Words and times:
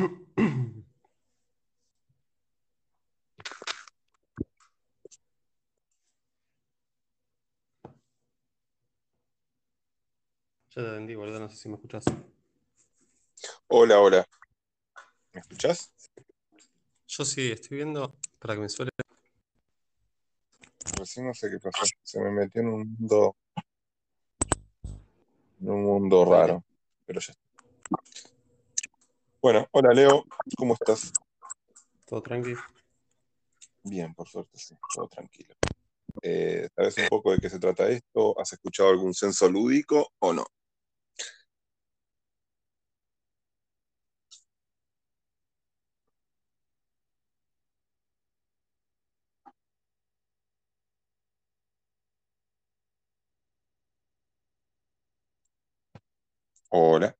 Ya 0.00 0.06
te 10.74 10.80
atendí, 10.80 11.14
boludo, 11.14 11.40
no 11.40 11.50
sé 11.50 11.56
si 11.56 11.68
me 11.68 11.74
escuchás. 11.74 12.04
Hola, 13.66 14.00
hola. 14.00 14.26
¿Me 15.34 15.40
escuchás? 15.40 15.92
Yo 17.06 17.24
sí, 17.26 17.52
estoy 17.52 17.76
viendo 17.76 18.16
para 18.38 18.54
que 18.54 18.60
me 18.60 18.68
suele. 18.70 18.90
Recién 20.96 21.26
no 21.26 21.34
sé 21.34 21.50
qué 21.50 21.58
pasó. 21.58 21.84
Se 22.02 22.20
me 22.20 22.30
metió 22.30 22.62
en 22.62 22.68
un 22.68 22.96
mundo. 22.98 23.36
En 25.60 25.70
un 25.70 25.82
mundo 25.82 26.24
raro. 26.24 26.64
Pero 27.04 27.20
ya 27.20 27.32
está. 27.32 27.50
Bueno, 29.42 29.66
hola 29.70 29.94
Leo, 29.94 30.24
¿cómo 30.54 30.74
estás? 30.74 31.12
Todo 32.04 32.20
tranquilo. 32.20 32.60
Bien, 33.82 34.12
por 34.14 34.28
suerte, 34.28 34.58
sí, 34.58 34.76
todo 34.94 35.08
tranquilo. 35.08 35.54
Eh, 36.20 36.68
¿sabes 36.76 36.98
un 36.98 37.08
poco 37.08 37.32
de 37.32 37.38
qué 37.38 37.48
se 37.48 37.58
trata 37.58 37.88
esto? 37.88 38.38
¿Has 38.38 38.52
escuchado 38.52 38.90
algún 38.90 39.14
censo 39.14 39.48
lúdico 39.48 40.12
o 40.18 40.34
no? 40.34 40.44
Hola. 56.68 57.16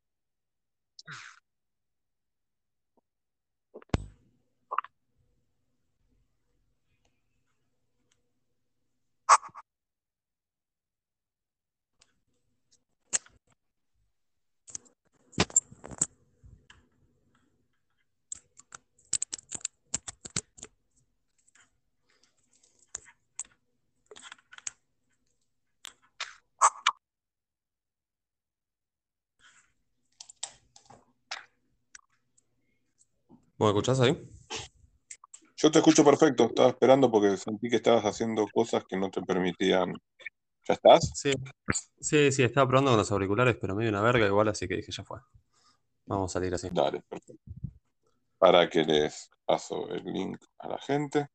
¿Me 33.61 33.67
escuchás 33.67 34.01
ahí? 34.01 34.19
Yo 35.57 35.71
te 35.71 35.81
escucho 35.81 36.03
perfecto, 36.03 36.47
estaba 36.47 36.71
esperando 36.71 37.11
porque 37.11 37.37
sentí 37.37 37.69
que 37.69 37.77
estabas 37.77 38.05
haciendo 38.05 38.47
cosas 38.47 38.85
que 38.89 38.97
no 38.97 39.11
te 39.11 39.21
permitían. 39.21 39.93
¿Ya 40.67 40.75
estás? 40.75 41.13
Sí. 41.15 41.33
Sí, 42.01 42.33
sí, 42.33 42.43
estaba 42.43 42.67
probando 42.67 42.93
con 42.93 42.99
los 42.99 43.13
auriculares, 43.13 43.59
pero 43.61 43.75
me 43.75 43.83
dio 43.83 43.91
una 43.91 44.01
verga 44.01 44.27
igual, 44.27 44.49
así 44.49 44.67
que 44.67 44.77
dije, 44.77 44.91
ya 44.91 45.05
fue. 45.05 45.19
Vamos 46.07 46.33
a 46.33 46.33
salir 46.33 46.55
así. 46.55 46.71
Dale, 46.73 47.03
perfecto. 47.03 47.53
Para 48.39 48.67
que 48.71 48.83
les 48.83 49.29
paso 49.45 49.91
el 49.91 50.05
link 50.05 50.43
a 50.59 50.69
la 50.69 50.79
gente. 50.79 51.29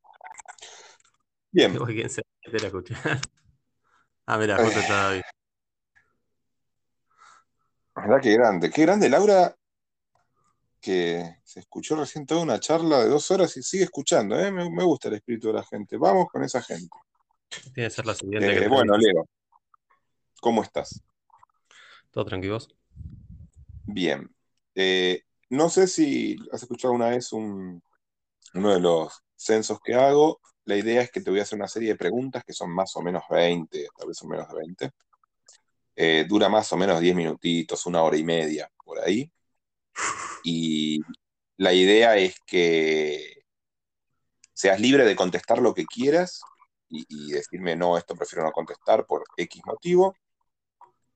Bien, 1.52 1.78
quién 1.86 2.10
se 2.10 2.24
te 2.42 2.60
la 2.60 2.68
escuché. 2.68 2.96
Ah, 4.28 4.40
mira, 4.40 4.58
justo 4.58 4.80
estaba 4.80 5.10
ahí. 5.12 5.22
¿verdad 7.96 8.20
que 8.20 8.34
grande? 8.34 8.72
Qué 8.72 8.82
grande, 8.82 9.08
Laura, 9.08 9.56
que 10.86 11.38
se 11.44 11.62
escuchó 11.62 11.96
recién 11.96 12.28
toda 12.28 12.42
una 12.44 12.60
charla 12.60 13.00
de 13.00 13.10
dos 13.10 13.32
horas 13.32 13.58
y 13.58 13.64
sigue 13.64 13.86
escuchando, 13.86 14.40
¿eh? 14.40 14.52
Me, 14.52 14.70
me 14.70 14.84
gusta 14.84 15.08
el 15.08 15.16
espíritu 15.16 15.48
de 15.48 15.54
la 15.56 15.64
gente. 15.64 15.98
Vamos 15.98 16.28
con 16.32 16.44
esa 16.44 16.62
gente. 16.62 16.96
Tiene 17.74 17.90
que 17.90 17.96
ser 17.96 18.06
la 18.06 18.14
siguiente 18.14 18.56
Eh, 18.56 18.60
que 18.60 18.68
bueno. 18.68 18.96
Leo, 18.96 19.28
¿cómo 20.40 20.62
estás? 20.62 21.02
¿Todo 22.12 22.26
tranquilos? 22.26 22.70
Bien. 23.88 24.30
Eh, 24.76 25.24
no 25.50 25.70
sé 25.70 25.88
si 25.88 26.38
has 26.52 26.62
escuchado 26.62 26.94
una 26.94 27.10
vez 27.10 27.34
un- 27.34 27.82
uno 28.54 28.74
de 28.74 28.80
los 28.80 29.24
censos 29.36 29.80
que 29.84 29.96
hago. 29.96 30.40
La 30.66 30.78
idea 30.78 31.02
es 31.02 31.10
que 31.12 31.22
te 31.22 31.32
voy 31.32 31.40
a 31.40 31.44
hacer 31.44 31.58
una 31.58 31.68
serie 31.68 31.90
de 31.90 31.96
preguntas 31.96 32.44
que 32.46 32.54
son 32.54 32.70
más 32.72 32.96
o 32.96 33.02
menos 33.02 33.24
20, 33.30 33.88
tal 33.98 34.08
vez 34.08 34.18
son 34.18 34.30
menos 34.30 34.48
de 34.50 34.56
20. 34.56 34.92
Eh, 35.96 36.26
dura 36.28 36.48
más 36.48 36.72
o 36.74 36.78
menos 36.78 37.00
10 37.00 37.16
minutitos, 37.16 37.86
una 37.88 38.04
hora 38.04 38.18
y 38.18 38.24
media, 38.24 38.70
por 38.84 39.00
ahí. 39.00 39.32
Y 40.46 41.02
la 41.58 41.74
idea 41.74 42.18
es 42.18 42.40
que 42.46 43.42
seas 44.54 44.80
libre 44.80 45.04
de 45.04 45.16
contestar 45.16 45.60
lo 45.60 45.74
que 45.74 45.86
quieras 45.86 46.42
y, 46.88 47.04
y 47.10 47.32
decirme, 47.32 47.76
no, 47.76 47.98
esto 47.98 48.16
prefiero 48.16 48.46
no 48.46 48.52
contestar 48.52 49.08
por 49.08 49.24
X 49.38 49.64
motivo. 49.66 50.16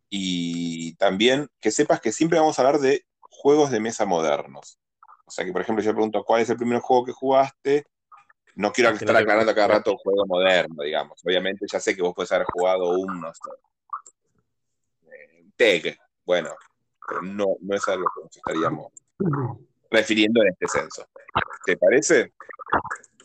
Y 0.09 0.95
también 0.95 1.47
que 1.61 1.69
sepas 1.69 2.01
que 2.01 2.11
siempre 2.11 2.39
vamos 2.39 2.57
a 2.57 2.63
hablar 2.63 2.81
de 2.81 3.05
juegos 3.21 3.69
de 3.69 3.79
mesa 3.79 4.07
modernos. 4.07 4.79
O 5.25 5.31
sea 5.31 5.45
que, 5.45 5.51
por 5.51 5.61
ejemplo, 5.61 5.83
yo 5.83 5.93
pregunto, 5.93 6.23
¿cuál 6.23 6.41
es 6.41 6.49
el 6.49 6.57
primer 6.57 6.79
juego 6.79 7.05
que 7.05 7.11
jugaste? 7.11 7.85
No 8.55 8.71
quiero 8.71 8.89
Ah, 8.89 8.93
no 8.93 8.97
estar 8.97 9.15
aclarando 9.15 9.53
cada 9.53 9.67
rato 9.67 9.95
juego 9.95 10.25
moderno, 10.25 10.83
digamos. 10.83 11.21
Obviamente 11.23 11.67
ya 11.71 11.79
sé 11.79 11.95
que 11.95 12.01
vos 12.01 12.15
puedes 12.15 12.31
haber 12.31 12.47
jugado 12.51 12.97
un, 12.97 13.21
no 13.21 13.31
sé, 13.31 13.51
eh, 15.11 15.45
TEG. 15.55 15.99
Bueno, 16.25 16.49
pero 17.07 17.21
no, 17.21 17.45
no 17.61 17.75
es 17.75 17.87
algo 17.87 18.07
que 18.15 18.23
nos 18.23 18.35
estaríamos 18.35 18.91
refiriendo 19.89 20.41
en 20.41 20.49
este 20.49 20.67
censo. 20.67 21.05
¿Te 21.65 21.77
parece? 21.77 22.33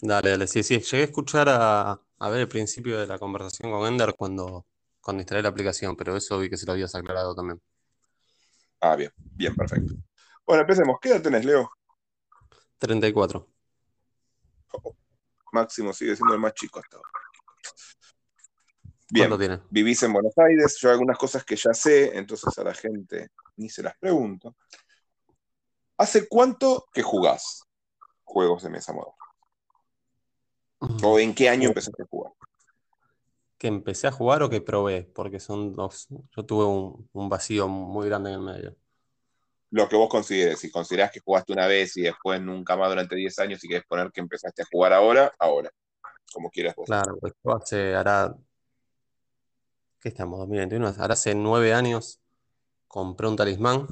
Dale, 0.01 0.31
dale, 0.31 0.47
sí, 0.47 0.63
sí. 0.63 0.81
Llegué 0.81 1.03
a 1.03 1.07
escuchar 1.07 1.49
a, 1.49 1.93
a 2.19 2.29
ver 2.31 2.41
el 2.41 2.49
principio 2.49 2.99
de 2.99 3.07
la 3.07 3.19
conversación 3.19 3.71
con 3.71 3.87
Ender 3.87 4.15
cuando, 4.17 4.67
cuando 5.01 5.23
instalé 5.23 5.43
la 5.43 5.49
aplicación, 5.51 5.97
pero 5.97 6.17
eso 6.17 6.39
vi 6.39 6.51
que 6.51 6.57
se 6.57 6.67
lo 6.67 6.73
habías 6.73 6.95
aclarado 6.95 7.35
también. 7.35 7.61
Ah, 8.81 8.97
bien, 8.97 9.11
bien, 9.17 9.55
perfecto. 9.55 9.95
Bueno, 10.47 10.63
empecemos. 10.63 10.99
¿Qué 11.01 11.09
edad 11.11 11.23
tenés, 11.23 11.45
Leo? 11.45 11.71
34. 12.79 13.49
Máximo 15.53 15.93
sigue 15.93 16.17
siendo 16.17 16.35
el 16.35 16.41
más 16.41 16.53
chico 16.55 16.81
hasta 16.81 16.97
ahora. 16.97 17.09
Bien, 19.11 19.29
¿Cuánto 19.29 19.39
tiene? 19.39 19.61
vivís 19.71 20.03
en 20.03 20.13
Buenos 20.13 20.37
Aires, 20.37 20.77
yo 20.81 20.91
algunas 20.91 21.17
cosas 21.17 21.45
que 21.45 21.55
ya 21.57 21.73
sé, 21.73 22.17
entonces 22.19 22.59
a 22.59 22.65
la 22.65 22.75
gente 22.75 23.29
ni 23.57 23.69
se 23.69 23.83
las 23.83 23.97
pregunto. 23.97 24.57
¿Hace 25.97 26.29
cuánto 26.29 26.87
que 26.93 27.03
jugás 27.03 27.63
juegos 28.25 28.63
de 28.65 28.71
mesa 28.71 28.93
moderna? 28.93 29.15
¿O 31.03 31.19
en 31.19 31.35
qué 31.35 31.49
año 31.49 31.69
empezaste 31.69 32.03
a 32.03 32.07
jugar? 32.07 32.33
¿Que 33.57 33.69
empecé 33.69 34.09
a 34.09 34.13
jugar 34.13 34.43
o 34.43 34.51
que 34.51 34.61
probé? 34.61 35.05
Porque 35.15 35.41
son 35.41 35.73
dos. 35.73 36.09
Yo 36.37 36.45
tuve 36.45 36.65
un, 36.65 37.09
un 37.13 37.29
vacío 37.29 37.69
muy 37.69 38.09
grande 38.09 38.31
en 38.31 38.37
el 38.37 38.43
medio. 38.43 38.77
Lo 39.71 39.89
que 39.89 39.97
vos 39.97 40.09
consideres, 40.09 40.59
si 40.61 40.71
considerás 40.71 41.11
que 41.11 41.21
jugaste 41.21 41.53
una 41.53 41.67
vez 41.67 41.97
y 41.97 42.03
después 42.03 42.41
nunca 42.41 42.77
más 42.77 42.89
durante 42.91 43.17
10 43.17 43.39
años 43.39 43.63
y 43.65 43.69
querés 43.69 43.85
poner 43.87 44.11
que 44.13 44.21
empezaste 44.21 44.63
a 44.63 44.67
jugar 44.71 44.93
ahora, 44.93 45.33
ahora, 45.39 45.71
como 46.33 46.51
quieras 46.51 46.75
vos. 46.77 46.87
Claro, 46.87 47.17
pues 47.21 47.33
hace, 47.61 47.95
hará, 47.95 48.37
¿qué 50.01 50.11
estamos? 50.11 50.39
2021, 50.41 50.95
ahora 50.99 51.15
hace 51.15 51.35
nueve 51.35 51.73
años 51.73 52.21
compré 52.87 53.27
un 53.27 53.37
talismán 53.37 53.89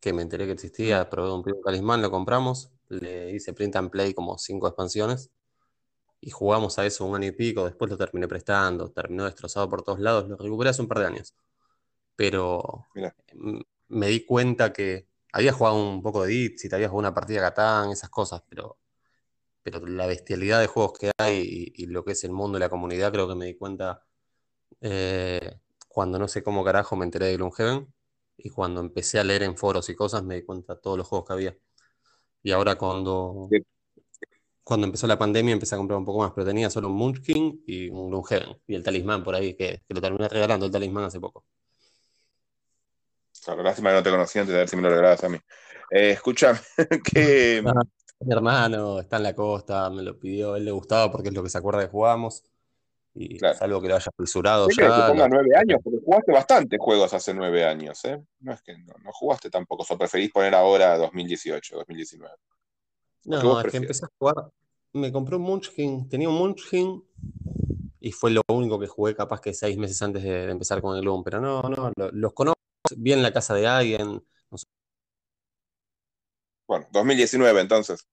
que 0.00 0.12
me 0.12 0.22
enteré 0.22 0.46
que 0.46 0.52
existía, 0.52 1.08
probé 1.10 1.32
un 1.32 1.42
primer 1.42 1.62
talismán, 1.62 2.02
lo 2.02 2.10
compramos, 2.10 2.70
le 2.88 3.32
hice 3.32 3.52
print 3.54 3.76
and 3.76 3.90
play 3.90 4.14
como 4.14 4.38
cinco 4.38 4.66
expansiones 4.68 5.30
y 6.20 6.30
jugamos 6.30 6.78
a 6.78 6.86
eso 6.86 7.04
un 7.06 7.16
año 7.16 7.28
y 7.28 7.32
pico, 7.32 7.64
después 7.64 7.90
lo 7.90 7.96
terminé 7.96 8.28
prestando, 8.28 8.90
terminó 8.92 9.24
destrozado 9.24 9.68
por 9.70 9.82
todos 9.82 10.00
lados, 10.00 10.28
lo 10.28 10.36
recuperé 10.36 10.70
hace 10.70 10.82
un 10.82 10.88
par 10.88 11.00
de 11.00 11.06
años, 11.06 11.34
pero 12.16 12.86
Mirá. 12.94 13.14
mm, 13.34 13.60
me 13.88 14.08
di 14.08 14.24
cuenta 14.26 14.72
que 14.72 15.08
había 15.32 15.52
jugado 15.52 15.76
un 15.76 16.02
poco 16.02 16.24
de 16.24 16.30
Dixit, 16.32 16.72
había 16.74 16.88
jugado 16.88 17.00
una 17.08 17.14
partida 17.14 17.40
de 17.40 17.48
Catán, 17.48 17.90
esas 17.90 18.10
cosas, 18.10 18.42
pero, 18.48 18.78
pero 19.62 19.86
la 19.86 20.06
bestialidad 20.06 20.60
de 20.60 20.66
juegos 20.68 20.98
que 20.98 21.12
hay 21.18 21.72
y, 21.76 21.84
y 21.84 21.86
lo 21.86 22.04
que 22.04 22.12
es 22.12 22.24
el 22.24 22.32
mundo 22.32 22.58
y 22.58 22.60
la 22.60 22.70
comunidad, 22.70 23.12
creo 23.12 23.28
que 23.28 23.34
me 23.36 23.46
di 23.46 23.56
cuenta 23.56 24.04
eh, 24.80 25.60
cuando 25.88 26.18
no 26.18 26.28
sé 26.28 26.42
cómo 26.42 26.64
carajo 26.64 26.96
me 26.96 27.04
enteré 27.06 27.26
de 27.26 27.36
Gloomhaven 27.36 27.92
y 28.42 28.50
cuando 28.50 28.80
empecé 28.80 29.18
a 29.18 29.24
leer 29.24 29.42
en 29.44 29.56
foros 29.56 29.88
y 29.90 29.94
cosas 29.94 30.22
me 30.24 30.36
di 30.36 30.42
cuenta 30.44 30.74
de 30.74 30.80
todos 30.80 30.98
los 30.98 31.06
juegos 31.08 31.26
que 31.28 31.32
había. 31.34 31.56
Y 32.42 32.52
ahora 32.52 32.76
cuando, 32.76 33.48
Sí. 33.50 33.58
cuando 34.64 34.86
empezó 34.86 35.06
la 35.06 35.18
pandemia 35.18 35.52
empecé 35.54 35.74
a 35.74 35.78
comprar 35.78 35.98
un 35.98 36.04
poco 36.04 36.20
más, 36.20 36.32
pero 36.34 36.46
tenía 36.46 36.70
solo 36.70 36.88
un 36.88 36.94
Munchkin 36.94 37.62
y 37.66 37.90
un 37.90 38.08
Gloomhaven 38.10 38.56
y 38.66 38.74
el 38.74 38.82
talismán 38.82 39.22
por 39.24 39.34
ahí, 39.34 39.54
que, 39.54 39.82
que 39.86 39.94
lo 39.94 40.00
terminé 40.00 40.28
regalando 40.28 40.66
el 40.66 40.72
talismán 40.72 41.04
hace 41.04 41.20
poco. 41.20 41.44
Claro, 43.44 43.62
lástima 43.62 43.90
que 43.90 43.96
no 43.96 44.02
te 44.02 44.10
conocí 44.10 44.38
antes 44.38 44.52
de 44.52 44.58
ver 44.60 44.68
si 44.68 44.76
me 44.76 44.82
lo 44.82 44.90
regalabas 44.90 45.24
a 45.24 45.28
mí. 45.28 45.38
Eh, 45.90 46.10
escúchame, 46.10 46.58
que 47.04 47.62
Mi 48.22 48.32
hermano 48.34 49.00
está 49.00 49.16
en 49.16 49.22
la 49.22 49.34
costa, 49.34 49.88
me 49.88 50.02
lo 50.02 50.18
pidió, 50.18 50.54
él 50.54 50.66
le 50.66 50.70
gustaba 50.72 51.10
porque 51.10 51.28
es 51.28 51.34
lo 51.34 51.42
que 51.42 51.48
se 51.48 51.56
acuerda 51.56 51.80
que 51.80 51.88
jugábamos. 51.88 52.44
Y 53.14 53.38
Claro. 53.38 53.58
salvo 53.58 53.80
que 53.82 53.88
lo 53.88 53.96
haya 53.96 54.10
fisurado 54.16 54.68
¿Qué 54.68 54.74
crees 54.74 54.94
que 54.94 55.00
ya. 55.00 55.06
ponga 55.12 55.28
nueve 55.28 55.50
años? 55.56 55.80
Porque 55.82 55.98
jugaste 56.04 56.32
bastante 56.32 56.78
juegos 56.78 57.12
hace 57.12 57.34
nueve 57.34 57.64
años, 57.64 58.04
¿eh? 58.04 58.22
No 58.40 58.52
es 58.52 58.62
que 58.62 58.76
no, 58.78 58.94
no 59.02 59.10
jugaste 59.12 59.50
tampoco. 59.50 59.84
¿O 59.88 59.98
preferís 59.98 60.30
poner 60.30 60.54
ahora 60.54 60.96
2018, 60.96 61.76
2019? 61.76 62.36
¿Qué 63.22 63.28
No, 63.28 63.42
vos 63.44 63.64
es 63.64 63.70
que 63.72 63.76
empecé 63.78 64.04
a 64.06 64.08
jugar. 64.18 64.50
Me 64.92 65.12
compré 65.12 65.36
un 65.36 65.42
Munchkin, 65.42 66.08
tenía 66.08 66.28
un 66.28 66.36
Munchkin 66.36 67.02
y 68.00 68.12
fue 68.12 68.30
lo 68.30 68.42
único 68.48 68.78
que 68.80 68.86
jugué 68.86 69.14
capaz 69.14 69.40
que 69.40 69.54
seis 69.54 69.76
meses 69.76 70.00
antes 70.02 70.22
de, 70.22 70.30
de 70.46 70.52
empezar 70.52 70.80
con 70.80 70.96
el 70.96 71.02
Gloom. 71.02 71.22
Pero 71.24 71.40
no, 71.40 71.62
no, 71.62 71.92
lo- 71.96 72.10
los 72.12 72.32
conozco 72.32 72.60
bien 72.96 73.18
en 73.18 73.22
la 73.24 73.32
casa 73.32 73.54
de 73.54 73.66
alguien 73.66 74.22
Bueno, 76.66 76.86
2019 76.90 77.60
entonces. 77.60 78.06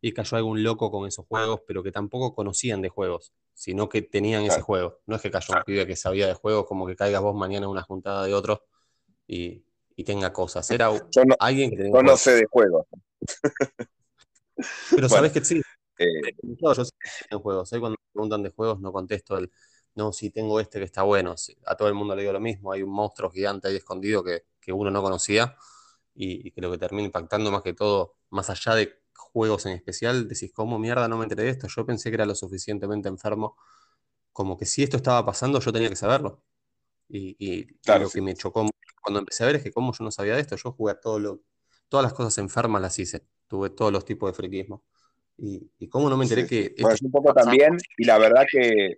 y 0.00 0.12
cayó 0.12 0.36
algún 0.36 0.62
loco 0.62 0.90
con 0.90 1.06
esos 1.06 1.26
juegos, 1.26 1.60
pero 1.66 1.82
que 1.82 1.92
tampoco 1.92 2.34
conocían 2.34 2.82
de 2.82 2.88
juegos, 2.88 3.32
sino 3.58 3.88
que 3.88 4.02
tenían 4.02 4.44
ese 4.44 4.60
juego. 4.60 5.00
No 5.06 5.16
es 5.16 5.22
que 5.22 5.32
cayó 5.32 5.54
un 5.56 5.64
pibe 5.64 5.84
que 5.84 5.96
sabía 5.96 6.28
de 6.28 6.34
juegos, 6.34 6.64
como 6.66 6.86
que 6.86 6.94
caigas 6.94 7.20
vos 7.20 7.34
mañana 7.34 7.66
en 7.66 7.70
una 7.70 7.82
juntada 7.82 8.24
de 8.24 8.32
otros 8.32 8.60
y, 9.26 9.64
y 9.96 10.04
tenga 10.04 10.32
cosas. 10.32 10.70
Era 10.70 10.90
Yo 11.10 11.24
no, 11.24 11.34
alguien 11.40 11.70
que 11.70 11.76
tenía 11.76 11.92
yo 11.92 12.02
no 12.04 12.16
sé 12.16 12.36
de 12.36 12.46
juegos. 12.46 12.86
Pero 14.54 15.08
Bueno, 15.08 15.08
sabés 15.08 15.32
que 15.32 15.44
sí, 15.44 15.60
eh, 15.98 16.06
No, 16.60 16.72
yo 16.72 16.84
sé 16.84 16.92
en 17.30 17.40
juegos. 17.40 17.68
Cuando 17.70 17.90
me 17.90 17.96
preguntan 18.12 18.42
de 18.44 18.50
juegos, 18.50 18.80
no 18.80 18.92
contesto 18.92 19.36
el 19.36 19.50
no, 19.96 20.12
si 20.12 20.30
tengo 20.30 20.60
este 20.60 20.78
que 20.78 20.84
está 20.84 21.02
bueno. 21.02 21.36
Sí, 21.36 21.56
A 21.66 21.76
todo 21.76 21.88
el 21.88 21.94
mundo 21.94 22.14
le 22.14 22.22
digo 22.22 22.32
lo 22.32 22.38
mismo. 22.38 22.70
Hay 22.70 22.82
un 22.82 22.90
monstruo 22.90 23.28
gigante 23.28 23.66
ahí 23.66 23.74
escondido 23.74 24.22
que, 24.22 24.44
que 24.60 24.72
uno 24.72 24.92
no 24.92 25.02
conocía 25.02 25.56
y, 26.14 26.46
y 26.46 26.52
que 26.52 26.60
lo 26.60 26.70
que 26.70 26.78
termina 26.78 27.06
impactando 27.06 27.50
más 27.50 27.62
que 27.62 27.74
todo, 27.74 28.14
más 28.30 28.48
allá 28.50 28.76
de 28.76 28.97
juegos 29.32 29.66
en 29.66 29.72
especial, 29.72 30.28
decís, 30.28 30.52
¿cómo 30.52 30.78
mierda 30.78 31.08
no 31.08 31.16
me 31.16 31.24
enteré 31.24 31.44
de 31.44 31.50
esto? 31.50 31.68
Yo 31.68 31.86
pensé 31.86 32.10
que 32.10 32.16
era 32.16 32.26
lo 32.26 32.34
suficientemente 32.34 33.08
enfermo 33.08 33.56
como 34.38 34.56
que 34.56 34.66
si 34.66 34.84
esto 34.84 34.96
estaba 34.96 35.26
pasando, 35.26 35.58
yo 35.58 35.72
tenía 35.72 35.88
que 35.88 35.96
saberlo. 35.96 36.44
Y, 37.08 37.66
claro, 37.78 38.04
lo 38.04 38.08
sí. 38.08 38.18
que 38.18 38.22
me 38.22 38.34
chocó 38.34 38.68
cuando 39.02 39.18
empecé 39.18 39.42
a 39.42 39.46
ver 39.46 39.56
es 39.56 39.62
que 39.64 39.72
como 39.72 39.92
yo 39.92 40.04
no 40.04 40.10
sabía 40.10 40.34
de 40.34 40.42
esto, 40.42 40.54
yo 40.54 40.70
jugué 40.70 40.92
a 40.92 41.00
todo 41.00 41.18
lo, 41.18 41.40
todas 41.88 42.04
las 42.04 42.12
cosas 42.12 42.38
enfermas 42.38 42.80
las 42.80 42.96
hice. 42.98 43.24
Tuve 43.48 43.70
todos 43.70 43.90
los 43.92 44.04
tipos 44.04 44.30
de 44.30 44.36
friquismo. 44.36 44.84
Y, 45.38 45.70
y 45.78 45.88
cómo 45.88 46.08
no 46.08 46.16
me 46.16 46.24
enteré 46.24 46.42
Sí, 46.42 46.48
que 46.48 46.82
Bueno, 46.82 46.96
yo 47.00 47.06
un 47.06 47.10
poco 47.10 47.32
también, 47.34 47.78
y 47.96 48.04
la 48.04 48.18
verdad 48.18 48.44
que 48.48 48.94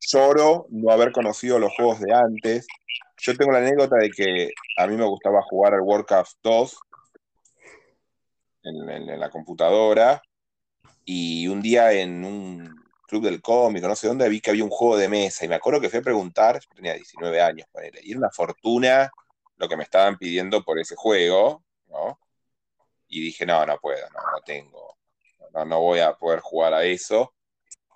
lloro 0.00 0.66
no 0.68 0.90
haber 0.90 1.12
conocido 1.12 1.58
los 1.58 1.72
juegos 1.74 2.00
de 2.00 2.12
antes. 2.12 2.66
Yo 3.18 3.34
tengo 3.34 3.52
la 3.52 3.58
anécdota 3.58 3.96
de 3.96 4.10
que 4.10 4.50
a 4.76 4.86
mí 4.86 4.96
me 4.96 5.06
gustaba 5.06 5.40
jugar 5.48 5.72
al 5.72 5.80
Warcraft 5.80 6.36
2 6.42 6.76
en, 8.64 9.20
la 9.20 9.30
computadora, 9.30 10.22
y 11.04 11.48
un 11.48 11.60
día 11.62 11.92
en 11.92 12.24
un 12.24 12.82
club 13.06 13.24
del 13.24 13.42
cómic, 13.42 13.82
no 13.82 13.96
sé 13.96 14.08
dónde, 14.08 14.28
vi 14.28 14.40
que 14.40 14.50
había 14.50 14.64
un 14.64 14.70
juego 14.70 14.96
de 14.96 15.08
mesa, 15.08 15.44
y 15.44 15.48
me 15.48 15.56
acuerdo 15.56 15.80
que 15.80 15.90
fui 15.90 15.98
a 15.98 16.02
preguntar, 16.02 16.60
yo 16.60 16.74
tenía 16.74 16.94
19 16.94 17.40
años, 17.40 17.66
ponele, 17.70 18.00
y 18.02 18.10
era 18.10 18.18
una 18.18 18.30
fortuna 18.30 19.10
lo 19.56 19.68
que 19.68 19.76
me 19.76 19.84
estaban 19.84 20.18
pidiendo 20.18 20.64
por 20.64 20.78
ese 20.78 20.96
juego, 20.96 21.64
¿no? 21.88 22.18
Y 23.08 23.20
dije, 23.22 23.46
no, 23.46 23.64
no 23.66 23.78
puedo, 23.78 24.08
no, 24.10 24.20
no 24.32 24.40
tengo, 24.44 24.96
no, 25.52 25.64
no 25.64 25.80
voy 25.80 26.00
a 26.00 26.14
poder 26.14 26.40
jugar 26.40 26.74
a 26.74 26.84
eso. 26.84 27.34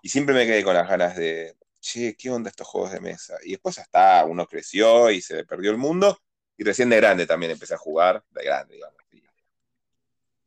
Y 0.03 0.09
siempre 0.09 0.35
me 0.35 0.47
quedé 0.47 0.63
con 0.63 0.75
las 0.75 0.89
ganas 0.89 1.17
de, 1.17 1.57
che, 1.81 2.17
¿qué 2.17 2.31
onda 2.31 2.51
estos 2.51 2.67
juegos 2.67 2.93
de 2.93 3.01
mesa? 3.01 3.37
Y 3.45 3.53
después 3.53 3.77
ya 3.77 3.83
está, 3.83 4.25
uno 4.25 4.47
creció 4.47 5.11
y 5.11 5.21
se 5.23 5.45
perdió 5.45 5.71
el 5.71 5.79
mundo. 5.79 6.19
Y 6.57 6.65
recién 6.65 6.89
de 6.89 6.97
grande 6.97 7.27
también 7.27 7.53
empecé 7.53 7.75
a 7.75 7.79
jugar, 7.79 8.25
de 8.31 8.45
grande, 8.45 8.75
digamos. 8.75 9.06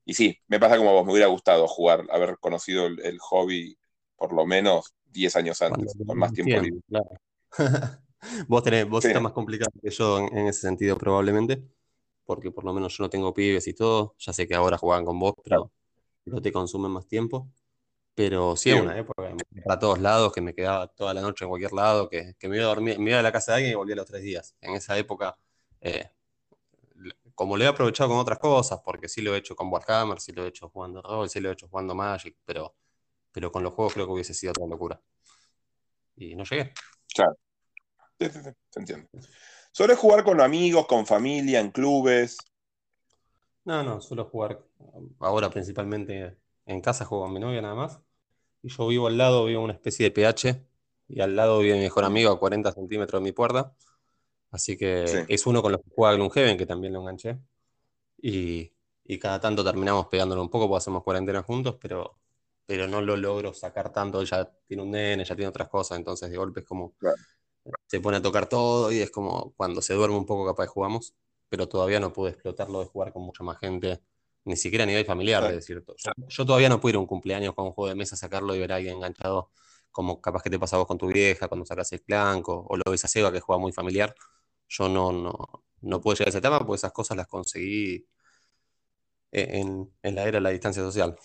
Y, 0.09 0.13
sí, 0.15 0.37
me 0.47 0.59
pasa 0.59 0.77
como 0.77 0.89
a 0.91 0.93
vos, 0.93 1.05
me 1.05 1.11
hubiera 1.13 1.27
gustado 1.27 1.67
jugar, 1.67 2.05
haber 2.11 2.37
conocido 2.39 2.87
el, 2.87 2.99
el 3.01 3.19
hobby 3.19 3.77
por 4.15 4.33
lo 4.33 4.45
menos 4.45 4.93
10 5.05 5.35
años 5.35 5.61
antes, 5.61 5.97
con 6.05 6.17
más 6.17 6.33
tiempo 6.33 6.59
libre. 6.59 6.79
claro. 6.87 7.09
Vos 8.47 8.63
tenés, 8.63 8.87
vos 8.89 9.03
Sí, 9.03 9.07
estás 9.07 9.21
más 9.21 9.31
complicado 9.33 9.71
que 9.81 9.89
yo 9.91 10.19
en, 10.19 10.37
en 10.37 10.47
ese 10.47 10.61
sentido 10.61 10.97
probablemente, 10.97 11.63
porque 12.25 12.51
por 12.51 12.65
lo 12.65 12.73
menos 12.73 12.97
yo 12.97 13.03
no 13.03 13.09
tengo 13.09 13.33
pibes 13.33 13.67
y 13.67 13.73
todo. 13.73 14.15
Ya 14.19 14.33
sé 14.33 14.47
que 14.47 14.55
ahora 14.55 14.77
juegan 14.77 15.05
con 15.05 15.19
vos, 15.19 15.33
pero 15.43 15.71
no 16.25 16.41
te 16.41 16.51
consumen 16.51 16.91
más 16.91 17.07
tiempo. 17.07 17.49
Pero 18.15 18.55
sí, 18.57 18.71
Sí, 18.71 18.75
una 18.75 18.97
época 18.99 19.35
para 19.65 19.79
todos 19.79 19.99
lados, 19.99 20.33
que 20.33 20.41
me 20.41 20.53
quedaba 20.55 20.87
toda 20.89 21.13
la 21.13 21.21
noche 21.21 21.45
en 21.45 21.49
cualquier 21.49 21.73
lado, 21.73 22.09
que, 22.09 22.35
que 22.39 22.49
me 22.49 22.57
iba 22.57 22.65
a 22.65 22.69
dormir, 22.69 22.99
me 22.99 23.11
iba 23.11 23.19
a 23.19 23.23
la 23.23 23.31
casa 23.31 23.53
de 23.53 23.57
alguien 23.57 23.73
y 23.73 23.75
volvía 23.75 23.95
a 23.95 23.97
los 23.97 24.07
tres 24.07 24.23
días. 24.23 24.55
En 24.61 24.75
esa 24.75 24.97
época, 24.97 25.37
eh, 25.81 26.11
como 27.39 27.55
lo 27.55 27.63
he 27.63 27.67
aprovechado 27.67 28.09
con 28.09 28.17
otras 28.19 28.37
cosas, 28.37 28.81
porque 28.83 29.07
sí 29.07 29.21
lo 29.21 29.33
he 29.33 29.37
hecho 29.37 29.55
con 29.55 29.71
Warhammer, 29.71 30.19
sí 30.19 30.33
lo 30.33 30.43
he 30.43 30.49
hecho 30.49 30.67
jugando 30.67 31.01
rol, 31.01 31.29
sí 31.29 31.39
lo 31.39 31.47
he 31.47 31.53
hecho 31.53 31.69
jugando 31.69 31.95
Magic, 31.95 32.35
pero, 32.43 32.75
pero 33.31 33.49
con 33.49 33.63
los 33.63 33.73
juegos 33.73 33.93
creo 33.93 34.05
que 34.07 34.11
hubiese 34.11 34.33
sido 34.33 34.51
otra 34.51 34.67
locura. 34.67 35.01
Y 36.17 36.35
no 36.35 36.43
llegué. 36.43 36.73
claro. 37.15 37.37
Sí, 38.19 38.29
sí, 38.29 38.39
sí, 38.43 38.49
se 38.69 38.79
entiende. 38.81 39.07
¿Suele 39.71 39.95
jugar 39.95 40.25
con 40.25 40.41
amigos, 40.41 40.85
con 40.85 41.05
familia, 41.05 41.61
en 41.61 41.71
clubes? 41.71 42.39
No, 43.63 43.83
no, 43.83 44.01
suelo 44.01 44.25
jugar 44.25 44.61
ahora 45.21 45.49
principalmente 45.49 46.35
en 46.65 46.81
casa, 46.81 47.05
juego 47.05 47.23
con 47.23 47.33
mi 47.33 47.39
novia 47.39 47.61
nada 47.61 47.75
más. 47.75 48.01
Y 48.63 48.67
yo 48.67 48.85
vivo 48.85 49.07
al 49.07 49.17
lado, 49.17 49.45
vivo 49.45 49.59
en 49.59 49.63
una 49.63 49.73
especie 49.75 50.03
de 50.03 50.11
PH, 50.11 50.61
y 51.07 51.21
al 51.21 51.37
lado 51.37 51.59
vive 51.59 51.75
mi 51.75 51.83
mejor 51.83 52.03
amigo 52.03 52.33
a 52.33 52.37
40 52.37 52.73
centímetros 52.73 53.21
de 53.21 53.23
mi 53.23 53.31
puerta. 53.31 53.73
Así 54.51 54.77
que 54.77 54.85
Sí, 55.03 55.17
es 55.27 55.45
uno 55.47 55.61
con 55.61 55.71
los 55.73 55.81
que 55.81 55.89
juega 55.95 56.15
Gloomhaven, 56.15 56.57
que 56.57 56.65
también 56.65 56.93
lo 56.93 57.01
enganché. 57.01 57.39
Y, 58.21 58.73
y 59.05 59.19
cada 59.19 59.39
tanto 59.39 59.63
terminamos 59.63 60.07
pegándolo 60.07 60.41
un 60.41 60.49
poco 60.49 60.67
porque 60.67 60.79
hacemos 60.79 61.03
cuarentena 61.03 61.43
juntos, 61.43 61.77
pero, 61.81 62.19
pero 62.65 62.87
no 62.87 63.01
lo 63.01 63.17
logro 63.17 63.53
sacar 63.53 63.91
tanto. 63.93 64.23
Ya 64.23 64.45
tiene 64.67 64.83
un 64.83 64.91
nene, 64.91 65.25
ya 65.25 65.35
tiene 65.35 65.49
otras 65.49 65.69
cosas, 65.69 65.97
entonces 65.99 66.29
de 66.31 66.37
golpe 66.37 66.61
es 66.61 66.65
como 66.67 66.95
claro. 66.99 67.23
se 67.87 67.99
pone 68.01 68.17
a 68.17 68.21
tocar 68.21 68.47
todo 68.47 68.91
y 68.91 68.99
es 69.01 69.11
como 69.11 69.53
cuando 69.55 69.81
se 69.81 69.93
duerme 69.93 70.17
un 70.17 70.25
poco 70.25 70.45
capaz 70.45 70.63
de 70.63 70.67
jugamos, 70.69 71.15
pero 71.49 71.67
todavía 71.67 71.99
no 71.99 72.13
pude 72.13 72.31
explotarlo 72.31 72.79
de 72.81 72.85
jugar 72.87 73.13
con 73.13 73.23
mucha 73.23 73.43
más 73.43 73.59
gente, 73.59 74.01
ni 74.45 74.55
siquiera 74.55 74.83
a 74.83 74.87
nivel 74.87 75.05
familiar, 75.05 75.45
de 75.45 75.53
Claro. 75.53 75.55
decir, 75.55 75.83
yo, 75.97 76.11
yo 76.27 76.45
todavía 76.45 76.69
no 76.69 76.79
puedo 76.79 76.91
ir 76.91 76.95
a 76.97 76.99
un 76.99 77.05
cumpleaños 77.07 77.53
con 77.55 77.65
un 77.67 77.71
juego 77.73 77.89
de 77.89 77.95
mesa, 77.95 78.15
sacarlo 78.15 78.55
y 78.55 78.59
ver 78.59 78.71
a 78.71 78.75
alguien 78.77 78.95
enganchado, 78.97 79.51
como 79.91 80.21
capaz 80.21 80.43
que 80.43 80.49
te 80.49 80.59
pasa 80.59 80.75
a 80.75 80.79
vos 80.79 80.87
con 80.87 80.97
tu 80.97 81.07
vieja 81.07 81.47
cuando 81.47 81.65
sacas 81.65 81.91
el 81.93 82.01
clank, 82.03 82.47
o, 82.49 82.65
o 82.69 82.77
lo 82.77 82.83
ves 82.91 83.05
a 83.05 83.07
Seba 83.07 83.31
que 83.31 83.39
juega 83.39 83.59
muy 83.59 83.71
familiar. 83.71 84.15
Yo 84.69 84.87
no, 84.87 85.11
no, 85.11 85.33
no 85.81 86.01
puedo 86.01 86.15
llegar 86.15 86.27
a 86.27 86.29
esa 86.29 86.37
etapa 86.39 86.59
porque 86.59 86.77
esas 86.77 86.91
cosas 86.91 87.17
las 87.17 87.27
conseguí 87.27 88.05
en, 89.31 89.91
en 90.01 90.15
la 90.15 90.23
era 90.23 90.37
de 90.37 90.41
la 90.41 90.49
distancia 90.51 90.81
social. 90.81 91.17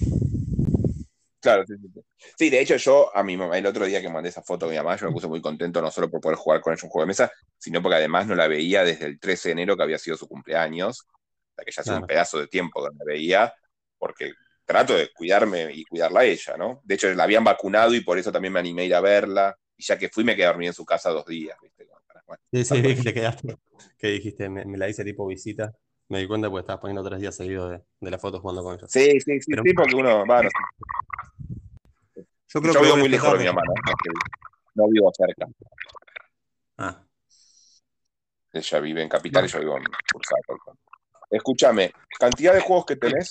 Claro, 1.40 1.64
sí, 1.66 1.74
sí, 1.76 2.00
sí. 2.38 2.50
De 2.50 2.60
hecho 2.60 2.76
yo 2.76 3.14
a 3.14 3.22
mi 3.22 3.36
mamá, 3.36 3.58
el 3.58 3.66
otro 3.66 3.84
día 3.84 4.00
que 4.00 4.08
mandé 4.08 4.30
esa 4.30 4.42
foto 4.42 4.64
a 4.64 4.70
mi 4.70 4.76
mamá, 4.76 4.96
yo 4.96 5.06
me 5.06 5.12
puse 5.12 5.26
muy 5.26 5.42
contento 5.42 5.82
no 5.82 5.90
solo 5.90 6.10
por 6.10 6.22
poder 6.22 6.38
jugar 6.38 6.62
con 6.62 6.72
ella 6.72 6.80
un 6.84 6.88
juego 6.90 7.02
de 7.04 7.08
mesa, 7.08 7.30
sino 7.58 7.82
porque 7.82 7.96
además 7.96 8.26
no 8.26 8.34
la 8.34 8.48
veía 8.48 8.82
desde 8.82 9.04
el 9.04 9.20
13 9.20 9.50
de 9.50 9.52
enero 9.52 9.76
que 9.76 9.82
había 9.82 9.98
sido 9.98 10.16
su 10.16 10.26
cumpleaños, 10.26 11.02
o 11.02 11.54
sea 11.54 11.64
que 11.66 11.70
ya 11.70 11.82
hace 11.82 11.92
un 11.92 12.06
pedazo 12.06 12.38
de 12.38 12.46
tiempo 12.48 12.82
que 12.82 12.88
no 12.90 12.98
la 12.98 13.04
veía, 13.04 13.54
porque 13.98 14.32
trato 14.64 14.94
de 14.94 15.10
cuidarme 15.12 15.70
y 15.74 15.84
cuidarla 15.84 16.20
a 16.20 16.24
ella, 16.24 16.56
¿no? 16.56 16.80
De 16.82 16.94
hecho 16.94 17.12
la 17.12 17.24
habían 17.24 17.44
vacunado 17.44 17.94
y 17.94 18.00
por 18.00 18.18
eso 18.18 18.32
también 18.32 18.54
me 18.54 18.60
animé 18.60 18.82
a 18.82 18.84
ir 18.86 18.94
a 18.94 19.00
verla, 19.02 19.54
y 19.76 19.84
ya 19.84 19.98
que 19.98 20.08
fui 20.08 20.24
me 20.24 20.34
quedé 20.34 20.46
a 20.46 20.48
dormir 20.48 20.68
en 20.68 20.74
su 20.74 20.86
casa 20.86 21.10
dos 21.10 21.26
días, 21.26 21.58
¿viste? 21.60 21.86
Bueno, 22.26 22.42
Sí, 22.52 22.64
sí, 22.64 22.80
vi 22.80 22.94
que 22.94 23.02
te 23.04 23.14
quedaste, 23.14 23.56
que 23.98 24.06
dijiste, 24.08 24.48
me, 24.48 24.64
me 24.64 24.78
la 24.78 24.88
hice 24.88 25.04
tipo 25.04 25.26
visita. 25.26 25.74
Me 26.08 26.18
di 26.18 26.26
cuenta 26.28 26.50
porque 26.50 26.60
estabas 26.60 26.80
poniendo 26.80 27.02
tres 27.02 27.20
días 27.20 27.34
seguidos 27.34 27.70
de, 27.70 27.82
de 28.00 28.10
la 28.10 28.18
foto 28.18 28.40
jugando 28.40 28.62
con 28.62 28.74
ella. 28.74 28.86
Sí, 28.88 29.20
sí, 29.20 29.40
sí, 29.40 29.50
Pero 29.50 29.62
sí, 29.64 29.72
porque 29.72 29.94
uno, 29.94 30.26
va, 30.26 30.42
no 30.42 30.50
sé. 30.50 32.24
yo 32.48 32.60
creo 32.60 32.74
yo 32.74 32.80
que 32.80 32.86
vivo 32.86 32.96
muy 32.98 33.08
lejos 33.08 33.32
de 33.32 33.38
mi 33.38 33.44
mamá, 33.46 33.62
¿no? 34.74 34.88
Vivo 34.88 35.10
cerca. 35.16 35.46
Ah, 36.76 37.04
Ella 38.52 38.80
vive 38.80 39.02
en 39.02 39.08
Capital 39.08 39.44
y 39.44 39.48
yo 39.48 39.60
vivo 39.60 39.76
en 39.78 39.84
Cursado. 40.12 40.40
Escúchame, 41.30 41.90
cantidad 42.18 42.54
de 42.54 42.60
juegos 42.60 42.84
que 42.86 42.96
tenés. 42.96 43.30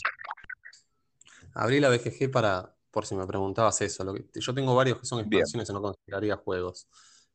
abrí 1.53 1.79
la 1.79 1.89
BGG 1.89 2.31
para, 2.31 2.75
por 2.91 3.05
si 3.05 3.15
me 3.15 3.25
preguntabas 3.27 3.79
eso. 3.81 4.03
Lo 4.03 4.13
que, 4.13 4.25
yo 4.33 4.53
tengo 4.53 4.75
varios 4.75 4.99
que 4.99 5.05
son 5.05 5.19
Bien. 5.19 5.41
expansiones 5.41 5.69
y 5.69 5.73
no 5.73 5.81
consideraría 5.81 6.35
juegos. 6.37 6.87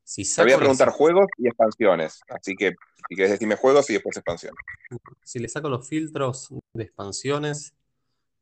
Si 0.09 0.23
Te 0.25 0.41
voy 0.41 0.53
a 0.53 0.55
saco 0.55 0.61
los, 0.65 0.79
preguntar 0.79 0.89
juegos 0.89 1.27
y 1.37 1.49
expansiones. 1.49 2.23
Así 2.31 2.57
que 2.57 2.71
si 2.71 3.15
quieres 3.15 3.33
decirme 3.33 3.57
juegos 3.57 3.91
y 3.91 3.93
después 3.93 4.17
expansiones. 4.17 4.59
si 5.23 5.39
le 5.39 5.51
saco 5.51 5.69
los 5.69 5.87
filtros 5.87 6.49
de 6.73 6.85
expansiones, 6.85 7.75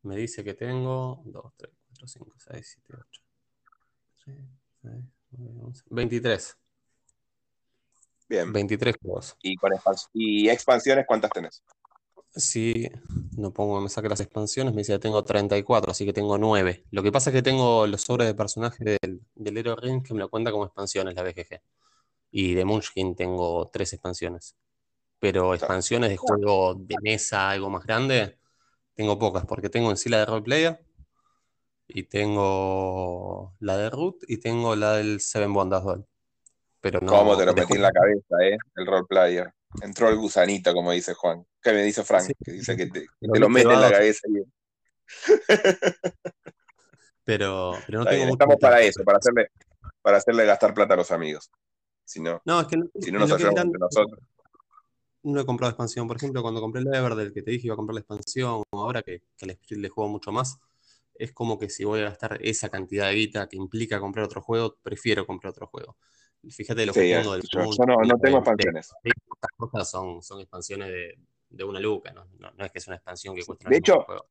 me 0.02 0.14
dice 0.14 0.44
que 0.44 0.54
tengo 0.54 1.20
2, 1.25 1.52
3, 1.56 1.73
4, 1.88 2.06
5, 2.06 2.35
6, 2.38 2.78
7, 2.87 3.02
8, 3.11 3.23
3, 4.26 4.37
6, 4.82 4.94
9, 5.32 5.61
11, 5.64 5.82
23. 5.90 6.56
Bien. 8.28 8.52
23 8.52 8.96
juegos. 9.02 9.37
¿Y, 9.42 9.56
con 9.56 9.73
expans- 9.73 10.08
y 10.12 10.49
expansiones 10.49 11.04
cuántas 11.04 11.32
tenés? 11.32 11.64
Si 12.37 12.88
no 13.37 13.52
pongo, 13.52 13.80
me 13.80 13.88
saque 13.88 14.08
las 14.08 14.20
expansiones, 14.20 14.73
me 14.73 14.82
dice 14.82 14.92
que 14.92 14.99
tengo 15.00 15.25
34, 15.25 15.90
así 15.90 16.04
que 16.04 16.12
tengo 16.12 16.38
9. 16.38 16.85
Lo 16.92 17.02
que 17.02 17.11
pasa 17.11 17.30
es 17.30 17.35
que 17.35 17.42
tengo 17.42 17.88
los 17.88 18.02
sobres 18.02 18.28
de 18.28 18.35
personaje 18.35 18.99
del, 19.02 19.20
del 19.46 19.58
Hero 19.58 19.76
Ring 19.76 20.02
que 20.02 20.12
me 20.14 20.20
lo 20.20 20.28
cuenta 20.28 20.50
como 20.50 20.64
expansiones 20.64 21.14
la 21.14 21.22
BGG. 21.22 21.60
Y 22.30 22.54
de 22.54 22.64
Munchkin 22.64 23.14
tengo 23.16 23.68
3 23.72 23.92
expansiones. 23.94 24.56
Pero 25.18 25.54
expansiones 25.54 26.10
de 26.10 26.16
juego 26.16 26.74
de 26.74 26.96
mesa, 27.02 27.50
algo 27.50 27.70
más 27.70 27.84
grande, 27.84 28.38
tengo 28.94 29.18
pocas, 29.18 29.46
porque 29.46 29.68
tengo 29.70 29.90
en 29.90 29.96
sí 29.96 30.08
la 30.08 30.18
de 30.18 30.26
roleplayer, 30.26 30.84
Y 31.88 32.02
tengo 32.04 33.54
la 33.60 33.76
de 33.76 33.90
Root 33.90 34.24
y 34.26 34.38
tengo 34.38 34.74
la 34.74 34.94
del 34.96 35.20
Seven 35.20 35.54
Wonders 35.54 35.84
Duel. 35.84 36.04
Pero 36.80 37.00
no. 37.00 37.12
¿Cómo 37.12 37.36
te 37.36 37.46
lo 37.46 37.54
metí 37.54 37.74
en 37.74 37.82
la 37.82 37.92
cabeza, 37.92 38.36
eh? 38.42 38.58
El 38.74 38.86
role 38.86 39.06
player. 39.08 39.52
Entró 39.82 40.08
el 40.08 40.16
gusanito, 40.16 40.72
como 40.74 40.92
dice 40.92 41.14
Juan. 41.14 41.44
¿Qué 41.62 41.72
me 41.72 41.82
dice 41.82 42.02
Frank? 42.04 42.26
Sí. 42.26 42.34
Que 42.44 42.52
dice 42.52 42.76
que 42.76 42.86
te, 42.86 43.00
que 43.20 43.28
te 43.32 43.38
lo 43.38 43.48
mete 43.48 43.72
en 43.72 43.80
la 43.80 43.90
cabeza. 43.92 44.26
y- 44.28 44.42
Pero, 47.26 47.73
pero 47.85 47.99
no 47.99 48.04
Está 48.04 48.11
tengo 48.11 48.23
bien, 48.23 48.28
mucho 48.28 48.35
Estamos 48.35 48.56
para 48.61 48.80
eso, 48.80 49.02
para 49.02 49.18
hacerle, 49.18 49.50
para 50.00 50.16
hacerle 50.18 50.47
gastar 50.47 50.73
plata 50.73 50.95
a 50.95 50.97
los 50.97 51.11
amigos. 51.11 51.50
Si 52.04 52.21
no, 52.21 52.40
No, 52.45 52.61
es 52.61 52.68
que 52.68 52.76
no, 52.76 52.87
si 53.00 53.11
no 53.11 53.18
nos 53.18 53.33
ayudamos 53.33 53.61
entre 53.62 53.80
nosotros. 53.80 54.21
no 55.25 55.40
he 55.40 55.45
comprado 55.45 55.71
expansión. 55.73 56.06
Por 56.06 56.18
ejemplo, 56.18 56.40
cuando 56.40 56.61
compré 56.61 56.83
el 56.83 56.95
Everdell, 56.95 57.33
que 57.33 57.42
te 57.42 57.50
dije 57.50 57.66
iba 57.66 57.75
a 57.75 57.76
comprar 57.76 57.95
la 57.95 58.00
expansión, 58.00 58.62
ahora 58.71 59.02
que, 59.02 59.25
que 59.37 59.50
Spirit 59.50 59.83
le 59.83 59.88
juego 59.88 60.09
mucho 60.09 60.30
más, 60.30 60.61
es 61.14 61.33
como 61.33 61.59
que 61.59 61.68
si 61.68 61.83
voy 61.83 62.00
a 62.00 62.04
gastar 62.04 62.38
esa 62.42 62.68
cantidad 62.68 63.09
de 63.09 63.14
guita 63.14 63.49
que 63.49 63.56
implica 63.56 63.99
comprar 63.99 64.25
otro 64.25 64.40
juego, 64.40 64.76
prefiero 64.80 65.26
comprar 65.26 65.50
otro 65.50 65.66
juego. 65.66 65.97
Fíjate 66.49 66.87
lo 66.87 66.92
que 66.92 67.00
tengo 67.00 67.33
del 67.33 67.42
yo, 67.50 67.59
mundo, 67.59 67.76
yo 67.76 67.87
no, 67.87 67.97
no 68.06 68.18
tengo 68.21 68.38
expansiones. 68.38 68.92
estas 69.02 69.50
cosas 69.56 69.90
son, 69.90 70.23
son 70.23 70.40
expansiones 70.40 70.87
de, 70.87 71.18
de 71.49 71.64
una 71.64 71.80
luca, 71.80 72.12
¿no? 72.12 72.28
No, 72.38 72.52
no 72.52 72.64
es 72.64 72.71
que 72.71 72.78
es 72.78 72.87
una 72.87 72.95
expansión 72.95 73.35
que 73.35 73.45
cuesta 73.45 73.68
De 73.68 73.78
hecho, 73.78 74.02
juego. 74.02 74.26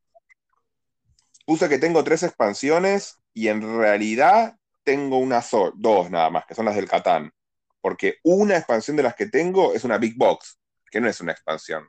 Puse 1.45 1.69
que 1.69 1.77
tengo 1.77 2.03
tres 2.03 2.23
expansiones 2.23 3.19
y 3.33 3.47
en 3.47 3.61
realidad 3.77 4.57
tengo 4.83 5.17
una 5.17 5.41
sola, 5.41 5.71
dos 5.75 6.09
nada 6.11 6.29
más, 6.29 6.45
que 6.45 6.55
son 6.55 6.65
las 6.65 6.75
del 6.75 6.87
Catán. 6.87 7.31
Porque 7.81 8.15
una 8.23 8.57
expansión 8.57 8.97
de 8.97 9.03
las 9.03 9.15
que 9.15 9.27
tengo 9.27 9.73
es 9.73 9.83
una 9.83 9.97
Big 9.97 10.17
Box, 10.17 10.59
que 10.89 10.99
no 10.99 11.07
es 11.07 11.21
una 11.21 11.31
expansión. 11.33 11.83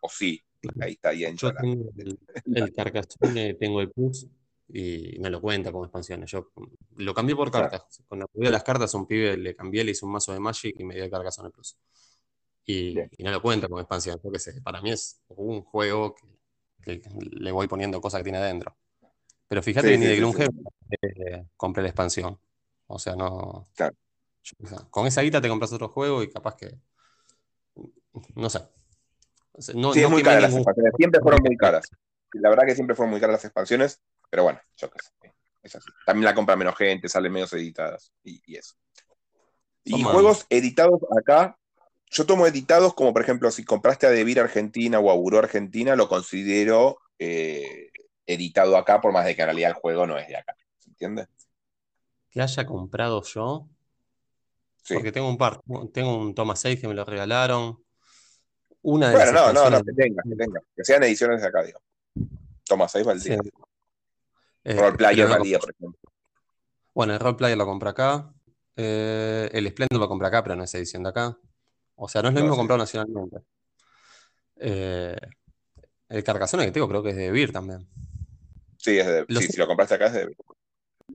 O 0.00 0.08
sí, 0.08 0.42
ahí 0.80 0.92
está, 0.92 1.12
entra 1.12 1.50
Yo 1.50 1.54
tengo 1.54 1.90
el, 1.96 2.18
el 2.54 2.72
Carcassonne, 2.74 3.54
tengo 3.54 3.80
el 3.80 3.90
Plus 3.90 4.26
y 4.68 5.18
me 5.20 5.28
lo 5.28 5.40
cuenta 5.40 5.70
como 5.70 5.84
expansiones. 5.84 6.30
Yo 6.30 6.50
lo 6.96 7.12
cambié 7.12 7.36
por 7.36 7.50
Claro. 7.50 7.68
cartas. 7.68 8.02
Cuando 8.08 8.26
pedí 8.28 8.48
las 8.48 8.62
cartas 8.62 8.94
a 8.94 8.98
un 8.98 9.06
pibe 9.06 9.36
le 9.36 9.54
cambié, 9.54 9.84
le 9.84 9.90
hice 9.90 10.06
un 10.06 10.12
mazo 10.12 10.32
de 10.32 10.40
Magic 10.40 10.74
y 10.78 10.84
me 10.84 10.94
dio 10.94 11.04
el 11.04 11.10
Carcassonne 11.10 11.50
Plus. 11.50 11.76
Y, 12.64 12.94
Bien. 12.94 13.10
y 13.18 13.22
no 13.22 13.30
lo 13.30 13.42
cuenta 13.42 13.68
como 13.68 13.80
expansión. 13.80 14.20
Sé, 14.36 14.62
para 14.62 14.80
mí 14.80 14.90
es 14.92 15.20
un 15.28 15.62
juego 15.62 16.14
que, 16.14 17.00
que 17.00 17.08
le 17.32 17.52
voy 17.52 17.68
poniendo 17.68 18.00
cosas 18.00 18.20
que 18.20 18.24
tiene 18.24 18.38
adentro. 18.38 18.74
Pero 19.52 19.62
fíjate 19.62 19.88
Sí, 19.88 19.92
que 19.92 19.98
ni 19.98 20.06
de 20.06 20.16
Gloomhaven 20.16 20.64
eh, 21.02 21.44
compré 21.58 21.82
la 21.82 21.90
expansión. 21.90 22.40
O 22.86 22.98
sea, 22.98 23.14
no. 23.14 23.68
Claro. 23.76 23.94
con 24.88 25.06
esa 25.06 25.20
guita 25.20 25.42
te 25.42 25.48
compras 25.50 25.74
otro 25.74 25.90
juego 25.90 26.22
y 26.22 26.30
capaz 26.30 26.56
que. 26.56 26.74
No 28.34 28.48
sé. 28.48 28.60
No, 29.74 29.92
Sí, 29.92 30.00
no 30.00 30.06
es 30.06 30.08
muy 30.08 30.22
cara 30.22 30.40
las 30.40 30.54
expansiones. 30.54 30.94
Siempre 30.96 31.20
fueron 31.20 31.40
muy 31.44 31.54
caras. 31.58 31.84
La 32.32 32.48
verdad 32.48 32.64
que 32.66 32.74
siempre 32.74 32.96
fueron 32.96 33.10
muy 33.10 33.20
caras 33.20 33.34
las 33.34 33.44
expansiones, 33.44 34.00
pero 34.30 34.44
bueno, 34.44 34.58
yo 34.78 34.88
qué 34.90 34.98
sé. 35.02 35.34
Es 35.62 35.76
así. 35.76 35.90
También 36.06 36.24
la 36.24 36.34
compra 36.34 36.56
menos 36.56 36.74
gente, 36.74 37.10
salen 37.10 37.30
menos 37.30 37.52
editadas 37.52 38.10
y, 38.24 38.40
y 38.46 38.56
eso. 38.56 38.76
Son 39.84 40.00
Y 40.00 40.02
juegos 40.02 40.46
editados 40.48 40.98
acá, 41.14 41.58
yo 42.10 42.24
tomo 42.24 42.46
editados 42.46 42.94
como 42.94 43.12
por 43.12 43.20
ejemplo 43.20 43.50
si 43.50 43.66
compraste 43.66 44.06
a 44.06 44.10
Devir 44.10 44.40
Argentina 44.40 44.98
o 44.98 45.10
a 45.10 45.14
Buró 45.14 45.40
Argentina, 45.40 45.94
lo 45.94 46.08
considero 46.08 47.00
eh, 47.18 47.91
editado 48.26 48.76
acá, 48.76 49.00
por 49.00 49.12
más 49.12 49.24
de 49.24 49.34
que 49.34 49.42
en 49.42 49.46
realidad 49.48 49.70
el 49.70 49.76
juego 49.76 50.06
no 50.06 50.16
es 50.18 50.28
de 50.28 50.36
acá. 50.36 50.56
¿Se 50.78 50.90
entiende? 50.90 51.26
que 52.30 52.40
haya 52.40 52.64
comprado 52.64 53.22
yo. 53.24 53.68
Sí. 54.82 54.94
Porque 54.94 55.12
tengo 55.12 55.28
un 55.28 55.36
par. 55.36 55.60
Tengo 55.92 56.16
un 56.16 56.34
Thomas 56.34 56.58
6 56.60 56.80
que 56.80 56.88
me 56.88 56.94
lo 56.94 57.04
regalaron. 57.04 57.78
Una 58.80 59.10
de 59.10 59.16
Bueno, 59.16 59.32
no, 59.32 59.52
no, 59.52 59.68
no, 59.70 59.82
que 59.84 59.92
tengas, 59.92 60.24
que 60.26 60.34
tengas. 60.36 60.62
Que 60.74 60.82
sean 60.82 61.02
ediciones 61.02 61.42
de 61.42 61.48
acá, 61.48 61.62
digo. 61.62 61.78
Toma 62.64 62.88
6 62.88 63.04
valdría. 63.04 63.38
Sí. 63.42 63.50
Eh, 64.64 64.74
Role 64.80 64.96
Player 64.96 65.26
pero 65.26 65.28
no 65.28 65.44
compré- 65.44 65.58
por 65.60 65.70
ejemplo. 65.70 66.10
Bueno, 66.94 67.12
el 67.12 67.20
Role 67.20 67.36
Player 67.36 67.58
lo 67.58 67.66
compré 67.66 67.90
acá. 67.90 68.32
Eh, 68.76 69.50
el 69.52 69.68
Splendor 69.68 70.00
lo 70.00 70.08
compré 70.08 70.28
acá, 70.28 70.42
pero 70.42 70.56
no 70.56 70.64
es 70.64 70.74
edición 70.74 71.02
de 71.02 71.10
acá. 71.10 71.36
O 71.96 72.08
sea, 72.08 72.22
no 72.22 72.28
es 72.28 72.34
lo 72.34 72.40
No, 72.40 72.44
mismo 72.46 72.54
sí. 72.54 72.58
comprado 72.60 72.78
nacionalmente. 72.78 73.36
Eh, 74.56 75.16
el 76.08 76.24
Carcassonne 76.24 76.64
que 76.64 76.72
tengo 76.72 76.88
creo 76.88 77.02
que 77.02 77.10
es 77.10 77.16
de 77.16 77.30
Beer 77.30 77.52
también. 77.52 77.86
Sí, 78.82 78.98
es 78.98 79.06
de, 79.06 79.26
sí, 79.40 79.48
si 79.48 79.58
lo 79.58 79.66
compraste 79.66 79.94
acá 79.94 80.06
es 80.06 80.12
de. 80.14 80.36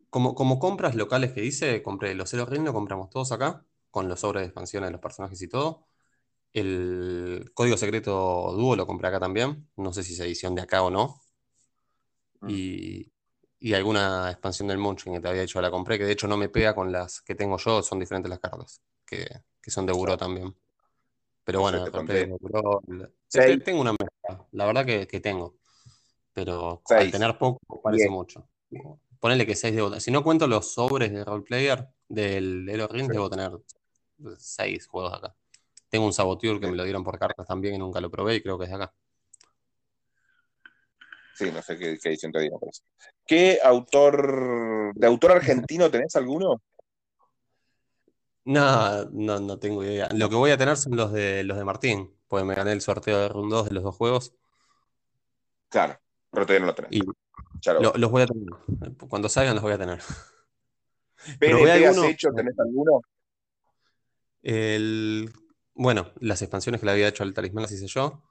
Como, 0.10 0.36
como 0.36 0.60
compras 0.60 0.96
locales 0.96 1.34
que 1.34 1.44
hice, 1.46 1.84
compré 1.84 2.14
los 2.16 2.30
Zero 2.30 2.46
Ring, 2.46 2.64
lo 2.66 2.74
compramos 2.74 3.10
todos 3.10 3.32
acá, 3.32 3.66
con 3.92 4.08
los 4.08 4.20
sobres 4.22 4.42
de 4.42 4.48
expansiones 4.48 4.88
de 4.88 4.92
los 4.94 5.02
personajes 5.02 5.42
y 5.42 5.48
todo. 5.48 5.88
El 6.54 7.52
código 7.54 7.78
secreto 7.78 8.54
dúo 8.58 8.76
lo 8.76 8.88
compré 8.88 9.10
acá 9.10 9.20
también. 9.20 9.70
No 9.78 9.94
sé 9.94 10.04
si 10.04 10.14
es 10.14 10.20
edición 10.22 10.56
de 10.56 10.64
acá 10.64 10.84
o 10.84 10.90
no. 10.92 11.22
Mm. 12.44 12.50
Y, 12.50 13.12
y 13.60 13.74
alguna 13.74 14.30
expansión 14.32 14.68
del 14.68 14.78
Munchkin 14.78 15.14
que 15.14 15.20
te 15.20 15.28
había 15.28 15.42
dicho, 15.42 15.62
la 15.62 15.72
compré, 15.72 15.98
que 15.98 16.06
de 16.06 16.12
hecho 16.14 16.28
no 16.28 16.38
me 16.38 16.50
pega 16.50 16.76
con 16.76 16.92
las 16.92 17.22
que 17.22 17.36
tengo 17.36 17.58
yo, 17.58 17.82
son 17.84 18.00
diferentes 18.00 18.30
las 18.30 18.40
cartas, 18.40 18.82
que, 19.06 19.28
que 19.62 19.72
son 19.72 19.86
de 19.86 19.94
Buró 19.94 20.18
Claro. 20.18 20.18
también. 20.18 20.56
Pero 21.44 21.60
No 21.60 21.64
bueno, 21.64 21.86
sé, 21.86 21.92
compré 21.92 22.16
de 22.26 22.38
Buró. 22.40 22.82
te- 23.30 23.58
Tengo 23.60 23.82
una 23.82 23.92
mezcla, 23.92 24.48
la 24.52 24.66
verdad 24.66 24.86
que, 24.86 25.08
que 25.08 25.20
tengo. 25.20 25.56
Pero 26.38 26.84
al 26.90 27.10
tener 27.12 27.36
poco 27.40 27.82
parece 27.82 28.04
Diez. 28.04 28.12
mucho. 28.12 28.48
Ponele 29.20 29.44
que 29.48 29.56
6 29.56 29.74
debo 29.76 29.88
tener. 29.88 30.02
Si 30.02 30.12
no 30.12 30.24
cuento 30.24 30.46
los 30.46 30.72
sobres 30.72 31.12
de 31.12 31.26
roleplayer 31.26 31.88
del 32.08 32.70
Hero 32.70 32.88
Ring, 32.88 33.08
Sí. 33.08 33.14
debo 33.14 33.28
tener 33.28 33.54
6 34.38 34.86
juegos 34.86 35.16
acá. 35.16 35.36
Tengo 35.90 36.06
un 36.06 36.14
Saboteur 36.14 36.60
que 36.60 36.68
me 36.68 36.78
lo 36.78 36.84
dieron 36.84 37.04
por 37.04 37.18
cartas 37.18 37.48
también 37.48 37.74
y 37.74 37.78
nunca 37.80 38.00
lo 38.02 38.12
probé 38.12 38.36
y 38.36 38.44
creo 38.44 38.56
que 38.60 38.66
es 38.66 38.70
de 38.70 38.76
acá. 38.76 38.94
Sí, 41.34 41.50
no 41.52 41.60
sé 41.64 41.76
qué, 41.76 41.98
qué 42.00 42.10
edición 42.10 42.32
te 42.32 42.40
digo. 42.42 42.60
¿Qué 43.26 43.58
autor. 43.64 44.94
¿De 44.94 45.08
autor 45.08 45.32
argentino 45.32 45.90
tenés 45.92 46.16
alguno? 46.16 46.62
No, 48.46 49.06
no, 49.06 49.40
no 49.40 49.58
tengo 49.58 49.84
idea. 49.84 50.08
Lo 50.14 50.30
que 50.30 50.36
voy 50.36 50.52
a 50.52 50.58
tener 50.58 50.78
son 50.78 50.96
los 50.96 51.12
de 51.12 51.44
los 51.44 51.58
de 51.58 51.66
Martín, 51.66 52.16
pues 52.28 52.46
me 52.46 52.54
gané 52.54 52.74
el 52.74 52.82
sorteo 52.82 53.18
de 53.18 53.28
Run 53.28 53.50
2 53.50 53.70
de 53.70 53.74
los 53.74 53.84
dos 53.84 53.96
juegos 53.96 54.34
Claro, 55.70 56.00
pero 56.38 56.46
todavía 56.46 56.60
no 56.60 56.68
lo 56.68 56.76
tenés. 56.76 57.06
lo- 57.82 57.94
los 57.98 58.12
voy 58.12 58.22
a 58.22 58.28
tener. 58.28 58.46
Cuando 59.10 59.28
salgan 59.28 59.56
los 59.56 59.64
voy 59.64 59.74
a 59.74 59.78
tener. 59.80 60.00
pero 61.40 61.58
ve 61.58 61.64
¿PNP 61.64 61.86
has 61.88 61.96
alguno- 61.98 62.10
hecho? 62.12 62.30
¿Tenés 62.32 62.60
alguno? 62.60 63.02
El, 64.44 65.32
bueno, 65.74 66.12
las 66.20 66.42
expansiones 66.42 66.80
que 66.80 66.86
le 66.86 66.92
había 66.92 67.08
hecho 67.08 67.24
al 67.24 67.34
talismán 67.34 67.64
las 67.64 67.72
hice 67.72 67.88
yo. 67.88 68.24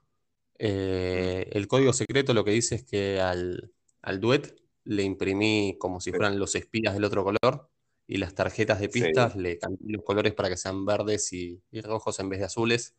Eh, 0.59 1.49
el 1.53 1.67
código 1.69 1.93
secreto 1.93 2.33
lo 2.33 2.45
que 2.45 2.53
dice 2.53 2.77
es 2.77 2.85
que 2.85 3.21
al, 3.21 3.73
al 4.03 4.21
duet 4.21 4.57
le 4.85 5.03
imprimí 5.03 5.77
como 5.79 6.01
si 6.01 6.11
Sí. 6.11 6.17
fueran 6.17 6.39
los 6.39 6.55
espías 6.55 6.95
del 6.95 7.05
otro 7.05 7.25
color 7.25 7.69
y 8.07 8.19
las 8.19 8.35
tarjetas 8.35 8.79
de 8.81 8.89
Sí. 8.91 9.01
pistas 9.03 9.35
le 9.37 9.59
cambié 9.59 9.93
los 9.97 10.05
colores 10.05 10.33
para 10.33 10.49
que 10.49 10.57
sean 10.57 10.87
verdes 10.87 11.33
y, 11.33 11.61
y 11.73 11.81
rojos 11.81 12.19
en 12.21 12.29
vez 12.29 12.39
de 12.39 12.47
azules 12.47 12.95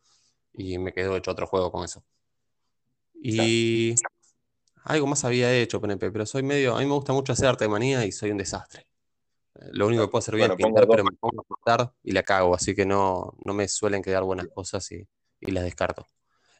y 0.52 0.76
me 0.78 0.92
quedó 0.92 1.16
hecho 1.16 1.30
otro 1.30 1.46
juego 1.46 1.72
con 1.72 1.84
eso. 1.84 2.04
Y 3.14 3.94
algo 4.84 5.06
más 5.06 5.24
había 5.24 5.52
hecho 5.54 5.80
PNP, 5.80 6.10
pero 6.10 6.26
soy 6.26 6.42
medio, 6.42 6.76
a 6.76 6.80
mí 6.80 6.86
me 6.86 6.92
gusta 6.94 7.12
mucho 7.12 7.32
hacer 7.32 7.46
arte 7.48 7.64
de 7.64 7.70
manía 7.70 8.04
y 8.06 8.12
soy 8.12 8.30
un 8.30 8.38
desastre. 8.38 8.86
Eh, 9.56 9.70
Lo 9.72 9.86
único 9.86 10.04
que 10.04 10.10
puedo 10.10 10.20
hacer 10.20 10.34
bien 10.36 10.48
Bueno, 10.48 10.54
es 10.60 10.66
pintar, 10.66 10.88
pero 10.88 11.04
me 11.04 11.12
pongo 11.12 11.40
a 11.42 11.44
cortar 11.44 11.92
y 12.02 12.12
la 12.12 12.22
cago, 12.22 12.54
así 12.54 12.74
que 12.74 12.86
no, 12.86 13.34
no 13.44 13.54
me 13.54 13.68
suelen 13.68 14.02
quedar 14.02 14.22
buenas 14.24 14.48
cosas 14.48 14.90
y, 14.92 15.06
y 15.40 15.50
las 15.52 15.64
descarto. 15.64 16.06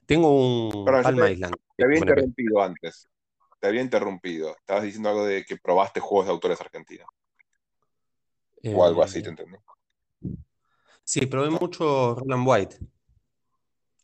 Tengo 0.06 0.30
un 0.70 0.84
Palma 0.84 1.26
te- 1.28 1.32
Island. 1.34 1.56
Te 1.76 1.84
había 1.84 2.00
PNP. 2.00 2.20
interrumpido 2.20 2.62
antes. 2.62 3.08
Te 3.60 3.66
había 3.68 3.82
interrumpido. 3.82 4.56
Estabas 4.56 4.84
diciendo 4.84 5.08
algo 5.10 5.24
de 5.26 5.44
que 5.44 5.56
probaste 5.56 6.00
juegos 6.00 6.26
de 6.26 6.32
autores 6.32 6.60
argentinos. 6.60 7.08
O 8.74 8.84
algo 8.84 9.02
así, 9.02 9.18
Eh, 9.18 9.22
¿te 9.22 9.28
entendí? 9.30 9.56
Sí, 11.04 11.26
probé 11.26 11.50
mucho 11.50 12.14
Roland 12.14 12.46
White, 12.46 12.78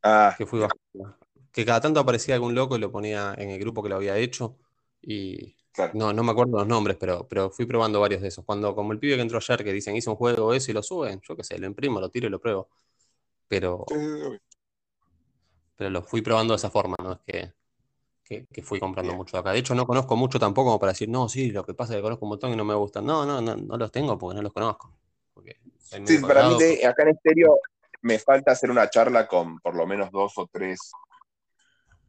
Ah, 0.02 0.35
que 0.38 0.47
fui 0.47 0.61
bajando. 0.61 1.18
Que 1.54 1.64
cada 1.64 1.80
tanto 1.80 2.00
aparecía 2.00 2.34
algún 2.34 2.54
loco 2.54 2.76
y 2.76 2.80
lo 2.80 2.92
ponía 2.92 3.34
en 3.38 3.50
el 3.50 3.61
grupo 3.61 3.82
que 3.82 3.88
lo 3.88 3.96
había 3.96 4.18
hecho. 4.18 4.56
Y 5.00 5.56
claro. 5.73 5.92
no, 5.94 6.12
no 6.12 6.25
me 6.25 6.32
acuerdo 6.32 6.58
los 6.58 6.66
nombres, 6.66 6.96
pero, 6.99 7.28
pero 7.28 7.50
fui 7.50 7.64
probando 7.64 8.00
varios 8.00 8.23
de 8.23 8.28
esos. 8.28 8.44
Cuando, 8.44 8.75
como 8.75 8.92
el 8.92 8.99
pibe 8.99 9.16
que 9.16 9.23
entró 9.23 9.38
ayer, 9.38 9.64
que 9.64 9.73
dicen 9.73 9.96
hice 9.96 10.11
un 10.11 10.16
juego 10.16 10.52
eso 10.52 10.73
y 10.73 10.75
lo 10.75 10.82
suben, 10.82 11.20
yo 11.26 11.37
qué 11.37 11.44
sé, 11.44 11.58
lo 11.58 11.66
imprimo, 11.66 12.00
lo 12.00 12.11
tiro 12.11 12.26
y 12.26 12.30
lo 12.30 12.40
pruebo. 12.40 12.68
Pero, 13.49 13.84
pero 15.76 15.90
lo 15.90 16.02
fui 16.02 16.23
probando 16.23 16.54
de 16.54 16.56
esa 16.56 16.70
forma, 16.70 16.96
no 17.02 17.12
es 17.12 17.18
que, 17.26 17.52
que, 18.25 18.46
que 18.52 18.62
fui 18.62 18.80
comprando 18.80 19.12
Bien. 19.12 19.18
mucho 19.18 19.38
acá. 19.38 19.52
De 19.52 19.58
hecho, 19.61 19.75
no 19.75 19.87
conozco 19.87 20.16
mucho 20.16 20.38
tampoco 20.38 20.70
como 20.70 20.80
para 20.80 20.92
decir, 20.92 21.08
no, 21.08 21.28
sí, 21.28 21.50
lo 21.52 21.64
que 21.64 21.75
pasa 21.75 21.92
es 21.92 21.99
que 21.99 22.02
conozco 22.02 22.25
un 22.25 22.30
montón 22.30 22.52
y 22.52 22.56
no 22.56 22.64
me 22.64 22.75
gustan. 22.75 23.06
No, 23.06 23.25
no, 23.25 23.40
no, 23.40 23.56
no 23.56 23.76
los 23.76 23.92
tengo 23.92 24.18
porque 24.18 24.37
no 24.37 24.42
los 24.42 24.52
conozco. 24.52 24.92
Sí, 25.78 26.18
para 26.18 26.49
mí 26.49 26.54
de- 26.58 26.87
acá 26.87 27.02
en 27.04 27.11
estéreo 27.11 27.58
me 28.02 28.18
falta 28.18 28.52
hacer 28.52 28.70
una 28.70 28.88
charla 28.90 29.26
con 29.26 29.58
por 29.61 29.75
lo 29.75 29.87
menos 29.87 30.11
dos 30.11 30.32
o 30.37 30.46
tres 30.46 30.92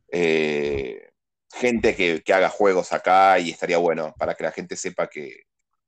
eh, 0.10 1.12
gente 1.54 1.96
que, 1.96 2.22
que 2.22 2.34
haga 2.34 2.50
juegos 2.50 2.94
acá 2.94 3.40
y 3.40 3.52
estaría 3.52 3.78
bueno 3.78 4.14
para 4.18 4.36
que 4.36 4.44
la 4.44 4.52
gente 4.52 4.76
sepa 4.76 5.08
que 5.08 5.44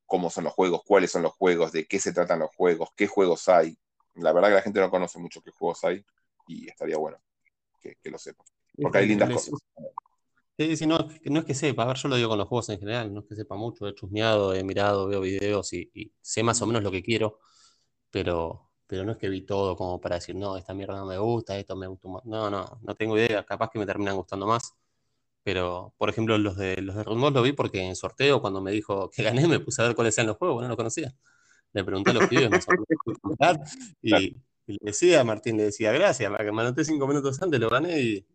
cómo 0.06 0.30
son 0.30 0.44
los 0.44 0.54
juegos, 0.54 0.82
cuáles 0.84 1.10
son 1.10 1.22
los 1.22 1.32
juegos, 1.32 1.72
de 1.72 1.86
qué 1.86 2.00
se 2.00 2.12
tratan 2.12 2.38
los 2.38 2.50
juegos, 2.54 2.88
qué 2.96 3.06
juegos 3.06 3.48
hay. 3.48 3.78
La 4.14 4.32
verdad 4.32 4.48
que 4.48 4.54
la 4.54 4.62
gente 4.62 4.80
no 4.80 4.90
conoce 4.90 5.18
mucho 5.18 5.42
qué 5.42 5.50
juegos 5.50 5.84
hay 5.84 6.04
y 6.46 6.68
estaría 6.68 6.96
bueno 6.96 7.18
que, 7.80 7.96
que 7.96 8.10
lo 8.10 8.18
sepa. 8.18 8.44
Porque 8.80 8.98
hay 8.98 9.06
lindas 9.06 9.30
cosas. 9.30 9.60
Sí, 10.56 10.76
sí, 10.76 10.86
no, 10.86 10.98
no 11.26 11.40
es 11.40 11.46
que 11.46 11.54
sepa, 11.54 11.84
a 11.84 11.86
ver, 11.86 11.96
yo 11.96 12.08
lo 12.08 12.16
digo 12.16 12.30
con 12.30 12.38
los 12.38 12.48
juegos 12.48 12.68
en 12.70 12.80
general, 12.80 13.14
no 13.14 13.20
es 13.20 13.26
que 13.26 13.36
sepa 13.36 13.54
mucho, 13.54 13.86
he 13.86 13.94
chusmeado, 13.94 14.54
he 14.54 14.64
mirado, 14.64 15.06
veo 15.06 15.20
videos 15.20 15.72
y, 15.72 15.88
y 15.94 16.12
sé 16.20 16.42
más 16.42 16.60
o 16.62 16.66
menos 16.66 16.82
lo 16.82 16.90
que 16.90 17.00
quiero, 17.02 17.38
pero, 18.10 18.67
pero 18.88 19.04
no 19.04 19.12
es 19.12 19.18
que 19.18 19.28
vi 19.28 19.42
todo 19.42 19.76
como 19.76 20.00
para 20.00 20.16
decir, 20.16 20.34
no, 20.34 20.56
esta 20.56 20.74
mierda 20.74 20.96
no 20.96 21.06
me 21.06 21.18
gusta, 21.18 21.56
esto 21.58 21.76
me 21.76 21.86
gusta 21.86 22.08
más. 22.08 22.24
No, 22.24 22.50
no, 22.50 22.80
no 22.82 22.94
tengo 22.96 23.16
idea, 23.16 23.44
capaz 23.44 23.70
que 23.70 23.78
me 23.78 23.86
terminan 23.86 24.16
gustando 24.16 24.46
más. 24.46 24.74
Pero, 25.44 25.94
por 25.98 26.10
ejemplo, 26.10 26.36
los 26.38 26.56
de 26.56 26.82
los 26.82 26.96
de 26.96 27.04
lo 27.04 27.42
vi 27.42 27.52
porque 27.52 27.82
en 27.82 27.96
sorteo, 27.96 28.40
cuando 28.40 28.60
me 28.60 28.72
dijo 28.72 29.10
que 29.10 29.22
gané, 29.22 29.46
me 29.46 29.60
puse 29.60 29.82
a 29.82 29.86
ver 29.86 29.94
cuáles 29.94 30.16
eran 30.18 30.28
los 30.28 30.38
juegos, 30.38 30.62
no 30.62 30.68
los 30.68 30.76
conocía. 30.76 31.14
Le 31.72 31.84
pregunté 31.84 32.10
a 32.10 32.14
los 32.14 32.28
pibes, 32.28 32.50
me 32.50 32.58
y, 34.02 34.14
y 34.66 34.72
le 34.72 34.78
decía 34.80 35.20
a 35.20 35.24
Martín, 35.24 35.58
le 35.58 35.64
decía, 35.64 35.92
gracias, 35.92 36.30
me 36.30 36.62
anoté 36.62 36.84
cinco 36.84 37.06
minutos 37.06 37.40
antes, 37.42 37.60
lo 37.60 37.68
gané 37.68 38.00
y, 38.00 38.26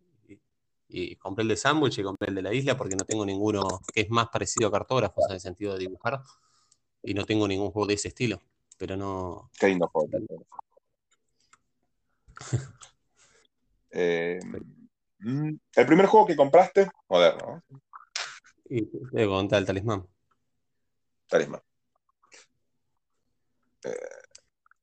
y 0.88 1.16
compré 1.16 1.42
el 1.42 1.48
de 1.48 1.56
Sandwich 1.56 1.98
y 1.98 2.02
compré 2.04 2.28
el 2.28 2.36
de 2.36 2.42
la 2.42 2.54
isla 2.54 2.76
porque 2.76 2.94
no 2.94 3.04
tengo 3.04 3.26
ninguno 3.26 3.80
que 3.92 4.02
es 4.02 4.10
más 4.10 4.28
parecido 4.28 4.68
a 4.68 4.72
cartógrafos 4.72 5.24
en 5.28 5.34
el 5.34 5.40
sentido 5.40 5.72
de 5.72 5.80
dibujar 5.80 6.20
y 7.02 7.14
no 7.14 7.24
tengo 7.24 7.48
ningún 7.48 7.70
juego 7.70 7.86
de 7.86 7.94
ese 7.94 8.08
estilo, 8.08 8.40
pero 8.76 8.96
no... 8.96 9.50
Qué 9.58 9.68
lindo 9.68 9.88
juego. 9.88 10.08
eh, 13.90 14.40
mm, 15.18 15.54
el 15.76 15.86
primer 15.86 16.06
juego 16.06 16.26
que 16.26 16.36
compraste, 16.36 16.90
moderno. 17.08 17.62
¿no? 17.68 17.80
Y 18.68 18.86
te 18.86 19.26
contar 19.26 19.60
el 19.60 19.66
talismán. 19.66 20.06
Talismán. 21.28 21.60
Eh, 23.84 23.94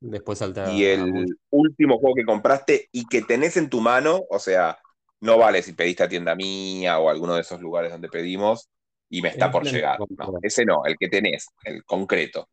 Después 0.01 0.39
salta. 0.39 0.71
Y 0.71 0.83
el 0.85 1.27
último 1.51 1.99
juego 1.99 2.15
que 2.15 2.25
compraste 2.25 2.89
y 2.91 3.05
que 3.05 3.21
tenés 3.21 3.55
en 3.57 3.69
tu 3.69 3.81
mano, 3.81 4.23
o 4.29 4.39
sea, 4.39 4.79
no 5.19 5.37
vale 5.37 5.61
si 5.61 5.73
pediste 5.73 6.03
a 6.03 6.09
tienda 6.09 6.35
mía 6.35 6.97
o 6.97 7.09
alguno 7.09 7.35
de 7.35 7.41
esos 7.41 7.61
lugares 7.61 7.91
donde 7.91 8.09
pedimos 8.09 8.67
y 9.09 9.21
me 9.21 9.29
está 9.29 9.51
por 9.51 9.63
llegar. 9.63 9.99
No, 9.99 10.39
ese 10.41 10.65
no, 10.65 10.85
el 10.85 10.97
que 10.97 11.07
tenés, 11.07 11.45
el 11.63 11.85
concreto. 11.85 12.49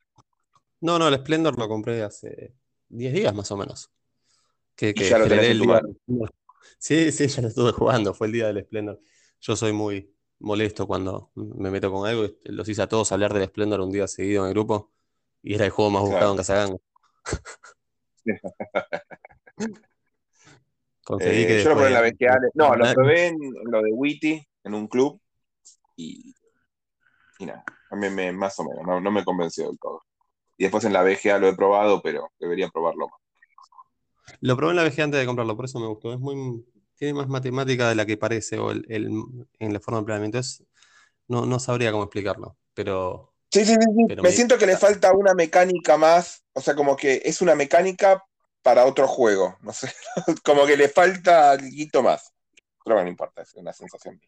No, 0.81 0.99
no, 0.99 1.09
el 1.09 1.17
Splendor 1.17 1.59
lo 1.59 1.69
compré 1.69 2.03
hace 2.03 2.55
10 2.89 3.13
días 3.13 3.35
más 3.35 3.51
o 3.51 3.57
menos. 3.57 3.91
Que, 4.77 4.95
que 4.95 5.09
ya 5.09 5.19
lo 5.19 5.29
tenés 5.29 5.59
mano. 5.59 5.89
Sí, 6.79 7.11
sí, 7.11 7.27
ya 7.27 7.43
lo 7.43 7.49
estuve 7.49 7.73
jugando, 7.73 8.15
fue 8.15 8.29
el 8.29 8.35
día 8.35 8.47
del 8.47 8.63
Splendor. 8.63 9.01
Yo 9.41 9.57
soy 9.57 9.73
muy 9.73 10.15
molesto 10.39 10.87
cuando 10.87 11.33
me 11.35 11.71
meto 11.71 11.91
con 11.91 12.07
algo. 12.07 12.27
Los 12.45 12.69
hice 12.69 12.83
a 12.83 12.89
todos 12.89 13.11
hablar 13.11 13.33
del 13.33 13.49
Splendor 13.49 13.81
un 13.81 13.91
día 13.91 14.07
seguido 14.07 14.43
en 14.43 14.49
el 14.49 14.55
grupo 14.55 14.93
y 15.43 15.55
era 15.55 15.65
el 15.65 15.71
juego 15.71 15.91
más 15.91 16.03
buscado 16.03 16.33
en 16.33 16.37
Casagang. 16.37 16.79
Eh, 21.21 21.63
yo 21.65 21.71
lo 21.71 21.77
probé 21.77 21.89
en 21.89 21.95
la 21.95 22.01
bestial. 22.03 22.39
No, 22.53 22.75
lo 22.77 22.93
probé 22.93 23.29
en, 23.29 23.39
lo 23.65 23.81
de 23.81 23.91
Witty, 23.93 24.47
en 24.65 24.75
un 24.75 24.87
club. 24.89 25.19
Y, 25.97 26.35
y 27.39 27.47
nada, 27.47 27.65
a 27.91 27.97
mí 27.97 28.11
me, 28.11 28.31
más 28.31 28.59
o 28.59 28.65
menos, 28.65 29.03
no, 29.03 29.11
me 29.11 29.25
convenció 29.25 29.69
del 29.69 29.79
todo. 29.79 30.03
Y 30.59 30.65
después 30.65 30.85
en 30.85 30.93
la 30.93 31.03
BGA 31.03 31.39
lo 31.39 31.49
he 31.49 31.55
probado, 31.55 32.03
pero 32.03 32.33
debería 32.39 32.69
probarlo 32.69 33.09
más. 33.09 33.21
Lo 34.41 34.57
probé 34.57 34.73
en 34.73 34.77
la 34.77 34.85
BGA 34.85 35.05
antes 35.05 35.21
de 35.21 35.27
comprarlo, 35.27 35.57
por 35.57 35.65
eso 35.65 35.79
me 35.79 35.87
gustó. 35.87 36.13
Es 36.13 36.19
muy, 36.19 36.65
tiene 36.97 37.15
más 37.15 37.29
matemática 37.29 37.89
de 37.89 37.95
la 37.95 38.05
que 38.05 38.17
parece, 38.17 38.59
o 38.59 38.73
el, 38.73 38.85
en 38.89 39.73
la 39.73 39.81
forma 39.81 40.01
de 40.01 40.05
planeamiento. 40.05 40.39
Es, 40.39 40.65
no, 41.29 41.47
no 41.47 41.61
sabría 41.61 41.93
cómo 41.93 42.05
explicarlo, 42.05 42.57
pero. 42.75 43.33
Sí, 43.51 43.65
sí, 43.65 43.75
sí. 43.75 44.17
Me, 44.21 44.33
siento 44.33 44.59
que 44.59 44.67
le 44.67 44.77
falta 44.77 45.13
una 45.13 45.33
mecánica 45.33 45.97
más. 45.97 46.45
O 46.53 46.61
sea, 46.61 46.75
como 46.75 46.97
que 46.97 47.23
es 47.25 47.41
una 47.41 47.55
mecánica 47.55 48.23
para 48.63 48.85
otro 48.85 49.07
juego. 49.07 49.57
No 49.63 49.73
sé, 49.73 49.91
como 50.45 50.67
que 50.67 50.77
le 50.77 50.89
falta 50.89 51.53
algo 51.53 52.03
más. 52.03 52.33
Pero 52.85 53.03
no 53.03 53.09
importa, 53.09 53.43
es 53.43 53.55
una 53.55 53.73
sensación. 53.73 54.21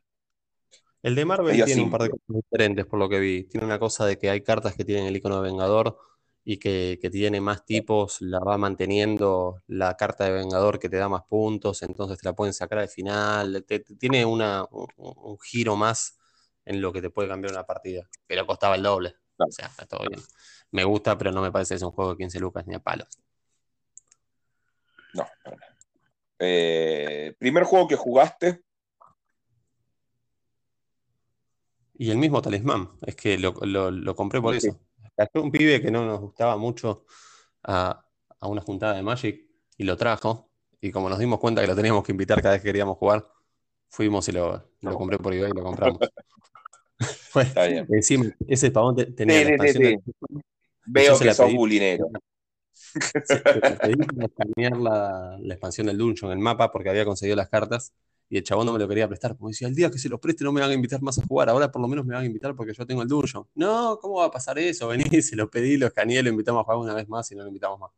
El 1.02 1.14
de 1.14 1.24
Marvel 1.24 1.64
tiene 1.64 1.82
un 1.82 1.90
par 1.90 2.02
de 2.02 2.10
cosas 2.10 2.26
diferentes 2.28 2.86
por 2.86 2.98
lo 2.98 3.08
que 3.08 3.18
vi. 3.18 3.44
Tiene 3.44 3.66
una 3.66 3.78
cosa 3.78 4.06
de 4.06 4.16
que 4.16 4.30
hay 4.30 4.42
cartas 4.42 4.74
que 4.74 4.84
tienen 4.84 5.06
el 5.06 5.16
icono 5.16 5.42
de 5.42 5.48
Vengador 5.48 5.96
y 6.44 6.58
que, 6.58 6.98
tiene 7.12 7.40
más 7.40 7.64
tipos, 7.64 8.20
la 8.20 8.40
va 8.40 8.56
manteniendo 8.58 9.62
la 9.66 9.96
carta 9.96 10.24
de 10.24 10.32
Vengador 10.32 10.78
que 10.78 10.88
te 10.88 10.96
da 10.96 11.08
más 11.08 11.22
puntos, 11.24 11.82
entonces 11.82 12.18
te 12.18 12.28
la 12.28 12.34
pueden 12.34 12.54
sacar 12.54 12.78
al 12.78 12.88
final. 12.88 13.64
tiene 13.98 14.24
una, 14.24 14.66
un, 14.70 15.38
giro 15.40 15.76
más 15.76 16.18
en 16.64 16.80
lo 16.80 16.92
que 16.92 17.02
te 17.02 17.10
puede 17.10 17.28
cambiar 17.28 17.52
una 17.52 17.66
partida, 17.66 18.08
pero 18.26 18.46
costaba 18.46 18.76
el 18.76 18.82
doble. 18.82 19.14
O 19.38 19.50
sea, 19.50 19.66
está 19.68 19.86
todo 19.86 20.06
bien. 20.08 20.20
Me 20.70 20.84
gusta, 20.84 21.16
pero 21.16 21.32
no 21.32 21.40
me 21.40 21.50
parece 21.50 21.70
que 21.70 21.76
es 21.76 21.82
un 21.82 21.92
juego 21.92 22.12
de 22.12 22.18
15 22.18 22.40
lucas 22.40 22.66
ni 22.66 22.74
a 22.74 22.80
palos. 22.80 23.08
No, 25.14 25.26
eh, 26.38 27.34
primer 27.38 27.64
juego 27.64 27.86
que 27.86 27.96
jugaste. 27.96 28.62
Y 31.94 32.10
el 32.10 32.16
mismo 32.16 32.40
talismán, 32.40 32.90
es 33.02 33.14
que 33.14 33.38
lo, 33.38 33.54
compré 34.16 34.40
por 34.40 34.54
eso. 34.54 34.80
Cayó 35.20 35.44
un 35.44 35.50
pibe 35.50 35.82
que 35.82 35.90
no 35.90 36.06
nos 36.06 36.18
gustaba 36.18 36.56
mucho 36.56 37.04
a, 37.64 38.06
una 38.40 38.62
juntada 38.62 38.94
de 38.94 39.02
Magic 39.02 39.44
y 39.76 39.84
lo 39.84 39.94
trajo. 39.94 40.48
Y 40.80 40.90
como 40.90 41.10
nos 41.10 41.18
dimos 41.18 41.38
cuenta 41.38 41.60
que 41.60 41.66
lo 41.66 41.76
teníamos 41.76 42.02
que 42.04 42.12
invitar 42.12 42.40
cada 42.40 42.54
vez 42.54 42.62
que 42.62 42.68
queríamos 42.68 42.96
jugar, 42.96 43.26
fuimos 43.90 44.26
y 44.30 44.32
lo, 44.32 44.70
compré 44.80 45.18
por 45.18 45.34
eBay 45.34 45.50
y 45.50 45.54
lo 45.54 45.62
compramos. 45.62 46.00
Está 47.34 47.66
bien. 47.66 47.86
Encima, 47.92 48.34
ese 48.48 48.70
pavón 48.70 48.96
tenía 49.14 49.44
la 49.44 49.50
expansión 49.50 50.02
Veo 50.86 51.18
que 51.18 51.34
sos 51.34 51.52
bulinero. 51.52 52.08
pedí 53.82 53.94
escanear 54.24 54.78
la, 54.78 55.36
la, 55.38 55.54
expansión 55.54 55.86
del 55.88 55.98
Dungeon, 55.98 56.32
el 56.32 56.38
mapa, 56.38 56.72
porque 56.72 56.88
había 56.88 57.04
conseguido 57.04 57.36
las 57.36 57.50
cartas 57.50 57.92
y 58.32 58.38
el 58.38 58.44
chabón 58.44 58.64
no 58.64 58.72
me 58.72 58.78
lo 58.78 58.88
quería 58.88 59.08
prestar. 59.08 59.36
Porque 59.36 59.50
decía, 59.50 59.66
el 59.66 59.74
día 59.74 59.90
que 59.90 59.98
se 59.98 60.08
los 60.08 60.20
preste 60.20 60.44
no 60.44 60.52
me 60.52 60.60
van 60.60 60.70
a 60.70 60.74
invitar 60.74 61.02
más 61.02 61.18
a 61.18 61.26
jugar, 61.26 61.50
ahora 61.50 61.70
por 61.70 61.82
lo 61.82 61.88
menos 61.88 62.06
me 62.06 62.14
van 62.14 62.22
a 62.22 62.26
invitar 62.26 62.54
porque 62.54 62.72
yo 62.72 62.86
tengo 62.86 63.02
el 63.02 63.08
Dungeon. 63.08 63.44
No, 63.56 63.98
¿cómo 64.00 64.20
va 64.20 64.26
a 64.26 64.30
pasar 64.30 64.56
eso? 64.58 64.86
Vení, 64.86 65.04
se 65.22 65.34
lo 65.34 65.50
pedí, 65.50 65.76
lo 65.76 65.88
escaneé, 65.88 66.22
lo 66.22 66.30
invitamos 66.30 66.60
a 66.60 66.64
jugar 66.64 66.78
una 66.78 66.94
vez 66.94 67.08
más 67.08 67.30
y 67.32 67.34
no 67.34 67.42
lo 67.42 67.48
invitamos 67.48 67.80
más. 67.80 67.90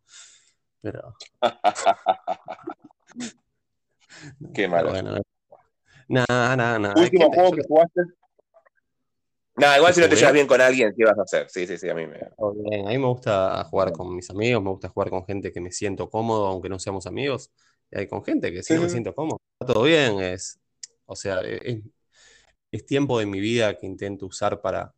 Pero. 0.80 1.14
Qué 4.54 4.68
malo. 4.68 4.92
Nada, 6.08 6.56
nada, 6.56 6.78
nada. 6.78 6.94
Último 6.96 7.30
juego 7.30 7.52
que 7.52 7.62
jugaste. 7.68 8.00
No, 9.54 9.76
igual 9.76 9.92
si 9.92 10.00
no 10.00 10.08
te 10.08 10.16
llevas 10.16 10.32
bien 10.32 10.46
con 10.46 10.62
alguien, 10.62 10.94
¿qué 10.96 11.04
vas 11.04 11.18
a 11.18 11.22
hacer? 11.22 11.50
Sí, 11.50 11.66
sí, 11.66 11.76
sí, 11.76 11.90
a 11.90 11.94
mí 11.94 12.06
me. 12.06 12.16
a 12.16 12.88
mí 12.88 12.98
me 12.98 13.06
gusta 13.06 13.64
jugar 13.64 13.92
con 13.92 14.16
mis 14.16 14.30
amigos, 14.30 14.62
me 14.62 14.70
gusta 14.70 14.88
jugar 14.88 15.10
con 15.10 15.26
gente 15.26 15.52
que 15.52 15.60
me 15.60 15.70
siento 15.70 16.08
cómodo, 16.08 16.46
aunque 16.46 16.70
no 16.70 16.78
seamos 16.78 17.06
amigos. 17.06 17.52
Hay 17.92 18.06
con 18.06 18.24
gente 18.24 18.52
que 18.52 18.62
sí, 18.62 18.74
me 18.74 18.88
siento 18.88 19.14
cómodo. 19.14 19.40
Está 19.60 19.72
todo 19.72 19.84
bien, 19.84 20.20
es. 20.20 20.58
O 21.06 21.14
sea, 21.14 21.40
es, 21.40 21.82
es 22.70 22.86
tiempo 22.86 23.18
de 23.18 23.26
mi 23.26 23.40
vida 23.40 23.76
que 23.76 23.86
intento 23.86 24.26
usar 24.26 24.60
para, 24.60 24.94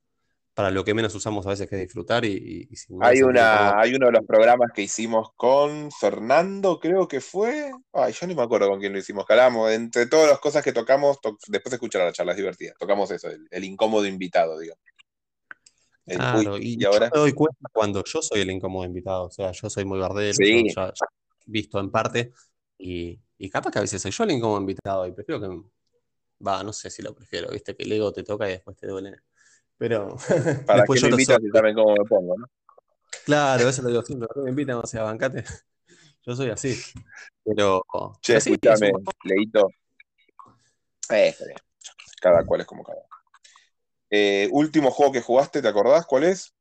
para 0.55 0.71
lo 0.71 0.85
que 0.85 0.95
menos 0.95 1.15
usamos 1.15 1.45
a 1.47 1.51
veces 1.51 1.69
que 1.69 1.77
disfrutar 1.77 2.25
y, 2.25 2.69
hay 3.01 3.23
una 3.23 3.79
hay 3.79 3.95
uno 3.95 4.07
de 4.07 4.13
los 4.13 4.25
programas 4.25 4.71
que 4.73 4.83
hicimos 4.83 5.31
con 5.35 5.91
Fernando 5.91 6.79
creo 6.79 7.09
que 7.09 7.21
fue 7.21 7.73
ay 7.93 8.13
yo 8.13 8.27
ni 8.29 8.35
me 8.35 8.43
acuerdo 8.43 8.69
con 8.69 8.79
quién 8.79 8.93
lo 8.93 8.99
hicimos 8.99 9.27
calamos 9.27 9.73
entre 9.73 10.07
todas 10.07 10.31
las 10.31 10.39
cosas 10.39 10.63
que 10.63 10.73
tocamos 10.73 11.19
después 11.49 11.71
de 11.71 11.77
escuchar 11.77 12.03
la 12.03 12.13
charla 12.13 12.33
es 12.33 12.39
divertida 12.39 12.73
tocamos 12.79 13.11
eso 13.11 13.29
el, 13.51 13.65
incómodo 13.65 14.07
invitado 14.07 14.59
digo 14.61 14.77
claro, 16.07 16.57
y, 16.59 16.83
ahora 16.85 17.11
me 17.13 17.21
doy 17.21 17.33
cuenta 17.33 17.69
cuando 17.73 18.05
yo 18.05 18.23
soy 18.23 18.43
el 18.43 18.51
incómodo 18.51 18.85
invitado 18.85 19.25
o 19.25 19.31
sea 19.31 19.51
yo 19.51 19.69
soy 19.69 19.85
muy 19.85 19.99
bardero 19.99 20.35
sí. 20.35 20.67
ya, 20.75 20.93
visto 21.47 21.81
en 21.81 21.91
parte 21.91 22.33
y, 22.87 23.21
y 23.39 23.51
capaz 23.51 23.71
que 23.71 23.79
a 23.79 23.83
veces 23.83 24.03
soy 24.03 24.11
yo 24.11 24.25
el 24.25 24.33
incómodo 24.33 24.61
invitado 24.61 25.07
y 25.07 25.13
prefiero 25.13 25.41
que 25.41 25.49
va 26.47 26.63
no 26.63 26.73
sé 26.73 26.91
si 26.91 27.03
lo 27.03 27.15
prefiero 27.15 27.51
viste 27.51 27.75
que 27.75 27.85
el 27.85 27.93
ego 27.93 28.13
te 28.13 28.23
toca 28.23 28.49
y 28.49 28.53
después 28.53 28.77
te 28.77 28.87
duele 28.87 29.23
pero. 29.79 30.17
Para 30.67 30.81
después 30.81 31.01
que 31.01 31.07
me 31.09 31.13
invitas 31.13 31.39
y 31.43 31.51
saben 31.51 31.75
cómo 31.75 31.95
me 31.95 32.05
pongo, 32.05 32.37
¿no? 32.39 32.47
Claro, 33.25 33.69
eso 33.69 33.83
lo 33.83 33.89
digo 33.89 34.03
siempre. 34.03 34.29
Me 34.37 34.51
invitan, 34.51 34.77
o 34.77 34.87
sea, 34.87 35.03
bancate. 35.03 35.45
Yo 36.27 36.35
soy 36.35 36.51
así. 36.51 36.75
Pero. 37.45 37.85
Che, 38.21 38.37
escúchame, 38.37 38.93
Leito. 39.25 39.69
Eh, 41.11 41.35
cada 42.21 42.47
cual 42.47 42.63
es 42.63 42.67
como 42.67 42.83
cada 42.83 43.01
eh, 44.09 44.49
último 44.53 44.91
juego 44.91 45.13
que 45.13 45.21
jugaste, 45.21 45.61
¿te 45.61 45.69
acordás 45.69 46.07
cuál 46.07 46.25
es? 46.25 46.55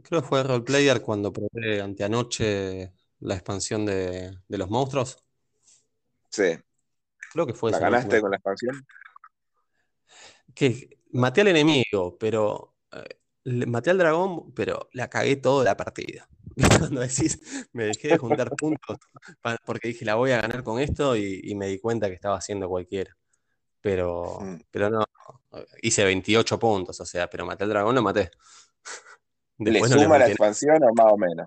Creo 0.00 0.22
que 0.22 0.28
fue 0.28 0.44
Roleplayer 0.44 1.02
cuando 1.02 1.32
probé 1.32 1.80
anteanoche 1.80 2.92
la 3.18 3.34
expansión 3.34 3.84
de, 3.84 4.38
de 4.46 4.58
los 4.58 4.70
monstruos. 4.70 5.24
Sí. 6.30 6.58
Creo 7.32 7.46
que 7.46 7.54
fue 7.54 7.70
¿La 7.70 7.78
ganaste 7.78 8.20
con 8.20 8.30
la 8.30 8.36
expansión? 8.36 8.86
Que 10.54 10.98
maté 11.12 11.42
al 11.42 11.48
enemigo, 11.48 12.16
pero 12.18 12.76
eh, 12.92 13.66
maté 13.66 13.90
al 13.90 13.98
dragón, 13.98 14.52
pero 14.54 14.88
la 14.92 15.08
cagué 15.08 15.36
toda 15.36 15.64
la 15.64 15.76
partida. 15.76 16.28
Cuando 16.78 17.00
decís, 17.00 17.68
me 17.72 17.84
dejé 17.84 18.08
de 18.08 18.18
juntar 18.18 18.50
puntos 18.56 18.98
porque 19.64 19.88
dije, 19.88 20.04
la 20.04 20.16
voy 20.16 20.32
a 20.32 20.40
ganar 20.40 20.62
con 20.64 20.80
esto 20.80 21.16
y, 21.16 21.54
me 21.54 21.68
di 21.68 21.78
cuenta 21.78 22.08
que 22.08 22.14
estaba 22.14 22.36
haciendo 22.36 22.68
cualquiera. 22.68 23.16
Pero, 23.80 24.38
mm. 24.40 24.60
pero 24.70 24.90
no, 24.90 25.04
hice 25.82 26.04
28 26.04 26.58
puntos, 26.58 27.00
o 27.00 27.06
sea, 27.06 27.28
pero 27.28 27.46
maté 27.46 27.64
al 27.64 27.70
dragón, 27.70 27.94
lo 27.94 28.02
maté. 28.02 28.30
¿Le 29.58 29.80
suma 29.84 30.18
la 30.18 30.28
expansión 30.28 30.82
o 30.82 30.92
más 30.94 31.12
o 31.12 31.16
menos? 31.16 31.46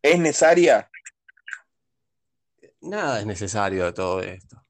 ¿Es 0.00 0.18
necesaria? 0.18 0.90
Nada 2.84 3.20
es 3.20 3.26
necesario 3.26 3.86
de 3.86 3.92
todo 3.92 4.20
esto. 4.20 4.64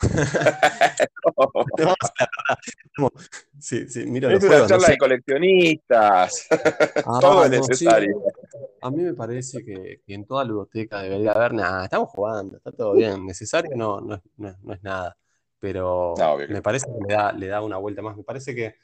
sí, 3.58 3.88
sí, 3.88 4.06
mira 4.06 4.32
es 4.32 4.42
una 4.42 4.66
charla 4.66 4.88
de 4.88 4.98
coleccionistas. 4.98 6.48
Ah, 7.06 7.18
Todo 7.20 7.44
es 7.44 7.50
necesario. 7.50 8.22
A 8.82 8.90
mí 8.90 9.02
me 9.02 9.14
parece 9.14 9.64
que, 9.64 10.02
en 10.06 10.26
toda 10.26 10.44
biblioteca 10.44 11.02
debería 11.02 11.32
haber 11.32 11.54
nada. 11.54 11.84
Estamos 11.84 12.08
jugando, 12.10 12.56
está 12.56 12.72
todo 12.72 12.94
bien. 12.94 13.26
Necesario 13.26 13.76
no, 13.76 14.00
no, 14.00 14.22
es 14.72 14.82
nada. 14.82 15.16
Pero 15.58 16.14
me 16.48 16.62
parece 16.62 16.86
que 16.86 17.06
le 17.06 17.14
da, 17.14 17.32
le 17.32 17.46
da 17.46 17.62
una 17.62 17.76
vuelta 17.76 18.02
más. 18.02 18.16
Me 18.16 18.22
parece 18.22 18.54
que 18.54 18.76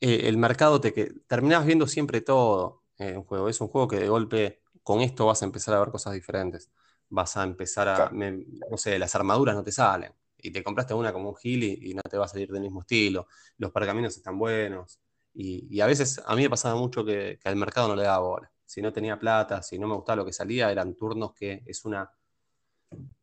eh, 0.00 0.28
el 0.28 0.36
mercado 0.36 0.80
te 0.80 0.92
que 0.92 1.12
terminás 1.26 1.64
viendo 1.64 1.86
siempre 1.86 2.20
todo 2.20 2.82
en 2.98 3.18
un 3.18 3.24
juego. 3.24 3.48
Es 3.48 3.60
un 3.60 3.68
juego 3.68 3.88
que 3.88 3.98
de 3.98 4.08
golpe 4.08 4.60
con 4.90 5.02
esto 5.02 5.26
vas 5.26 5.40
a 5.40 5.44
empezar 5.44 5.72
a 5.74 5.78
ver 5.78 5.90
cosas 5.90 6.14
diferentes. 6.14 6.68
Vas 7.10 7.36
a 7.36 7.44
empezar 7.44 7.86
a, 7.86 8.10
no 8.10 8.76
sé, 8.76 8.98
las 8.98 9.14
armaduras 9.14 9.54
no 9.54 9.62
te 9.62 9.70
salen. 9.70 10.12
Y 10.36 10.50
te 10.50 10.64
compraste 10.64 10.94
una 10.94 11.12
como 11.12 11.28
un 11.28 11.36
Gil 11.36 11.62
y, 11.62 11.94
no 11.94 12.02
te 12.02 12.18
va 12.18 12.24
a 12.24 12.28
salir 12.28 12.50
del 12.50 12.62
mismo 12.62 12.80
estilo. 12.80 13.28
Los 13.58 13.70
pergaminos 13.70 14.16
están 14.16 14.36
buenos. 14.36 14.98
Y, 15.32 15.80
a 15.80 15.86
veces 15.86 16.20
a 16.26 16.34
mí 16.34 16.42
me 16.42 16.50
pasaba 16.50 16.74
mucho 16.74 17.04
que, 17.04 17.38
al 17.44 17.54
mercado 17.54 17.86
no 17.86 17.94
le 17.94 18.02
daba 18.02 18.18
bola. 18.18 18.50
Si 18.66 18.82
no 18.82 18.92
tenía 18.92 19.16
plata, 19.16 19.62
si 19.62 19.78
no 19.78 19.86
me 19.86 19.94
gustaba 19.94 20.16
lo 20.16 20.24
que 20.24 20.32
salía, 20.32 20.72
eran 20.72 20.96
turnos 20.96 21.34
que 21.34 21.62
es 21.66 21.84
una, 21.84 22.10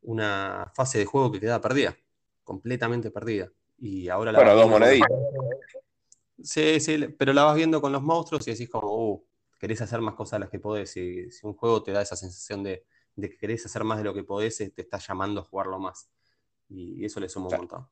una 0.03 0.71
fase 0.73 0.99
de 0.99 1.06
juego 1.06 1.34
que 1.34 1.41
queda 1.41 1.60
perdida, 1.60 1.97
completamente 2.45 3.12
perdida. 3.12 3.51
Y 3.77 4.08
ahora 4.08 4.32
la. 4.32 4.39
Bueno, 4.39 4.56
dos 4.56 4.69
moneditas. 4.69 5.10
Sí, 6.41 6.80
sí, 6.80 7.08
pero 7.19 7.34
la 7.34 7.43
vas 7.43 7.58
viendo 7.58 7.82
con 7.82 7.91
los 7.91 8.01
monstruos 8.01 8.47
y 8.47 8.51
decís 8.51 8.69
como, 8.69 8.88
uh, 8.88 9.27
querés 9.58 9.82
hacer 9.82 10.02
más 10.02 10.15
cosas 10.15 10.34
de 10.34 10.39
las 10.41 10.50
que 10.50 10.60
podés. 10.60 10.96
Y 10.98 11.32
si 11.32 11.46
un 11.46 11.54
juego 11.54 11.84
te 11.84 11.91
da 11.91 12.02
esa 12.02 12.15
sensación 12.15 12.63
de, 12.63 12.86
que 13.15 13.38
querés 13.38 13.65
hacer 13.65 13.84
más 13.84 13.98
de 13.98 14.04
lo 14.04 14.13
que 14.13 14.24
podés, 14.24 14.58
te 14.58 14.82
está 14.82 14.98
llamando 15.00 15.41
a 15.41 15.43
jugarlo 15.43 15.80
más. 15.80 16.10
Y, 16.70 17.06
eso 17.06 17.20
le 17.20 17.30
suma 17.30 17.48
un 17.48 17.58
montón. 17.58 17.88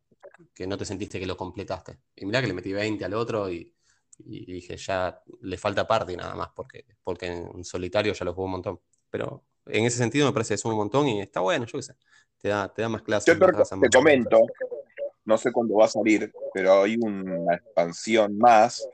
Que 0.53 0.67
no 0.67 0.77
te 0.77 0.85
sentiste 0.85 1.19
que 1.19 1.25
lo 1.25 1.37
completaste. 1.37 1.97
Y 2.15 2.25
mirá 2.25 2.41
que 2.41 2.47
le 2.47 2.53
metí 2.53 2.73
20 2.73 3.03
al 3.05 3.13
otro 3.13 3.49
y, 3.49 3.73
dije, 4.17 4.77
ya 4.77 5.21
le 5.41 5.57
falta 5.57 5.87
parte 5.87 6.15
nada 6.15 6.35
más, 6.35 6.49
porque, 6.55 6.85
porque 7.03 7.27
en 7.27 7.63
solitario 7.63 8.13
ya 8.13 8.25
lo 8.25 8.33
jugué 8.33 8.45
un 8.45 8.51
montón. 8.51 8.79
Pero 9.09 9.45
en 9.65 9.85
ese 9.85 9.97
sentido 9.97 10.27
me 10.27 10.33
parece 10.33 10.49
que 10.49 10.55
es 10.55 10.65
un 10.65 10.75
montón 10.75 11.07
y 11.07 11.21
está 11.21 11.39
bueno, 11.39 11.65
yo 11.65 11.79
qué 11.79 11.83
sé. 11.83 11.95
Te 12.37 12.49
da, 12.49 12.71
te 12.71 12.81
da 12.81 12.89
más 12.89 13.01
clase. 13.01 13.31
Yo 13.33 13.39
te, 13.39 13.89
comento, 13.89 14.39
no 15.23 15.37
sé 15.37 15.51
cuándo 15.51 15.75
va 15.75 15.85
a 15.85 15.89
salir, 15.89 16.31
pero 16.53 16.83
hay 16.83 16.97
una 16.99 17.55
expansión 17.55 18.37
más 18.37 18.87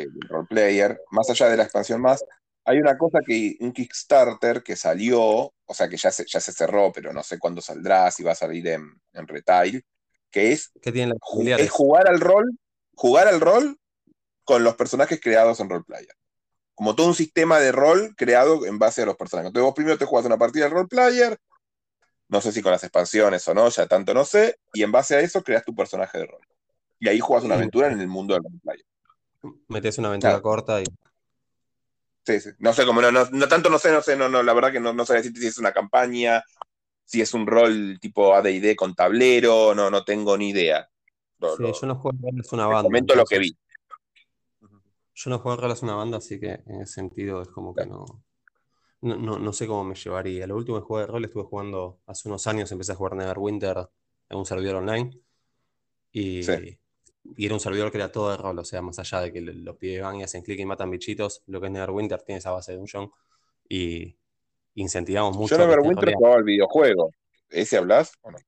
del 0.00 0.20
roleplayer, 0.28 1.00
más 1.10 1.30
allá 1.30 1.48
de 1.48 1.56
la 1.56 1.62
expansión 1.62 2.00
más, 2.00 2.24
hay 2.64 2.78
una 2.78 2.96
cosa 2.96 3.18
que, 3.26 3.56
un 3.60 3.72
Kickstarter 3.72 4.62
que 4.62 4.74
salió, 4.74 5.20
o 5.20 5.74
sea 5.74 5.88
que 5.88 5.96
ya 5.96 6.10
se, 6.10 6.24
ya 6.26 6.40
se 6.40 6.52
cerró, 6.52 6.92
pero 6.92 7.12
no 7.12 7.22
sé 7.22 7.38
cuándo 7.38 7.60
saldrá, 7.60 8.10
si 8.10 8.22
va 8.22 8.32
a 8.32 8.36
salir 8.36 8.66
en, 8.68 9.00
retail, 9.12 9.84
que 10.30 10.52
es, 10.52 10.72
tiene 10.80 11.14
es 11.58 11.70
jugar 11.70 12.08
al 12.08 12.20
rol, 12.20 12.58
jugar 12.94 13.28
al 13.28 13.40
rol 13.40 13.78
con 14.44 14.64
los 14.64 14.76
personajes 14.76 15.20
creados 15.20 15.60
en 15.60 15.68
roleplayer. 15.68 16.14
Como 16.74 16.96
todo 16.96 17.06
un 17.06 17.14
sistema 17.14 17.60
de 17.60 17.70
rol 17.70 18.14
creado 18.16 18.66
en 18.66 18.78
base 18.78 19.02
a 19.02 19.06
los 19.06 19.16
personajes. 19.16 19.48
Entonces 19.48 19.64
vos 19.64 19.74
primero 19.74 19.96
te 19.96 20.06
juegas 20.06 20.26
una 20.26 20.38
partida 20.38 20.64
de 20.64 20.70
roleplayer, 20.70 21.38
no 22.28 22.40
sé 22.40 22.50
si 22.50 22.62
con 22.62 22.72
las 22.72 22.82
expansiones 22.82 23.46
o 23.46 23.54
no, 23.54 23.68
ya 23.68 23.86
tanto 23.86 24.14
no 24.14 24.24
sé, 24.24 24.58
y 24.72 24.82
en 24.82 24.90
base 24.90 25.14
a 25.14 25.20
eso 25.20 25.42
creas 25.42 25.64
tu 25.64 25.74
personaje 25.74 26.18
de 26.18 26.26
rol. 26.26 26.40
Y 26.98 27.08
ahí 27.08 27.20
juegas 27.20 27.44
una 27.44 27.56
aventura 27.56 27.88
en 27.88 28.00
el 28.00 28.08
mundo 28.08 28.34
del 28.34 28.42
roleplayer. 28.42 28.86
Metes 29.68 29.98
una 29.98 30.08
aventura 30.08 30.40
corta 30.40 30.80
y. 30.80 30.84
Sí, 32.26 32.40
sí. 32.40 32.50
No 32.58 32.72
sé 32.72 32.86
cómo, 32.86 33.02
no, 33.02 33.12
no, 33.12 33.48
tanto 33.48 33.68
no 33.68 33.78
sé, 33.78 33.92
no 33.92 34.00
sé, 34.00 34.16
no, 34.16 34.28
no, 34.28 34.42
la 34.42 34.54
verdad 34.54 34.72
que 34.72 34.80
no, 34.80 34.94
no 34.94 35.04
sé 35.04 35.14
decirte 35.14 35.40
si 35.40 35.48
es 35.48 35.58
una 35.58 35.72
campaña, 35.72 36.42
si 37.04 37.20
es 37.20 37.34
un 37.34 37.46
rol 37.46 37.98
tipo 38.00 38.34
ADD 38.34 38.74
con 38.76 38.94
tablero, 38.94 39.74
no, 39.74 39.90
no 39.90 40.04
tengo 40.04 40.36
ni 40.38 40.48
idea. 40.48 40.88
sí, 41.40 41.64
yo 41.80 41.86
no 41.86 41.96
juego 41.96 42.16
es 42.40 42.52
una 42.52 42.66
banda. 42.66 42.84
Comento 42.84 43.14
lo 43.14 43.24
que 43.26 43.38
vi. 43.38 43.56
Yo 45.14 45.30
no 45.30 45.38
juego 45.38 45.62
a 45.62 45.76
una 45.82 45.94
banda, 45.94 46.18
así 46.18 46.40
que 46.40 46.62
en 46.66 46.80
ese 46.80 46.94
sentido 46.94 47.42
es 47.42 47.48
como 47.48 47.74
que 47.74 47.86
no, 47.86 48.04
no, 49.04 49.52
sé 49.52 49.66
cómo 49.66 49.84
me 49.84 49.94
llevaría. 49.94 50.46
Lo 50.46 50.56
último 50.56 50.78
que 50.80 50.86
jugué 50.86 51.02
de 51.02 51.06
rol 51.08 51.24
estuve 51.24 51.44
jugando 51.44 52.00
hace 52.06 52.28
unos 52.28 52.46
años, 52.46 52.72
empecé 52.72 52.92
a 52.92 52.96
jugar 52.96 53.14
Neverwinter 53.16 53.88
en 54.30 54.38
un 54.38 54.46
servidor 54.46 54.76
online. 54.76 55.10
Y, 56.10 56.42
era 57.36 57.54
un 57.54 57.60
servidor 57.60 57.90
que 57.90 57.98
era 57.98 58.12
todo 58.12 58.30
de 58.30 58.36
rol, 58.36 58.58
o 58.58 58.64
sea, 58.64 58.82
más 58.82 58.98
allá 58.98 59.20
de 59.20 59.32
que 59.32 59.40
los 59.40 59.76
pibes 59.76 60.02
van 60.02 60.16
y 60.16 60.22
hacen 60.22 60.42
clic 60.42 60.60
y 60.60 60.66
matan 60.66 60.90
bichitos, 60.90 61.42
lo 61.46 61.60
que 61.60 61.66
es 61.66 61.72
Neverwinter 61.72 62.22
tiene 62.22 62.38
esa 62.38 62.50
base 62.50 62.72
de 62.72 62.78
dungeon. 62.78 63.10
Y 63.68 64.16
incentivamos 64.74 65.36
mucho. 65.36 65.56
Yo 65.56 65.66
Neverwinter 65.66 66.14
jugaba 66.14 66.36
el 66.36 66.44
videojuego. 66.44 67.10
¿Ese 67.48 67.78
hablas 67.78 68.12
o 68.22 68.30
no? 68.30 68.38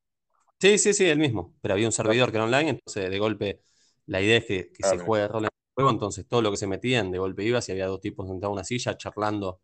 Sí, 0.61 0.79
sí, 0.79 0.95
sí, 0.95 1.07
el 1.07 1.19
mismo. 1.19 1.55
Pero 1.61 1.75
había 1.75 1.87
un 1.87 1.93
servidor 1.93 2.31
que 2.31 2.37
era 2.37 2.45
online, 2.45 2.71
entonces 2.71 3.11
de 3.11 3.19
golpe 3.19 3.61
la 4.07 4.21
idea 4.21 4.39
es 4.39 4.45
que, 4.45 4.71
ah, 4.83 4.89
se 4.91 4.99
juegue 4.99 5.29
rol 5.29 5.45
en 5.45 5.47
el 5.47 5.75
juego, 5.75 5.91
entonces 5.91 6.27
todo 6.27 6.43
lo 6.43 6.51
que 6.51 6.57
se 6.57 6.67
metían 6.67 7.11
de 7.11 7.19
golpe 7.19 7.45
iba, 7.45 7.61
si 7.61 7.73
había 7.73 7.87
dos 7.87 8.01
tipos 8.01 8.29
sentados 8.29 8.53
en 8.53 8.55
una 8.55 8.65
silla 8.65 8.97
charlando 8.97 9.61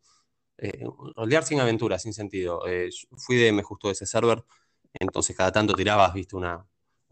eh, 0.58 0.84
rolear 1.16 1.44
sin 1.44 1.60
aventura, 1.60 1.98
sin 1.98 2.12
sentido. 2.12 2.66
Eh, 2.66 2.90
fui 3.16 3.36
de 3.36 3.52
me 3.52 3.62
justo 3.62 3.88
de 3.88 3.92
ese 3.92 4.06
server, 4.06 4.44
entonces 4.92 5.36
cada 5.36 5.52
tanto 5.52 5.74
tirabas, 5.74 6.12
viste, 6.12 6.36
una, 6.36 6.66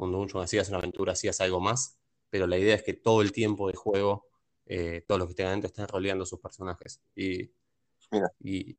un 0.04 0.12
dungeon, 0.12 0.42
hacías 0.44 0.68
una 0.68 0.78
aventura, 0.78 1.12
hacías 1.12 1.40
algo 1.40 1.60
más, 1.60 1.98
pero 2.30 2.46
la 2.46 2.58
idea 2.58 2.74
es 2.74 2.82
que 2.82 2.94
todo 2.94 3.22
el 3.22 3.32
tiempo 3.32 3.68
de 3.68 3.74
juego, 3.76 4.28
eh, 4.66 5.04
todos 5.06 5.18
los 5.18 5.28
que 5.28 5.32
estén 5.32 5.46
adentro 5.46 5.68
estén 5.68 5.88
roleando 5.88 6.24
sus 6.26 6.40
personajes. 6.40 7.00
Y, 7.14 7.52
y, 8.40 8.78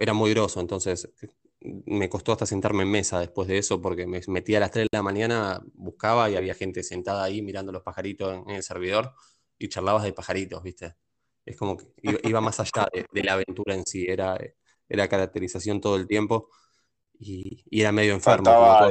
era 0.00 0.12
muy 0.12 0.30
groso, 0.30 0.60
entonces 0.60 1.12
me 1.60 2.08
costó 2.08 2.32
hasta 2.32 2.46
sentarme 2.46 2.82
en 2.82 2.90
mesa 2.90 3.18
después 3.20 3.48
de 3.48 3.58
eso, 3.58 3.80
porque 3.80 4.06
me 4.06 4.20
metía 4.28 4.58
a 4.58 4.60
las 4.60 4.70
3 4.70 4.84
de 4.84 4.98
la 4.98 5.02
mañana, 5.02 5.62
buscaba 5.74 6.30
y 6.30 6.36
había 6.36 6.54
gente 6.54 6.82
sentada 6.82 7.24
ahí 7.24 7.42
mirando 7.42 7.72
los 7.72 7.82
pajaritos 7.82 8.34
en, 8.34 8.50
el 8.50 8.62
servidor 8.62 9.14
y 9.58 9.68
charlabas 9.68 10.04
de 10.04 10.12
pajaritos, 10.12 10.62
viste. 10.62 10.94
Es 11.44 11.56
como 11.56 11.76
que 11.76 11.86
iba, 12.02 12.40
más 12.40 12.60
allá 12.60 12.88
de, 12.92 13.22
la 13.22 13.34
aventura 13.34 13.74
en 13.74 13.84
sí, 13.84 14.06
era, 14.08 14.38
era 14.88 15.08
caracterización 15.08 15.80
todo 15.80 15.96
el 15.96 16.06
tiempo 16.06 16.50
y, 17.18 17.64
era 17.70 17.92
medio 17.92 18.14
enfermo. 18.14 18.44
Faltaba, 18.44 18.88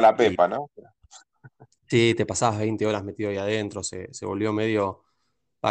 la 0.00 0.16
pepa, 0.16 0.48
¿no? 0.48 0.70
Sí, 1.88 2.14
te 2.16 2.26
pasabas 2.26 2.58
20 2.58 2.84
horas 2.84 3.04
metido 3.04 3.30
ahí 3.30 3.36
adentro, 3.36 3.82
se, 3.82 4.08
volvió 4.22 4.52
medio, 4.52 5.04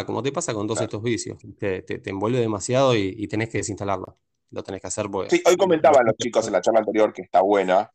como 0.06 0.22
te 0.22 0.32
pasa 0.32 0.54
con 0.54 0.66
todos 0.66 0.80
estos 0.80 1.02
vicios, 1.02 1.38
te, 1.58 1.82
te, 1.82 2.10
envuelve 2.10 2.40
demasiado 2.40 2.96
y, 2.96 3.26
tenés 3.28 3.50
que 3.50 3.58
desinstalarlo. 3.58 4.18
Lo 4.50 4.62
tenés 4.62 4.80
que 4.80 4.86
hacer 4.86 5.06
Sí, 5.28 5.42
hoy 5.44 5.56
comentaban 5.56 6.06
los 6.06 6.16
chicos 6.16 6.46
en 6.46 6.52
la 6.52 6.60
charla 6.60 6.80
anterior 6.80 7.12
que 7.12 7.22
está 7.22 7.42
buena, 7.42 7.90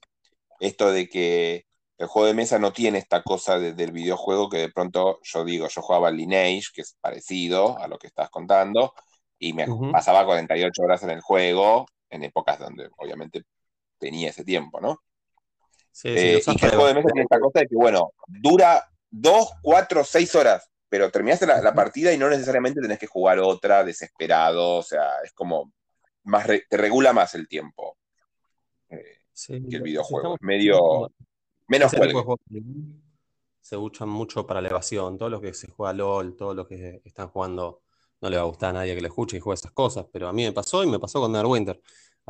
esto 0.60 0.92
de 0.92 1.08
que 1.08 1.66
el 1.98 2.08
juego 2.08 2.28
de 2.28 2.34
mesa 2.34 2.60
no 2.60 2.74
tiene 2.74 2.98
esta 2.98 3.24
cosa 3.24 3.58
del 3.60 3.92
videojuego 3.92 4.50
que 4.50 4.58
de 4.58 4.70
pronto 4.70 5.20
yo 5.24 5.46
digo, 5.46 5.68
yo 5.68 5.82
jugaba 5.82 6.12
Lineage, 6.12 6.68
que 6.74 6.82
es 6.82 6.98
parecido 7.00 7.78
a 7.80 7.88
lo 7.88 7.98
que 7.98 8.08
estás 8.08 8.30
contando, 8.30 8.94
y 9.40 9.54
me 9.54 9.66
pasaba 9.92 10.26
48 10.26 10.84
horas 10.84 11.04
en 11.04 11.12
el 11.12 11.22
juego, 11.22 11.86
en 12.10 12.24
épocas 12.24 12.60
donde 12.60 12.90
obviamente 12.98 13.44
tenía 13.98 14.30
ese 14.30 14.44
tiempo, 14.44 14.80
¿no? 14.82 15.00
Sí, 15.92 16.10
eh, 16.10 16.42
y 16.46 16.56
que 16.56 16.66
el 16.66 16.72
juego 16.72 16.88
de 16.88 16.94
mesa 16.96 17.08
tiene 17.08 17.24
esta 17.24 17.40
cosa 17.40 17.60
de 17.60 17.68
que, 17.68 17.76
bueno, 17.76 18.14
dura 18.28 18.84
2, 19.10 19.50
4, 19.62 20.04
6 20.04 20.36
horas, 20.36 20.70
pero 20.88 21.12
terminaste 21.12 21.46
la, 21.46 21.74
partida 21.74 22.14
y 22.14 22.18
no 22.18 22.30
necesariamente 22.30 22.82
tenés 22.82 23.00
que 23.00 23.08
jugar 23.08 23.40
otra 23.40 23.84
desesperado, 23.84 24.78
o 24.78 24.84
sea, 24.84 25.20
es 25.24 25.34
como, 25.34 25.74
más 26.24 26.46
te 26.48 26.78
regula 26.78 27.14
más 27.14 27.36
el 27.36 27.48
tiempo 27.48 27.98
eh, 28.90 29.18
que 29.48 29.76
el 29.76 29.82
videojuego. 29.82 30.36
Es 30.36 30.42
medio 30.42 31.12
Menos 31.72 31.92
Se 33.62 33.78
usan 33.78 34.10
mucho 34.10 34.46
para 34.46 34.60
elevación. 34.60 35.18
Todo 35.18 35.30
lo 35.30 35.40
que 35.40 35.54
se 35.54 35.72
juega 35.72 35.94
LOL, 35.94 36.36
todos 36.36 36.54
los 36.54 36.68
que 36.68 37.02
están 37.06 37.30
jugando, 37.30 37.84
no 38.20 38.30
le 38.30 38.36
va 38.36 38.44
a 38.44 38.46
gustar 38.46 38.72
a 38.72 38.74
nadie 38.74 38.94
que 38.94 39.00
le 39.00 39.08
escuche 39.08 39.38
y 39.38 39.40
juegue 39.40 39.56
esas 39.56 39.72
cosas. 39.72 40.06
Pero 40.12 40.28
a 40.28 40.34
mí 40.34 40.44
me 40.44 40.52
pasó 40.52 40.84
y 40.84 40.88
me 40.88 41.00
pasó 41.00 41.22
con 41.22 41.32
Neverwinter. 41.32 41.82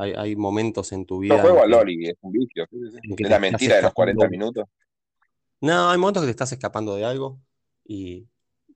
Hay, 0.02 0.12
hay 0.16 0.36
momentos 0.36 0.92
en 0.92 1.06
tu 1.06 1.18
vida. 1.18 1.36
Yo 1.36 1.42
juego 1.42 1.62
a 1.62 1.66
LOL 1.66 1.90
y 1.90 2.08
es 2.08 2.16
un 2.20 2.32
vicio. 2.32 2.66
Es 2.70 3.28
la 3.28 3.38
mentira 3.38 3.76
de 3.76 3.82
los 3.82 3.92
40 3.92 4.28
minutos. 4.28 4.64
No, 5.60 5.90
hay 5.90 5.98
momentos 5.98 6.22
que 6.22 6.26
te 6.26 6.32
estás 6.32 6.52
escapando 6.52 6.96
de 6.96 7.04
algo 7.04 7.40
y, 7.84 8.28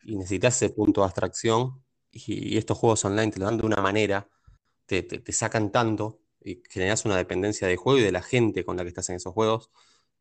necesitas 0.05 0.62
ese 0.62 0.73
punto 0.73 1.01
de 1.01 1.07
abstracción. 1.07 1.83
Y, 2.11 2.57
estos 2.57 2.79
juegos 2.79 3.05
online 3.05 3.33
te 3.33 3.41
lo 3.41 3.47
dan 3.47 3.59
de 3.59 3.67
una 3.67 3.83
manera, 3.83 4.29
te, 4.87 5.03
te 5.03 5.33
sacan 5.33 5.71
tanto 5.71 6.21
y 6.43 6.62
generas 6.71 7.05
una 7.05 7.17
dependencia 7.17 7.67
de 7.67 7.77
juego 7.77 7.99
y 7.99 8.03
de 8.03 8.12
la 8.12 8.23
gente 8.23 8.65
con 8.65 8.77
la 8.77 8.85
que 8.85 8.89
estás 8.89 9.11
en 9.11 9.17
esos 9.17 9.35
juegos 9.35 9.71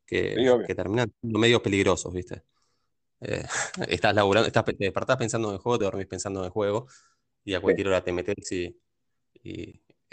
que, 0.06 0.74
terminan 0.76 1.12
siendo 1.22 1.40
medio 1.40 1.62
peligrosos, 1.62 2.14
¿viste? 2.14 2.44
Eh, 3.22 3.44
estás 3.90 4.16
laburando, 4.16 4.48
estás, 4.48 4.66
te 4.66 4.76
despertás 4.78 5.18
pensando 5.18 5.50
en 5.50 5.56
el 5.56 5.60
juego, 5.60 5.80
te 5.80 5.86
dormís 5.86 6.08
pensando 6.08 6.40
en 6.40 6.46
el 6.46 6.52
juego, 6.52 6.88
y 7.44 7.54
a 7.54 7.62
cualquier 7.62 7.88
hora 7.88 8.04
te 8.04 8.12
metes 8.12 8.52
y, 8.52 8.76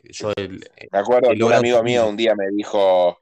yo... 0.04 0.32
me 0.36 0.98
acuerdo 0.98 1.30
que 1.30 1.44
un 1.44 1.52
amigo 1.52 1.82
mío 1.82 2.08
un 2.08 2.16
día 2.16 2.34
me 2.34 2.50
dijo, 2.50 3.18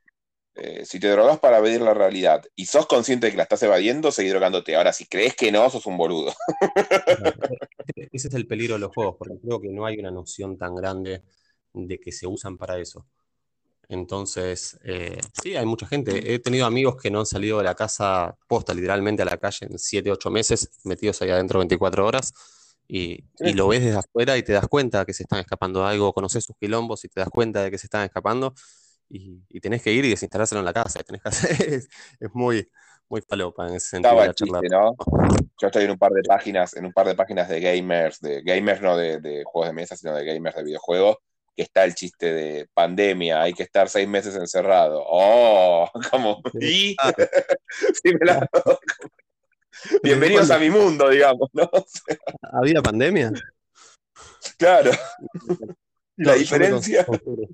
eh, 0.54 0.84
si 0.84 0.98
te 1.00 1.08
drogas 1.08 1.38
para 1.38 1.58
evadir 1.58 1.80
la 1.80 1.94
realidad 1.94 2.44
y 2.56 2.66
sos 2.66 2.86
consciente 2.86 3.26
de 3.26 3.30
que 3.30 3.36
la 3.36 3.44
estás 3.44 3.62
evadiendo, 3.62 4.10
seguí 4.10 4.28
drogándote. 4.28 4.76
Ahora, 4.76 4.92
si 4.92 5.06
crees 5.06 5.34
que 5.34 5.52
no, 5.52 5.68
sos 5.70 5.86
un 5.86 5.96
boludo. 5.96 6.34
Ese 8.12 8.28
es 8.28 8.34
el 8.34 8.46
peligro 8.46 8.74
de 8.74 8.80
los 8.80 8.92
juegos, 8.92 9.16
porque 9.18 9.38
creo 9.40 9.60
que 9.60 9.68
no 9.68 9.86
hay 9.86 9.98
una 9.98 10.10
noción 10.10 10.58
tan 10.58 10.74
grande 10.74 11.22
de 11.72 11.98
que 11.98 12.12
se 12.12 12.26
usan 12.26 12.58
para 12.58 12.78
eso. 12.78 13.06
Entonces, 13.88 14.78
eh, 14.84 15.18
sí, 15.42 15.56
hay 15.56 15.66
mucha 15.66 15.86
gente. 15.86 16.34
He 16.34 16.38
tenido 16.38 16.66
amigos 16.66 16.96
que 17.00 17.10
no 17.10 17.20
han 17.20 17.26
salido 17.26 17.58
de 17.58 17.64
la 17.64 17.74
casa 17.74 18.36
posta, 18.46 18.74
literalmente 18.74 19.22
a 19.22 19.24
la 19.24 19.36
calle 19.36 19.66
en 19.66 19.78
7, 19.78 20.12
8 20.12 20.30
meses, 20.30 20.70
metidos 20.84 21.22
ahí 21.22 21.30
adentro 21.30 21.58
24 21.58 22.06
horas, 22.06 22.32
y, 22.92 23.24
y 23.38 23.52
lo 23.52 23.68
ves 23.68 23.82
desde 23.84 23.98
afuera 23.98 24.36
y 24.36 24.42
te 24.42 24.52
das 24.52 24.66
cuenta 24.66 25.04
que 25.04 25.12
se 25.14 25.22
están 25.22 25.38
escapando 25.40 25.80
de 25.80 25.86
algo, 25.90 26.12
conoces 26.12 26.44
sus 26.44 26.56
quilombos 26.56 27.04
y 27.04 27.08
te 27.08 27.20
das 27.20 27.30
cuenta 27.30 27.62
de 27.62 27.70
que 27.70 27.78
se 27.78 27.86
están 27.86 28.04
escapando, 28.04 28.52
y, 29.08 29.40
y 29.48 29.60
tenés 29.60 29.82
que 29.82 29.92
ir 29.92 30.04
y 30.04 30.10
desinstalárselo 30.10 30.60
en 30.60 30.64
la 30.64 30.72
casa. 30.72 31.02
Tenés 31.02 31.22
que 31.22 31.28
hacer, 31.28 31.50
es, 31.74 31.88
es 32.18 32.30
muy, 32.34 32.68
muy 33.08 33.20
falopa 33.20 33.68
en 33.68 33.74
ese 33.74 33.88
sentido. 33.88 34.10
Estaba 34.12 34.24
la 34.24 34.28
el 34.30 34.34
chiste. 34.34 34.68
¿no? 34.68 34.96
Yo 35.60 35.66
estoy 35.66 35.84
en 35.84 35.90
un 35.92 35.98
par 35.98 36.12
de 36.12 36.22
páginas, 36.22 36.74
en 36.76 36.86
un 36.86 36.92
par 36.92 37.06
de 37.06 37.14
páginas 37.14 37.48
de 37.48 37.60
gamers, 37.60 38.20
de 38.20 38.42
gamers 38.42 38.80
no 38.80 38.96
de, 38.96 39.20
de 39.20 39.44
juegos 39.44 39.68
de 39.68 39.74
mesa, 39.74 39.96
sino 39.96 40.14
de 40.14 40.24
gamers 40.24 40.56
de 40.56 40.64
videojuegos, 40.64 41.16
que 41.54 41.62
está 41.62 41.84
el 41.84 41.94
chiste 41.94 42.32
de 42.32 42.68
pandemia, 42.72 43.42
hay 43.42 43.52
que 43.52 43.62
estar 43.64 43.88
seis 43.88 44.08
meses 44.08 44.34
encerrado. 44.36 45.04
Oh, 45.06 45.88
como, 46.10 46.40
y 46.60 46.96
Ah, 46.98 47.12
Sí, 48.02 48.12
me 48.18 48.26
la- 48.26 48.48
Bienvenidos 50.02 50.50
a 50.50 50.58
mi 50.58 50.70
mundo, 50.70 51.08
digamos, 51.08 51.48
¿no? 51.52 51.70
¿Había 52.52 52.82
pandemia? 52.82 53.32
Claro. 54.58 54.90
La 54.90 54.96
No, 56.16 56.24
yo 56.24 56.34
me 56.34 56.38
diferencia. 56.38 57.06
considero- 57.06 57.48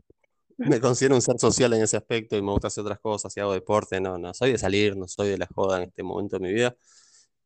Me 0.58 0.80
considero 0.80 1.14
un 1.14 1.22
ser 1.22 1.38
social 1.38 1.72
en 1.74 1.82
ese 1.82 1.96
aspecto 1.96 2.36
y 2.36 2.42
me 2.42 2.50
gusta 2.50 2.68
hacer 2.68 2.82
otras 2.82 2.98
cosas 3.00 3.36
y 3.36 3.40
hago 3.40 3.52
deporte. 3.52 4.00
No, 4.00 4.16
no 4.18 4.32
soy 4.34 4.52
de 4.52 4.58
salir, 4.58 4.96
no 4.96 5.06
soy 5.06 5.28
de 5.28 5.38
la 5.38 5.46
joda 5.54 5.78
en 5.82 5.88
este 5.90 6.02
momento 6.02 6.38
de 6.38 6.46
mi 6.48 6.52
vida, 6.54 6.74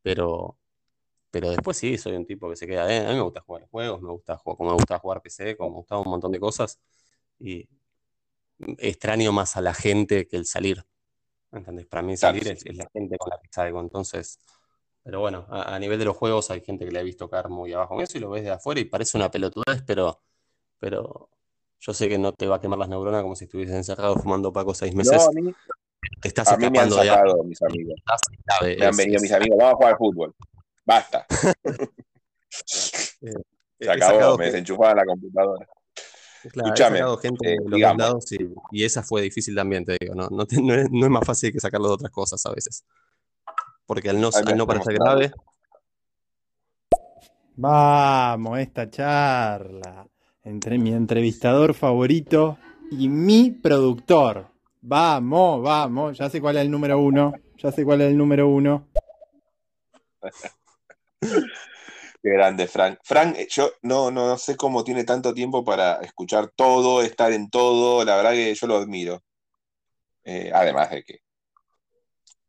pero, 0.03 0.59
pero 1.31 1.51
después 1.51 1.77
sí, 1.77 1.99
soy 1.99 2.14
un 2.14 2.27
tipo 2.27 2.49
que 2.49 2.57
se 2.57 2.66
queda. 2.66 2.93
eh, 2.93 3.05
A 3.07 3.09
mí 3.11 3.16
me 3.16 3.23
gusta 3.23 3.40
jugar 3.40 3.66
juegos, 3.69 4.01
me 4.01 4.12
gusta 4.12 4.37
jugar, 4.38 4.57
como 4.57 4.71
me 4.71 4.77
gusta 4.77 4.99
jugar 4.99 5.23
PC, 5.23 5.57
como 5.57 5.71
me 5.71 5.77
gusta 5.79 5.99
un 5.99 6.09
montón 6.09 6.33
de 6.33 6.40
cosas 6.40 6.81
y 7.38 7.69
extraño 8.79 9.33
más 9.33 9.57
a 9.57 9.61
la 9.61 9.75
gente 9.75 10.27
que 10.29 10.37
el 10.37 10.47
salir. 10.47 10.85
¿Entendés? 11.53 11.87
Para 11.87 12.03
mí 12.03 12.16
Claro, 12.16 12.38
salir 12.38 12.45
sí. 12.45 12.64
es, 12.64 12.66
es 12.66 12.77
la 12.77 12.88
gente 12.93 13.19
con 13.19 13.31
la 13.31 13.40
que 13.43 13.49
salgo. 13.51 13.81
Entonces, 13.81 14.38
pero 15.03 15.21
bueno, 15.21 15.47
a, 15.49 15.75
a 15.75 15.79
nivel 15.79 15.99
de 15.99 16.05
los 16.05 16.17
juegos 16.17 16.51
hay 16.51 16.61
gente 16.61 16.85
que 16.85 16.91
le 16.93 17.01
he 17.01 17.05
visto 17.05 17.29
caer 17.29 17.49
muy 17.49 17.73
abajo 17.73 17.95
en 17.97 18.03
eso 18.03 18.19
y 18.19 18.21
lo 18.21 18.31
ves 18.31 18.43
de 18.45 18.51
afuera 18.51 18.81
y 18.81 18.85
parece 18.85 19.17
una 19.17 19.31
pelotudez, 19.31 19.83
pero, 19.87 20.21
pero 20.79 21.31
yo 21.81 21.95
sé 21.95 22.09
que 22.09 22.19
no 22.19 22.33
te 22.33 22.47
va 22.47 22.57
a 22.57 22.61
quemar 22.61 22.79
las 22.79 22.89
neuronas 22.89 23.23
como 23.23 23.35
si 23.37 23.45
estuvieses 23.45 23.75
encerrado 23.77 24.17
fumando 24.17 24.53
paco 24.53 24.75
seis 24.75 24.95
No, 24.95 24.99
meses. 25.03 25.27
a 25.29 25.33
mí, 25.33 25.53
Te 26.21 26.29
estás 26.29 26.49
a 26.53 26.57
mí 26.57 26.69
me 26.71 26.79
han 26.79 26.89
escapando 26.89 27.03
de 27.03 27.09
algo. 27.11 27.23
sacado 27.23 27.45
mis 27.45 27.63
amigos. 27.63 27.95
Grave, 28.47 28.77
Me 28.79 28.87
han 28.87 28.97
venido 28.97 29.17
es- 29.17 29.23
mis 29.23 29.33
amigos, 29.33 29.59
vamos 29.59 29.73
a 29.73 29.77
jugar 29.77 29.93
al 29.93 29.99
fútbol. 29.99 30.35
Basta. 30.85 31.27
eh, 33.23 33.33
Se 33.79 33.87
he 33.87 33.91
acabó, 33.91 34.37
me 34.39 34.45
desenchufaban 34.47 34.97
la 34.97 35.05
computadora. 35.07 35.67
claro, 35.67 35.79
he 36.53 36.67
Escúchame, 36.67 36.99
sacado 36.99 37.17
gente 37.19 37.47
eh, 37.49 37.51
de 37.51 37.57
los 37.57 37.71
dos 37.71 37.77
digamos. 37.77 37.99
lados 37.99 38.33
y, 38.33 38.39
y 38.73 38.85
esa 38.85 39.03
fue 39.03 39.23
difícil 39.23 39.55
también, 39.55 39.85
te 39.85 39.97
digo. 40.01 40.15
No, 40.15 40.29
no, 40.31 40.47
te- 40.47 40.61
no 40.61 40.75
es, 40.75 40.89
no 40.91 41.07
es 41.07 41.11
más 41.11 41.25
fácil 41.27 41.53
que 41.53 41.61
sacarlo 41.61 41.89
de 41.89 41.95
otras 41.95 42.11
cosas 42.11 42.45
a 42.47 42.53
veces. 42.53 42.85
Porque 43.90 44.09
al 44.09 44.20
no, 44.20 44.31
al 44.33 44.57
no 44.57 44.68
parecer 44.68 44.94
grave, 44.94 45.33
Vamos, 47.57 48.61
esta 48.61 48.88
charla 48.88 50.07
entre 50.44 50.79
mi 50.79 50.92
entrevistador 50.92 51.74
favorito 51.74 52.57
y 52.92 53.09
mi 53.09 53.50
productor. 53.50 54.46
Vamos, 54.81 55.61
vamos, 55.61 56.16
ya 56.16 56.31
sé 56.31 56.40
cuál 56.40 56.59
es 56.59 56.62
el 56.62 56.70
número 56.70 57.00
uno, 57.00 57.33
ya 57.57 57.72
sé 57.72 57.85
cuál 57.85 58.03
es 58.03 58.11
el 58.11 58.16
número 58.16 58.46
uno. 58.46 58.87
Qué 61.20 62.31
grande, 62.31 62.68
Frank. 62.68 63.00
Frank, 63.03 63.38
eh, 63.38 63.48
yo 63.50 63.72
no, 63.83 64.12
no, 64.12 64.29
no 64.29 64.38
sé 64.38 64.57
cómo 64.57 64.85
tiene 64.85 65.03
tanto 65.03 65.35
tiempo 65.35 65.64
para 65.64 65.94
escuchar 65.96 66.53
todo, 66.55 67.03
estar 67.03 67.33
en 67.33 67.50
todo. 67.50 68.05
La 68.05 68.14
verdad 68.14 68.35
que 68.35 68.55
yo 68.55 68.68
lo 68.68 68.76
admiro. 68.76 69.20
Eh, 70.22 70.53
además 70.55 70.90
de 70.90 71.03
que 71.03 71.22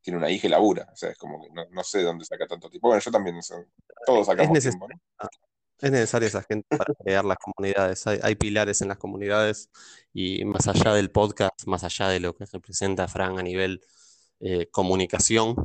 tiene 0.02 0.18
una 0.18 0.30
hija 0.30 0.48
y 0.48 0.50
labura. 0.50 0.90
O 0.92 0.96
sea, 0.96 1.12
es 1.12 1.18
como 1.18 1.42
que 1.42 1.50
no, 1.52 1.66
no 1.70 1.84
sé 1.84 2.04
dónde 2.04 2.26
saca 2.26 2.48
tanto 2.48 2.70
tiempo. 2.70 2.88
Bueno, 2.90 3.02
yo 3.02 3.12
también, 3.12 3.40
todos 4.06 4.28
sacamos 4.28 4.58
neces- 4.58 4.72
tiempo, 4.72 4.88
¿no? 4.90 5.30
Es 5.80 5.92
necesaria 5.92 6.28
esa 6.28 6.44
gente 6.44 6.78
para 6.78 6.94
crear 6.94 7.26
las 7.26 7.38
comunidades. 7.38 8.06
Hay, 8.06 8.20
hay 8.22 8.36
pilares 8.36 8.82
en 8.82 8.90
las 8.90 8.98
comunidades 9.00 9.72
y 10.14 10.46
más 10.46 10.68
allá 10.68 10.94
del 10.94 11.10
podcast, 11.10 11.66
más 11.66 11.84
allá 11.84 12.10
de 12.10 12.20
lo 12.20 12.36
que 12.36 12.46
representa 12.46 13.08
Fran 13.08 13.40
a 13.40 13.42
nivel 13.42 13.82
eh, 14.40 14.68
comunicación, 14.70 15.56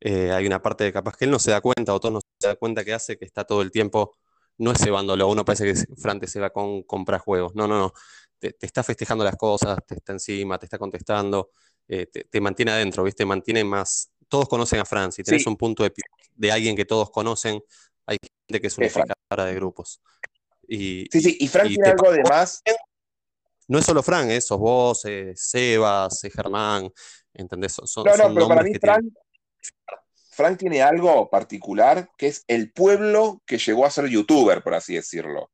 eh, 0.00 0.30
hay 0.32 0.46
una 0.46 0.62
parte 0.62 0.84
de 0.84 0.92
capaz 0.92 1.16
que 1.16 1.24
él 1.26 1.30
no 1.32 1.38
se 1.38 1.50
da 1.50 1.60
cuenta 1.60 1.94
o 1.94 2.00
todos 2.00 2.14
no 2.14 2.20
se 2.38 2.48
da 2.48 2.56
cuenta 2.56 2.84
que 2.84 2.94
hace 2.94 3.18
que 3.18 3.24
está 3.24 3.44
todo 3.44 3.62
el 3.62 3.70
tiempo, 3.72 4.16
no 4.58 4.72
es 4.72 4.78
cebándolo, 4.78 5.28
uno 5.28 5.44
parece 5.44 5.64
que 5.64 5.74
Fran 5.96 6.20
te 6.20 6.26
se 6.28 6.40
va 6.40 6.50
con 6.50 6.82
comprar 6.84 7.20
juegos. 7.20 7.54
No, 7.54 7.66
no, 7.66 7.78
no. 7.78 7.92
Te, 8.38 8.52
te 8.52 8.66
está 8.66 8.82
festejando 8.82 9.24
las 9.24 9.36
cosas, 9.36 9.78
te 9.86 9.96
está 9.96 10.12
encima, 10.12 10.58
te 10.58 10.66
está 10.66 10.78
contestando, 10.78 11.50
eh, 11.92 12.06
te, 12.06 12.24
te 12.24 12.40
mantiene 12.40 12.70
adentro, 12.70 13.02
¿viste? 13.02 13.24
Mantiene 13.24 13.64
más. 13.64 14.10
Todos 14.28 14.48
conocen 14.48 14.78
a 14.78 14.84
Fran. 14.84 15.10
Si 15.10 15.22
tenés 15.24 15.42
Sí. 15.42 15.48
un 15.48 15.56
punto 15.56 15.82
de, 15.82 15.92
de 16.36 16.52
alguien 16.52 16.76
que 16.76 16.84
todos 16.84 17.10
conocen, 17.10 17.60
hay 18.06 18.16
gente 18.48 18.60
que 18.60 18.66
es 18.68 18.78
Es 18.78 18.92
Fran. 18.92 19.06
cara 19.28 19.44
de 19.44 19.54
grupos. 19.54 20.00
Y, 20.68 21.06
Sí, 21.10 21.20
sí, 21.20 21.36
y 21.40 21.48
Frank 21.48 21.66
y 21.70 21.74
tiene 21.74 21.90
algo 21.90 22.12
de 22.12 22.22
más. 22.22 22.62
no 23.66 23.78
es 23.78 23.84
solo 23.84 24.02
Fran, 24.04 24.30
eh, 24.30 24.40
sos 24.40 24.58
vos, 24.58 25.04
eh, 25.04 25.32
Sebas, 25.34 26.20
Germán, 26.32 26.92
¿entendés? 27.34 27.72
Son, 27.72 27.86
son- 27.88 28.04
No, 28.04 28.16
no, 28.16 28.34
pero 28.34 28.46
para 28.48 28.62
mí 28.62 28.72
que 28.72 28.78
tienen. 28.78 29.12
Frank, 30.30 30.58
tiene 30.58 30.80
algo 30.80 31.28
particular 31.28 32.08
que 32.16 32.28
es 32.28 32.44
el 32.46 32.72
pueblo 32.72 33.42
que 33.44 33.58
llegó 33.58 33.84
a 33.84 33.90
ser 33.90 34.06
youtuber, 34.06 34.62
por 34.62 34.74
así 34.74 34.94
decirlo. 34.94 35.50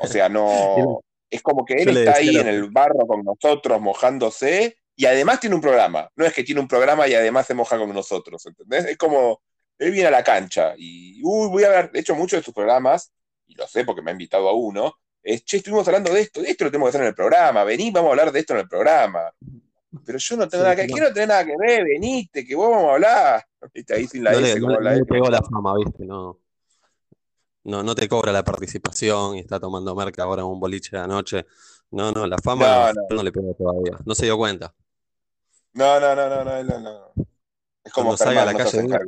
O 0.00 0.06
sea, 0.06 0.28
no. 0.28 1.00
Es 1.28 1.42
como 1.42 1.64
que 1.64 1.74
él 1.82 1.96
está 1.96 2.14
ahí 2.18 2.36
en 2.36 2.46
el 2.46 2.70
barro 2.70 3.04
con 3.04 3.24
nosotros 3.24 3.80
mojándose 3.80 4.78
y 4.96 5.04
además 5.06 5.38
tiene 5.40 5.54
un 5.54 5.60
programa. 5.62 6.10
No 6.16 6.24
es 6.24 6.32
que 6.32 6.42
tiene 6.42 6.60
un 6.60 6.68
programa 6.68 7.06
y 7.06 7.14
además 7.14 7.46
se 7.46 7.54
moja 7.54 7.78
con 7.78 7.92
nosotros, 7.92 8.44
¿entendés? 8.46 8.86
Es 8.86 8.96
como. 8.96 9.40
Él 9.78 9.90
viene 9.90 10.08
a 10.08 10.10
la 10.10 10.24
cancha 10.24 10.74
y. 10.76 11.20
Uy, 11.22 11.48
voy 11.48 11.64
a 11.64 11.68
ver. 11.68 11.92
De 11.92 12.00
hecho, 12.00 12.14
muchos 12.14 12.40
de 12.40 12.44
sus 12.44 12.54
programas, 12.54 13.12
y 13.46 13.54
lo 13.54 13.66
sé 13.66 13.84
porque 13.84 14.00
me 14.00 14.10
ha 14.10 14.12
invitado 14.12 14.48
a 14.48 14.54
uno, 14.54 14.94
es 15.22 15.44
che, 15.44 15.58
estuvimos 15.58 15.86
hablando 15.86 16.12
de 16.14 16.22
esto, 16.22 16.40
de 16.40 16.50
esto 16.50 16.64
lo 16.64 16.70
tenemos 16.70 16.86
que 16.86 16.90
hacer 16.90 17.02
en 17.02 17.08
el 17.08 17.14
programa. 17.14 17.62
Vení, 17.64 17.90
vamos 17.90 18.08
a 18.08 18.10
hablar 18.12 18.32
de 18.32 18.40
esto 18.40 18.54
en 18.54 18.60
el 18.60 18.68
programa. 18.68 19.30
Pero 20.04 20.18
yo 20.18 20.36
no 20.36 20.48
tengo 20.48 20.64
Sí, 20.64 20.70
nada 20.70 20.76
que 20.76 20.86
no. 20.86 21.12
tenés 21.12 21.28
nada 21.28 21.44
que 21.44 21.54
ver, 21.58 21.84
venite, 21.84 22.46
que 22.46 22.54
vos 22.54 22.70
vamos 22.70 22.90
a 22.90 22.94
hablar. 22.94 23.44
Viste, 23.74 23.94
ahí 23.94 24.06
sin 24.06 24.24
la 24.24 24.32
No 24.32 24.38
S, 24.38 24.54
le, 24.54 24.60
como 24.60 24.80
no 24.80 25.04
pegó 25.06 25.28
la 25.28 25.42
fama, 25.42 25.74
¿viste? 25.76 26.04
No, 26.04 26.38
no, 27.64 27.82
no 27.82 27.94
te 27.94 28.08
cobra 28.08 28.32
la 28.32 28.44
participación 28.44 29.36
y 29.36 29.40
está 29.40 29.58
tomando 29.58 29.94
merca 29.94 30.22
ahora 30.22 30.42
en 30.42 30.48
un 30.48 30.60
boliche 30.60 30.90
de 30.92 30.98
la 31.02 31.06
noche. 31.06 31.44
No, 31.90 32.12
no, 32.12 32.26
la 32.26 32.38
fama 32.38 32.92
No, 32.94 33.16
no, 33.16 33.22
le 33.22 33.32
pegó 33.32 33.54
todavía. 33.54 33.98
No 34.04 34.14
se 34.14 34.24
dio 34.26 34.36
cuenta. 34.36 34.72
No, 35.76 36.00
no, 36.00 36.16
no, 36.16 36.28
no, 36.30 36.42
no, 36.42 36.64
no, 36.64 36.80
no. 36.80 37.12
Es 37.84 37.92
como 37.92 38.08
Cuando 38.08 38.16
salga 38.16 38.42
a 38.42 38.46
la 38.46 38.54
calle, 38.54 38.82
de. 38.82 38.98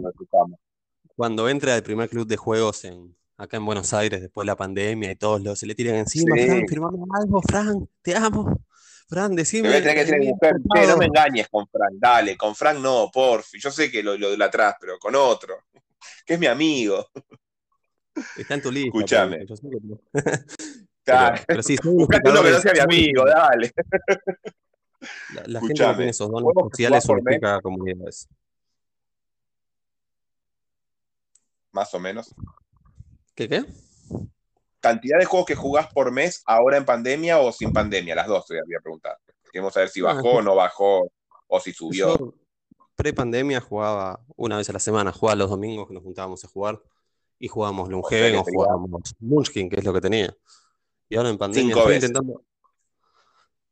Cuando 1.17 1.49
entre 1.49 1.73
al 1.73 1.83
primer 1.83 2.11
club 2.11 2.27
de 2.27 2.37
juegos 2.37 2.85
en, 2.85 3.17
acá 3.39 3.57
en 3.57 3.65
Buenos 3.65 3.95
Aires 3.95 4.21
después 4.21 4.45
de 4.45 4.49
la 4.49 4.57
pandemia 4.57 5.11
y 5.11 5.17
todos 5.17 5.41
los, 5.43 5.59
se 5.59 5.67
le 5.67 5.75
tiran 5.75 5.97
encima, 5.97 6.37
Sí. 6.37 6.45
Fran, 6.47 6.69
firmame 6.69 6.99
algo, 7.19 7.41
Fran, 7.41 7.89
te 8.03 8.15
amo. 8.15 8.61
Fran, 9.09 9.31
Te 9.31 9.37
decime. 9.37 9.69
voy 9.69 9.79
a 9.79 9.81
tener 9.81 9.95
que 9.95 10.01
decir 10.01 10.15
a 10.17 10.19
mi 10.19 10.29
mujer, 10.29 10.53
che, 10.53 10.59
ocupado". 10.59 10.89
no 10.89 10.97
me 10.99 11.07
engañes 11.07 11.49
con 11.49 11.67
Frank, 11.67 11.93
dale, 11.95 12.37
con 12.37 12.55
Frank 12.55 12.79
no, 12.81 13.11
porfi. 13.11 13.59
Yo 13.59 13.71
sé 13.71 13.91
que 13.91 14.03
lo, 14.03 14.19
lo 14.19 14.37
de 14.37 14.45
atrás, 14.45 14.75
pero 14.79 14.99
con 14.99 15.15
otro, 15.15 15.55
que 16.27 16.35
es 16.35 16.39
mi 16.39 16.47
amigo. 16.47 17.09
Está 18.37 18.55
en 18.55 18.63
tu 18.63 18.71
lista. 18.71 19.27
Dale. 19.27 19.47
Pero, 21.07 21.45
pero 21.47 21.63
sí, 21.63 21.77
Buscate 21.83 22.29
uno 22.29 22.43
que 22.43 22.51
no 22.51 22.61
sea 22.61 22.73
mi 22.75 22.81
amigo, 22.81 23.25
dale. 23.25 23.73
La, 25.35 25.43
la 25.47 25.61
gente 25.61 25.75
que 25.75 25.95
tiene 25.95 26.11
esos 26.11 26.31
dones 26.31 26.53
sociales 26.55 27.09
unifica 27.09 27.61
comunidades. 27.61 28.29
Más 31.73 31.93
o 31.95 32.01
menos. 32.01 32.35
¿Qué 33.35 33.49
qué? 33.49 33.65
Cantidad 34.81 35.19
de 35.19 35.25
juegos 35.25 35.47
que 35.47 35.55
jugás 35.55 35.93
por 35.93 36.11
mes 36.11 36.43
ahora 36.47 36.77
en 36.77 36.85
pandemia 36.85 37.39
o 37.39 37.53
sin 37.53 37.73
pandemia, 37.73 38.15
las 38.15 38.27
dos 38.27 38.47
te 38.47 38.61
voy 38.61 38.75
a 38.75 38.81
preguntar. 38.81 39.17
Queremos 39.53 39.75
saber 39.75 39.89
si 39.89 40.01
Ah, 40.01 40.15
bajó 40.15 40.35
o 40.35 40.43
no 40.43 40.55
bajó, 40.55 41.11
o 41.47 41.61
si 41.61 41.73
subió. 41.73 42.19
Yo 42.19 42.35
pre-pandemia 42.97 43.61
jugaba 43.61 44.21
una 44.37 44.57
vez 44.57 44.69
a 44.71 44.73
la 44.73 44.81
semana, 44.81 45.13
jugaba 45.13 45.37
los 45.37 45.51
domingos 45.51 45.87
que 45.87 45.95
nos 45.95 46.03
juntábamos 46.03 46.45
a 46.45 46.49
jugar 46.49 46.83
y 47.39 47.47
jugábamos 47.47 47.89
que 47.89 48.37
o 48.37 48.43
jugábamos 48.43 49.15
Munchkin, 49.21 49.71
que 49.71 49.77
es 49.77 49.85
lo 49.85 49.93
que 49.93 50.01
tenía. 50.01 50.37
Y 51.09 51.17
ahora 51.17 51.31
en 51.31 51.39
pandemia 51.39 51.77
estoy 51.77 51.95
intentando 51.95 52.43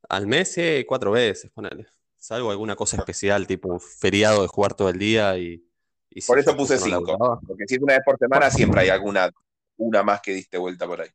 al 0.08 0.26
mes 0.26 0.52
sí, 0.52 0.84
cuatro 0.86 1.10
veces, 1.12 1.50
ponele. 1.52 1.86
Salvo 2.18 2.50
alguna 2.50 2.76
cosa 2.76 2.96
especial, 2.96 3.46
tipo 3.46 3.68
un 3.68 3.80
feriado 3.80 4.42
de 4.42 4.48
jugar 4.48 4.74
todo 4.74 4.88
el 4.88 4.98
día 4.98 5.38
y, 5.38 5.64
y 6.10 6.20
si 6.20 6.28
Por 6.28 6.38
eso 6.38 6.56
puse 6.56 6.74
no 6.74 6.80
cinco. 6.84 7.12
laburaba. 7.12 7.40
Porque 7.46 7.64
si 7.66 7.76
es 7.76 7.82
una 7.82 7.94
vez 7.94 8.02
por 8.04 8.18
semana, 8.18 8.50
siempre 8.50 8.80
hay 8.82 8.88
alguna, 8.88 9.30
una 9.76 10.02
más 10.02 10.20
que 10.22 10.32
diste 10.34 10.58
vuelta 10.58 10.86
por 10.86 11.00
ahí. 11.02 11.10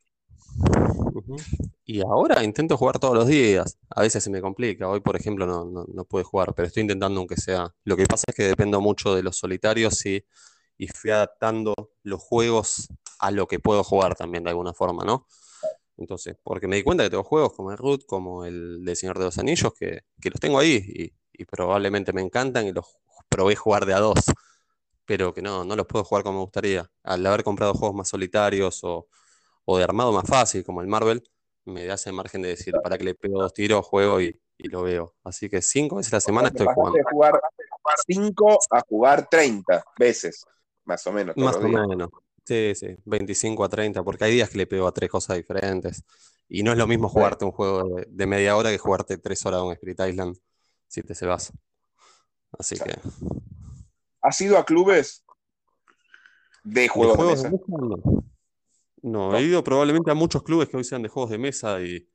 Y 1.85 2.01
ahora 2.01 2.43
intento 2.43 2.77
jugar 2.77 2.99
todos 2.99 3.15
los 3.15 3.27
días. 3.27 3.77
A 3.89 4.01
veces 4.01 4.23
se 4.23 4.29
me 4.29 4.41
complica. 4.41 4.87
Hoy, 4.87 5.01
por 5.01 5.15
ejemplo, 5.15 5.45
no, 5.45 5.65
no, 5.65 5.85
no 5.93 6.05
pude 6.05 6.23
jugar, 6.23 6.53
pero 6.55 6.67
estoy 6.67 6.81
intentando 6.81 7.19
aunque 7.19 7.35
sea. 7.35 7.73
Lo 7.83 7.97
que 7.97 8.05
pasa 8.05 8.25
es 8.27 8.35
que 8.35 8.43
dependo 8.43 8.79
mucho 8.81 9.15
de 9.15 9.23
los 9.23 9.37
solitarios 9.37 10.05
y, 10.05 10.23
y 10.77 10.87
fui 10.87 11.11
adaptando 11.11 11.73
los 12.03 12.21
juegos 12.21 12.87
a 13.19 13.31
lo 13.31 13.47
que 13.47 13.59
puedo 13.59 13.83
jugar 13.83 14.15
también 14.15 14.43
de 14.43 14.51
alguna 14.51 14.73
forma, 14.73 15.03
¿no? 15.03 15.27
Entonces, 16.01 16.35
porque 16.43 16.67
me 16.67 16.75
di 16.75 16.83
cuenta 16.83 17.03
que 17.03 17.09
tengo 17.11 17.23
juegos 17.23 17.53
como 17.53 17.71
el 17.71 17.77
Root, 17.77 18.05
como 18.05 18.43
el 18.43 18.83
de 18.83 18.95
Señor 18.95 19.19
de 19.19 19.25
los 19.25 19.37
Anillos, 19.37 19.71
que, 19.73 20.01
que 20.19 20.29
los 20.29 20.39
tengo 20.39 20.59
ahí 20.59 20.83
y, 20.87 21.13
y 21.41 21.45
probablemente 21.45 22.11
me 22.11 22.21
encantan 22.21 22.65
y 22.65 22.71
los 22.71 22.85
probé 23.29 23.55
jugar 23.55 23.85
de 23.85 23.93
a 23.93 23.99
dos, 23.99 24.19
pero 25.05 25.33
que 25.33 25.41
no, 25.41 25.63
no 25.63 25.75
los 25.75 25.85
puedo 25.85 26.03
jugar 26.03 26.23
como 26.23 26.39
me 26.39 26.43
gustaría. 26.43 26.89
Al 27.03 27.25
haber 27.25 27.43
comprado 27.43 27.73
juegos 27.73 27.95
más 27.95 28.09
solitarios 28.09 28.83
o, 28.83 29.07
o 29.65 29.77
de 29.77 29.83
armado 29.83 30.11
más 30.11 30.27
fácil, 30.27 30.63
como 30.63 30.81
el 30.81 30.87
Marvel, 30.87 31.23
me 31.65 31.85
da 31.85 31.93
ese 31.93 32.11
margen 32.11 32.41
de 32.41 32.49
decir, 32.49 32.73
para 32.83 32.97
que 32.97 33.03
le 33.03 33.15
pego 33.15 33.41
dos 33.41 33.53
tiros, 33.53 33.85
juego 33.85 34.19
y, 34.19 34.41
y 34.57 34.69
lo 34.69 34.81
veo. 34.81 35.15
Así 35.23 35.49
que 35.49 35.61
cinco 35.61 35.97
veces 35.97 36.13
a 36.13 36.17
la 36.17 36.21
semana 36.21 36.47
estoy 36.47 36.67
jugando. 36.73 36.97
de 36.97 37.03
jugar 37.03 37.39
5 38.07 38.59
a 38.71 38.81
jugar 38.87 39.27
30 39.29 39.83
veces, 39.97 40.45
más 40.85 41.05
o 41.07 41.11
menos. 41.11 41.35
Más 41.37 41.55
o 41.55 41.61
menos. 41.61 42.09
Sí, 42.51 42.75
sí, 42.75 42.87
25 43.05 43.63
a 43.63 43.69
30, 43.69 44.03
porque 44.03 44.25
hay 44.25 44.33
días 44.33 44.49
que 44.49 44.57
le 44.57 44.67
pego 44.67 44.85
a 44.85 44.91
tres 44.91 45.09
cosas 45.09 45.37
diferentes. 45.37 46.03
Y 46.49 46.63
no 46.63 46.73
es 46.73 46.77
lo 46.77 46.85
mismo 46.85 47.07
jugarte 47.07 47.45
un 47.45 47.51
juego 47.53 47.95
de, 47.95 48.07
de 48.09 48.27
media 48.27 48.57
hora 48.57 48.69
que 48.71 48.77
jugarte 48.77 49.17
tres 49.17 49.45
horas 49.45 49.61
de 49.61 49.67
un 49.67 49.71
Spirit 49.71 50.01
Island, 50.09 50.37
si 50.85 51.01
te 51.01 51.15
se 51.15 51.25
vas. 51.25 51.53
Así 52.59 52.75
que. 52.75 52.91
¿Has 54.21 54.41
ido 54.41 54.57
a 54.57 54.65
clubes 54.65 55.23
de 56.65 56.81
¿De 56.81 56.89
juegos 56.89 57.19
de 57.19 57.23
juegos 57.23 57.37
mesa? 57.37 57.49
de 57.49 57.51
mesa? 57.51 57.65
No. 57.69 58.23
No, 59.03 59.37
he 59.37 59.43
ido 59.43 59.63
probablemente 59.63 60.11
a 60.11 60.13
muchos 60.13 60.43
clubes 60.43 60.67
que 60.67 60.75
hoy 60.75 60.83
sean 60.83 61.03
de 61.03 61.09
juegos 61.09 61.31
de 61.31 61.37
mesa 61.37 61.81
y, 61.81 62.05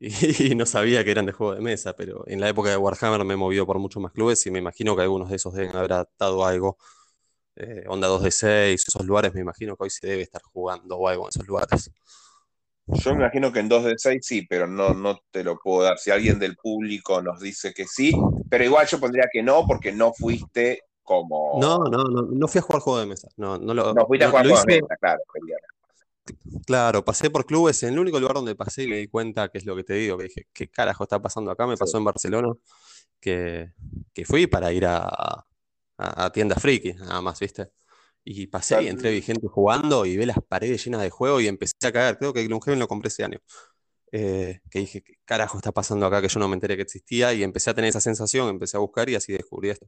y 0.00 0.54
no 0.56 0.66
sabía 0.66 1.04
que 1.04 1.12
eran 1.12 1.26
de 1.26 1.32
juegos 1.32 1.58
de 1.58 1.62
mesa, 1.62 1.94
pero 1.94 2.24
en 2.26 2.40
la 2.40 2.48
época 2.48 2.70
de 2.70 2.76
Warhammer 2.76 3.24
me 3.24 3.34
he 3.34 3.36
movido 3.36 3.66
por 3.66 3.78
muchos 3.78 4.02
más 4.02 4.12
clubes 4.12 4.44
y 4.46 4.50
me 4.50 4.58
imagino 4.58 4.96
que 4.96 5.02
algunos 5.02 5.30
de 5.30 5.36
esos 5.36 5.54
deben 5.54 5.76
haber 5.76 5.92
adaptado 5.92 6.44
algo. 6.44 6.76
Eh, 7.56 7.84
Onda 7.88 8.08
2D6, 8.08 8.84
esos 8.86 9.06
lugares, 9.06 9.32
me 9.34 9.40
imagino 9.40 9.76
que 9.76 9.84
hoy 9.84 9.90
se 9.90 10.06
debe 10.06 10.22
estar 10.22 10.42
jugando 10.42 10.96
o 10.96 11.08
algo 11.08 11.24
en 11.24 11.28
esos 11.30 11.46
lugares. 11.46 11.90
Yo 12.86 13.14
me 13.14 13.22
imagino 13.22 13.52
que 13.52 13.60
en 13.60 13.68
2 13.68 13.84
de 13.84 13.94
6 13.96 14.24
sí, 14.24 14.46
pero 14.46 14.66
no, 14.66 14.94
no 14.94 15.18
te 15.30 15.42
lo 15.42 15.58
puedo 15.58 15.82
dar. 15.82 15.98
Si 15.98 16.10
alguien 16.10 16.38
del 16.38 16.56
público 16.56 17.20
nos 17.20 17.40
dice 17.40 17.72
que 17.72 17.86
sí, 17.86 18.12
pero 18.48 18.62
igual 18.62 18.86
yo 18.86 19.00
pondría 19.00 19.24
que 19.32 19.42
no, 19.42 19.66
porque 19.66 19.90
no 19.90 20.12
fuiste 20.12 20.82
como. 21.02 21.58
No, 21.60 21.78
no, 21.78 22.04
no, 22.04 22.22
no 22.22 22.48
fui 22.48 22.58
a 22.60 22.62
jugar 22.62 22.82
juegos 22.82 23.02
de 23.02 23.08
mesa. 23.08 23.28
No, 23.36 23.58
no 23.58 23.74
lo, 23.74 23.92
No 23.92 24.06
fuiste 24.06 24.26
a 24.26 24.28
jugar 24.30 24.46
lo 24.46 24.50
juegos 24.50 24.66
de 24.66 24.82
mesa, 24.82 24.96
claro. 25.00 25.20
Claro, 26.66 27.04
pasé 27.04 27.30
por 27.30 27.46
clubes, 27.46 27.82
en 27.82 27.94
el 27.94 27.98
único 28.00 28.20
lugar 28.20 28.34
donde 28.34 28.54
pasé 28.54 28.84
y 28.84 28.88
me 28.88 28.96
di 28.96 29.08
cuenta 29.08 29.48
que 29.48 29.58
es 29.58 29.64
lo 29.64 29.74
que 29.76 29.84
te 29.84 29.94
digo, 29.94 30.18
que 30.18 30.24
dije, 30.24 30.46
¿qué 30.52 30.68
carajo 30.68 31.04
está 31.04 31.20
pasando 31.20 31.50
acá? 31.50 31.66
Me 31.66 31.76
Sí. 31.76 31.80
pasó 31.80 31.98
en 31.98 32.04
Barcelona, 32.04 32.52
que, 33.20 33.70
que 34.12 34.24
fui 34.24 34.46
para 34.46 34.72
ir 34.72 34.86
a, 34.86 35.44
a, 35.98 36.26
a 36.26 36.32
tiendas 36.32 36.60
friki, 36.60 36.94
nada 36.94 37.20
más, 37.20 37.38
¿viste? 37.40 37.70
Y 38.24 38.48
pasé 38.48 38.82
y 38.82 38.88
entré, 38.88 39.10
vi 39.12 39.22
gente 39.22 39.46
jugando 39.46 40.04
y 40.04 40.16
vi 40.16 40.26
las 40.26 40.38
paredes 40.48 40.84
llenas 40.84 41.00
de 41.02 41.10
juego 41.10 41.40
y 41.40 41.46
empecé 41.46 41.74
a 41.84 41.92
caer. 41.92 42.18
Creo 42.18 42.32
que 42.32 42.44
Gloomhaven 42.44 42.78
lo 42.80 42.88
compré 42.88 43.08
ese 43.08 43.22
año. 43.22 43.38
Eh, 44.10 44.60
que 44.70 44.80
dije, 44.80 45.02
¿qué 45.02 45.14
carajo 45.24 45.58
está 45.58 45.70
pasando 45.72 46.06
acá 46.06 46.20
que 46.20 46.28
yo 46.28 46.40
no 46.40 46.48
me 46.48 46.54
enteré 46.54 46.74
que 46.76 46.82
existía? 46.82 47.32
Y 47.34 47.42
empecé 47.44 47.70
a 47.70 47.74
tener 47.74 47.90
esa 47.90 48.00
sensación, 48.00 48.48
empecé 48.48 48.76
a 48.76 48.80
buscar 48.80 49.08
y 49.08 49.14
así 49.14 49.32
descubrí 49.32 49.70
esto. 49.70 49.86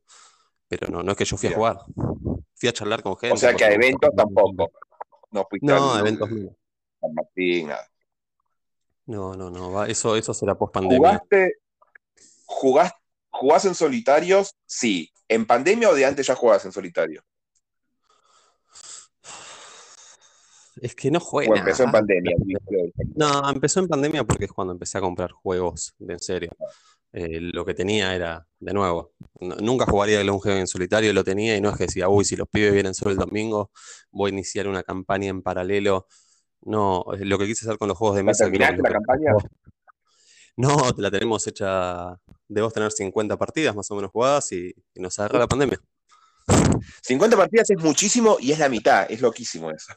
Pero 0.68 0.86
no, 0.88 1.02
no 1.02 1.12
es 1.12 1.18
que 1.18 1.24
yo 1.24 1.36
fui 1.36 1.48
a 1.48 1.52
jugar. 1.54 1.78
Fui 2.54 2.68
a 2.68 2.72
charlar 2.72 3.02
con 3.02 3.16
gente. 3.16 3.34
O 3.34 3.36
sea 3.36 3.54
que 3.54 3.64
a 3.64 3.72
eventos 3.72 4.10
tampoco. 4.16 4.70
No 5.32 5.44
fuiste 5.50 5.66
No, 5.66 5.94
al- 5.94 6.00
eventos 6.00 6.30
no. 6.30 6.56
San 7.00 7.14
Martín, 7.14 7.68
nada. 7.68 7.88
No, 9.06 9.34
no, 9.34 9.50
no, 9.50 9.84
eso, 9.84 10.14
eso 10.16 10.34
será 10.34 10.56
post 10.56 10.74
pandemia. 10.74 10.98
¿Jugaste, 10.98 11.54
jugás, 12.44 12.92
jugás 13.30 13.64
en 13.64 13.74
solitarios? 13.74 14.54
Sí. 14.66 15.10
¿En 15.28 15.46
pandemia 15.46 15.90
o 15.90 15.94
de 15.94 16.06
antes 16.06 16.26
ya 16.26 16.34
jugabas 16.34 16.64
en 16.64 16.72
solitario? 16.72 17.22
Es 20.80 20.94
que 20.94 21.10
no 21.10 21.18
¿O 21.18 21.22
juega. 21.22 21.58
empezó 21.58 21.84
en 21.84 21.90
pandemia? 21.92 22.36
No, 23.16 23.50
empezó 23.50 23.80
en 23.80 23.88
pandemia 23.88 24.24
porque 24.24 24.44
es 24.46 24.52
cuando 24.52 24.72
empecé 24.72 24.98
a 24.98 25.00
comprar 25.00 25.32
juegos 25.32 25.94
de 25.98 26.14
en 26.14 26.20
serio. 26.20 26.50
Eh, 27.12 27.40
lo 27.40 27.64
que 27.64 27.74
tenía 27.74 28.14
era, 28.14 28.46
de 28.60 28.72
nuevo, 28.72 29.12
nunca 29.40 29.86
jugaría 29.86 30.20
Gloomhaven 30.20 30.58
en 30.58 30.66
solitario, 30.66 31.12
lo 31.12 31.24
tenía 31.24 31.56
y 31.56 31.60
no 31.60 31.70
es 31.70 31.76
que 31.76 31.84
decía, 31.84 32.08
uy, 32.08 32.24
si 32.24 32.36
los 32.36 32.48
pibes 32.48 32.72
vienen 32.72 32.94
solo 32.94 33.12
el 33.12 33.16
domingo, 33.16 33.70
voy 34.10 34.30
a 34.30 34.34
iniciar 34.34 34.68
una 34.68 34.82
campaña 34.82 35.28
en 35.30 35.42
paralelo. 35.42 36.06
No, 36.62 37.04
lo 37.18 37.38
que 37.38 37.46
quise 37.46 37.64
hacer 37.66 37.78
con 37.78 37.88
los 37.88 37.96
juegos 37.96 38.16
de 38.16 38.22
¿Ya 38.22 38.26
mesa. 38.26 38.44
terminaste 38.44 38.82
la 38.82 38.90
campaña? 38.90 39.32
No, 40.56 40.76
la 40.96 41.10
tenemos 41.10 41.46
hecha, 41.46 42.18
debemos 42.48 42.72
tener 42.72 42.90
50 42.90 43.36
partidas 43.36 43.76
más 43.76 43.90
o 43.90 43.94
menos 43.94 44.10
jugadas 44.10 44.50
y, 44.52 44.74
y 44.94 45.00
nos 45.00 45.18
agarra 45.18 45.40
la 45.40 45.46
pandemia. 45.46 45.80
50 47.02 47.36
partidas 47.36 47.70
es 47.70 47.82
muchísimo 47.82 48.38
y 48.40 48.52
es 48.52 48.58
la 48.58 48.68
mitad. 48.68 49.10
Es 49.10 49.20
loquísimo 49.20 49.70
eso. 49.70 49.92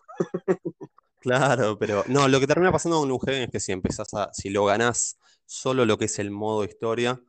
Claro, 1.22 1.78
pero 1.78 2.04
no, 2.08 2.28
lo 2.28 2.40
que 2.40 2.48
termina 2.48 2.72
pasando 2.72 2.98
con 2.98 3.08
Gloomhaven 3.08 3.44
es 3.44 3.50
que 3.52 3.60
si 3.60 3.72
empezás 3.72 4.12
a, 4.16 4.34
si 4.34 4.50
lo 4.50 4.66
ganás 4.66 5.20
solo 5.46 5.86
lo 5.86 5.98
que 6.00 6.06
es 6.06 6.18
el 6.18 6.32
modo 6.32 6.64
historia, 6.64 7.22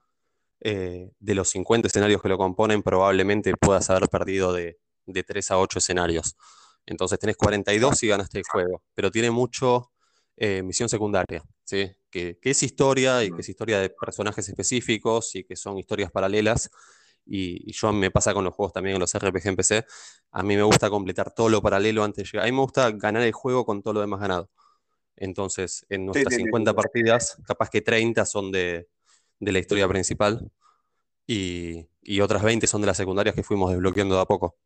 eh, 0.61 1.11
de 1.19 1.35
los 1.35 1.51
50 1.51 1.89
escenarios 1.89 2.23
que 2.23 2.29
lo 2.29 2.39
componen, 2.39 2.83
probablemente 2.83 3.53
puedas 3.55 3.91
haber 3.91 4.09
perdido 4.09 4.53
de, 4.53 4.79
de 5.05 5.23
3 5.23 5.51
a 5.51 5.59
8 5.59 5.79
escenarios. 5.79 6.37
Entonces 6.87 7.19
tenés 7.19 7.37
42 7.37 8.03
y 8.03 8.09
ganaste 8.09 8.39
el 8.39 8.45
juego, 8.51 8.83
pero 8.95 9.11
tiene 9.11 9.31
mucho 9.31 9.91
eh, 10.45 10.63
misión 10.63 10.89
secundaria, 10.89 11.43
¿sí? 11.65 11.93
Que, 12.11 12.39
que 12.41 12.51
es 12.51 12.63
historia 12.65 13.23
y 13.25 13.31
que 13.31 13.43
es 13.43 13.49
historia 13.49 13.79
de 13.81 13.91
personajes 13.91 14.49
específicos 14.49 15.35
y 15.37 15.45
que 15.45 15.57
son 15.57 15.79
historias 15.79 16.11
paralelas. 16.11 16.71
Y, 17.25 17.71
y 17.71 17.73
yo 17.73 17.93
me 17.93 18.11
pasa 18.11 18.35
con 18.35 18.45
los 18.45 18.53
juegos 18.55 18.73
también, 18.73 18.97
en 18.97 19.01
los 19.01 19.15
RPG 19.15 19.47
en 19.49 19.57
PC, 19.57 19.85
a 20.33 20.43
mí 20.43 20.57
me 20.57 20.65
gusta 20.65 20.91
completar 20.91 21.33
todo 21.35 21.49
lo 21.49 21.63
paralelo 21.63 22.03
antes 22.05 22.25
de 22.25 22.31
llegar. 22.33 22.47
A 22.47 22.51
mí 22.51 22.57
me 22.57 22.63
gusta 22.63 22.91
ganar 22.93 23.23
el 23.23 23.33
juego 23.33 23.65
con 23.65 23.83
todo 23.83 23.95
lo 23.95 24.01
demás 24.01 24.21
ganado. 24.21 24.51
Entonces, 25.17 25.87
en 25.91 26.07
nuestras 26.07 26.35
sí, 26.35 26.41
sí, 26.41 26.43
50 26.45 26.73
sí. 26.73 26.77
partidas, 26.77 27.39
capaz 27.47 27.71
que 27.71 27.81
30 27.83 28.27
son 28.27 28.51
de, 28.53 28.89
de 29.41 29.53
la 29.53 29.59
historia 29.61 29.89
principal 29.89 30.51
y, 31.27 31.87
y 32.03 32.21
otras 32.21 32.43
20 32.43 32.67
son 32.67 32.81
de 32.83 32.89
las 32.89 32.97
secundarias 32.97 33.35
que 33.35 33.43
fuimos 33.45 33.71
desbloqueando 33.71 34.17
de 34.17 34.23
a 34.23 34.27
poco. 34.27 34.57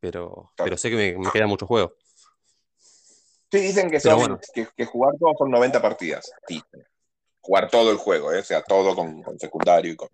Pero, 0.00 0.52
Claro. 0.56 0.66
pero 0.66 0.76
sé 0.76 0.90
que 0.90 0.96
me, 0.96 1.18
me 1.18 1.30
queda 1.32 1.46
mucho 1.46 1.66
juego. 1.66 1.94
Sí, 3.54 3.60
dicen 3.60 3.88
que, 3.88 4.00
Pero 4.00 4.16
son, 4.16 4.18
bueno. 4.18 4.40
que, 4.52 4.66
que 4.76 4.84
jugar 4.84 5.14
todo 5.16 5.32
son 5.38 5.48
90 5.48 5.80
partidas. 5.80 6.28
Dicen. 6.48 6.84
Jugar 7.40 7.70
todo 7.70 7.92
el 7.92 7.98
juego, 7.98 8.32
¿eh? 8.32 8.40
o 8.40 8.42
sea, 8.42 8.62
todo 8.62 8.96
con, 8.96 9.22
con 9.22 9.38
secundario 9.38 9.92
y 9.92 9.96
con 9.96 10.08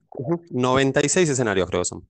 96 0.51 1.27
escenarios 1.27 1.67
creo 1.67 1.81
que 1.81 1.87
son. 1.87 2.07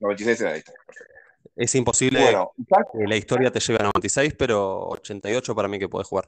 96 0.00 0.40
en 0.40 0.46
la 0.46 0.54
lista. 0.54 0.72
Perfecto. 0.72 1.14
Es 1.56 1.74
imposible 1.74 2.22
Bueno, 2.22 2.52
¿usás, 2.56 2.86
que 2.90 3.06
la 3.06 3.16
historia 3.16 3.50
te 3.50 3.60
lleve 3.60 3.80
a 3.80 3.82
96, 3.82 4.34
pero 4.38 4.86
88 4.88 5.54
para 5.54 5.68
mí 5.68 5.78
que 5.78 5.90
puedes 5.90 6.08
jugar. 6.08 6.26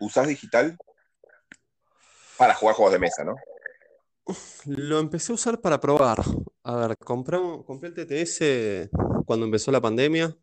usás 0.00 0.26
digital 0.26 0.76
para 2.36 2.54
jugar 2.54 2.74
juegos 2.74 2.92
de 2.92 2.98
mesa, 2.98 3.22
¿no? 3.22 3.36
Lo 4.64 4.98
empecé 4.98 5.30
a 5.30 5.36
usar 5.36 5.60
para 5.60 5.78
probar. 5.78 6.22
A 6.64 6.74
ver, 6.74 6.96
compré 6.98 7.38
el 7.38 7.94
TTS 7.94 8.90
cuando 9.26 9.46
empezó 9.46 9.70
la 9.70 9.80
pandemia 9.80 10.36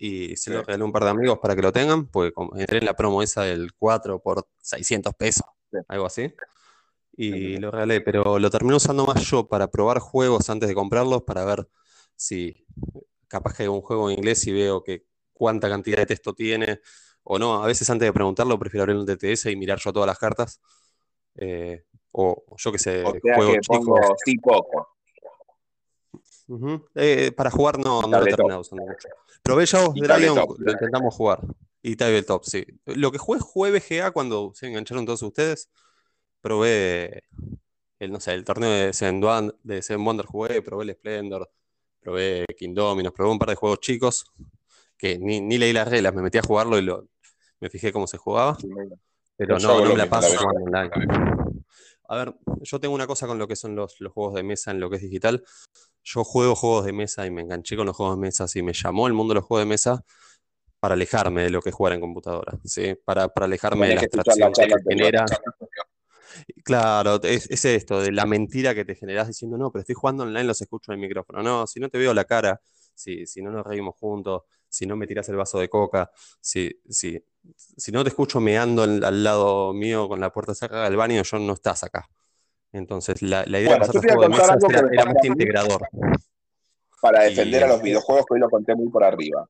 y 0.00 0.36
se 0.36 0.50
lo 0.50 0.62
regalé 0.62 0.82
a 0.82 0.86
un 0.86 0.92
par 0.92 1.04
de 1.04 1.10
amigos 1.10 1.38
para 1.40 1.56
que 1.56 1.62
lo 1.62 1.72
tengan, 1.72 2.06
porque 2.06 2.32
entré 2.56 2.78
en 2.78 2.84
la 2.84 2.94
promo 2.94 3.22
esa 3.22 3.42
del 3.42 3.72
4 3.74 4.20
por 4.20 4.46
600 4.60 5.14
pesos, 5.14 5.46
Sí. 5.72 5.78
algo 5.88 6.06
así. 6.06 6.32
Y 7.16 7.32
Sí, 7.32 7.56
lo 7.58 7.70
regalé, 7.70 8.00
pero 8.00 8.38
lo 8.38 8.48
terminé 8.50 8.76
usando 8.76 9.04
más 9.04 9.22
yo 9.24 9.48
para 9.48 9.70
probar 9.70 9.98
juegos 9.98 10.48
antes 10.50 10.68
de 10.68 10.74
comprarlos, 10.74 11.22
para 11.24 11.44
ver 11.44 11.68
si 12.14 12.64
capaz 13.26 13.54
que 13.56 13.64
hay 13.64 13.68
un 13.68 13.80
juego 13.82 14.08
en 14.10 14.18
inglés 14.18 14.46
y 14.46 14.52
veo 14.52 14.82
que 14.84 15.04
cuánta 15.32 15.68
cantidad 15.68 15.98
de 15.98 16.06
texto 16.06 16.32
tiene 16.32 16.80
o 17.24 17.38
no. 17.38 17.62
A 17.62 17.66
veces 17.66 17.90
antes 17.90 18.06
de 18.06 18.12
preguntarlo 18.12 18.58
prefiero 18.58 18.84
abrir 18.84 18.96
un 18.96 19.04
TTS 19.06 19.50
y 19.50 19.56
mirar 19.56 19.78
yo 19.78 19.92
todas 19.92 20.06
las 20.06 20.18
cartas. 20.18 20.60
Eh, 21.34 21.84
o 22.12 22.44
yo 22.56 22.72
que 22.72 22.78
sé, 22.78 23.04
O 23.04 23.10
sea 23.12 23.34
juegos 23.34 23.54
que 23.56 23.60
pongo 23.66 23.96
chicos. 24.00 24.16
sí 24.24 24.36
poco. 24.38 24.88
Eh, 26.94 27.32
para 27.32 27.50
jugar 27.50 27.78
no, 27.78 28.02
no 28.02 28.20
lo 28.20 28.26
he 28.26 28.30
terminado 28.30 28.60
usando 28.60 28.84
mucho. 28.84 29.08
Probé 29.42 29.66
Shadows 29.66 29.96
Y 29.96 30.00
Dragon, 30.00 30.56
lo 30.58 30.72
intentamos 30.72 31.14
jugar. 31.14 31.40
Y 31.82 31.96
Tabletop, 31.96 32.44
sí. 32.44 32.66
Lo 32.86 33.12
que 33.12 33.18
jugué 33.18 33.40
fue 33.40 33.70
BGA 33.70 34.10
cuando 34.10 34.52
se 34.54 34.66
engancharon 34.66 35.06
todos 35.06 35.22
ustedes. 35.22 35.70
Probé 36.40 37.24
el, 37.98 38.12
no 38.12 38.20
sé, 38.20 38.34
el 38.34 38.44
torneo 38.44 38.70
de 38.70 38.92
Seven, 38.92 39.52
de 39.62 39.82
Seven 39.82 40.04
Wonder 40.04 40.26
jugué, 40.26 40.62
probé 40.62 40.84
el 40.84 40.92
Splendor, 40.92 41.50
probé 42.00 42.46
Kingdominos, 42.56 43.12
probé 43.12 43.30
un 43.30 43.38
par 43.38 43.50
de 43.50 43.54
juegos 43.56 43.80
chicos 43.80 44.24
que 44.96 45.18
ni, 45.18 45.40
ni 45.40 45.58
leí 45.58 45.72
las 45.72 45.88
reglas, 45.88 46.14
me 46.14 46.22
metí 46.22 46.38
a 46.38 46.42
jugarlo 46.42 46.78
y 46.78 46.82
lo, 46.82 47.08
me 47.60 47.70
fijé 47.70 47.92
cómo 47.92 48.06
se 48.06 48.18
jugaba. 48.18 48.56
Pero 49.36 49.58
no, 49.58 49.84
no 49.84 49.90
me 49.90 49.96
la 49.96 50.10
paso 50.10 50.36
online. 50.44 50.90
A 52.08 52.16
ver, 52.16 52.34
yo 52.62 52.80
tengo 52.80 52.94
una 52.94 53.06
cosa 53.06 53.26
con 53.26 53.38
lo 53.38 53.46
que 53.46 53.54
son 53.54 53.76
los, 53.76 54.00
los 54.00 54.12
juegos 54.12 54.34
de 54.34 54.42
mesa 54.42 54.70
en 54.72 54.80
lo 54.80 54.90
que 54.90 54.96
es 54.96 55.02
digital. 55.02 55.44
Yo 56.10 56.24
juego 56.24 56.54
juegos 56.54 56.86
de 56.86 56.92
mesa 56.94 57.26
y 57.26 57.30
me 57.30 57.42
enganché 57.42 57.76
con 57.76 57.84
los 57.84 57.94
juegos 57.94 58.16
de 58.16 58.20
mesa, 58.22 58.46
y 58.54 58.62
me 58.62 58.72
llamó 58.72 59.06
el 59.06 59.12
mundo 59.12 59.34
de 59.34 59.40
los 59.40 59.44
juegos 59.44 59.66
de 59.66 59.68
mesa 59.68 60.02
para 60.80 60.94
alejarme 60.94 61.42
de 61.42 61.50
lo 61.50 61.60
que 61.60 61.68
es 61.68 61.74
jugar 61.74 61.92
en 61.92 62.00
computadora, 62.00 62.58
¿sí? 62.64 62.94
Para, 63.04 63.28
para 63.28 63.44
alejarme 63.44 63.88
de 63.88 63.94
la 63.96 64.00
Tenés 64.00 64.16
abstracción 64.16 64.52
que 64.54 64.66
te 64.66 64.94
genera. 64.94 65.26
Claro, 66.64 67.20
es, 67.22 67.50
es 67.50 67.64
esto, 67.66 68.00
de 68.00 68.12
la 68.12 68.24
mentira 68.24 68.74
que 68.74 68.86
te 68.86 68.94
generás 68.94 69.28
diciendo, 69.28 69.58
no, 69.58 69.70
pero 69.70 69.80
estoy 69.80 69.96
jugando 69.96 70.22
online, 70.22 70.44
los 70.44 70.62
escucho 70.62 70.92
en 70.92 71.00
el 71.00 71.06
micrófono. 71.06 71.42
No, 71.42 71.66
si 71.66 71.78
no 71.78 71.90
te 71.90 71.98
veo 71.98 72.14
la 72.14 72.24
cara, 72.24 72.58
si, 72.94 73.26
si 73.26 73.42
no 73.42 73.50
nos 73.50 73.66
reímos 73.66 73.94
juntos, 73.96 74.44
si 74.66 74.86
no 74.86 74.96
me 74.96 75.06
tiras 75.06 75.28
el 75.28 75.36
vaso 75.36 75.58
de 75.58 75.68
coca, 75.68 76.10
si, 76.40 76.70
si, 76.88 77.22
si 77.54 77.92
no 77.92 78.02
te 78.02 78.08
escucho 78.08 78.40
meando 78.40 78.82
al, 78.82 79.04
al 79.04 79.22
lado 79.22 79.74
mío 79.74 80.08
con 80.08 80.20
la 80.20 80.32
puerta 80.32 80.54
cerrada 80.54 80.84
del 80.84 80.96
baño, 80.96 81.22
yo 81.22 81.38
no 81.38 81.52
estás 81.52 81.84
acá. 81.84 82.08
Entonces, 82.72 83.22
la, 83.22 83.44
la 83.46 83.60
idea 83.60 83.78
Bueno, 83.78 83.92
de 83.92 83.98
juego 83.98 84.22
de 84.22 84.28
contar 84.28 84.30
mesa 84.40 84.52
algo 84.52 84.68
que 84.68 84.76
era, 84.76 84.88
era 84.92 85.04
más 85.06 85.24
integrador. 85.24 85.88
para 87.00 87.26
Y 87.26 87.30
defender 87.30 87.64
a 87.64 87.68
los 87.68 87.82
videojuegos, 87.82 88.26
que 88.26 88.34
hoy 88.34 88.40
lo 88.40 88.50
conté 88.50 88.74
muy 88.74 88.88
por 88.90 89.04
arriba. 89.04 89.48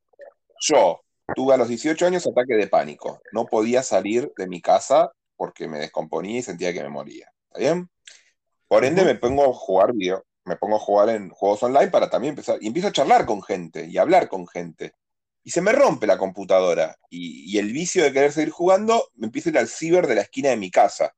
Yo 0.60 1.00
tuve 1.34 1.54
a 1.54 1.56
los 1.56 1.68
18 1.68 2.06
años 2.06 2.26
ataque 2.26 2.54
de 2.54 2.68
pánico. 2.68 3.20
No 3.32 3.46
podía 3.46 3.82
salir 3.82 4.32
de 4.36 4.46
mi 4.46 4.60
casa 4.60 5.12
porque 5.36 5.68
me 5.68 5.78
descomponía 5.78 6.38
y 6.38 6.42
sentía 6.42 6.72
que 6.72 6.82
me 6.82 6.88
moría. 6.88 7.30
¿Está 7.48 7.60
bien? 7.60 7.88
Por 8.66 8.84
ende, 8.84 9.04
me 9.04 9.14
pongo 9.14 9.44
a 9.44 9.54
jugar 9.54 9.94
video, 9.94 10.24
me 10.44 10.56
pongo 10.56 10.76
a 10.76 10.80
jugar 10.80 11.08
en 11.10 11.30
juegos 11.30 11.62
online 11.62 11.88
para 11.88 12.10
también 12.10 12.32
empezar. 12.32 12.58
Y 12.60 12.66
empiezo 12.66 12.88
a 12.88 12.92
charlar 12.92 13.24
con 13.24 13.42
gente 13.42 13.86
y 13.86 13.98
a 13.98 14.02
hablar 14.02 14.28
con 14.28 14.46
gente. 14.46 14.92
Y 15.42 15.50
se 15.50 15.62
me 15.62 15.72
rompe 15.72 16.06
la 16.06 16.18
computadora. 16.18 16.96
Y, 17.08 17.50
y 17.50 17.58
el 17.58 17.72
vicio 17.72 18.02
de 18.02 18.12
querer 18.12 18.32
seguir 18.32 18.50
jugando 18.50 19.08
me 19.14 19.26
empieza 19.26 19.48
a 19.48 19.52
ir 19.52 19.58
al 19.58 19.68
ciber 19.68 20.06
de 20.06 20.16
la 20.16 20.22
esquina 20.22 20.50
de 20.50 20.56
mi 20.56 20.70
casa. 20.70 21.14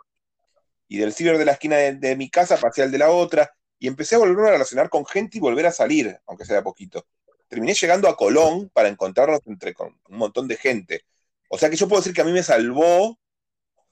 Y 0.91 0.99
del 0.99 1.15
ciber 1.15 1.39
de 1.39 1.45
la 1.47 1.53
esquina 1.53 1.77
de, 1.79 2.17
mi 2.17 2.29
casa 2.31 2.59
pasé 2.59 2.83
al 2.83 2.91
de 2.91 2.99
la 2.99 3.13
otra. 3.13 3.55
Y 3.79 3.89
empecé 3.89 4.17
a 4.17 4.19
volverme 4.19 4.49
a 4.49 4.53
relacionar 4.53 4.91
con 4.91 5.07
gente 5.07 5.39
y 5.39 5.41
volver 5.41 5.67
a 5.67 5.73
salir, 5.73 6.19
aunque 6.27 6.45
sea 6.45 6.65
poquito. 6.65 7.07
Terminé 7.49 7.75
llegando 7.75 8.09
a 8.09 8.17
Colón 8.17 8.71
para 8.75 8.89
encontrarnos 8.89 9.41
entre 9.47 9.73
con 9.73 9.99
un 10.09 10.19
montón 10.19 10.49
de 10.49 10.57
gente. 10.57 11.03
O 11.49 11.59
sea 11.59 11.71
que 11.71 11.77
yo 11.77 11.89
puedo 11.89 12.03
decir 12.03 12.13
que 12.15 12.23
a 12.23 12.25
mí 12.25 12.33
me 12.33 12.43
salvó, 12.43 13.19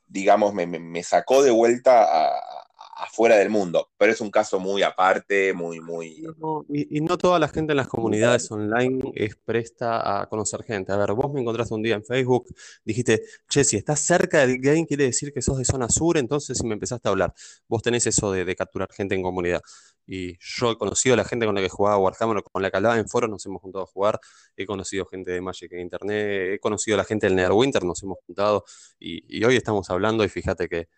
digamos, 0.07 0.55
me, 0.55 0.67
me- 0.67 0.79
me 0.81 1.03
sacó 1.05 1.43
de 1.43 1.51
vuelta 1.53 2.05
a- 2.05 2.58
afuera 2.99 3.37
del 3.37 3.49
mundo. 3.49 3.91
Pero 3.97 4.13
es 4.13 4.21
un 4.21 4.31
caso 4.31 4.59
muy 4.59 4.83
aparte, 4.83 5.53
muy, 5.53 5.81
muy. 5.81 6.27
No, 6.39 6.65
y, 6.69 6.99
y 6.99 7.01
no 7.01 7.17
toda 7.17 7.39
la 7.39 7.49
gente 7.49 7.73
en 7.73 7.77
las 7.77 7.89
comunidades 7.89 8.51
online 8.51 9.13
es 9.15 9.37
presta 9.37 10.21
a 10.21 10.29
conocer 10.29 10.63
gente. 10.65 10.93
A 10.93 10.97
ver, 10.97 11.13
vos 11.13 11.33
me 11.33 11.41
encontraste 11.41 11.75
un 11.75 11.83
día 11.83 11.95
en 11.95 12.05
Facebook, 12.05 12.47
dijiste, 12.85 13.23
che, 13.49 13.65
si 13.65 13.77
estás 13.77 14.01
cerca 14.01 14.47
del 14.47 14.59
game 14.61 14.87
quiere 14.87 15.05
decir 15.05 15.33
que 15.33 15.41
sos 15.41 15.59
de 15.59 15.65
zona 15.65 15.89
sur, 15.89 16.19
entonces 16.19 16.59
si 16.59 16.67
me 16.67 16.75
empezaste 16.75 17.09
a 17.09 17.13
hablar, 17.13 17.33
vos 17.69 17.83
tenés 17.83 18.07
eso 18.07 18.33
de, 18.33 18.45
de 18.45 18.57
capturar 18.57 18.89
gente 18.93 19.15
en 19.15 19.23
comunidad. 19.23 19.63
Y 20.07 20.37
yo 20.41 20.73
he 20.73 20.79
conocido 20.79 21.15
a 21.15 21.17
la 21.19 21.25
gente 21.25 21.47
con 21.47 21.55
la 21.55 21.61
que 21.61 21.69
jugaba 21.69 21.99
Warhammer, 21.99 22.43
con 22.43 22.63
la 22.63 22.71
que 22.71 22.77
hablaba 22.79 22.99
en 22.99 23.09
foros, 23.09 23.31
nos 23.31 23.45
hemos 23.47 23.61
juntado 23.61 23.85
a 23.85 23.87
jugar, 23.87 24.19
he 24.57 24.67
conocido 24.67 25.05
gente 25.07 25.31
de 25.31 25.41
Magic 25.41 25.71
en 25.73 25.81
Internet, 25.81 26.55
he 26.55 26.59
conocido 26.59 26.97
a 26.97 26.99
la 26.99 27.05
gente 27.05 27.27
del 27.27 27.37
Neverwinter, 27.37 27.85
nos 27.85 28.03
hemos 28.03 28.19
juntado 28.27 28.65
y, 28.99 29.39
y 29.39 29.45
hoy 29.45 29.57
estamos 29.57 29.89
hablando 29.91 30.25
y 30.25 30.29
fíjate 30.29 30.69
que, 30.69 30.89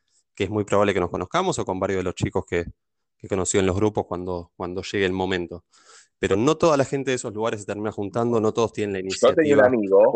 que 0.40 0.44
es 0.44 0.50
muy 0.50 0.64
probable 0.64 0.94
que 0.94 1.00
nos 1.00 1.10
conozcamos 1.10 1.58
o 1.58 1.66
con 1.66 1.78
varios 1.78 1.98
de 1.98 2.04
los 2.04 2.14
chicos 2.14 2.46
que, 2.48 2.64
que 3.18 3.28
conoció 3.28 3.60
en 3.60 3.66
los 3.66 3.76
grupos 3.76 4.06
cuando, 4.06 4.52
cuando 4.56 4.80
llegue 4.80 5.04
el 5.04 5.12
momento. 5.12 5.66
Pero 6.18 6.34
no 6.34 6.56
toda 6.56 6.78
la 6.78 6.86
gente 6.86 7.10
de 7.10 7.16
esos 7.16 7.34
lugares 7.34 7.60
se 7.60 7.66
termina 7.66 7.92
juntando, 7.92 8.40
no 8.40 8.54
todos 8.54 8.72
tienen 8.72 8.94
la 8.94 9.00
Yo 9.00 9.34
tenía 9.34 9.58
un 9.58 9.66
iniciativa. 9.66 9.66
amigo, 9.66 10.12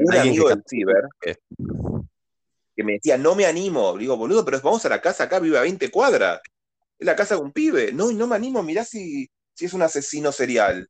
un 0.00 0.16
amigo 0.16 0.48
del 0.48 0.62
ciber, 0.66 1.04
que 1.20 2.84
me 2.84 2.92
decía, 2.92 3.18
no 3.18 3.34
me 3.34 3.44
animo. 3.44 3.96
Le 3.96 4.00
digo, 4.00 4.16
boludo, 4.16 4.46
pero 4.46 4.58
vamos 4.62 4.82
a 4.86 4.88
la 4.88 5.02
casa 5.02 5.24
acá, 5.24 5.40
vive 5.40 5.58
a 5.58 5.60
20 5.60 5.90
cuadras. 5.90 6.40
Es 6.98 7.04
la 7.04 7.14
casa 7.14 7.34
de 7.34 7.42
un 7.42 7.52
pibe. 7.52 7.92
No, 7.92 8.10
y 8.10 8.14
no 8.14 8.26
me 8.26 8.36
animo, 8.36 8.62
mirá 8.62 8.82
si, 8.82 9.28
si 9.52 9.66
es 9.66 9.74
un 9.74 9.82
asesino 9.82 10.32
serial. 10.32 10.88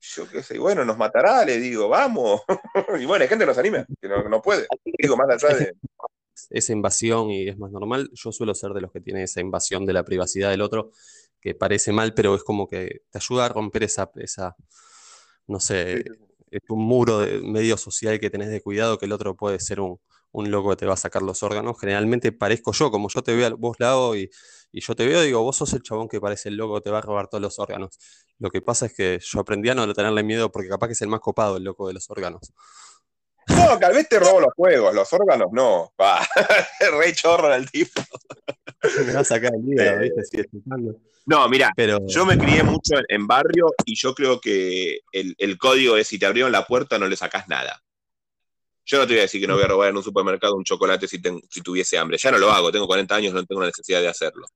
Yo 0.00 0.28
qué 0.28 0.42
sé, 0.42 0.58
bueno, 0.58 0.84
nos 0.84 0.98
matará, 0.98 1.44
le 1.44 1.58
digo, 1.58 1.88
vamos. 1.88 2.42
y 3.00 3.04
bueno, 3.04 3.22
hay 3.22 3.28
gente 3.28 3.44
que 3.44 3.46
no 3.46 3.54
se 3.54 3.60
anima, 3.60 3.86
que 4.02 4.08
no, 4.08 4.28
no 4.28 4.42
puede. 4.42 4.66
Digo, 4.98 5.16
más 5.16 5.44
allá 5.44 5.56
de. 5.56 5.74
Esa 6.50 6.72
invasión 6.72 7.30
y 7.30 7.48
es 7.48 7.58
más 7.58 7.70
normal. 7.72 8.10
Yo 8.14 8.32
suelo 8.32 8.54
ser 8.54 8.72
de 8.72 8.80
los 8.82 8.92
que 8.92 9.00
tiene 9.00 9.22
esa 9.24 9.40
invasión 9.40 9.86
de 9.86 9.92
la 9.92 10.04
privacidad 10.04 10.50
del 10.50 10.62
otro, 10.62 10.90
que 11.40 11.54
parece 11.54 11.92
mal, 11.92 12.14
pero 12.14 12.34
es 12.34 12.42
como 12.44 12.68
que 12.68 13.02
te 13.10 13.18
ayuda 13.18 13.46
a 13.46 13.48
romper 13.48 13.84
esa, 13.84 14.10
esa 14.16 14.56
no 15.46 15.60
sé, 15.60 16.04
es 16.50 16.60
un 16.68 16.80
muro 16.84 17.20
de 17.20 17.40
medio 17.40 17.76
social 17.76 18.18
que 18.20 18.30
tenés 18.30 18.50
de 18.50 18.60
cuidado, 18.62 18.98
que 18.98 19.06
el 19.06 19.12
otro 19.12 19.36
puede 19.36 19.58
ser 19.60 19.80
un, 19.80 20.00
un 20.32 20.50
loco 20.50 20.70
que 20.70 20.76
te 20.76 20.86
va 20.86 20.94
a 20.94 20.96
sacar 20.96 21.22
los 21.22 21.42
órganos. 21.42 21.76
Generalmente 21.80 22.32
parezco 22.32 22.72
yo, 22.72 22.90
como 22.90 23.08
yo 23.08 23.22
te 23.22 23.34
veo 23.34 23.46
a 23.46 23.50
vos 23.50 23.76
lado 23.80 24.16
y, 24.16 24.30
y 24.72 24.80
yo 24.80 24.94
te 24.94 25.06
veo, 25.06 25.22
digo, 25.22 25.42
vos 25.42 25.56
sos 25.56 25.72
el 25.74 25.82
chabón 25.82 26.08
que 26.08 26.20
parece 26.20 26.48
el 26.48 26.56
loco 26.56 26.76
que 26.76 26.82
te 26.82 26.90
va 26.90 26.98
a 26.98 27.00
robar 27.00 27.28
todos 27.28 27.42
los 27.42 27.58
órganos. 27.58 27.98
Lo 28.38 28.50
que 28.50 28.62
pasa 28.62 28.86
es 28.86 28.94
que 28.94 29.18
yo 29.22 29.40
aprendí 29.40 29.68
a 29.70 29.74
no 29.74 29.92
tenerle 29.94 30.22
miedo 30.22 30.50
porque 30.52 30.68
capaz 30.68 30.88
que 30.88 30.92
es 30.94 31.02
el 31.02 31.08
más 31.08 31.20
copado 31.20 31.56
el 31.56 31.64
loco 31.64 31.88
de 31.88 31.94
los 31.94 32.10
órganos. 32.10 32.52
No, 33.48 33.78
tal 33.78 33.94
vez 33.94 34.08
te 34.08 34.18
robo 34.18 34.40
los 34.40 34.54
juegos, 34.54 34.94
los 34.94 35.12
órganos 35.12 35.48
no. 35.52 35.92
Va, 36.00 36.20
re 36.98 37.12
chorro 37.14 37.52
el 37.54 37.70
tipo. 37.70 38.02
Me 39.06 39.12
va 39.12 39.20
a 39.20 39.24
sacar 39.24 39.52
el 39.54 39.68
hígado, 39.72 40.00
¿viste? 40.00 40.24
Sigue 40.24 40.44
chupando. 40.50 40.96
No, 41.26 41.48
mira, 41.48 41.70
Pero 41.74 41.98
yo 42.06 42.26
me 42.26 42.36
crié 42.36 42.62
mucho 42.62 42.98
en, 42.98 43.04
en 43.08 43.26
barrio 43.26 43.72
y 43.86 43.96
yo 43.96 44.14
creo 44.14 44.40
que 44.40 45.00
el, 45.12 45.34
el 45.38 45.56
código 45.56 45.96
es 45.96 46.06
si 46.08 46.18
te 46.18 46.26
abrieron 46.26 46.52
la 46.52 46.66
puerta 46.66 46.98
no 46.98 47.06
le 47.08 47.16
sacás 47.16 47.48
nada. 47.48 47.80
Yo 48.86 48.98
no 48.98 49.06
te 49.06 49.14
voy 49.14 49.20
a 49.20 49.22
decir 49.22 49.40
que 49.40 49.46
no 49.46 49.54
voy 49.54 49.64
a 49.64 49.68
robar 49.68 49.88
en 49.88 49.96
un 49.96 50.02
supermercado 50.02 50.54
un 50.56 50.64
chocolate 50.64 51.08
si, 51.08 51.20
ten- 51.22 51.40
si 51.48 51.62
tuviese 51.62 51.96
hambre. 51.96 52.18
Ya 52.18 52.30
no 52.30 52.36
lo 52.38 52.50
hago, 52.50 52.70
tengo 52.70 52.86
40 52.86 53.14
años, 53.14 53.32
no 53.32 53.42
tengo 53.46 53.62
la 53.62 53.68
necesidad 53.68 54.02
de 54.02 54.08
hacerlo. 54.08 54.46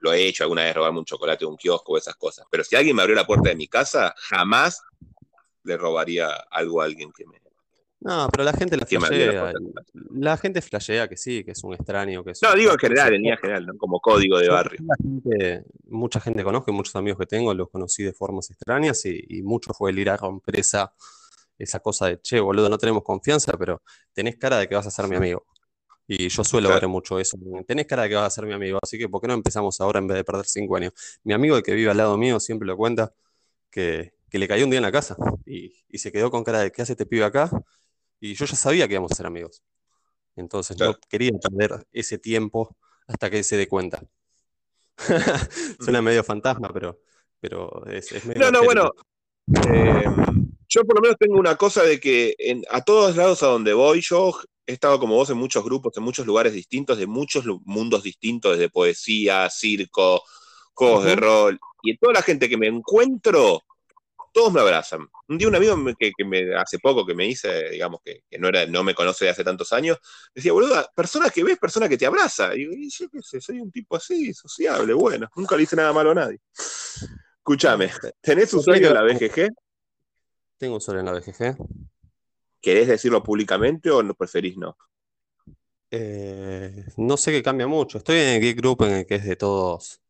Lo 0.00 0.12
he 0.12 0.26
hecho 0.26 0.44
alguna 0.44 0.64
vez, 0.64 0.74
robarme 0.74 0.98
un 0.98 1.04
chocolate 1.06 1.44
de 1.44 1.50
un 1.50 1.56
kiosco 1.56 1.92
o 1.92 1.96
esas 1.96 2.16
cosas. 2.16 2.44
Pero 2.50 2.64
si 2.64 2.76
alguien 2.76 2.94
me 2.94 3.00
abrió 3.02 3.16
la 3.16 3.26
puerta 3.26 3.48
de 3.48 3.54
mi 3.56 3.68
casa, 3.68 4.14
jamás 4.18 4.82
le 5.62 5.76
robaría 5.78 6.28
algo 6.50 6.82
a 6.82 6.84
alguien 6.84 7.10
que 7.12 7.24
me... 7.24 7.40
No, 8.04 8.28
pero 8.32 8.42
la 8.42 8.52
gente 8.52 8.76
la 8.76 8.80
la 8.80 8.86
flashea. 8.86 9.52
La 10.10 10.36
gente 10.36 10.60
flashea 10.60 11.08
que 11.08 11.16
sí, 11.16 11.44
que 11.44 11.52
es 11.52 11.62
un 11.62 11.74
extraño, 11.74 12.24
que 12.24 12.32
es 12.32 12.42
No, 12.42 12.52
digo 12.54 12.72
en 12.72 12.78
general, 12.78 13.08
en 13.14 13.22
línea 13.22 13.36
general, 13.36 13.66
¿no? 13.66 13.76
como 13.78 14.00
código 14.00 14.38
de 14.38 14.48
barrio. 14.48 14.80
gente- 15.00 15.64
mucha 15.88 16.18
gente 16.18 16.42
conozco 16.42 16.70
y 16.72 16.74
muchos 16.74 16.96
amigos 16.96 17.18
que 17.20 17.26
tengo 17.26 17.54
los 17.54 17.70
conocí 17.70 18.02
de 18.02 18.12
formas 18.12 18.50
extrañas 18.50 19.04
y, 19.04 19.24
y 19.28 19.42
mucho 19.42 19.72
fue 19.72 19.90
el 19.92 19.98
ir 20.00 20.10
a 20.10 20.16
romper 20.16 20.58
esa, 20.58 20.92
esa 21.56 21.78
cosa 21.78 22.06
de, 22.06 22.20
che, 22.20 22.40
boludo, 22.40 22.68
no 22.68 22.76
tenemos 22.76 23.04
confianza, 23.04 23.52
pero 23.56 23.82
tenés 24.12 24.36
cara 24.36 24.58
de 24.58 24.68
que 24.68 24.74
vas 24.74 24.86
a 24.86 24.90
ser 24.90 25.06
mi 25.06 25.14
amigo. 25.16 25.46
Y 26.08 26.28
yo 26.28 26.42
suelo 26.42 26.68
Claro. 26.68 26.80
ver 26.80 26.88
mucho 26.88 27.20
eso. 27.20 27.38
Tenés 27.66 27.86
cara 27.86 28.02
de 28.02 28.08
que 28.08 28.14
vas 28.16 28.26
a 28.26 28.30
ser 28.30 28.46
mi 28.46 28.52
amigo, 28.52 28.80
así 28.82 28.98
que 28.98 29.08
¿por 29.08 29.20
qué 29.20 29.28
no 29.28 29.34
empezamos 29.34 29.80
ahora 29.80 30.00
en 30.00 30.08
vez 30.08 30.16
de 30.16 30.24
perder 30.24 30.46
cinco 30.46 30.74
años? 30.76 30.92
Mi 31.22 31.32
amigo 31.34 31.56
el 31.56 31.62
que 31.62 31.72
vive 31.74 31.90
al 31.92 31.96
lado 31.96 32.18
mío 32.18 32.40
siempre 32.40 32.66
lo 32.66 32.76
cuenta 32.76 33.14
que, 33.70 34.14
que 34.28 34.38
le 34.40 34.48
cayó 34.48 34.64
un 34.64 34.70
día 34.70 34.78
en 34.78 34.82
la 34.82 34.92
casa 34.92 35.16
y, 35.46 35.72
y 35.88 35.98
se 35.98 36.10
quedó 36.10 36.30
con 36.32 36.42
cara 36.42 36.58
de 36.58 36.72
¿qué 36.72 36.82
hace 36.82 36.92
este 36.94 37.06
pibe 37.06 37.24
acá? 37.24 37.48
Y 38.22 38.34
yo 38.34 38.44
ya 38.46 38.54
sabía 38.54 38.86
que 38.86 38.94
íbamos 38.94 39.10
a 39.10 39.16
ser 39.16 39.26
amigos. 39.26 39.64
Entonces 40.36 40.76
no 40.78 40.84
Claro. 40.94 40.98
quería 41.08 41.32
perder 41.32 41.84
ese 41.90 42.18
tiempo 42.18 42.76
hasta 43.08 43.28
que 43.28 43.42
se 43.42 43.56
dé 43.56 43.66
cuenta. 43.66 44.00
Suena 45.80 46.00
medio 46.00 46.22
fantasma, 46.22 46.70
pero, 46.72 47.00
pero 47.40 47.84
es, 47.86 48.12
es 48.12 48.24
medio 48.24 48.44
No, 48.44 48.50
no, 48.52 48.62
bueno, 48.62 48.92
eh, 49.74 50.06
yo 50.68 50.84
por 50.84 50.94
lo 50.94 51.02
menos 51.02 51.16
tengo 51.18 51.36
una 51.36 51.56
cosa 51.56 51.82
de 51.82 51.98
que 51.98 52.36
en- 52.38 52.62
a 52.70 52.82
todos 52.82 53.16
lados 53.16 53.42
a 53.42 53.48
donde 53.48 53.72
voy, 53.72 54.00
yo 54.02 54.32
he 54.66 54.74
estado 54.74 55.00
como 55.00 55.16
vos 55.16 55.28
en 55.30 55.38
muchos 55.38 55.64
grupos, 55.64 55.96
en 55.96 56.04
muchos 56.04 56.24
lugares 56.24 56.52
distintos, 56.52 56.98
de 56.98 57.08
muchos 57.08 57.44
mundos 57.64 58.04
distintos, 58.04 58.52
desde 58.56 58.70
poesía, 58.70 59.50
circo, 59.50 60.22
juegos 60.74 61.04
de 61.06 61.12
Ujú. 61.14 61.20
rol, 61.20 61.60
y 61.82 61.90
en 61.90 61.96
toda 61.98 62.12
la 62.12 62.22
gente 62.22 62.48
que 62.48 62.56
me 62.56 62.68
encuentro, 62.68 63.62
todos 64.32 64.52
me 64.52 64.60
abrazan. 64.60 65.06
Un 65.28 65.38
día 65.38 65.48
un 65.48 65.54
amigo 65.54 65.76
me- 65.76 65.94
que, 65.94 66.12
que 66.16 66.24
me, 66.24 66.54
hace 66.56 66.78
poco 66.78 67.04
que 67.06 67.14
me 67.14 67.24
dice, 67.24 67.70
digamos, 67.70 68.00
que, 68.04 68.22
que 68.30 68.38
no, 68.38 68.48
era, 68.48 68.66
no 68.66 68.82
me 68.84 68.94
conoce 68.94 69.26
de 69.26 69.30
hace 69.30 69.44
tantos 69.44 69.72
años, 69.72 69.98
decía, 70.34 70.52
boludo, 70.52 70.84
persona 70.94 71.30
que 71.30 71.44
ves, 71.44 71.58
persona 71.58 71.88
que 71.88 71.98
te 71.98 72.06
abraza. 72.06 72.54
Y 72.54 72.58
digo, 72.60 72.72
y 72.74 72.90
yo 72.90 73.08
qué 73.10 73.22
sé, 73.22 73.40
soy 73.40 73.60
un 73.60 73.70
tipo 73.70 73.96
así, 73.96 74.32
sociable, 74.34 74.92
bueno, 74.94 75.28
nunca 75.36 75.56
le 75.56 75.62
hice 75.64 75.76
nada 75.76 75.92
malo 75.92 76.10
a 76.12 76.14
nadie. 76.14 76.40
Escúchame, 77.38 77.90
¿tenés 78.20 78.52
un 78.54 78.62
sueño 78.62 78.88
en 78.88 78.94
la 78.94 79.02
BGG? 79.02 79.48
Tengo 80.58 80.74
un 80.76 80.80
sol 80.80 80.98
en 80.98 81.04
la 81.06 81.12
BGG. 81.12 81.56
¿Querés 82.60 82.86
decirlo 82.88 83.22
públicamente 83.22 83.90
o 83.90 84.02
no 84.02 84.14
preferís 84.14 84.56
no? 84.56 84.76
Eh, 85.90 86.84
no 86.96 87.16
sé 87.16 87.32
que 87.32 87.42
cambia 87.42 87.66
mucho. 87.66 87.98
Estoy 87.98 88.18
en 88.20 88.28
el 88.28 88.40
Geek 88.40 88.56
Group 88.56 88.84
en 88.84 88.92
el 88.92 89.06
que 89.06 89.16
es 89.16 89.24
de 89.24 89.36
todos, 89.36 90.00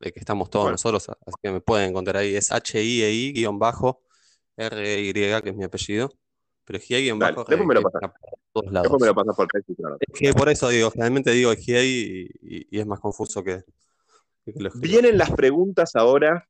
de 0.00 0.12
que 0.12 0.18
estamos 0.20 0.50
todos 0.50 0.64
Bueno. 0.64 0.74
nosotros, 0.74 1.08
así 1.08 1.36
que 1.42 1.52
me 1.52 1.60
pueden 1.60 1.90
encontrar 1.90 2.16
ahí. 2.16 2.34
Es 2.34 2.50
H-I-E-I 2.50 3.32
guion 3.32 3.58
bajo 3.58 4.02
R-Y, 4.56 5.12
que 5.42 5.50
es 5.50 5.56
mi 5.56 5.64
apellido. 5.64 6.10
Pero 6.64 6.78
es 6.78 6.88
guion 6.88 7.18
Dale, 7.18 7.36
bajo 7.36 7.48
después 7.48 7.66
me 7.68 7.74
lo 7.74 7.80
está 7.80 8.00
por 8.00 8.12
todos 8.52 8.72
Después 8.72 9.00
me 9.00 9.06
lados. 9.06 9.06
lo 9.06 9.14
pasas 9.14 9.36
por 9.36 9.48
Facebook. 9.52 9.76
claro. 9.76 9.96
Es 10.00 10.18
que 10.18 10.32
por 10.32 10.48
eso 10.48 10.68
digo, 10.68 10.90
generalmente 10.90 11.30
digo 11.32 11.50
GA 11.50 11.82
y, 11.82 12.28
y- 12.42 12.66
y 12.70 12.80
es 12.80 12.86
más 12.86 13.00
confuso 13.00 13.44
que, 13.44 13.62
que 14.44 14.52
lo. 14.56 14.70
Vienen 14.74 15.18
las 15.18 15.30
preguntas 15.32 15.94
ahora 15.96 16.46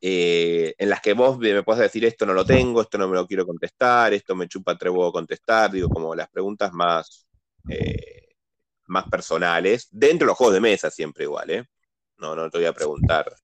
eh, 0.00 0.74
en 0.78 0.88
las 0.90 1.00
que 1.00 1.12
vos 1.14 1.38
me 1.38 1.62
podés 1.62 1.82
decir 1.82 2.04
esto 2.04 2.26
no 2.26 2.34
lo 2.34 2.44
tengo, 2.44 2.82
esto 2.82 2.98
no 2.98 3.06
me 3.08 3.14
lo 3.14 3.26
quiero 3.26 3.46
contestar, 3.46 4.12
esto 4.12 4.34
me 4.34 4.48
chupa 4.48 4.76
tres 4.76 4.92
huevos 4.92 5.12
contestar, 5.12 5.70
digo, 5.70 5.88
como 5.88 6.14
las 6.14 6.28
preguntas 6.28 6.72
más, 6.72 7.26
eh, 7.68 8.34
más 8.86 9.08
personales, 9.08 9.86
dentro 9.92 10.26
de 10.26 10.30
los 10.30 10.36
juegos 10.36 10.54
de 10.54 10.60
mesa 10.60 10.90
siempre 10.90 11.24
igual, 11.24 11.50
¿eh? 11.50 11.64
No, 12.22 12.36
no 12.36 12.48
te 12.48 12.58
voy 12.58 12.66
a 12.68 12.72
preguntar, 12.72 13.34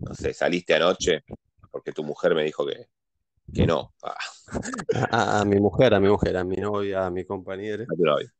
no 0.00 0.14
sé, 0.14 0.34
saliste 0.34 0.74
anoche 0.74 1.24
porque 1.70 1.90
tu 1.92 2.04
mujer 2.04 2.34
me 2.34 2.44
dijo 2.44 2.66
que, 2.66 2.86
que 3.54 3.66
no. 3.66 3.94
Ah, 4.02 4.14
A, 5.10 5.40
a 5.40 5.44
mi 5.46 5.58
mujer, 5.58 5.94
a 5.94 6.00
mi 6.00 6.08
mujer, 6.08 6.36
a 6.36 6.44
mi 6.44 6.56
novia, 6.56 7.06
a 7.06 7.10
mi 7.10 7.24
compañera. 7.24 7.86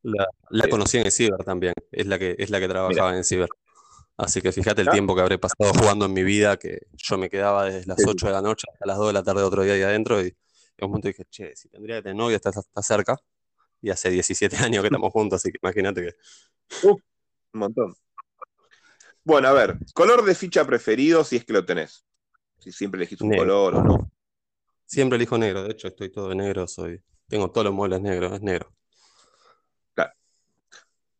La, 0.02 0.26
la 0.50 0.68
conocí 0.68 0.98
en 0.98 1.06
el 1.06 1.12
ciber 1.12 1.42
también, 1.44 1.72
es 1.90 2.06
la 2.06 2.18
que, 2.18 2.36
es 2.38 2.50
la 2.50 2.60
que 2.60 2.68
trabajaba 2.68 3.12
en 3.12 3.16
el 3.16 3.24
ciber. 3.24 3.48
Así 4.18 4.42
que 4.42 4.52
fíjate 4.52 4.82
el 4.82 4.88
Ah. 4.88 4.92
tiempo 4.92 5.14
que 5.14 5.22
habré 5.22 5.38
pasado 5.38 5.72
jugando 5.72 6.04
en 6.04 6.12
mi 6.12 6.24
vida, 6.24 6.58
que 6.58 6.80
yo 6.92 7.16
me 7.16 7.30
quedaba 7.30 7.64
desde 7.64 7.86
las 7.86 7.96
Sí, 7.96 8.04
sí. 8.04 8.10
8 8.10 8.26
de 8.26 8.32
la 8.34 8.42
noche 8.42 8.66
hasta 8.70 8.84
las 8.84 8.98
2 8.98 9.06
de 9.06 9.12
la 9.14 9.22
tarde 9.22 9.42
otro 9.44 9.62
día 9.62 9.72
ahí 9.74 9.82
adentro 9.82 10.20
y, 10.20 10.26
en 10.26 10.84
un 10.84 10.90
momento 10.90 11.08
dije, 11.08 11.24
che, 11.30 11.56
si 11.56 11.70
tendría 11.70 11.96
que 11.96 12.02
tener 12.02 12.16
novia, 12.16 12.36
está, 12.36 12.50
está 12.50 12.82
cerca. 12.82 13.16
Y 13.80 13.88
hace 13.88 14.10
17 14.10 14.56
años 14.58 14.82
que 14.82 14.88
estamos 14.88 15.10
juntos, 15.10 15.40
así 15.40 15.50
que 15.52 15.58
imagínate 15.62 16.02
que. 16.02 16.86
Un 16.88 17.00
montón. 17.54 17.94
Bueno, 19.28 19.48
a 19.48 19.52
ver, 19.52 19.76
color 19.92 20.24
de 20.24 20.34
ficha 20.34 20.64
preferido 20.66 21.22
si 21.22 21.36
es 21.36 21.44
que 21.44 21.52
lo 21.52 21.62
tenés. 21.62 22.02
Si 22.60 22.72
siempre 22.72 22.96
elegís 22.98 23.20
un 23.20 23.28
Negro. 23.28 23.42
color 23.44 23.74
o 23.74 23.82
no. 23.84 24.10
Siempre 24.86 25.16
elijo 25.16 25.36
negro, 25.36 25.64
de 25.64 25.72
hecho 25.72 25.88
estoy 25.88 26.10
todo 26.10 26.30
de 26.30 26.34
negro, 26.34 26.66
soy. 26.66 26.98
Tengo 27.28 27.50
todos 27.50 27.66
los 27.66 27.74
muebles 27.74 28.00
negros, 28.00 28.32
es 28.32 28.40
negro. 28.40 28.72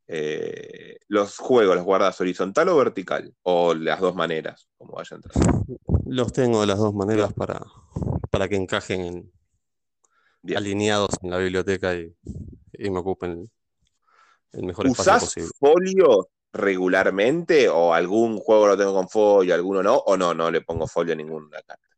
Eh, 0.06 0.96
los 1.08 1.36
juegos 1.36 1.76
los 1.76 1.84
guardas 1.84 2.18
horizontal 2.18 2.70
o 2.70 2.78
vertical, 2.78 3.34
o 3.42 3.74
las 3.74 4.00
dos 4.00 4.14
maneras, 4.14 4.66
como 4.78 4.94
vaya 4.94 5.14
a 5.14 5.16
entrar. 5.16 5.34
Los 6.06 6.32
tengo 6.32 6.62
de 6.62 6.66
las 6.66 6.78
dos 6.78 6.94
maneras 6.94 7.34
para, 7.34 7.60
para 8.30 8.48
que 8.48 8.56
encajen 8.56 9.00
en- 9.02 10.56
alineados 10.56 11.10
en 11.22 11.28
la 11.30 11.36
biblioteca 11.36 11.94
y, 11.94 12.10
y 12.72 12.88
me 12.88 13.00
ocupen 13.00 13.50
el 14.52 14.62
mejor 14.64 14.86
espacio 14.86 15.12
¿Usás 15.12 15.24
posible. 15.24 15.50
folio 15.58 16.30
regularmente 16.52 17.68
o 17.68 17.92
algún 17.92 18.38
juego 18.38 18.68
lo 18.68 18.76
tengo 18.76 18.94
con 18.94 19.08
folio, 19.08 19.54
alguno 19.54 19.82
no? 19.82 19.96
O 19.96 20.16
no, 20.16 20.34
no 20.34 20.50
le 20.50 20.60
pongo 20.62 20.86
folio 20.86 21.12
a 21.12 21.16
ninguna 21.16 21.60
carta. 21.62 21.88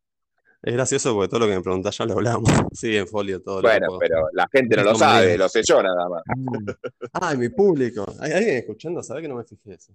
Es 0.63 0.75
gracioso 0.75 1.15
porque 1.15 1.29
todo 1.29 1.41
lo 1.41 1.47
que 1.47 1.57
me 1.57 1.63
preguntás 1.63 1.97
ya 1.97 2.05
lo 2.05 2.15
hablamos. 2.15 2.45
Sí, 2.73 2.97
en 2.97 3.09
folio 3.09 3.41
todo 3.43 3.63
lo 3.63 3.69
que 3.69 3.79
Bueno, 3.79 3.99
pero 3.99 4.27
la 4.33 4.47
gente 4.53 4.77
no 4.77 4.85
lo 4.85 4.95
sabe, 4.95 5.37
lo 5.39 5.49
sé 5.49 5.63
yo 5.63 5.83
nada 5.83 6.09
más. 6.09 6.23
Ay, 7.13 7.37
mi 7.39 7.49
público. 7.49 8.05
¿Hay 8.21 8.33
alguien 8.33 8.57
escuchando? 8.57 9.03
¿Sabe 9.03 9.23
que 9.23 9.29
no 9.29 9.37
me 9.37 9.45
fijé 9.45 9.75
eso? 9.75 9.93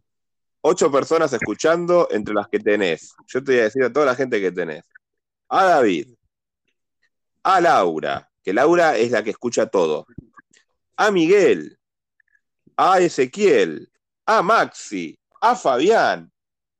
Ocho 0.62 0.92
personas 0.92 1.32
escuchando 1.32 2.08
entre 2.10 2.34
las 2.34 2.48
que 2.48 2.60
tenés. 2.60 3.14
Yo 3.28 3.44
te 3.44 3.52
voy 3.52 3.62
a 3.62 3.64
decir 3.66 3.84
a 3.84 3.94
toda 3.94 4.08
la 4.08 4.16
gente 4.16 4.42
que 4.42 4.52
tenés. 4.52 4.84
A 5.50 5.64
David. 5.66 6.16
A 7.44 7.62
Laura, 7.62 8.32
que 8.44 8.52
Laura 8.52 8.98
es 8.98 9.12
la 9.12 9.24
que 9.24 9.30
escucha 9.30 9.68
todo. 9.68 10.08
A 10.98 11.12
Miguel. 11.12 11.78
A 12.76 13.00
Ezequiel. 13.00 13.92
A 14.26 14.42
Maxi. 14.42 15.18
A 15.42 15.56
Fabián. 15.56 16.32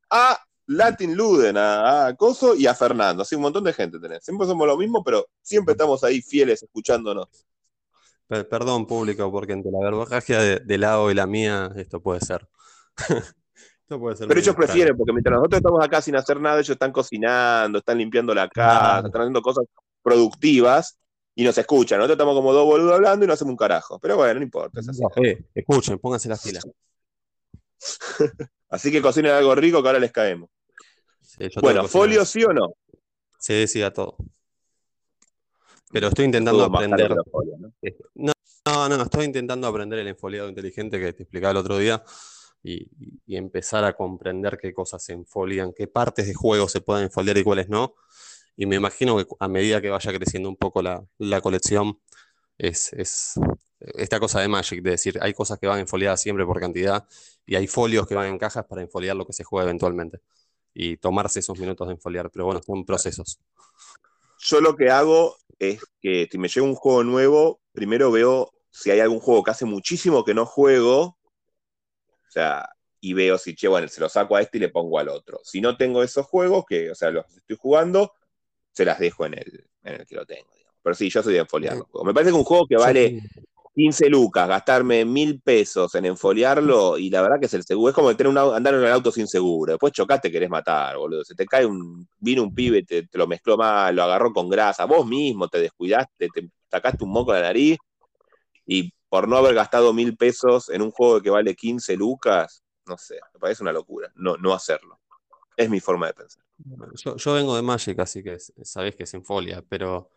A 0.10 0.40
Latin 0.68 1.16
Luden, 1.16 1.58
a, 1.58 2.08
a 2.08 2.16
Coso 2.16 2.56
y 2.56 2.66
a 2.68 2.74
Fernando. 2.74 3.22
Así 3.24 3.36
un 3.36 3.42
montón 3.44 3.64
de 3.64 3.74
gente 3.74 4.00
tenés. 4.00 4.24
Siempre 4.24 4.48
somos 4.48 4.66
lo 4.68 4.78
mismo, 4.78 5.04
pero 5.04 5.26
siempre 5.42 5.74
estamos 5.74 6.04
ahí 6.04 6.22
fieles 6.22 6.64
escuchándonos. 6.64 7.28
Per- 8.28 8.48
perdón, 8.50 8.88
público, 8.88 9.32
porque 9.32 9.54
entre 9.54 9.72
la 9.72 9.80
verborragia 9.84 10.40
de, 10.42 10.60
de 10.60 10.78
Lao 10.80 11.12
y 11.12 11.14
la 11.14 11.28
mía, 11.28 11.72
esto 11.76 12.02
puede 12.02 12.22
ser. 12.22 12.48
esto 12.98 14.00
puede 14.00 14.16
ser 14.18 14.28
Pero 14.28 14.40
ellos 14.40 14.48
extraño. 14.50 14.68
prefieren, 14.68 14.98
porque 14.98 15.14
mientras 15.14 15.36
nosotros 15.36 15.58
estamos 15.60 15.86
acá 15.86 16.02
sin 16.02 16.16
hacer 16.16 16.42
nada, 16.42 16.56
ellos 16.58 16.70
están 16.72 16.92
cocinando, 16.92 17.78
están 17.80 17.98
limpiando 18.00 18.34
la 18.34 18.50
casa, 18.50 19.06
están 19.06 19.22
haciendo 19.22 19.42
cosas 19.44 19.66
productivas 20.02 20.98
y 21.36 21.44
nos 21.44 21.56
escuchan. 21.58 22.00
Nosotros 22.00 22.16
estamos 22.16 22.36
como 22.36 22.54
dos 22.54 22.66
boludos 22.66 22.94
hablando 22.94 23.26
y 23.26 23.28
no 23.28 23.34
hacemos 23.34 23.52
un 23.52 23.58
carajo. 23.58 24.00
Pero 24.00 24.16
bueno, 24.18 24.40
no 24.40 24.44
importa. 24.44 24.80
es 24.80 24.90
así. 24.90 25.04
Eh, 25.24 25.44
escuchen, 25.54 26.00
pónganse 26.00 26.30
las 26.30 26.42
pilas. 26.42 26.66
Así 28.70 28.92
que 28.92 29.02
cocinen 29.02 29.32
algo 29.32 29.56
rico 29.56 29.82
que 29.82 29.88
ahora 29.90 30.00
les 30.00 30.12
caemos. 30.12 30.50
Sí, 31.22 31.48
Bueno, 31.62 31.88
folio 31.88 32.26
sí 32.26 32.44
o 32.44 32.54
no. 32.54 32.74
Sí, 33.40 33.68
sí, 33.68 33.82
a 33.82 33.92
todo. 33.92 34.18
Pero 35.92 36.08
estoy 36.08 36.26
intentando 36.26 36.66
Todo 36.66 36.76
aprender. 36.76 37.16
folios, 37.32 37.60
¿no? 37.60 37.72
No, 38.66 38.90
no, 38.90 38.98
no, 38.98 39.04
estoy 39.04 39.26
intentando 39.26 39.68
aprender 39.68 40.00
el 40.00 40.08
enfoliado 40.08 40.50
inteligente 40.50 41.00
que 41.00 41.14
te 41.14 41.24
explicaba 41.24 41.52
el 41.52 41.58
otro 41.58 41.78
día 41.78 42.04
y 42.64 42.90
empezar 43.28 43.84
a 43.86 43.94
comprender 43.94 44.58
qué 44.60 44.74
cosas 44.74 45.04
se 45.04 45.14
enfolian, 45.14 45.72
qué 45.72 45.88
partes 45.88 46.26
de 46.26 46.34
juego 46.34 46.68
se 46.68 46.82
pueden 46.82 47.04
enfoliar 47.06 47.38
y 47.38 47.44
cuáles 47.44 47.70
no. 47.70 47.94
Y 48.58 48.66
me 48.66 48.78
imagino 48.78 49.18
que 49.18 49.28
a 49.40 49.48
medida 49.48 49.82
que 49.82 49.90
vaya 49.92 50.12
creciendo 50.14 50.50
un 50.50 50.56
poco 50.56 50.82
la, 50.82 51.06
la 51.20 51.42
colección, 51.42 52.00
es, 52.58 52.92
es 52.94 53.34
esta 53.96 54.20
cosa 54.20 54.42
de 54.42 54.48
Magic, 54.48 54.82
de 54.82 54.92
decir, 54.92 55.18
hay 55.22 55.34
cosas 55.34 55.60
que 55.60 55.68
van 55.68 55.80
enfoliadas 55.80 56.22
siempre 56.22 56.46
por 56.46 56.60
cantidad 56.60 57.08
y 57.46 57.56
hay 57.56 57.68
folios 57.68 58.08
que 58.08 58.16
van 58.16 58.28
en 58.28 58.38
cajas 58.38 58.66
para 58.66 58.82
enfoliar 58.82 59.16
lo 59.16 59.26
que 59.26 59.34
se 59.34 59.44
juega 59.44 59.66
eventualmente. 59.66 60.20
Y 60.74 60.98
tomarse 60.98 61.40
esos 61.40 61.58
minutos 61.58 61.88
de 61.88 61.94
enfoliar, 61.94 62.30
pero 62.30 62.46
bueno, 62.46 62.62
son 62.62 62.86
procesos. 62.86 63.40
Yo 64.40 64.60
lo 64.60 64.76
que 64.76 64.90
hago 64.90 65.38
es 65.58 65.82
que 66.02 66.28
si 66.30 66.38
me 66.38 66.48
llega 66.48 66.66
un 66.66 66.76
juego 66.76 67.04
nuevo, 67.04 67.62
primero 67.72 68.12
veo 68.12 68.52
si 68.70 68.92
hay 68.92 69.00
algún 69.00 69.20
juego 69.20 69.44
que 69.44 69.52
hace 69.52 69.66
muchísimo 69.66 70.26
que 70.26 70.34
no 70.34 70.46
juego. 70.46 71.02
O 71.02 72.32
sea, 72.32 72.70
y 73.00 73.14
veo 73.14 73.38
si, 73.38 73.56
che, 73.56 73.68
bueno, 73.68 73.88
se 73.88 74.02
lo 74.02 74.10
saco 74.10 74.36
a 74.36 74.42
este 74.42 74.58
y 74.58 74.62
le 74.62 74.70
pongo 74.70 75.00
al 75.00 75.10
otro. 75.10 75.40
Si 75.44 75.62
no 75.62 75.78
tengo 75.78 76.04
esos 76.04 76.26
juegos, 76.26 76.66
que, 76.68 76.92
o 76.92 76.96
sea, 76.96 77.12
los 77.12 77.26
estoy 77.38 77.56
jugando, 77.56 78.12
se 78.74 78.84
las 78.84 79.00
dejo 79.00 79.26
en 79.26 79.36
el, 79.36 79.68
en 79.84 80.02
el 80.02 80.06
que 80.06 80.16
lo 80.16 80.26
tengo. 80.26 80.50
digamos. 80.54 80.76
Pero 80.82 80.96
sí, 80.96 81.10
yo 81.10 81.24
soy 81.24 81.34
de 81.34 81.40
enfoliar 81.40 81.78
los 81.78 81.88
juegos. 81.88 82.06
Me 82.06 82.14
parece 82.14 82.32
que 82.32 82.38
un 82.38 82.44
juego 82.44 82.68
que 82.68 82.76
vale 82.76 83.22
15 83.76 84.10
lucas, 84.10 84.48
gastarme 84.48 85.04
mil 85.04 85.42
pesos 85.42 85.94
en 85.96 86.06
enfoliarlo, 86.06 86.98
y 86.98 87.10
la 87.10 87.22
verdad 87.22 87.40
que 87.40 87.48
es 87.48 87.54
el 87.54 87.64
seguro. 87.64 87.90
Es 87.90 87.96
como 87.96 88.16
tener 88.16 88.32
un, 88.32 88.38
andar 88.38 88.74
en 88.74 88.82
el 88.82 88.92
auto 88.92 89.12
sin 89.12 89.28
seguro. 89.28 89.74
Después 89.74 89.92
chocaste, 89.92 90.32
querés 90.32 90.50
matar, 90.50 90.98
boludo. 90.98 91.26
Se 91.26 91.36
te 91.36 91.46
cae 91.46 91.66
un. 91.66 92.08
Vino 92.18 92.44
un 92.44 92.56
pibe, 92.56 92.84
te, 92.84 93.06
te 93.06 93.18
lo 93.18 93.28
mezcló 93.28 93.58
mal, 93.58 93.94
lo 93.94 94.04
agarró 94.04 94.32
con 94.32 94.50
grasa. 94.50 94.86
Vos 94.86 95.06
mismo 95.06 95.50
te 95.50 95.60
descuidaste, 95.60 96.30
te 96.34 96.50
sacaste 96.72 97.04
un 97.04 97.12
moco 97.12 97.34
de 97.34 97.42
la 97.42 97.48
nariz, 97.48 97.78
y 98.66 98.94
por 99.10 99.28
no 99.28 99.38
haber 99.38 99.56
gastado 99.56 99.94
mil 99.94 100.16
pesos 100.16 100.70
en 100.70 100.82
un 100.82 100.92
juego 100.92 101.22
que 101.22 101.30
vale 101.30 101.54
15 101.54 101.98
lucas, 101.98 102.64
no 102.86 102.98
sé, 102.98 103.16
me 103.34 103.40
parece 103.40 103.64
una 103.64 103.74
locura. 103.74 104.12
No, 104.16 104.38
no 104.38 104.54
hacerlo. 104.54 105.00
Es 105.58 105.70
mi 105.70 105.80
forma 105.80 106.08
de 106.08 106.14
pensar. 106.14 106.44
Yo, 106.94 107.18
yo 107.18 107.34
vengo 107.34 107.56
de 107.56 107.62
Magic, 107.62 108.00
así 108.00 108.24
que 108.24 108.38
sabés 108.40 108.96
que 108.96 109.04
es 109.04 109.14
en 109.14 109.24
folia, 109.24 109.64
pero, 109.68 110.10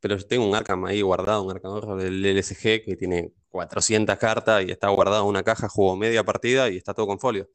pero 0.00 0.16
yo 0.16 0.26
tengo 0.26 0.46
un 0.48 0.54
Arkham 0.54 0.84
ahí 0.84 1.02
guardado, 1.02 1.42
un 1.42 1.50
Arkham 1.50 1.72
Horror 1.72 2.00
del 2.02 2.24
LSG 2.24 2.84
que 2.84 2.96
tiene 2.96 3.32
400 3.48 4.16
cartas 4.18 4.64
y 4.64 4.70
está 4.70 4.88
guardado 4.88 5.22
en 5.24 5.28
una 5.28 5.42
caja, 5.42 5.68
juego 5.68 5.96
media 5.96 6.24
partida 6.24 6.68
y 6.70 6.76
está 6.76 6.94
todo 6.94 7.06
con 7.06 7.18
folio. 7.18 7.48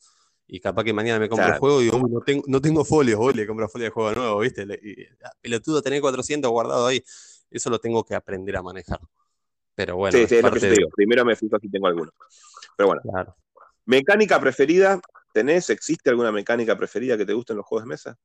Y 0.46 0.60
capaz 0.60 0.84
que 0.84 0.94
mañana 0.94 1.20
me 1.20 1.30
compro 1.30 1.46
el 1.46 1.52
Claro. 1.52 1.60
juego 1.62 1.82
y 1.82 1.86
digo, 1.86 1.98
"Uy, 1.98 2.12
no 2.12 2.20
tengo, 2.22 2.44
no 2.48 2.62
tengo 2.62 2.84
folios, 2.84 3.18
voy 3.18 3.34
le 3.34 3.48
compro 3.48 3.70
folio 3.70 3.86
de 3.86 3.92
juego 3.92 4.12
nuevo, 4.14 4.40
¿viste? 4.40 4.64
Y, 4.84 5.04
ah, 5.24 5.32
pelotudo, 5.42 5.82
tener 5.82 6.02
400 6.02 6.52
guardado 6.52 6.86
ahí. 6.88 7.02
Eso 7.50 7.70
lo 7.70 7.80
tengo 7.80 8.04
que 8.04 8.14
aprender 8.16 8.58
a 8.58 8.62
manejar. 8.62 9.00
Pero 9.76 9.96
bueno, 9.96 10.18
sí, 10.18 10.28
sí, 10.28 10.36
es 10.36 10.44
lo 10.44 10.52
que 10.52 10.60
yo 10.60 10.62
te 10.62 10.70
de- 10.70 10.76
digo. 10.78 10.90
Primero 10.96 11.24
me 11.26 11.36
fijo 11.36 11.58
si 11.60 11.70
tengo 11.70 11.88
alguno. 11.88 12.12
Pero 12.76 12.88
bueno, 12.88 13.02
claro. 13.04 13.36
mecánica 13.86 14.40
preferida. 14.40 15.00
¿Tenés, 15.34 15.70
existe 15.72 16.10
alguna 16.12 16.32
mecánica 16.32 16.78
preferida 16.78 17.18
que 17.18 17.26
te 17.26 17.34
guste 17.34 17.54
en 17.54 17.58
los 17.58 17.66
juegos 17.66 17.86
de 17.86 17.90
mesa? 17.90 18.18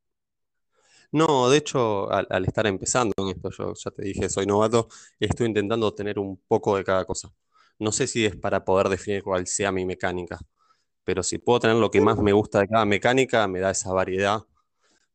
No, 1.11 1.49
de 1.49 1.57
hecho, 1.57 2.11
al, 2.11 2.27
al 2.29 2.45
estar 2.45 2.67
empezando 2.67 3.13
en 3.17 3.29
esto, 3.29 3.49
yo 3.51 3.73
ya 3.73 3.91
te 3.91 4.03
dije, 4.03 4.29
soy 4.29 4.45
novato, 4.45 4.87
estoy 5.19 5.47
intentando 5.47 5.93
tener 5.93 6.19
un 6.19 6.37
poco 6.47 6.77
de 6.77 6.83
cada 6.83 7.05
cosa. 7.05 7.29
No 7.79 7.91
sé 7.91 8.05
si 8.07 8.25
es 8.25 8.35
para 8.35 8.63
poder 8.63 8.89
definir 8.89 9.23
cuál 9.23 9.47
sea 9.47 9.71
mi 9.71 9.85
mecánica, 9.85 10.37
pero 11.05 11.23
si 11.23 11.39
puedo 11.39 11.59
tener 11.61 11.77
lo 11.77 11.91
que 11.91 12.01
más 12.01 12.19
me 12.19 12.33
gusta 12.33 12.59
de 12.61 12.67
cada 12.69 12.85
mecánica, 12.85 13.47
me 13.47 13.59
da 13.61 13.71
esa 13.71 13.93
variedad 13.93 14.41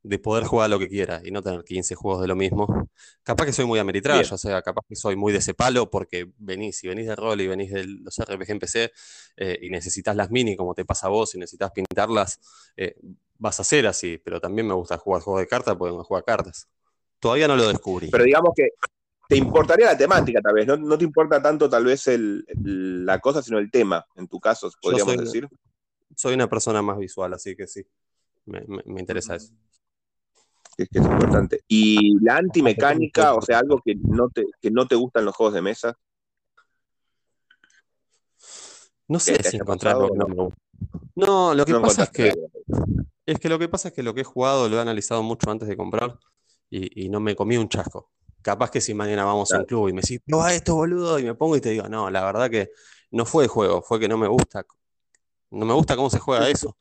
de 0.03 0.19
poder 0.19 0.45
jugar 0.45 0.71
lo 0.71 0.79
que 0.79 0.89
quiera 0.89 1.23
y 1.25 1.31
no 1.33 1.43
tener 1.43 1.65
15 1.65 1.95
juegos 1.97 2.23
de 2.23 2.29
lo 2.29 2.37
mismo. 2.37 2.89
Capaz 3.23 3.47
que 3.47 3.53
soy 3.53 3.67
muy 3.67 3.79
ameritraya, 3.81 4.35
o 4.35 4.39
sea, 4.39 4.63
capaz 4.63 4.83
que 4.89 4.97
soy 4.97 5.17
muy 5.17 5.33
de 5.33 5.39
ese 5.39 5.55
palo 5.55 5.91
porque 5.91 6.31
venís, 6.39 6.79
si 6.79 6.89
venís 6.89 7.07
de 7.09 7.17
rol 7.17 7.41
y 7.41 7.49
venís 7.49 7.73
de 7.73 7.87
los 7.87 8.19
RPG 8.19 8.51
en 8.53 8.59
PC 8.61 8.93
eh, 9.37 9.59
y 9.63 9.71
necesitas 9.71 10.17
las 10.17 10.31
mini 10.31 10.57
como 10.57 10.75
te 10.75 10.85
pasa 10.85 11.07
a 11.09 11.11
vos 11.11 11.35
y 11.35 11.39
necesitas 11.39 11.73
pintarlas, 11.73 12.41
eh, 12.77 12.97
vas 13.39 13.61
a 13.61 13.65
ser 13.65 13.87
así, 13.87 14.19
pero 14.19 14.41
también 14.41 14.67
me 14.67 14.75
gusta 14.75 14.99
jugar 14.99 15.23
juegos 15.23 15.41
de 15.43 15.47
cartas 15.47 15.77
porque 15.77 15.97
me 15.97 16.03
juega 16.05 16.25
cartas. 16.25 16.69
Todavía 17.19 17.49
no 17.49 17.57
lo 17.57 17.69
descubrí. 17.69 18.11
Pero 18.11 18.25
digamos 18.25 18.53
que 18.55 18.69
te 19.29 19.37
importaría 19.37 19.87
la 19.87 19.97
temática, 19.97 20.41
tal 20.43 20.55
vez. 20.55 20.67
No, 20.67 20.77
no 20.77 20.99
te 20.99 21.05
importa 21.05 21.41
tanto, 21.43 21.69
tal 21.71 21.85
vez, 21.85 22.07
el, 22.09 22.45
el- 22.47 23.07
la 23.07 23.19
cosa, 23.21 23.43
sino 23.43 23.59
el 23.59 23.71
tema, 23.71 24.05
en 24.17 24.29
tu 24.29 24.39
caso, 24.41 24.71
podríamos 24.81 25.15
soy- 25.15 25.25
decir. 25.25 25.49
Soy 26.17 26.35
una 26.35 26.49
persona 26.49 26.81
más 26.83 26.99
visual, 26.99 27.33
así 27.35 27.57
que 27.57 27.67
sí, 27.67 27.85
me, 28.45 28.61
me- 28.69 28.83
me 28.85 29.01
interesa 29.01 29.35
eso. 29.35 29.53
es, 30.77 30.89
que 30.89 30.99
es 30.99 31.05
importante. 31.05 31.61
Y 31.67 32.19
la 32.25 32.37
antimecánica, 32.37 33.35
o 33.35 33.43
sea, 33.43 33.59
algo 33.61 33.81
que 33.85 33.95
no 33.97 34.29
te, 34.29 34.45
que 34.61 34.71
no 34.71 34.87
te 34.87 34.95
gustan 34.95 35.25
los 35.25 35.35
juegos 35.35 35.55
de 35.55 35.63
mesa. 35.63 35.97
No 39.09 39.19
sé 39.19 39.43
si 39.43 39.57
encontrar 39.57 39.97
lo 39.97 40.11
que 40.11 40.19
no 40.19 40.29
me 40.29 40.35
gusta. 40.35 40.59
No, 41.17 41.55
lo 41.55 41.65
que 41.65 41.73
No 41.73 41.83
pasa 41.83 42.05
es 42.05 42.11
que. 42.11 42.35
Es 43.27 43.39
que 43.39 43.49
lo 43.49 43.59
que 43.59 43.69
pasa 43.69 43.89
es 43.89 43.95
que 43.95 44.03
lo 44.03 44.15
que 44.15 44.23
he 44.23 44.25
jugado 44.25 44.69
lo 44.69 44.77
he 44.77 44.81
analizado 44.81 45.23
mucho 45.23 45.51
antes 45.51 45.69
de 45.69 45.77
comprar 45.77 46.19
y, 46.71 47.05
y 47.05 47.09
no 47.09 47.21
me 47.21 47.35
comí 47.35 47.57
un 47.57 47.69
chasco. 47.69 48.11
Capaz 48.43 48.71
que 48.71 48.81
si 48.81 48.93
mañana 48.93 49.25
vamos 49.25 49.53
a 49.53 49.59
un 49.59 49.65
club 49.65 49.89
y 49.89 49.93
me 49.95 50.03
decís, 50.03 50.21
prueba 50.25 50.53
esto, 50.53 50.75
boludo, 50.75 51.19
y 51.19 51.25
me 51.25 51.35
pongo 51.35 51.57
y 51.57 51.61
te 51.61 51.71
digo, 51.71 51.89
no, 51.89 52.11
la 52.11 52.25
verdad 52.25 52.51
que 52.51 52.71
no 53.11 53.25
fue 53.25 53.49
juego, 53.49 53.81
fue 53.81 53.99
que 53.99 54.09
no 54.09 54.19
me 54.19 54.29
gusta. 54.29 54.65
No 55.51 55.65
me 55.65 55.73
gusta 55.73 55.97
cómo 55.97 56.11
se 56.11 56.19
juega 56.19 56.51
eso. 56.51 56.77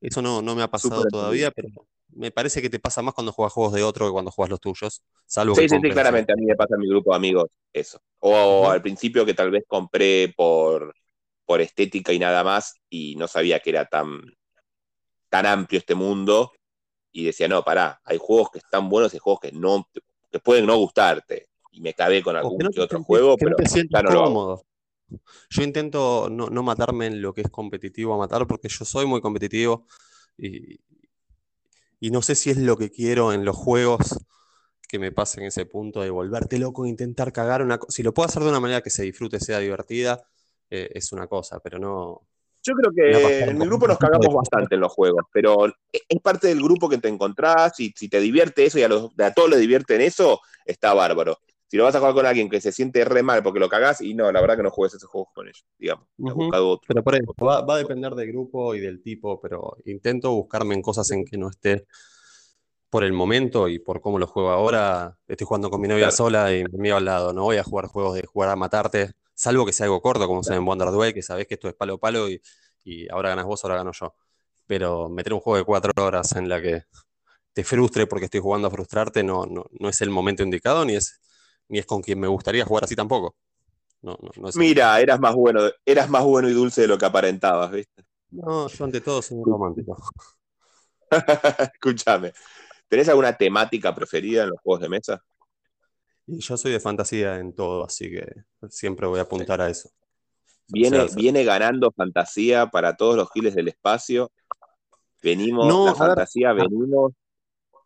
Eso 0.00 0.22
no, 0.22 0.42
no 0.42 0.54
me 0.54 0.62
ha 0.62 0.68
pasado 0.68 1.04
todavía, 1.06 1.50
pero 1.50 1.68
me 2.10 2.30
parece 2.30 2.62
que 2.62 2.70
te 2.70 2.78
pasa 2.78 3.02
más 3.02 3.14
cuando 3.14 3.32
juegas 3.32 3.52
juegos 3.52 3.72
de 3.72 3.82
otro 3.82 4.06
que 4.06 4.12
cuando 4.12 4.30
juegas 4.30 4.50
los 4.50 4.60
tuyos. 4.60 5.02
Salvo 5.26 5.54
Sí, 5.54 5.62
que 5.62 5.68
sí, 5.68 5.76
sí, 5.82 5.90
claramente. 5.90 6.32
A 6.32 6.36
mí 6.36 6.46
me 6.46 6.54
pasa 6.54 6.74
en 6.74 6.82
mi 6.82 6.88
grupo 6.88 7.10
de 7.10 7.16
amigos 7.16 7.46
eso. 7.72 8.00
O 8.20 8.68
al 8.68 8.82
principio 8.82 9.26
que 9.26 9.34
tal 9.34 9.50
vez 9.50 9.64
compré 9.66 10.32
por, 10.36 10.94
por 11.44 11.60
estética 11.60 12.12
y 12.12 12.18
nada 12.18 12.44
más 12.44 12.74
y 12.88 13.16
no 13.16 13.26
sabía 13.26 13.60
que 13.60 13.70
era 13.70 13.86
tan, 13.86 14.20
tan 15.28 15.46
amplio 15.46 15.78
este 15.78 15.94
mundo 15.94 16.52
y 17.12 17.24
decía, 17.24 17.48
no, 17.48 17.62
pará, 17.62 18.00
hay 18.04 18.18
juegos 18.18 18.50
que 18.50 18.58
están 18.58 18.88
buenos 18.88 19.14
y 19.14 19.18
juegos 19.18 19.40
que 19.40 19.52
no 19.52 19.88
que 20.30 20.38
pueden 20.40 20.66
no 20.66 20.76
gustarte. 20.76 21.46
y 21.72 21.80
me 21.80 21.94
cabe 21.94 22.22
con 22.22 22.36
algún 22.36 22.58
que 22.58 22.64
no 22.64 22.70
que 22.70 22.76
te 22.76 22.80
otro 22.82 23.02
juego, 23.02 23.36
que 23.36 23.46
no 23.46 23.56
pero 23.56 23.68
te 23.70 23.88
ya 23.90 24.02
no 24.02 24.10
lo 24.10 24.20
hago. 24.20 24.26
cómodo. 24.26 24.64
Yo 25.50 25.62
intento 25.62 26.28
no, 26.30 26.48
no 26.48 26.62
matarme 26.62 27.06
en 27.06 27.22
lo 27.22 27.32
que 27.32 27.40
es 27.42 27.48
competitivo 27.50 28.14
a 28.14 28.18
matar, 28.18 28.46
porque 28.46 28.68
yo 28.68 28.84
soy 28.84 29.06
muy 29.06 29.20
competitivo 29.20 29.86
y, 30.36 30.80
y 32.00 32.10
no 32.10 32.20
sé 32.22 32.34
si 32.34 32.50
es 32.50 32.58
lo 32.58 32.76
que 32.76 32.90
quiero 32.90 33.32
en 33.32 33.44
los 33.44 33.56
juegos 33.56 34.18
que 34.88 34.98
me 34.98 35.12
pasen 35.12 35.44
ese 35.44 35.66
punto 35.66 36.00
de 36.00 36.10
volverte 36.10 36.58
loco 36.58 36.84
e 36.84 36.88
intentar 36.88 37.32
cagar 37.32 37.62
una 37.62 37.78
cosa. 37.78 37.92
Si 37.92 38.02
lo 38.02 38.14
puedo 38.14 38.28
hacer 38.28 38.42
de 38.42 38.48
una 38.48 38.60
manera 38.60 38.80
que 38.80 38.90
se 38.90 39.02
disfrute, 39.02 39.38
sea 39.38 39.58
divertida, 39.58 40.24
eh, 40.70 40.90
es 40.94 41.12
una 41.12 41.26
cosa, 41.26 41.60
pero 41.60 41.78
no. 41.78 42.22
Yo 42.68 42.74
creo 42.74 42.92
que 42.92 43.40
en 43.44 43.62
el 43.62 43.66
grupo 43.66 43.88
nos 43.88 43.98
cagamos 43.98 44.34
bastante 44.34 44.74
en 44.74 44.82
los 44.82 44.92
juegos, 44.92 45.24
pero 45.32 45.66
es 45.66 45.72
es 46.08 46.20
parte 46.20 46.48
del 46.48 46.62
grupo 46.62 46.88
que 46.88 46.98
te 46.98 47.08
encontrás, 47.08 47.78
y 47.80 47.92
si 47.96 48.08
te 48.08 48.20
divierte 48.20 48.64
eso 48.66 48.78
y 48.78 48.82
a, 48.82 48.88
los, 48.88 49.10
a 49.18 49.32
todos 49.32 49.50
les 49.50 49.60
divierte 49.60 49.94
en 49.94 50.02
eso, 50.02 50.40
está 50.64 50.92
bárbaro. 50.94 51.38
Si 51.66 51.76
lo 51.76 51.84
vas 51.84 51.94
a 51.94 51.98
jugar 51.98 52.14
con 52.14 52.26
alguien 52.26 52.48
que 52.48 52.60
se 52.60 52.72
siente 52.72 53.04
re 53.04 53.22
mal 53.22 53.42
porque 53.42 53.60
lo 53.60 53.68
cagás, 53.68 54.00
y 54.00 54.14
no, 54.14 54.30
la 54.32 54.40
verdad 54.40 54.56
que 54.56 54.62
no 54.62 54.70
juegues 54.70 54.94
esos 54.94 55.08
juegos 55.08 55.28
con 55.34 55.46
ellos, 55.46 55.64
digamos. 55.78 56.06
He 56.18 56.22
Ujú. 56.22 56.34
buscado 56.34 56.68
otro. 56.70 56.86
Pero 56.88 57.02
por 57.02 57.14
eso, 57.14 57.34
va, 57.44 57.60
va 57.62 57.74
a 57.74 57.78
depender 57.78 58.14
del 58.14 58.28
grupo 58.28 58.74
y 58.74 58.80
del 58.80 59.02
tipo, 59.02 59.40
pero 59.40 59.76
intento 59.84 60.32
buscarme 60.32 60.74
en 60.74 60.82
cosas 60.82 61.10
en 61.10 61.24
que 61.24 61.36
no 61.36 61.48
esté 61.50 61.86
por 62.90 63.04
el 63.04 63.12
momento 63.12 63.68
y 63.68 63.78
por 63.78 64.00
cómo 64.00 64.18
lo 64.18 64.26
juego 64.26 64.50
ahora. 64.50 65.16
Estoy 65.26 65.46
jugando 65.46 65.70
con 65.70 65.80
mi 65.80 65.88
novia 65.88 66.04
Claro. 66.04 66.16
sola 66.16 66.54
y 66.54 66.64
mi 66.64 66.78
amigo 66.78 66.96
al 66.96 67.04
lado. 67.04 67.32
No 67.32 67.42
voy 67.42 67.58
a 67.58 67.64
jugar 67.64 67.86
juegos 67.86 68.14
de 68.14 68.26
jugar 68.26 68.48
a 68.50 68.56
matarte, 68.56 69.12
salvo 69.38 69.66
que 69.66 69.72
sea 69.74 69.86
algo 69.86 70.02
corto, 70.02 70.26
como 70.28 70.44
sea 70.44 70.56
en 70.56 70.66
Wonder 70.66 70.90
Duel, 70.90 71.14
que 71.14 71.22
sabés 71.22 71.46
que 71.48 71.54
esto 71.54 71.68
es 71.68 71.74
palo 71.76 71.94
a 71.96 71.98
palo 71.98 72.30
y, 72.30 72.42
y 72.84 73.08
ahora 73.10 73.30
ganas 73.30 73.46
vos, 73.46 73.64
ahora 73.64 73.76
gano 73.78 73.92
yo. 73.92 74.16
Pero 74.66 75.08
meter 75.10 75.34
un 75.34 75.40
juego 75.40 75.58
de 75.58 75.64
cuatro 75.64 75.92
horas 76.04 76.32
en 76.36 76.48
la 76.50 76.62
que 76.62 76.84
te 77.54 77.64
frustre 77.64 78.06
porque 78.06 78.26
estoy 78.26 78.40
jugando 78.40 78.68
a 78.68 78.70
frustrarte 78.70 79.22
no, 79.24 79.46
no, 79.46 79.66
no 79.80 79.88
es 79.88 80.00
el 80.02 80.10
momento 80.10 80.42
indicado 80.44 80.84
ni 80.84 80.96
es, 80.96 81.20
ni 81.68 81.78
es 81.80 81.86
con 81.86 82.02
quien 82.02 82.20
me 82.20 82.28
gustaría 82.28 82.64
jugar 82.64 82.84
así 82.84 82.96
tampoco. 82.96 83.36
No, 84.02 84.18
no, 84.22 84.30
no 84.42 84.48
es 84.50 84.60
el- 84.60 84.74
Mira, 84.74 85.00
eras 85.00 85.20
más 85.20 85.34
bueno, 85.34 85.60
eras 85.86 86.08
más 86.10 86.22
bueno 86.24 86.48
y 86.48 86.52
dulce 86.52 86.82
de 86.82 86.88
lo 86.88 86.98
que 86.98 87.06
aparentabas, 87.06 87.70
¿viste? 87.70 88.04
No, 88.30 88.68
yo 88.68 88.84
ante 88.86 89.02
todo 89.02 89.20
soy 89.20 89.36
un 89.36 89.44
romántico. 89.44 89.96
Escúchame. 91.74 92.32
¿Tenés 92.88 93.08
alguna 93.10 93.36
temática 93.36 93.94
preferida 93.94 94.44
en 94.44 94.50
los 94.50 94.60
juegos 94.62 94.82
de 94.82 94.88
mesa? 94.88 95.24
Y 96.28 96.40
yo 96.40 96.58
soy 96.58 96.72
de 96.72 96.80
fantasía 96.80 97.38
en 97.38 97.54
todo, 97.54 97.84
así 97.84 98.10
que 98.10 98.26
siempre 98.68 99.06
voy 99.06 99.18
a 99.18 99.22
apuntar 99.22 99.62
a 99.62 99.70
eso. 99.70 99.88
Viene, 100.68 101.00
O 101.00 101.08
sea, 101.08 101.16
viene 101.16 101.42
ganando 101.42 101.90
fantasía 101.90 102.66
para 102.66 102.96
todos 102.96 103.16
los 103.16 103.30
giles 103.32 103.54
del 103.54 103.68
espacio. 103.68 104.30
Venimos, 105.22 105.66
No, 105.66 105.86
la 105.86 105.92
ver, 105.92 105.98
fantasía, 105.98 106.52
venimos. 106.52 107.14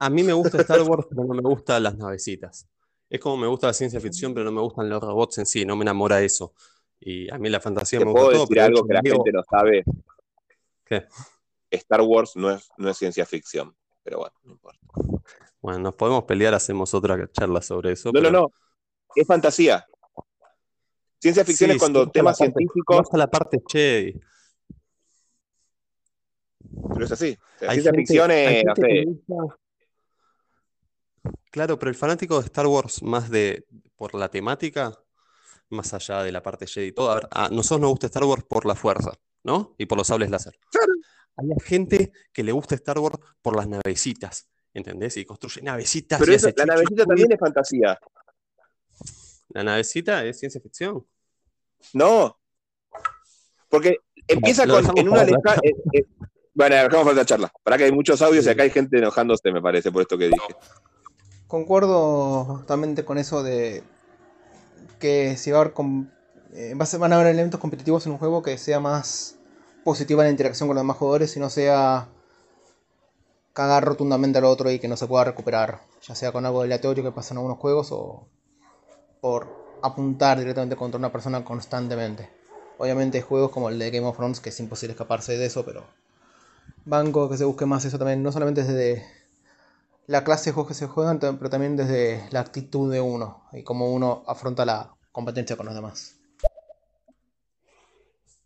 A 0.01 0.11
mí 0.11 0.25
me 0.25 0.33
gusta 0.33 0.61
Star 0.61 0.83
Wars, 0.83 1.07
pero 1.11 1.25
no 1.25 1.35
me 1.35 1.43
gustan 1.43 1.85
las 1.85 1.97
navecitas. 1.97 2.69
Es 3.09 3.21
como 3.21 3.37
me 3.37 3.47
gusta 3.47 3.69
la 3.69 3.75
ciencia 3.75 4.01
ficción, 4.01 4.35
pero 4.35 4.47
no 4.47 4.53
me 4.53 4.61
gustan 4.61 4.89
los 4.89 5.01
robots 5.01 5.39
en 5.39 5.47
sí, 5.47 5.65
no 5.65 5.77
me 5.77 5.83
enamora 5.83 6.21
eso. 6.21 6.53
Y 6.99 7.33
a 7.33 7.39
mí 7.39 7.49
la 7.49 7.61
fantasía 7.61 8.01
Te 8.01 8.05
me 8.05 8.11
puedo 8.13 8.27
gusta 8.27 8.39
todo, 8.39 8.47
decir 8.49 8.61
algo 8.61 8.87
que 8.87 8.95
la 8.95 9.01
digo, 9.05 9.17
gente 9.17 9.33
no 9.33 9.43
sabe. 9.49 9.85
¿qué? 10.85 11.07
Star 11.71 12.01
Wars 12.01 12.33
no 12.35 12.51
es, 12.51 12.69
no 12.77 12.91
es 12.91 12.97
ciencia 12.97 13.25
ficción. 13.25 13.77
Pero 14.03 14.19
bueno, 14.19 14.35
no 14.45 14.53
importa. 14.53 14.81
Bueno, 15.61 15.79
nos 15.79 15.95
podemos 15.95 16.25
pelear, 16.25 16.55
hacemos 16.55 16.93
otra 16.95 17.31
charla 17.31 17.63
sobre 17.63 17.93
eso. 17.93 18.11
No, 18.13 18.21
no, 18.21 18.29
pero 18.29 18.41
no. 18.41 18.53
Es 19.15 19.27
fantasía. 19.27 19.87
Ciencia 21.21 21.45
ficción 21.45 21.71
sí, 21.71 21.77
es 21.77 21.81
cuando 21.81 22.05
sí, 22.05 22.11
temas 22.13 22.37
parte- 22.39 22.53
científicos, 22.53 23.07
a 23.13 23.17
la 23.17 23.27
parte 23.29 23.63
Jedi. 23.71 24.21
pero 26.93 27.05
es 27.05 27.13
así. 27.13 27.39
O 27.57 27.59
sea, 27.59 27.71
Hay 27.71 27.81
ciencia 27.81 27.93
gente- 27.93 27.99
ficción 28.01 28.31
es, 28.31 28.65
no 28.65 28.75
sé, 28.75 29.05
gusta- 29.05 29.59
Claro, 31.51 31.79
pero 31.79 31.91
el 31.91 31.95
fanático 31.97 32.39
de 32.41 32.47
Star 32.47 32.67
Wars, 32.67 33.03
más 33.03 33.31
de 33.31 33.67
por 33.95 34.15
la 34.15 34.29
temática, 34.31 34.99
más 35.69 35.93
allá 35.95 36.23
de 36.23 36.33
la 36.33 36.43
parte 36.43 36.67
Jedi 36.67 36.89
y 36.89 36.93
todo, 36.93 37.11
a 37.11 37.15
ver, 37.17 37.29
a 37.31 37.49
nosotros 37.51 37.81
nos 37.81 37.91
gusta 37.91 38.07
Star 38.07 38.25
Wars 38.25 38.43
por 38.45 38.65
la 38.67 38.75
fuerza, 38.75 39.13
¿no? 39.45 39.75
Y 39.79 39.87
por 39.87 39.99
los 39.99 40.07
sables 40.09 40.31
láser. 40.31 40.59
Hay 41.37 41.49
gente 41.65 42.13
que 42.33 42.43
le 42.43 42.53
gusta 42.53 42.75
Star 42.75 42.99
Wars 42.99 43.19
por 43.41 43.57
las 43.57 43.67
navecitas, 43.69 44.49
¿entendés? 44.75 45.17
Y 45.17 45.25
construye 45.25 45.63
navecitas 45.63 46.19
pero 46.19 46.33
y 46.33 46.35
eso, 46.35 46.49
hace 46.49 46.57
la 46.59 46.67
navecita 46.67 47.05
también 47.07 47.33
es 47.33 47.39
fantasía. 47.39 47.99
La 49.51 49.65
navecita 49.65 50.25
es 50.25 50.39
ciencia 50.39 50.61
ficción. 50.61 51.07
No. 51.95 52.39
Porque 53.69 53.97
empieza 54.29 54.67
con 54.67 54.85
en 54.99 55.09
una 55.09 55.25
leja- 55.25 55.57
eh, 55.63 55.75
eh, 55.95 56.05
Bueno, 56.55 56.77
dejamos 56.77 57.05
para 57.05 57.17
la 57.17 57.25
charla. 57.25 57.53
Para 57.63 57.79
que 57.79 57.85
hay 57.85 57.93
muchos 57.93 58.21
audios 58.23 58.45
y 58.47 58.49
acá 58.51 58.63
hay 58.63 58.71
gente 58.71 58.99
enojándose, 58.99 59.51
me 59.51 59.63
parece, 59.63 59.91
por 59.91 60.03
esto 60.03 60.19
que 60.19 60.27
dije. 60.27 60.55
Concuerdo 61.47 62.59
totalmente 62.61 63.05
con 63.05 63.19
eso 63.19 63.43
de 63.43 63.83
que 64.99 65.37
si 65.37 65.51
va 65.51 65.59
a 65.59 65.61
haber 65.63 65.73
com- 65.73 66.09
eh, 66.55 66.75
van 66.77 67.13
a 67.13 67.17
haber 67.17 67.29
elementos 67.29 67.59
competitivos 67.61 68.07
en 68.07 68.13
un 68.13 68.19
juego 68.19 68.43
que 68.43 68.57
sea 68.59 68.81
más 68.81 69.39
positiva 69.85 70.25
la 70.25 70.31
interacción 70.31 70.69
con 70.69 70.77
los 70.77 70.83
demás 70.83 70.97
jugadores 70.97 71.37
y 71.37 71.41
no 71.41 71.51
sea 71.51 72.09
cagar 73.53 73.85
rotundamente 73.85 74.39
al 74.39 74.45
otro 74.45 74.71
y 74.71 74.79
que 74.79 74.89
no 74.89 74.97
se 74.97 75.07
pueda 75.07 75.25
recuperar, 75.25 75.81
ya 76.03 76.15
sea 76.15 76.33
con 76.33 76.47
algo 76.47 76.63
aleatorio 76.63 77.05
que 77.05 77.13
pasa 77.13 77.35
en 77.35 77.39
algunos 77.39 77.59
juegos 77.59 77.89
o 77.93 78.27
por 79.21 79.79
apuntar 79.83 80.39
directamente 80.39 80.77
contra 80.77 80.99
una 80.99 81.13
persona 81.13 81.45
constantemente. 81.45 82.31
Obviamente 82.79 83.19
hay 83.19 83.25
juegos 83.25 83.51
como 83.51 83.69
el 83.69 83.79
de 83.79 83.91
Game 83.91 84.07
of 84.07 84.17
Thrones 84.17 84.41
que 84.41 84.49
es 84.49 84.61
imposible 84.61 84.93
escaparse 84.93 85.37
de 85.37 85.47
eso, 85.47 85.65
pero 85.65 85.85
banco 86.85 87.29
que 87.29 87.37
se 87.37 87.45
busque 87.45 87.67
más 87.67 87.85
eso 87.85 87.99
también, 87.99 88.23
no 88.23 88.33
solamente 88.33 88.65
desde 88.65 89.07
la 90.07 90.25
clase 90.25 90.51
de 90.51 90.55
juegos 90.55 90.69
que 90.69 90.75
se 90.75 90.87
juegan, 90.87 91.19
pero 91.19 91.51
también 91.51 91.77
desde 91.77 92.27
la 92.31 92.41
actitud 92.41 92.91
de 92.91 93.01
uno 93.01 93.45
y 93.53 93.63
cómo 93.63 93.93
uno 93.93 94.25
afronta 94.27 94.65
la 94.65 94.95
competencia 95.13 95.57
con 95.57 95.67
los 95.67 95.75
demás. 95.75 96.17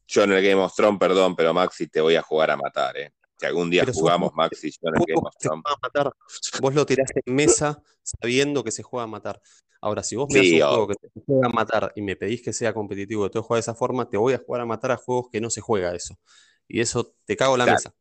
Yo 0.08 0.22
en 0.22 0.32
el 0.32 0.42
Game 0.42 0.62
of 0.62 0.74
Thrones, 0.74 0.98
perdón, 1.00 1.34
pero 1.36 1.52
Maxi, 1.52 1.88
te 1.88 2.00
voy 2.00 2.14
a 2.16 2.22
jugar 2.22 2.50
a 2.50 2.56
matar, 2.56 2.96
¿eh? 2.96 3.12
Si 3.38 3.44
algún 3.46 3.68
día 3.68 3.82
Pero 3.82 3.92
jugamos, 3.92 4.32
Maxi, 4.34 4.70
yo 4.70 4.88
en 4.88 4.94
el 5.00 5.04
Game 5.06 5.20
of 5.26 5.34
Thrones. 5.38 5.62
matar. 5.82 6.12
Vos 6.60 6.74
lo 6.74 6.86
tirás 6.86 7.10
en 7.24 7.34
mesa 7.34 7.82
sabiendo 8.02 8.64
que 8.64 8.70
se 8.70 8.82
juega 8.82 9.04
a 9.04 9.06
matar. 9.08 9.40
Ahora, 9.80 10.02
si 10.02 10.16
vos 10.16 10.28
me 10.30 10.38
das 10.38 10.46
Sí, 10.46 10.54
un 10.62 10.68
juego 10.68 10.88
que 10.88 10.94
se 11.02 11.08
juega 11.26 11.46
a 11.48 11.50
matar 11.50 11.92
y 11.96 12.02
me 12.02 12.16
pedís 12.16 12.42
que 12.42 12.52
sea 12.52 12.72
competitivo 12.72 13.26
y 13.26 13.30
te 13.30 13.40
juega 13.40 13.56
de 13.58 13.60
esa 13.60 13.74
forma, 13.74 14.08
te 14.08 14.16
voy 14.16 14.32
a 14.34 14.38
jugar 14.38 14.62
a 14.62 14.66
matar 14.66 14.92
a 14.92 14.96
juegos 14.96 15.26
que 15.30 15.40
no 15.40 15.50
se 15.50 15.60
juega 15.60 15.94
eso. 15.94 16.18
Y 16.66 16.80
eso 16.80 17.14
te 17.24 17.36
cago 17.36 17.54
en 17.54 17.58
la 17.58 17.64
Claro. 17.66 17.76
mesa. 17.76 17.94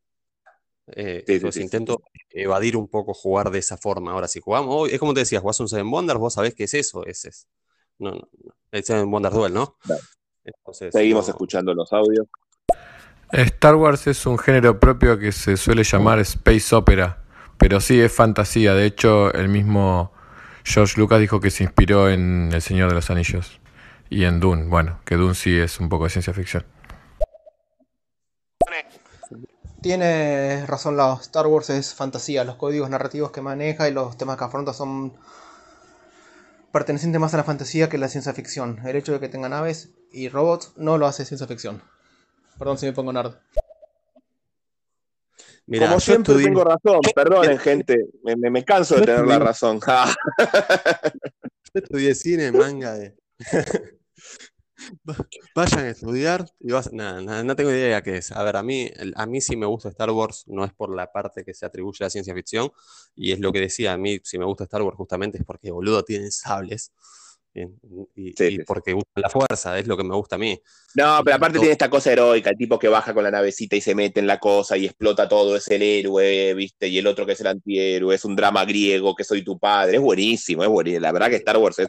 Eh, 0.87 1.23
Sí, 1.25 1.33
entonces 1.33 1.55
sí, 1.55 1.63
intento 1.63 2.01
evadir 2.29 2.77
un 2.77 2.87
poco 2.87 3.13
jugar 3.13 3.49
de 3.49 3.59
esa 3.59 3.75
forma. 3.77 4.11
Ahora, 4.11 4.27
si 4.27 4.39
jugamos, 4.39 4.73
hoy- 4.73 4.91
es 4.93 4.99
como 4.99 5.13
te 5.13 5.21
decía, 5.21 5.39
jugás 5.41 5.59
un 5.59 5.67
Seven 5.67 5.91
Wonders, 5.91 6.19
vos 6.19 6.33
sabés 6.35 6.53
qué 6.53 6.65
es 6.65 6.73
eso, 6.75 7.03
ese 7.05 7.29
es. 7.29 7.47
No, 7.97 8.11
no, 8.11 8.17
no. 8.43 8.53
El 8.71 8.83
Seven 8.83 9.11
Wonders 9.11 9.35
Duel, 9.35 9.53
¿no? 9.53 9.75
Claro. 9.81 10.01
Entonces, 10.45 10.93
Seguimos 10.93 11.27
no- 11.27 11.31
escuchando 11.33 11.73
los 11.73 11.91
audios. 11.91 12.27
Star 13.31 13.75
Wars 13.75 14.07
es 14.07 14.25
un 14.25 14.37
género 14.37 14.79
propio 14.79 15.17
que 15.17 15.31
se 15.31 15.57
suele 15.57 15.83
llamar 15.83 16.19
space 16.19 16.75
opera, 16.75 17.17
pero 17.57 17.81
sí 17.81 17.99
es 17.99 18.11
fantasía. 18.13 18.73
De 18.75 18.85
hecho, 18.85 19.33
el 19.33 19.49
mismo 19.49 20.11
George 20.63 20.99
Lucas 20.99 21.19
dijo 21.19 21.39
que 21.39 21.49
se 21.51 21.63
inspiró 21.63 22.09
en 22.09 22.51
El 22.53 22.61
Señor 22.61 22.89
de 22.89 22.95
los 22.95 23.09
Anillos 23.09 23.59
y 24.09 24.23
en 24.25 24.39
Dune. 24.39 24.65
Bueno, 24.67 24.99
que 25.05 25.15
Dune 25.15 25.33
sí 25.35 25.57
es 25.57 25.79
un 25.79 25.89
poco 25.89 26.03
de 26.05 26.11
ciencia 26.11 26.33
ficción. 26.33 26.63
Tiene 29.81 30.65
razón 30.65 30.97
la 30.97 31.13
Star 31.21 31.45
Wars 31.47 31.69
es 31.69 31.93
fantasía, 31.93 32.43
los 32.43 32.55
códigos 32.55 32.89
narrativos 32.89 33.31
que 33.31 33.41
maneja 33.41 33.87
y 33.87 33.93
los 33.93 34.17
temas 34.17 34.37
que 34.37 34.43
afronta 34.43 34.73
son 34.73 35.13
pertenecientes 36.71 37.21
más 37.21 37.33
a 37.33 37.37
la 37.37 37.43
fantasía 37.43 37.87
que 37.87 37.97
a 37.97 37.99
la 37.99 38.07
ciencia 38.07 38.33
ficción. 38.33 38.79
El 38.85 38.95
hecho 38.95 39.11
de 39.13 39.19
que 39.19 39.29
tenga 39.29 39.47
naves 39.49 39.91
y 40.15 40.29
robots 40.29 40.73
no 40.77 40.97
lo 40.97 41.05
hace 41.07 41.25
ciencia 41.25 41.45
ficción. 41.47 41.81
Perdón 42.57 42.77
si 42.77 42.85
me 42.85 42.93
pongo 42.93 43.11
nerd. 43.13 43.33
Mirá, 45.67 45.87
Como 45.87 45.97
yo 45.97 45.99
siempre 45.99 46.33
estudié- 46.35 46.43
tengo 46.45 46.63
razón, 46.63 46.99
perdonen, 47.13 47.57
gente. 47.59 47.97
Me, 48.23 48.35
me- 48.35 48.49
me 48.51 48.63
canso 48.63 48.95
de 48.95 49.01
tener 49.05 49.25
la 49.25 49.39
razón. 49.39 49.79
Yo 51.73 51.81
estudié 51.81 52.15
cine, 52.15 52.51
manga 52.53 52.93
de. 52.93 53.17
Va- 55.09 55.15
Vayan 55.55 55.79
a 55.85 55.89
estudiar 55.89 56.45
y 56.59 56.71
vas. 56.71 56.93
Nada, 56.93 57.19
nada, 57.21 57.43
no 57.43 57.55
tengo 57.55 57.71
idea 57.71 58.01
qué 58.03 58.17
es. 58.17 58.31
A 58.31 58.43
ver, 58.43 58.55
a 58.55 58.63
mí, 58.63 58.89
a 59.15 59.25
mí 59.25 59.41
sí 59.41 59.55
me 59.57 59.65
gusta 59.65 59.89
Star 59.89 60.11
Wars, 60.11 60.43
no 60.47 60.63
es 60.63 60.71
por 60.73 60.95
la 60.95 61.11
parte 61.11 61.43
que 61.43 61.53
se 61.53 61.65
atribuye 61.65 61.97
a 62.01 62.05
la 62.05 62.09
ciencia 62.11 62.33
ficción, 62.33 62.71
y 63.15 63.31
es 63.33 63.39
lo 63.39 63.51
que 63.51 63.59
decía, 63.59 63.91
a 63.93 63.97
mí 63.97 64.19
si 64.23 64.37
me 64.37 64.45
gusta 64.45 64.63
Star 64.65 64.83
Wars 64.83 64.95
justamente 64.95 65.39
es 65.39 65.43
porque 65.43 65.71
boludo 65.71 66.03
tienen 66.05 66.31
sables. 66.31 66.91
Y, 67.55 67.61
Sí, 67.63 68.07
y 68.15 68.33
sí, 68.33 68.57
sí. 68.57 68.57
porque 68.67 68.93
usan 68.93 69.05
la 69.15 69.29
fuerza, 69.29 69.79
es 69.79 69.87
lo 69.87 69.95
que 69.95 70.03
me 70.03 70.13
gusta 70.13 70.35
a 70.35 70.39
mí. 70.39 70.59
No, 70.95 71.21
pero 71.23 71.37
aparte 71.37 71.53
todo- 71.53 71.61
tiene 71.61 71.71
esta 71.71 71.89
cosa 71.89 72.11
heroica, 72.11 72.49
el 72.49 72.57
tipo 72.57 72.77
que 72.77 72.89
baja 72.89 73.13
con 73.13 73.23
la 73.23 73.31
navecita 73.31 73.77
y 73.77 73.81
se 73.81 73.95
mete 73.95 74.19
en 74.19 74.27
la 74.27 74.39
cosa 74.39 74.75
y 74.77 74.85
explota 74.85 75.27
todo, 75.29 75.55
es 75.55 75.67
el 75.69 75.81
héroe, 75.81 76.53
¿viste? 76.53 76.87
Y 76.89 76.97
el 76.97 77.07
otro 77.07 77.25
que 77.25 77.31
es 77.31 77.39
el 77.41 77.47
antihéroe, 77.47 78.13
es 78.13 78.25
un 78.25 78.35
drama 78.35 78.65
griego, 78.65 79.15
que 79.15 79.23
soy 79.23 79.41
tu 79.43 79.57
padre, 79.57 79.95
es 79.97 80.01
buenísimo, 80.01 80.63
es 80.63 80.69
buenísimo. 80.69 81.01
La 81.01 81.11
verdad 81.13 81.29
que 81.29 81.37
Star 81.37 81.57
Wars 81.57 81.79
es 81.79 81.87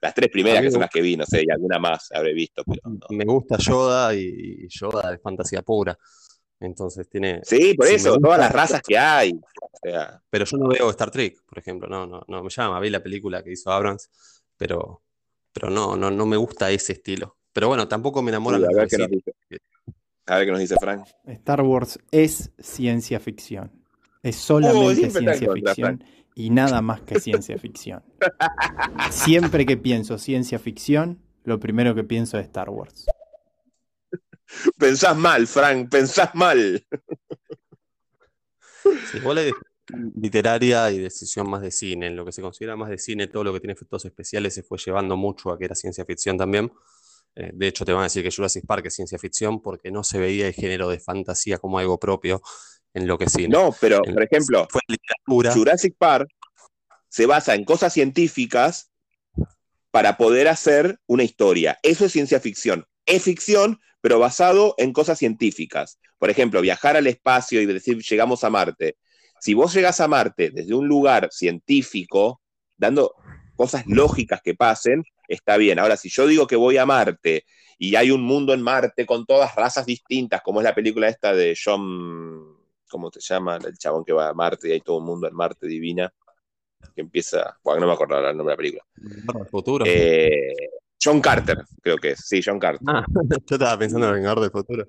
las 0.00 0.14
tres 0.14 0.30
primeras 0.30 0.62
que 0.62 0.70
son 0.70 0.80
las 0.80 0.90
que 0.90 1.00
vi, 1.02 1.16
no 1.16 1.26
sé, 1.26 1.42
y 1.46 1.50
alguna 1.50 1.78
más 1.80 2.08
habré 2.12 2.32
visto, 2.32 2.62
pero 2.64 2.80
no. 2.84 3.06
Me 3.10 3.24
gusta 3.24 3.56
Yoda 3.58 4.14
y, 4.14 4.20
y 4.64 4.68
Yoda 4.68 5.14
es 5.14 5.20
fantasía 5.20 5.62
pura. 5.62 5.98
Entonces 6.60 7.08
tiene. 7.08 7.40
Sí, 7.42 7.74
por 7.74 7.88
Si 7.88 7.94
eso, 7.96 8.10
gusta- 8.10 8.22
todas 8.24 8.38
las 8.38 8.52
razas 8.52 8.82
que 8.82 8.96
hay. 8.96 9.32
O 9.32 9.78
sea, 9.82 10.20
Pero 10.30 10.44
yo 10.44 10.56
no 10.58 10.68
veo 10.68 10.90
Star 10.90 11.10
Trek, 11.10 11.38
por 11.44 11.58
ejemplo, 11.58 11.88
no, 11.88 12.06
no, 12.06 12.22
no 12.28 12.42
me 12.44 12.50
llama. 12.50 12.78
Vi 12.78 12.88
la 12.88 13.02
película 13.02 13.42
que 13.42 13.50
hizo 13.52 13.70
Abrams 13.72 14.08
pero, 14.56 15.02
pero 15.52 15.70
no, 15.70 15.96
no, 15.96 16.10
no 16.10 16.26
me 16.26 16.36
gusta 16.36 16.70
ese 16.70 16.94
estilo. 16.94 17.36
Pero 17.52 17.68
bueno, 17.68 17.86
tampoco 17.88 18.22
me 18.22 18.30
enamora 18.30 18.58
la 18.58 18.68
a 18.68 18.74
ver 18.74 18.88
qué 18.88 18.98
nos 18.98 19.08
navecita. 19.08 19.32
dice. 19.50 19.62
A 20.26 20.36
ver 20.36 20.46
qué 20.46 20.50
nos 20.52 20.60
dice 20.60 20.76
Frank. 20.80 21.06
Star 21.26 21.62
Wars 21.62 21.98
es 22.10 22.52
ciencia 22.58 23.20
ficción. 23.20 23.70
Es 24.22 24.36
solamente 24.36 25.10
ciencia 25.10 25.46
contra, 25.46 25.74
ficción 25.74 26.04
y 26.34 26.50
nada 26.50 26.80
más 26.80 27.00
que 27.02 27.20
ciencia 27.20 27.58
ficción. 27.58 28.02
Siempre 29.10 29.66
que 29.66 29.76
pienso 29.76 30.18
ciencia 30.18 30.58
ficción, 30.58 31.20
lo 31.44 31.58
primero 31.58 31.94
que 31.94 32.04
pienso 32.04 32.38
es 32.38 32.46
Star 32.46 32.70
Wars. 32.70 33.06
Pensás 34.78 35.16
mal, 35.16 35.46
Frank, 35.46 35.90
pensás 35.90 36.34
mal. 36.34 36.86
Sí, 39.10 39.18
igual 39.18 39.38
hay 39.38 39.52
literaria 40.14 40.90
y 40.90 40.98
decisión 40.98 41.48
más 41.48 41.62
de 41.62 41.70
cine. 41.70 42.06
En 42.08 42.16
lo 42.16 42.24
que 42.24 42.32
se 42.32 42.42
considera 42.42 42.76
más 42.76 42.90
de 42.90 42.98
cine, 42.98 43.26
todo 43.26 43.44
lo 43.44 43.52
que 43.52 43.60
tiene 43.60 43.72
efectos 43.74 44.04
especiales 44.04 44.54
se 44.54 44.62
fue 44.62 44.78
llevando 44.78 45.16
mucho 45.16 45.50
a 45.50 45.58
que 45.58 45.64
era 45.66 45.74
ciencia 45.74 46.04
ficción 46.04 46.36
también. 46.38 46.72
Eh, 47.34 47.50
de 47.54 47.66
hecho, 47.68 47.84
te 47.84 47.92
van 47.92 48.02
a 48.02 48.04
decir 48.04 48.22
que 48.22 48.30
Jurassic 48.30 48.66
Park 48.66 48.86
es 48.86 48.94
ciencia 48.94 49.18
ficción 49.18 49.62
porque 49.62 49.90
no 49.90 50.04
se 50.04 50.18
veía 50.18 50.46
el 50.46 50.52
género 50.52 50.88
de 50.88 51.00
fantasía 51.00 51.58
como 51.58 51.78
algo 51.78 51.98
propio 51.98 52.42
en 52.94 53.06
lo 53.06 53.16
que 53.16 53.24
es 53.24 53.32
cine. 53.32 53.48
No, 53.48 53.74
pero, 53.80 54.00
En- 54.04 54.14
por 54.14 54.22
ejemplo, 54.22 54.66
fue 54.70 54.82
literatura. 54.86 55.52
Jurassic 55.52 55.94
Park 55.96 56.28
se 57.08 57.26
basa 57.26 57.54
en 57.54 57.64
cosas 57.64 57.92
científicas 57.92 58.90
para 59.90 60.16
poder 60.16 60.48
hacer 60.48 60.98
una 61.06 61.22
historia. 61.22 61.78
Eso 61.82 62.04
es 62.06 62.12
ciencia 62.12 62.40
ficción. 62.40 62.86
Es 63.06 63.22
ficción, 63.22 63.80
pero 64.00 64.18
basado 64.18 64.74
en 64.78 64.92
cosas 64.92 65.18
científicas. 65.18 65.98
Por 66.18 66.30
ejemplo, 66.30 66.60
viajar 66.60 66.96
al 66.96 67.06
espacio 67.06 67.60
y 67.60 67.66
decir 67.66 67.98
llegamos 68.02 68.44
a 68.44 68.50
Marte. 68.50 68.96
Si 69.42 69.54
vos 69.54 69.74
llegás 69.74 70.00
a 70.00 70.06
Marte 70.06 70.52
desde 70.54 70.72
un 70.72 70.86
lugar 70.86 71.28
científico, 71.32 72.40
dando 72.76 73.16
cosas 73.56 73.82
lógicas 73.88 74.40
que 74.40 74.54
pasen, 74.54 75.02
está 75.26 75.56
bien. 75.56 75.80
Ahora, 75.80 75.96
si 75.96 76.08
yo 76.10 76.28
digo 76.28 76.46
que 76.46 76.54
voy 76.54 76.76
a 76.76 76.86
Marte 76.86 77.44
y 77.76 77.96
hay 77.96 78.12
un 78.12 78.22
mundo 78.22 78.54
en 78.54 78.62
Marte 78.62 79.04
con 79.04 79.26
todas 79.26 79.56
razas 79.56 79.84
distintas, 79.84 80.42
como 80.42 80.60
es 80.60 80.64
la 80.64 80.76
película 80.76 81.08
esta 81.08 81.34
de 81.34 81.58
John, 81.60 82.56
¿cómo 82.88 83.10
se 83.10 83.18
llama? 83.18 83.56
El 83.56 83.76
chabón 83.76 84.04
que 84.04 84.12
va 84.12 84.28
a 84.28 84.32
Marte 84.32 84.68
y 84.68 84.72
hay 84.74 84.80
todo 84.80 84.98
un 84.98 85.06
mundo 85.06 85.26
en 85.26 85.34
Marte 85.34 85.66
divina, 85.66 86.14
que 86.94 87.00
empieza, 87.00 87.58
bueno, 87.64 87.80
no 87.80 87.88
me 87.88 87.92
acuerdo 87.94 88.18
el 88.18 88.36
nombre 88.36 88.44
de 88.44 88.52
la 88.52 88.56
película. 88.56 88.84
Del 88.94 89.46
futuro. 89.48 89.84
Eh, 89.88 90.54
John 91.02 91.20
Carter, 91.20 91.64
creo 91.82 91.96
que 91.96 92.12
es, 92.12 92.20
sí, 92.20 92.40
John 92.44 92.60
Carter. 92.60 92.86
Ah, 92.86 93.04
yo 93.28 93.56
estaba 93.56 93.76
pensando 93.76 94.06
en 94.06 94.14
Vengador 94.14 94.38
del 94.38 94.52
futuro. 94.52 94.86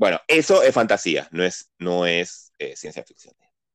Bueno, 0.00 0.18
eso 0.28 0.62
es 0.62 0.72
fantasía, 0.74 1.28
no 1.30 1.44
es, 1.44 1.70
no 1.78 2.06
es 2.06 2.52
eh, 2.58 2.74
ciencia 2.74 3.04
ficción. 3.04 3.34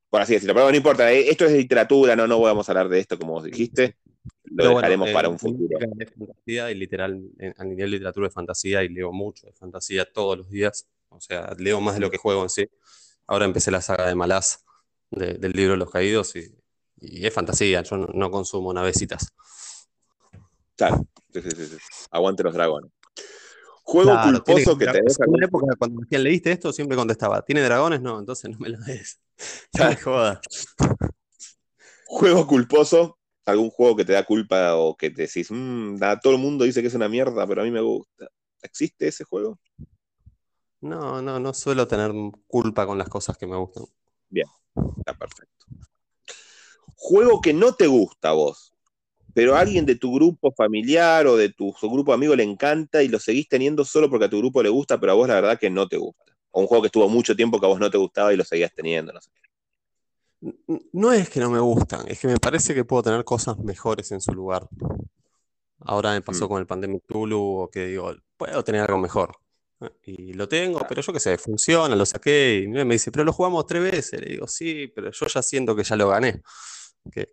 Por 0.09 0.21
así 0.21 0.34
decirlo, 0.34 0.55
pero 0.55 0.71
no 0.71 0.76
importa, 0.76 1.11
eh, 1.11 1.30
esto 1.30 1.45
es 1.45 1.51
literatura, 1.51 2.15
no, 2.15 2.26
no 2.26 2.39
vamos 2.41 2.67
a 2.67 2.71
hablar 2.71 2.89
de 2.89 2.99
esto 2.99 3.19
como 3.19 3.34
vos 3.34 3.43
dijiste, 3.43 3.97
lo 4.45 4.63
Pero 4.63 4.69
dejaremos 4.69 5.07
eh, 5.07 5.13
para 5.13 5.30
un 5.30 5.38
futuro. 5.38 5.78
fantasía 6.17 6.71
y 6.71 6.76
literal, 6.76 7.21
a 7.57 7.63
nivel 7.63 7.91
de 7.91 7.97
literatura 7.97 8.28
de 8.28 8.32
fantasía, 8.34 8.84
y 8.84 8.89
leo 8.89 9.11
mucho 9.11 9.45
de 9.45 9.53
fantasía 9.53 10.11
todos 10.11 10.39
los 10.39 10.49
días. 10.49 10.88
O 11.09 11.19
sea, 11.21 11.53
leo 11.59 11.80
más 11.80 11.93
de 11.93 12.01
lo 12.01 12.09
que 12.09 12.17
juego 12.17 12.41
en 12.41 12.49
sí. 12.49 12.67
Ahora 13.28 13.45
empecé 13.45 13.69
la 13.69 13.82
saga 13.82 14.07
de 14.07 14.15
Malaz, 14.15 14.63
de- 15.11 15.36
del 15.36 15.51
libro 15.51 15.73
de 15.73 15.78
los 15.78 15.91
caídos, 15.91 16.36
y, 16.36 16.55
y 17.01 17.28
es 17.28 17.34
fantasía. 17.34 17.84
Yo 17.84 17.97
no, 17.97 18.07
no 18.07 18.32
consumo 18.32 18.73
navecitas. 18.73 19.32
Claro, 20.78 21.05
sí, 21.34 21.41
sí, 21.41 21.51
sí. 21.67 21.78
Aguante 22.11 22.43
los 22.43 22.53
dragones. 22.53 22.91
Juego 23.88 24.13
Claro, 24.13 24.43
culposo 24.43 24.77
que 24.77 24.86
que- 24.86 24.91
te 24.93 25.01
deja. 25.03 25.23
En 25.25 25.29
una 25.29 25.45
época, 25.45 25.75
cuando 25.77 26.01
¿leíste 26.09 26.51
esto? 26.51 26.73
Siempre 26.73 26.97
contestaba, 26.97 27.43
¿tiene 27.43 27.61
dragones? 27.61 28.01
No, 28.01 28.19
entonces 28.19 28.49
no 28.49 28.57
me 28.57 28.69
lo 28.69 28.79
des. 28.79 29.19
No 29.77 29.89
me 29.89 29.95
jodas. 29.95 30.39
Juego 32.07 32.47
culposo, 32.47 33.19
algún 33.45 33.69
juego 33.69 33.95
que 33.95 34.05
te 34.05 34.13
da 34.13 34.23
culpa 34.25 34.75
o 34.75 34.95
que 34.97 35.11
te 35.11 35.23
decís, 35.23 35.51
"Mm, 35.51 35.97
da- 35.97 36.19
todo 36.19 36.33
el 36.33 36.39
mundo 36.39 36.65
dice 36.65 36.81
que 36.81 36.88
es 36.88 36.93
una 36.95 37.07
mierda, 37.09 37.45
pero 37.45 37.61
a 37.61 37.63
mí 37.63 37.69
me 37.71 37.81
gusta. 37.81 38.27
¿Existe 38.63 39.07
ese 39.07 39.23
juego? 39.23 39.59
No, 40.81 41.21
no, 41.21 41.39
no 41.39 41.53
suelo 41.53 41.88
tener 41.88 42.11
culpa 42.47 42.88
con 42.88 42.97
las 42.97 43.09
cosas 43.09 43.38
que 43.38 43.45
me 43.45 43.55
gustan. 43.57 43.86
Está 44.97 45.13
perfecto. 45.13 45.65
Juego 46.95 47.39
que 47.39 47.53
no 47.53 47.75
te 47.75 47.86
gusta 47.88 48.29
a 48.29 48.33
vos, 48.33 48.73
pero 49.36 49.53
a 49.53 49.59
alguien 49.59 49.86
de 49.86 49.95
tu 49.95 50.13
grupo 50.15 50.53
familiar 50.53 51.27
o 51.27 51.36
de 51.36 51.49
tu 51.49 51.73
grupo 51.81 52.11
de 52.11 52.15
amigos 52.15 52.38
le 52.38 52.43
encanta 52.43 53.03
y 53.03 53.09
lo 53.09 53.19
seguís 53.19 53.49
teniendo 53.49 53.83
solo 53.83 54.09
porque 54.09 54.25
a 54.25 54.29
tu 54.29 54.38
grupo 54.38 54.63
le 54.63 54.69
gusta, 54.69 54.97
pero 54.97 55.11
a 55.11 55.15
vos 55.15 55.27
la 55.27 55.36
verdad 55.36 55.59
que 55.59 55.69
no 55.69 55.89
te 55.89 55.97
gusta. 55.97 56.23
O 56.51 56.61
un 56.61 56.67
juego 56.67 56.83
que 56.83 56.88
estuvo 56.88 57.09
mucho 57.09 57.36
tiempo 57.36 57.59
que 57.59 57.65
a 57.65 57.69
vos 57.69 57.79
no 57.81 57.91
te 57.91 57.97
gustaba 57.97 58.31
y 58.33 58.38
lo 58.38 58.45
seguías 58.45 58.73
teniendo, 58.73 59.11
no 59.11 59.19
sé. 59.19 59.29
No 60.93 61.11
es 61.11 61.29
que 61.29 61.41
no 61.41 61.49
me 61.49 61.59
gustan, 61.59 62.07
es 62.07 62.17
que 62.17 62.29
me 62.29 62.38
parece 62.38 62.73
que 62.73 62.86
puedo 62.86 63.03
tener 63.03 63.25
cosas 63.25 63.59
mejores 63.59 64.09
en 64.13 64.21
su 64.21 64.31
lugar. 64.31 64.69
Ahora 65.79 66.13
me 66.13 66.21
pasó 66.21 66.45
Mm. 66.45 66.47
con 66.47 66.59
el 66.61 66.65
Pandemic 66.65 67.03
Tulu, 67.05 67.39
o 67.63 67.69
que 67.69 67.88
digo, 67.88 68.15
puedo 68.38 68.63
tener 68.63 68.83
algo 68.83 68.99
mejor. 68.99 69.36
Y 70.03 70.31
lo 70.31 70.47
tengo, 70.47 70.79
pero 70.88 71.01
yo 71.01 71.11
qué 71.11 71.19
sé, 71.19 71.38
funciona, 71.38 71.93
lo 71.93 72.05
saqué. 72.05 72.61
Y 72.63 72.67
me 72.69 72.86
dice, 72.86 73.11
pero 73.11 73.25
lo 73.25 73.33
jugamos 73.33 73.65
tres 73.65 73.83
veces. 73.83 74.21
Le 74.21 74.27
digo, 74.27 74.47
sí, 74.47 74.88
pero 74.95 75.11
yo 75.11 75.25
ya 75.27 75.41
siento 75.43 75.75
que 75.75 75.83
ya 75.83 75.97
lo 75.97 76.07
gané. 76.07 76.41
Que, 77.12 77.28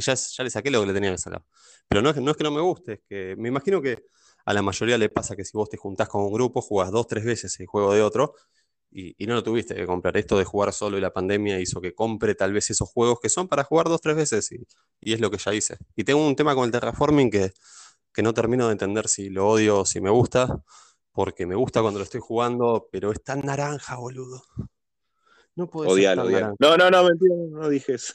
ya, 0.00 0.14
le 0.44 0.50
saqué 0.50 0.70
lo 0.70 0.80
que 0.80 0.86
le 0.86 0.94
tenía 0.94 1.10
que 1.12 1.18
sacar. 1.18 1.44
Pero 1.88 2.02
no 2.02 2.10
es, 2.10 2.14
que- 2.14 2.44
no 2.44 2.50
me 2.50 2.60
guste, 2.60 2.92
es 2.94 3.00
que 3.08 3.36
me 3.36 3.48
imagino 3.48 3.80
que 3.80 4.04
a 4.44 4.52
la 4.52 4.62
mayoría 4.62 4.98
le 4.98 5.08
pasa 5.08 5.36
que 5.36 5.44
si 5.44 5.52
vos 5.56 5.68
te 5.68 5.76
juntás 5.76 6.08
con 6.08 6.22
un 6.22 6.32
grupo, 6.32 6.60
jugás 6.60 6.90
dos, 6.90 7.06
tres 7.06 7.24
veces 7.24 7.58
el 7.60 7.66
juego 7.66 7.94
de 7.94 8.02
otro 8.02 8.34
y, 8.90 9.14
no 9.26 9.34
lo 9.34 9.42
tuviste 9.42 9.74
que 9.74 9.86
comprar. 9.86 10.16
Esto 10.16 10.38
de 10.38 10.44
jugar 10.44 10.72
solo 10.72 10.98
y 10.98 11.00
la 11.00 11.12
pandemia 11.12 11.58
hizo 11.60 11.80
que 11.80 11.94
compre 11.94 12.34
tal 12.34 12.52
vez 12.52 12.70
esos 12.70 12.88
juegos 12.90 13.20
que 13.20 13.28
son 13.28 13.48
para 13.48 13.64
jugar 13.64 13.88
dos, 13.88 14.00
tres 14.00 14.16
veces 14.16 14.52
y, 14.52 14.66
y 15.00 15.14
es 15.14 15.20
lo 15.20 15.30
que 15.30 15.38
ya 15.38 15.54
hice. 15.54 15.78
Y 15.96 16.04
tengo 16.04 16.26
un 16.26 16.36
tema 16.36 16.54
con 16.54 16.64
el 16.66 16.72
terraforming 16.72 17.30
que, 17.30 17.52
que 18.12 18.22
no 18.22 18.34
termino 18.34 18.66
de 18.66 18.72
entender 18.72 19.08
si 19.08 19.30
lo 19.30 19.48
odio 19.48 19.80
o 19.80 19.86
si 19.86 20.00
me 20.00 20.10
gusta, 20.10 20.62
porque 21.12 21.46
me 21.46 21.54
gusta 21.54 21.82
cuando 21.82 21.98
lo 22.00 22.04
estoy 22.04 22.20
jugando, 22.20 22.88
pero 22.92 23.12
es 23.12 23.22
tan 23.22 23.40
naranja, 23.42 23.96
boludo. 23.96 24.42
No 25.54 25.68
puede 25.68 25.90
ser 25.90 25.94
Odialo, 25.94 26.22
tan 26.24 26.32
naranja. 26.32 26.56
No, 26.58 26.76
no, 26.76 26.90
no, 26.90 27.04
mentira, 27.04 27.34
no 27.50 27.68
dije 27.68 27.94
eso. 27.94 28.14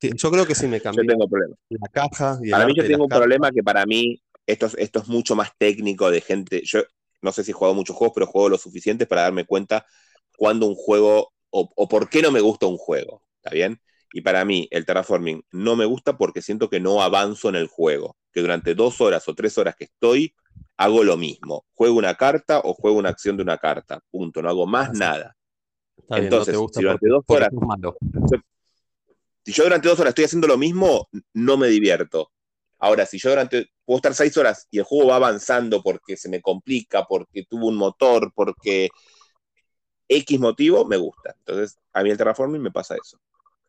Sí, 0.00 0.12
Yo 0.14 0.30
creo 0.30 0.46
que 0.46 0.54
si 0.54 0.68
me 0.68 0.78
Yo 0.78 0.82
cambié 0.84 1.04
tengo 1.06 1.28
problemas. 1.28 1.58
la 1.70 1.88
caja 1.88 2.38
y 2.42 2.50
Para 2.50 2.66
mí 2.66 2.72
yo 2.76 2.86
tengo 2.86 3.04
un 3.04 3.08
problema 3.08 3.50
que 3.50 3.62
para 3.62 3.84
mí 3.84 4.22
esto 4.46 4.66
es, 4.66 4.76
esto 4.78 5.00
es 5.00 5.08
mucho 5.08 5.34
más 5.34 5.50
técnico 5.58 6.10
de 6.10 6.20
gente. 6.20 6.62
Yo 6.64 6.82
no 7.20 7.32
sé 7.32 7.42
si 7.42 7.50
he 7.50 7.54
jugado 7.54 7.74
muchos 7.74 7.96
juegos, 7.96 8.14
pero 8.14 8.26
juego 8.26 8.48
lo 8.48 8.58
suficiente 8.58 9.06
para 9.06 9.22
darme 9.22 9.44
cuenta 9.44 9.84
cuando 10.36 10.66
un 10.66 10.76
juego 10.76 11.32
o, 11.50 11.68
o 11.74 11.88
por 11.88 12.08
qué 12.08 12.22
no 12.22 12.30
me 12.30 12.40
gusta 12.40 12.66
un 12.66 12.76
juego. 12.76 13.22
¿Está 13.42 13.50
bien? 13.50 13.80
Y 14.12 14.20
para 14.22 14.44
mí 14.44 14.68
el 14.70 14.86
terraforming 14.86 15.42
no 15.50 15.76
me 15.76 15.84
gusta 15.84 16.16
porque 16.16 16.42
siento 16.42 16.70
que 16.70 16.80
no 16.80 17.02
avanzo 17.02 17.48
en 17.48 17.56
el 17.56 17.66
juego. 17.66 18.16
Que 18.32 18.40
durante 18.40 18.74
dos 18.74 19.00
horas 19.00 19.26
o 19.28 19.34
tres 19.34 19.58
horas 19.58 19.74
que 19.74 19.84
estoy 19.84 20.34
hago 20.76 21.02
lo 21.02 21.16
mismo. 21.16 21.66
Juego 21.74 21.96
una 21.98 22.14
carta 22.14 22.60
o 22.60 22.72
juego 22.72 22.98
una 22.98 23.08
acción 23.10 23.36
de 23.36 23.42
una 23.42 23.58
carta. 23.58 24.00
Punto. 24.10 24.40
No 24.42 24.48
hago 24.48 24.66
más 24.66 24.90
sí. 24.92 24.98
nada. 24.98 25.36
Está 26.08 26.20
bien, 26.20 26.30
no 26.30 26.36
Entonces, 26.36 26.54
te 26.54 26.58
gusta 26.58 26.78
si 26.78 26.84
durante 26.84 27.08
dos 27.08 27.24
horas 27.28 27.50
si 29.44 29.52
yo 29.52 29.64
durante 29.64 29.88
dos 29.88 30.00
horas 30.00 30.10
estoy 30.10 30.24
haciendo 30.24 30.46
lo 30.46 30.58
mismo, 30.58 31.08
no 31.34 31.56
me 31.56 31.68
divierto. 31.68 32.30
Ahora, 32.78 33.06
si 33.06 33.18
yo 33.18 33.30
durante, 33.30 33.70
puedo 33.84 33.96
estar 33.96 34.14
seis 34.14 34.36
horas 34.36 34.68
y 34.70 34.78
el 34.78 34.84
juego 34.84 35.08
va 35.08 35.16
avanzando 35.16 35.82
porque 35.82 36.16
se 36.16 36.28
me 36.28 36.40
complica, 36.42 37.04
porque 37.04 37.44
tuvo 37.44 37.68
un 37.68 37.76
motor, 37.76 38.30
porque 38.34 38.88
X 40.06 40.40
motivo, 40.40 40.84
me 40.84 40.96
gusta. 40.96 41.34
Entonces, 41.38 41.78
a 41.92 42.02
mí 42.02 42.10
el 42.10 42.16
terraforming 42.18 42.60
me 42.60 42.70
pasa 42.70 42.96
eso. 42.96 43.18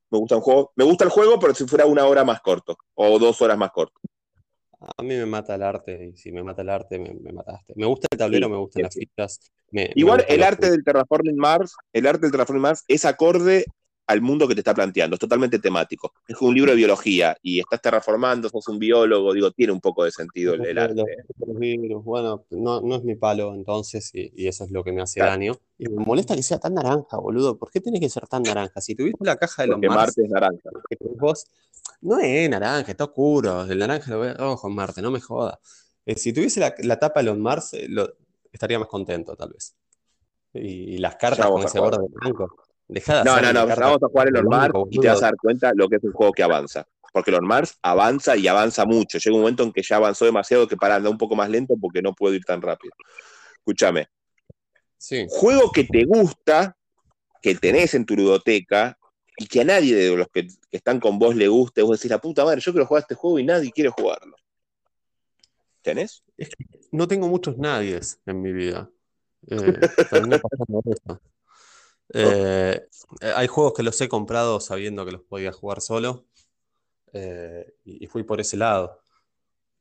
Me 0.10 0.18
gusta 0.18 0.36
un 0.36 0.42
juego, 0.42 0.72
me 0.76 0.84
gusta 0.84 1.04
el 1.06 1.12
juego, 1.12 1.40
pero 1.40 1.54
si 1.54 1.66
fuera 1.66 1.86
una 1.86 2.06
hora 2.06 2.24
más 2.24 2.42
corto, 2.42 2.78
o 2.96 3.20
dos 3.20 3.42
horas 3.42 3.58
más 3.58 3.72
corto. 3.72 4.00
A 4.80 5.04
mí 5.04 5.10
me 5.10 5.26
mata 5.26 5.56
el 5.56 5.64
arte, 5.64 6.12
y 6.14 6.18
si 6.18 6.32
me 6.32 6.42
mata 6.42 6.62
el 6.62 6.70
arte, 6.70 7.00
me, 7.00 7.14
me 7.14 7.34
mataste. 7.34 7.74
Me 7.76 7.86
gusta 7.86 8.08
el 8.12 8.18
tablero, 8.18 8.48
Sí, 8.48 8.52
me 8.52 8.58
gustan 8.58 8.80
sí, 8.80 8.84
las 8.84 8.96
fichas. 8.96 9.52
me- 9.72 9.84
me 9.88 9.92
Igual 9.96 10.26
el 10.28 10.44
arte 10.44 10.70
del 10.72 10.84
Terraforming 10.84 11.36
Mars, 11.36 11.76
el 11.92 12.08
arte 12.08 12.22
del 12.22 12.32
Terraforming 12.32 12.62
Mars 12.62 12.84
es 12.88 13.04
acorde 13.04 13.66
al 14.10 14.22
mundo 14.22 14.48
que 14.48 14.56
te 14.56 14.62
está 14.62 14.74
planteando, 14.74 15.14
es 15.16 15.20
totalmente 15.20 15.60
temático. 15.60 16.14
Es 16.28 16.42
un 16.42 16.56
libro 16.56 16.72
de 16.72 16.78
biología 16.78 17.38
y 17.44 17.60
estás 17.60 17.80
terraformando, 17.80 18.50
sos 18.50 18.68
un 18.68 18.80
biólogo, 18.80 19.34
digo, 19.34 19.52
tiene 19.52 19.72
un 19.72 19.80
poco 19.80 20.04
de 20.04 20.12
sentido 20.12 20.56
el, 20.56 20.66
el 20.66 20.76
Los- 20.78 20.84
arte. 20.86 21.04
los 21.46 21.60
virus, 21.60 22.04
Bueno, 22.04 22.44
no, 22.50 22.82
no 22.82 22.96
es 22.96 23.04
mi 23.04 23.14
palo 23.16 23.54
entonces, 23.54 24.10
y, 24.16 24.32
y 24.36 24.48
eso 24.48 24.64
es 24.64 24.72
lo 24.72 24.84
que 24.84 24.92
me 24.92 25.04
hace 25.04 25.20
Claro. 25.20 25.32
daño. 25.34 25.54
Y 25.78 25.88
me 25.90 26.04
molesta 26.04 26.36
que 26.36 26.42
sea 26.42 26.58
tan 26.60 26.74
naranja, 26.74 27.18
boludo. 27.18 27.56
¿Por 27.60 27.70
qué 27.70 27.82
tiene 27.82 28.00
que 28.00 28.10
ser 28.10 28.28
tan 28.28 28.42
naranja? 28.42 28.82
Si 28.82 28.96
tuviste 28.96 29.24
la 29.24 29.36
caja 29.38 29.62
de 29.62 29.68
los 29.68 29.76
Porque 29.76 29.90
Marte 29.90 30.24
es 30.24 30.30
naranja. 30.32 30.70
vos, 31.20 31.46
no 32.02 32.20
es 32.20 32.50
naranja, 32.50 32.90
está 32.92 33.04
oscuro. 33.04 33.64
El 33.66 33.78
naranja 33.78 34.10
lo 34.12 34.22
veo 34.22 34.34
rojo 34.34 34.68
en 34.70 34.74
Marte, 34.76 35.02
no 35.04 35.12
me 35.12 35.22
joda. 35.22 35.60
Eh, 36.08 36.16
si 36.16 36.34
tuviese 36.34 36.60
la, 36.60 36.74
la 36.80 36.98
tapa 36.98 37.20
de 37.20 37.28
los 37.28 37.38
Mars, 37.38 37.74
eh, 37.76 37.86
lo- 37.88 38.12
estaría 38.52 38.80
más 38.80 38.88
contento, 38.88 39.36
tal 39.36 39.50
vez. 39.54 39.76
Y, 40.54 40.96
y 40.96 40.98
las 40.98 41.16
cartas 41.16 41.46
con 41.48 41.64
ese 41.64 41.80
borde 41.80 42.08
blanco. 42.10 42.50
Dejá 42.90 43.20
de 43.20 43.24
No, 43.24 43.40
no, 43.40 43.54
no, 43.54 43.68
vamos 43.68 44.04
a 44.04 44.08
jugar 44.08 44.32
Mars 44.32 44.72
blanco, 44.72 44.88
y 44.92 45.00
te 45.00 45.08
vas 45.08 45.22
a 45.24 45.28
dar 45.28 45.38
cuenta 45.38 45.72
lo 45.74 45.88
que 45.88 45.96
es 45.96 46.04
un 46.04 46.12
juego 46.12 46.34
que 46.34 46.44
avanza. 46.44 46.86
Porque 47.14 47.32
los 47.32 47.42
Mars 47.42 47.78
avanza 47.82 48.36
y 48.36 48.48
avanza 48.48 48.86
mucho. 48.86 49.18
Llega 49.18 49.36
un 49.36 49.42
momento 49.42 49.64
en 49.64 49.72
que 49.72 49.82
ya 49.82 49.96
avanzó 49.96 50.26
demasiado 50.26 50.68
que 50.68 50.76
para 50.76 50.96
andar 50.96 51.12
un 51.12 51.18
poco 51.18 51.36
más 51.36 51.50
lento 51.50 51.76
porque 51.80 52.02
no 52.02 52.14
puedo 52.14 52.34
ir 52.36 52.44
tan 52.44 52.62
rápido. 52.62 52.94
Escúchame, 53.54 54.08
Sí. 54.98 55.26
juego 55.30 55.72
que 55.72 55.86
te 55.86 56.04
gusta, 56.04 56.76
que 57.42 57.56
tenés 57.56 57.94
en 57.94 58.06
tu 58.06 58.16
ludoteca, 58.16 58.98
y 59.38 59.48
que 59.48 59.62
a 59.62 59.64
nadie 59.64 59.96
de 59.96 60.16
los 60.18 60.28
que, 60.28 60.48
que 60.48 60.78
están 60.78 61.00
con 61.00 61.18
vos 61.18 61.34
le 61.34 61.48
guste, 61.48 61.82
vos 61.82 61.98
decís, 61.98 62.12
la 62.12 62.20
puta 62.20 62.44
madre, 62.44 62.60
yo 62.60 62.74
quiero 62.74 62.86
jugar 62.86 63.02
este 63.02 63.16
juego 63.16 63.40
y 63.40 63.46
nadie 63.46 63.72
quiere 63.72 63.90
jugarlo. 63.90 64.36
¿Tenés? 65.82 66.24
No 66.92 67.08
tengo 67.08 67.30
muchos 67.30 67.58
nadies 67.58 68.20
en 68.26 68.42
mi 68.42 68.52
vida. 68.52 68.90
Eh. 69.48 69.80
Eh, 72.14 72.82
eh, 73.22 73.34
hay 73.36 73.48
juegos 73.48 73.74
que 73.76 73.84
los 73.84 74.00
he 74.02 74.10
comprado 74.10 74.60
sabiendo 74.60 75.06
que 75.06 75.12
los 75.14 75.22
podía 75.24 75.52
jugar 75.52 75.82
solo. 75.82 76.26
eh, 77.14 77.76
y 77.86 78.08
fui 78.08 78.24
por 78.24 78.42
ese 78.42 78.58
lado. 78.58 79.02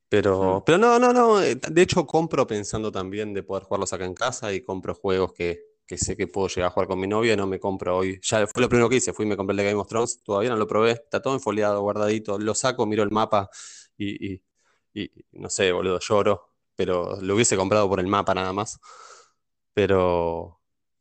Pero, 0.09 0.63
pero 0.65 0.79
no, 0.79 0.99
no, 0.99 1.13
no. 1.13 1.39
De 1.39 1.83
hecho, 1.83 2.07
compro 2.07 2.47
pensando 2.47 2.91
también 2.93 3.35
de 3.35 3.43
poder 3.43 3.65
jugarlos 3.65 3.93
acá 3.93 4.05
en 4.07 4.15
casa 4.15 4.53
y 4.55 4.63
compro 4.63 4.95
juegos 4.95 5.33
que, 5.35 5.61
que 5.87 5.99
sé 5.99 6.17
que 6.17 6.27
puedo 6.27 6.49
llegar 6.49 6.69
a 6.69 6.71
jugar 6.71 6.89
con 6.89 7.01
mi 7.01 7.07
novia 7.09 7.37
no 7.37 7.47
me 7.47 7.61
compro 7.61 7.99
hoy. 7.99 8.19
Ya 8.23 8.47
fue 8.47 8.63
lo 8.63 8.69
primero 8.71 8.89
que 8.89 8.97
hice, 8.97 9.13
fui 9.13 9.27
y 9.27 9.29
me 9.29 9.37
compré 9.37 9.53
el 9.53 9.59
de 9.59 9.65
Game 9.67 9.81
of 9.81 9.89
Thrones. 9.89 10.23
Todavía 10.23 10.51
no 10.51 10.57
lo 10.57 10.67
probé. 10.67 10.93
Está 10.93 11.21
todo 11.23 11.35
enfoliado, 11.35 11.83
guardadito. 11.83 12.39
Lo 12.39 12.55
saco, 12.55 12.87
miro 12.87 13.03
el 13.03 13.11
mapa 13.11 13.51
y, 13.99 14.35
y- 14.35 14.43
y 14.95 15.11
no 15.33 15.51
sé, 15.51 15.73
boludo, 15.73 15.99
lloro. 16.01 16.51
Pero 16.77 17.21
lo 17.21 17.35
hubiese 17.35 17.57
comprado 17.57 17.89
por 17.89 18.01
el 18.01 18.07
mapa 18.07 18.35
nada 18.35 18.53
más. 18.53 18.79
Pero, 19.75 20.58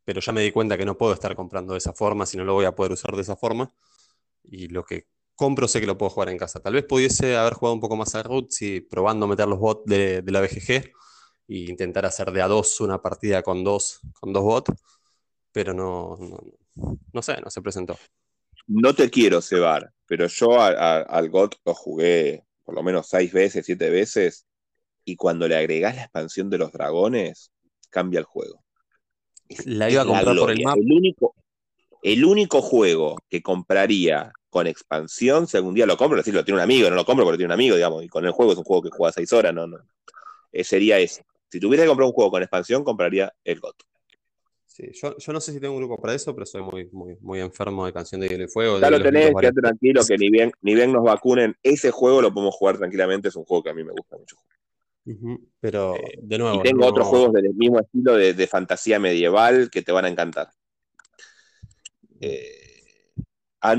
pero 0.07 0.21
ya 0.21 0.31
me 0.31 0.39
di 0.41 0.53
cuenta 0.53 0.77
que 0.77 0.85
no 0.85 0.97
puedo 0.97 1.11
estar 1.11 1.35
comprando 1.35 1.73
de 1.73 1.79
esa 1.79 1.91
forma, 1.91 2.25
si 2.25 2.37
no 2.37 2.45
lo 2.45 2.53
voy 2.53 2.63
a 2.63 2.73
poder 2.73 2.93
usar 2.93 3.13
de 3.13 3.23
esa 3.23 3.35
forma. 3.35 3.73
Y 4.41 4.69
lo 4.69 4.85
que 4.85 5.07
compro 5.35 5.67
sé 5.67 5.81
que 5.81 5.85
lo 5.85 5.97
puedo 5.97 6.09
jugar 6.11 6.29
en 6.29 6.37
casa. 6.37 6.61
Tal 6.61 6.75
vez 6.75 6.85
pudiese 6.85 7.35
haber 7.35 7.55
jugado 7.55 7.73
un 7.73 7.81
poco 7.81 7.97
más 7.97 8.15
a 8.15 8.23
Root 8.23 8.49
probando 8.89 9.27
meter 9.27 9.49
los 9.49 9.59
bots 9.59 9.83
de, 9.85 10.23
la 10.27 10.39
BGG 10.39 10.71
e 10.71 10.91
intentar 11.47 12.05
hacer 12.05 12.31
de 12.31 12.41
a 12.41 12.47
dos 12.47 12.79
una 12.79 13.01
partida 13.01 13.43
con 13.43 13.65
dos, 13.65 13.99
con 14.21 14.31
dos 14.31 14.43
bots, 14.43 14.71
pero 15.51 15.73
no, 15.73 16.15
no, 16.21 16.39
no 17.11 17.21
sé, 17.21 17.41
no 17.41 17.49
se 17.49 17.61
presentó. 17.61 17.97
No 18.65 18.95
te 18.95 19.09
quiero 19.09 19.41
cebar, 19.41 19.91
pero 20.05 20.27
yo 20.27 20.61
al 20.61 21.29
GOT 21.29 21.55
lo 21.65 21.73
jugué 21.73 22.45
por 22.63 22.75
lo 22.75 22.81
menos 22.81 23.09
seis 23.09 23.33
veces, 23.33 23.65
siete 23.65 23.89
veces, 23.89 24.47
y 25.03 25.17
cuando 25.17 25.49
le 25.49 25.57
agregás 25.57 25.97
la 25.97 26.03
expansión 26.03 26.49
de 26.49 26.59
los 26.59 26.71
dragones, 26.71 27.51
cambia 27.89 28.19
el 28.19 28.25
juego. 28.25 28.63
La 29.65 29.89
iba 29.89 30.01
a 30.01 30.05
comprar 30.05 30.35
por 30.37 30.51
el 30.51 30.63
mapa. 30.63 30.79
El 30.79 30.91
único, 30.91 31.35
el 32.03 32.25
único 32.25 32.61
juego 32.61 33.17
que 33.29 33.41
compraría 33.41 34.31
con 34.49 34.67
expansión, 34.67 35.47
si 35.47 35.57
algún 35.57 35.73
día 35.73 35.85
lo 35.85 35.97
compro, 35.97 36.17
es 36.17 36.25
decir, 36.25 36.33
lo 36.33 36.43
tiene 36.43 36.57
un 36.57 36.63
amigo, 36.63 36.89
no 36.89 36.95
lo 36.95 37.05
compro 37.05 37.25
porque 37.25 37.37
tiene 37.37 37.53
un 37.53 37.59
amigo, 37.59 37.75
digamos, 37.75 38.03
y 38.03 38.07
con 38.07 38.25
el 38.25 38.31
juego 38.31 38.53
es 38.53 38.57
un 38.57 38.63
juego 38.63 38.83
que 38.83 38.89
juega 38.89 39.11
seis 39.11 39.31
horas, 39.33 39.53
no, 39.53 39.67
no. 39.67 39.77
Eh, 40.51 40.63
sería 40.63 40.99
ese. 40.99 41.25
Si 41.49 41.59
tuviera 41.59 41.83
que 41.83 41.87
comprar 41.87 42.07
un 42.07 42.13
juego 42.13 42.31
con 42.31 42.41
expansión, 42.41 42.83
compraría 42.83 43.33
el 43.43 43.59
GOT. 43.59 43.75
Sí, 44.65 44.91
yo, 44.93 45.17
yo 45.17 45.33
no 45.33 45.41
sé 45.41 45.53
si 45.53 45.59
tengo 45.59 45.73
un 45.73 45.79
grupo 45.79 45.99
para 45.99 46.13
eso, 46.13 46.33
pero 46.35 46.45
soy 46.45 46.61
muy, 46.61 46.87
muy, 46.91 47.17
muy 47.19 47.39
enfermo 47.39 47.85
de 47.85 47.93
Canción 47.93 48.21
de 48.21 48.27
Hielo 48.27 48.43
y 48.43 48.47
Fuego. 48.47 48.79
Ya 48.79 48.91
lo 48.91 49.01
tenés, 49.01 49.31
quédate 49.39 49.61
tranquilo, 49.61 50.01
que 50.07 50.17
ni 50.17 50.29
bien, 50.29 50.51
ni 50.61 50.75
bien 50.75 50.91
nos 50.91 51.03
vacunen, 51.03 51.55
ese 51.63 51.89
juego 51.91 52.21
lo 52.21 52.33
podemos 52.33 52.53
jugar 52.55 52.77
tranquilamente, 52.77 53.29
es 53.29 53.35
un 53.35 53.43
juego 53.43 53.63
que 53.63 53.69
a 53.71 53.73
mí 53.73 53.83
me 53.83 53.91
gusta 53.91 54.17
mucho. 54.17 54.37
Pero, 55.59 55.95
de 56.21 56.37
nuevo, 56.37 56.59
Y 56.59 56.63
tengo 56.63 56.81
no- 56.81 56.87
otros 56.87 57.07
juegos 57.07 57.33
del 57.33 57.53
mismo 57.53 57.79
estilo 57.79 58.13
de, 58.15 58.33
de 58.33 58.47
fantasía 58.47 58.99
medieval 58.99 59.69
que 59.69 59.81
te 59.81 59.91
van 59.91 60.05
a 60.05 60.09
encantar. 60.09 60.49
Eh, 62.19 63.13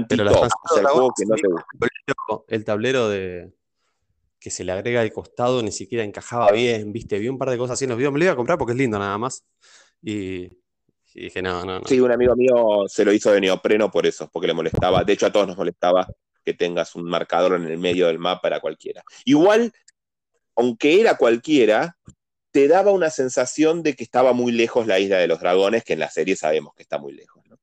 Pero 0.08 0.30
o 0.30 0.48
sea, 0.68 0.80
el 0.80 0.86
juego 0.86 1.12
que 1.16 1.26
no 1.26 1.34
te 1.36 1.48
gusta. 1.48 2.44
el 2.48 2.64
tablero, 2.64 3.08
de 3.08 3.52
que 4.40 4.50
se 4.50 4.62
le 4.64 4.72
agrega 4.72 5.00
al 5.00 5.12
costado 5.12 5.62
ni 5.62 5.72
siquiera 5.72 6.04
encajaba 6.04 6.52
bien, 6.52 6.92
viste, 6.92 7.18
vi 7.18 7.28
un 7.28 7.38
par 7.38 7.50
de 7.50 7.58
cosas 7.58 7.74
así 7.74 7.84
en 7.84 7.90
los 7.90 7.98
videos, 7.98 8.12
me 8.12 8.20
lo 8.20 8.24
iba 8.26 8.32
a 8.32 8.36
comprar 8.36 8.56
porque 8.56 8.72
es 8.72 8.78
lindo 8.78 8.98
nada 8.98 9.18
más. 9.18 9.44
Y, 10.00 10.44
y 11.14 11.22
dije, 11.24 11.42
no, 11.42 11.64
no, 11.64 11.80
no. 11.80 11.86
Sí, 11.86 11.98
un 11.98 12.12
amigo 12.12 12.36
mío 12.36 12.84
se 12.86 13.04
lo 13.04 13.12
hizo 13.12 13.32
de 13.32 13.40
neopreno 13.40 13.90
por 13.90 14.06
eso, 14.06 14.30
porque 14.32 14.46
le 14.46 14.54
molestaba. 14.54 15.02
De 15.04 15.12
hecho, 15.12 15.26
a 15.26 15.32
todos 15.32 15.48
nos 15.48 15.56
molestaba 15.56 16.06
que 16.44 16.54
tengas 16.54 16.94
un 16.94 17.04
marcador 17.04 17.54
en 17.54 17.64
el 17.66 17.78
medio 17.78 18.06
del 18.06 18.18
mapa, 18.18 18.46
era 18.48 18.60
cualquiera. 18.60 19.02
Igual, 19.24 19.72
aunque 20.58 21.00
era 21.00 21.16
cualquiera, 21.16 21.96
te 22.50 22.66
daba 22.66 22.90
una 22.90 23.10
sensación 23.10 23.84
de 23.84 23.94
que 23.94 24.02
estaba 24.02 24.32
muy 24.32 24.50
lejos 24.50 24.88
la 24.88 24.98
isla 24.98 25.18
de 25.18 25.28
los 25.28 25.38
dragones, 25.38 25.84
que 25.84 25.92
en 25.92 26.00
la 26.00 26.10
serie 26.10 26.34
sabemos 26.34 26.74
que 26.74 26.82
está 26.82 26.98
muy 26.98 27.12
lejos. 27.12 27.44
¿no? 27.48 27.56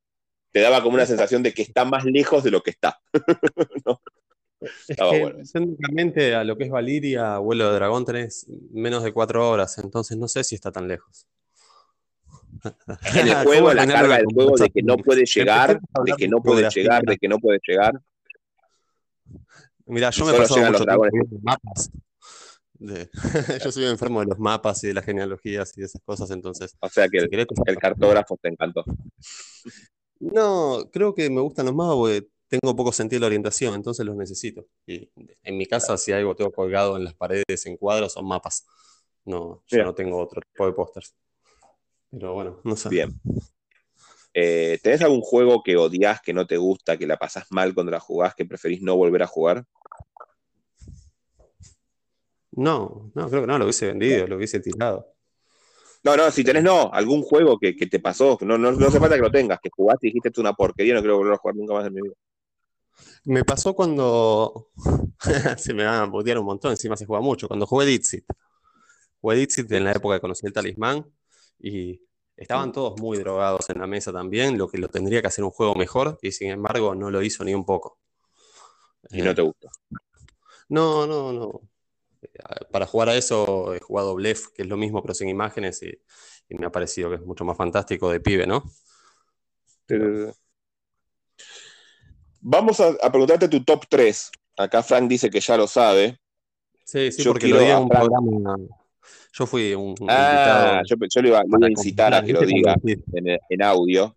Te 0.50 0.60
daba 0.60 0.82
como 0.82 0.94
una 0.94 1.04
sensación 1.04 1.42
de 1.42 1.52
que 1.52 1.60
está 1.60 1.84
más 1.84 2.06
lejos 2.06 2.42
de 2.42 2.50
lo 2.50 2.62
que 2.62 2.70
está. 2.70 2.98
¿no? 3.84 4.00
Es 4.60 4.72
Estaba 4.88 5.10
que 5.10 5.20
bueno 5.20 5.38
técnicamente 5.52 6.34
a 6.34 6.42
lo 6.42 6.56
que 6.56 6.64
es 6.64 6.70
Valiria, 6.70 7.36
vuelo 7.36 7.68
de 7.68 7.74
dragón, 7.74 8.06
tenés 8.06 8.46
menos 8.72 9.04
de 9.04 9.12
cuatro 9.12 9.46
horas, 9.46 9.76
entonces 9.76 10.16
no 10.16 10.26
sé 10.26 10.42
si 10.42 10.54
está 10.54 10.72
tan 10.72 10.88
lejos. 10.88 11.26
En 13.14 13.28
el 13.28 13.34
¿Cómo 13.34 13.44
juego, 13.44 13.74
la 13.74 13.86
carga 13.86 14.16
del 14.16 14.26
juego 14.32 14.56
de 14.56 14.70
que 14.70 14.82
no 14.82 14.96
puede 14.96 15.26
llegar, 15.26 15.78
de 16.02 16.12
que 16.16 16.28
no 16.28 16.40
puede 16.40 16.70
llegar, 16.70 17.02
de 17.02 17.18
que 17.18 17.28
no 17.28 17.38
puede 17.38 17.60
llegar. 17.62 18.00
Mirá, 19.84 20.08
yo 20.08 20.24
me 20.24 20.32
los 20.32 20.50
mucho 20.50 20.84
tiempo 21.10 21.38
mapas. 21.42 21.90
De- 22.78 23.08
Yo 23.64 23.72
soy 23.72 23.84
enfermo 23.86 24.20
de 24.20 24.26
los 24.26 24.38
mapas 24.38 24.82
y 24.84 24.88
de 24.88 24.94
las 24.94 25.04
genealogías 25.04 25.72
y 25.76 25.80
de 25.80 25.86
esas 25.86 26.02
cosas, 26.02 26.30
entonces, 26.30 26.76
O 26.80 26.88
sea 26.88 27.08
que 27.08 27.18
si 27.18 27.24
el, 27.24 27.30
querés, 27.30 27.46
el 27.66 27.76
cartógrafo 27.78 28.36
te 28.40 28.48
encantó. 28.48 28.84
No, 30.18 30.88
creo 30.92 31.14
que 31.14 31.28
me 31.30 31.40
gustan 31.40 31.66
los 31.66 31.74
mapas 31.74 31.96
porque 31.96 32.26
tengo 32.48 32.74
poco 32.74 32.92
sentido 32.92 33.18
de 33.18 33.20
la 33.20 33.26
orientación, 33.26 33.74
entonces 33.74 34.06
los 34.06 34.16
necesito. 34.16 34.66
Y 34.86 35.10
en 35.42 35.56
mi 35.58 35.66
casa, 35.66 35.96
si 35.98 36.12
algo 36.12 36.34
tengo 36.34 36.52
colgado 36.52 36.96
en 36.96 37.04
las 37.04 37.14
paredes 37.14 37.66
en 37.66 37.76
cuadros, 37.76 38.12
son 38.14 38.26
mapas. 38.26 38.66
No, 39.24 39.62
yo 39.66 39.84
no 39.84 39.94
tengo 39.94 40.18
otro 40.18 40.40
tipo 40.40 40.66
de 40.66 40.72
pósters. 40.72 41.14
Pero 42.10 42.34
bueno, 42.34 42.60
no 42.64 42.76
sé. 42.76 42.88
Bien. 42.88 43.20
Eh, 44.34 44.78
¿Tenés 44.82 45.02
algún 45.02 45.22
juego 45.22 45.62
que 45.62 45.76
odias, 45.76 46.20
que 46.20 46.34
no 46.34 46.46
te 46.46 46.58
gusta, 46.58 46.98
que 46.98 47.06
la 47.06 47.16
pasás 47.16 47.46
mal 47.50 47.72
cuando 47.74 47.92
la 47.92 48.00
jugás, 48.00 48.34
que 48.34 48.44
preferís 48.44 48.82
no 48.82 48.96
volver 48.96 49.22
a 49.22 49.26
jugar? 49.26 49.64
No, 52.56 53.10
no, 53.14 53.28
creo 53.28 53.42
que 53.42 53.46
no, 53.46 53.58
lo 53.58 53.64
hubiese 53.64 53.86
vendido, 53.86 54.26
lo 54.26 54.36
hubiese 54.36 54.60
tirado. 54.60 55.14
No, 56.02 56.16
no, 56.16 56.30
si 56.30 56.44
tenés 56.44 56.62
no, 56.62 56.90
algún 56.92 57.22
juego 57.22 57.58
que, 57.58 57.76
que 57.76 57.86
te 57.86 57.98
pasó, 57.98 58.38
no, 58.42 58.56
no, 58.56 58.72
no 58.72 58.86
hace 58.86 58.98
falta 58.98 59.16
que 59.16 59.22
lo 59.22 59.30
tengas, 59.30 59.58
que 59.62 59.70
jugaste 59.70 60.06
y 60.06 60.10
dijiste 60.10 60.30
es 60.30 60.38
una 60.38 60.52
porquería, 60.52 60.94
no 60.94 61.00
quiero 61.00 61.18
volver 61.18 61.34
a 61.34 61.38
jugar 61.38 61.56
nunca 61.56 61.74
más 61.74 61.86
en 61.86 61.94
mi 61.94 62.02
vida. 62.02 62.14
Me 63.24 63.44
pasó 63.44 63.74
cuando 63.74 64.70
se 65.58 65.74
me 65.74 65.84
van 65.84 66.08
a 66.08 66.10
putear 66.10 66.38
un 66.38 66.46
montón, 66.46 66.70
encima 66.70 66.96
se 66.96 67.06
juega 67.06 67.20
mucho, 67.20 67.48
cuando 67.48 67.66
jugué 67.66 67.86
Dixit. 67.86 68.24
Jugué 69.20 69.36
Dixit 69.36 69.70
en 69.72 69.84
la 69.84 69.92
época 69.92 70.16
que 70.16 70.20
conocí 70.20 70.46
el 70.46 70.52
talismán 70.52 71.04
y 71.58 72.00
estaban 72.36 72.72
todos 72.72 73.00
muy 73.00 73.18
drogados 73.18 73.68
en 73.68 73.80
la 73.80 73.86
mesa 73.86 74.12
también, 74.12 74.56
lo 74.56 74.68
que 74.68 74.78
lo 74.78 74.88
tendría 74.88 75.20
que 75.20 75.28
hacer 75.28 75.44
un 75.44 75.50
juego 75.50 75.74
mejor 75.74 76.18
y 76.22 76.32
sin 76.32 76.50
embargo 76.50 76.94
no 76.94 77.10
lo 77.10 77.20
hizo 77.20 77.44
ni 77.44 77.52
un 77.52 77.66
poco. 77.66 77.98
Y 79.10 79.20
Eh, 79.20 79.24
no 79.24 79.34
te 79.34 79.42
gusta. 79.42 79.68
no, 80.68 81.06
no, 81.06 81.32
no. 81.32 81.75
Para 82.70 82.86
jugar 82.86 83.08
a 83.10 83.16
eso 83.16 83.74
he 83.74 83.80
jugado 83.80 84.14
Blef, 84.14 84.48
que 84.54 84.62
es 84.62 84.68
lo 84.68 84.76
mismo 84.76 85.02
pero 85.02 85.14
sin 85.14 85.28
imágenes 85.28 85.82
y, 85.82 85.90
y 86.48 86.54
me 86.56 86.66
ha 86.66 86.70
parecido 86.72 87.10
que 87.10 87.16
es 87.16 87.22
mucho 87.22 87.44
más 87.44 87.56
fantástico 87.56 88.10
de 88.10 88.20
pibe, 88.20 88.46
¿no? 88.46 88.64
Vamos 92.40 92.80
a, 92.80 92.88
a 93.02 93.10
preguntarte 93.10 93.48
tu 93.48 93.64
top 93.64 93.84
3. 93.88 94.30
Acá 94.56 94.82
Frank 94.82 95.08
dice 95.08 95.30
que 95.30 95.40
ya 95.40 95.56
lo 95.56 95.66
sabe. 95.66 96.18
Sí, 96.84 97.10
sí, 97.10 97.22
Yo 97.24 97.32
porque 97.32 97.48
lo 97.48 97.58
quiero 97.58 97.60
di 97.60 97.70
en 97.70 97.76
a 97.76 97.78
un 97.80 97.88
Frank. 97.88 98.08
programa. 98.10 98.56
Yo 99.32 99.46
fui 99.46 99.74
un, 99.74 99.94
un 100.00 100.08
Ah, 100.08 100.80
invitado 100.80 100.82
yo, 100.88 100.96
yo 101.14 101.22
le 101.22 101.28
iba, 101.28 101.40
a 101.40 101.70
incitar 101.70 102.14
a 102.14 102.22
que 102.24 102.32
lo 102.32 102.40
diga 102.40 102.74
en, 103.12 103.38
en 103.50 103.62
audio 103.62 104.14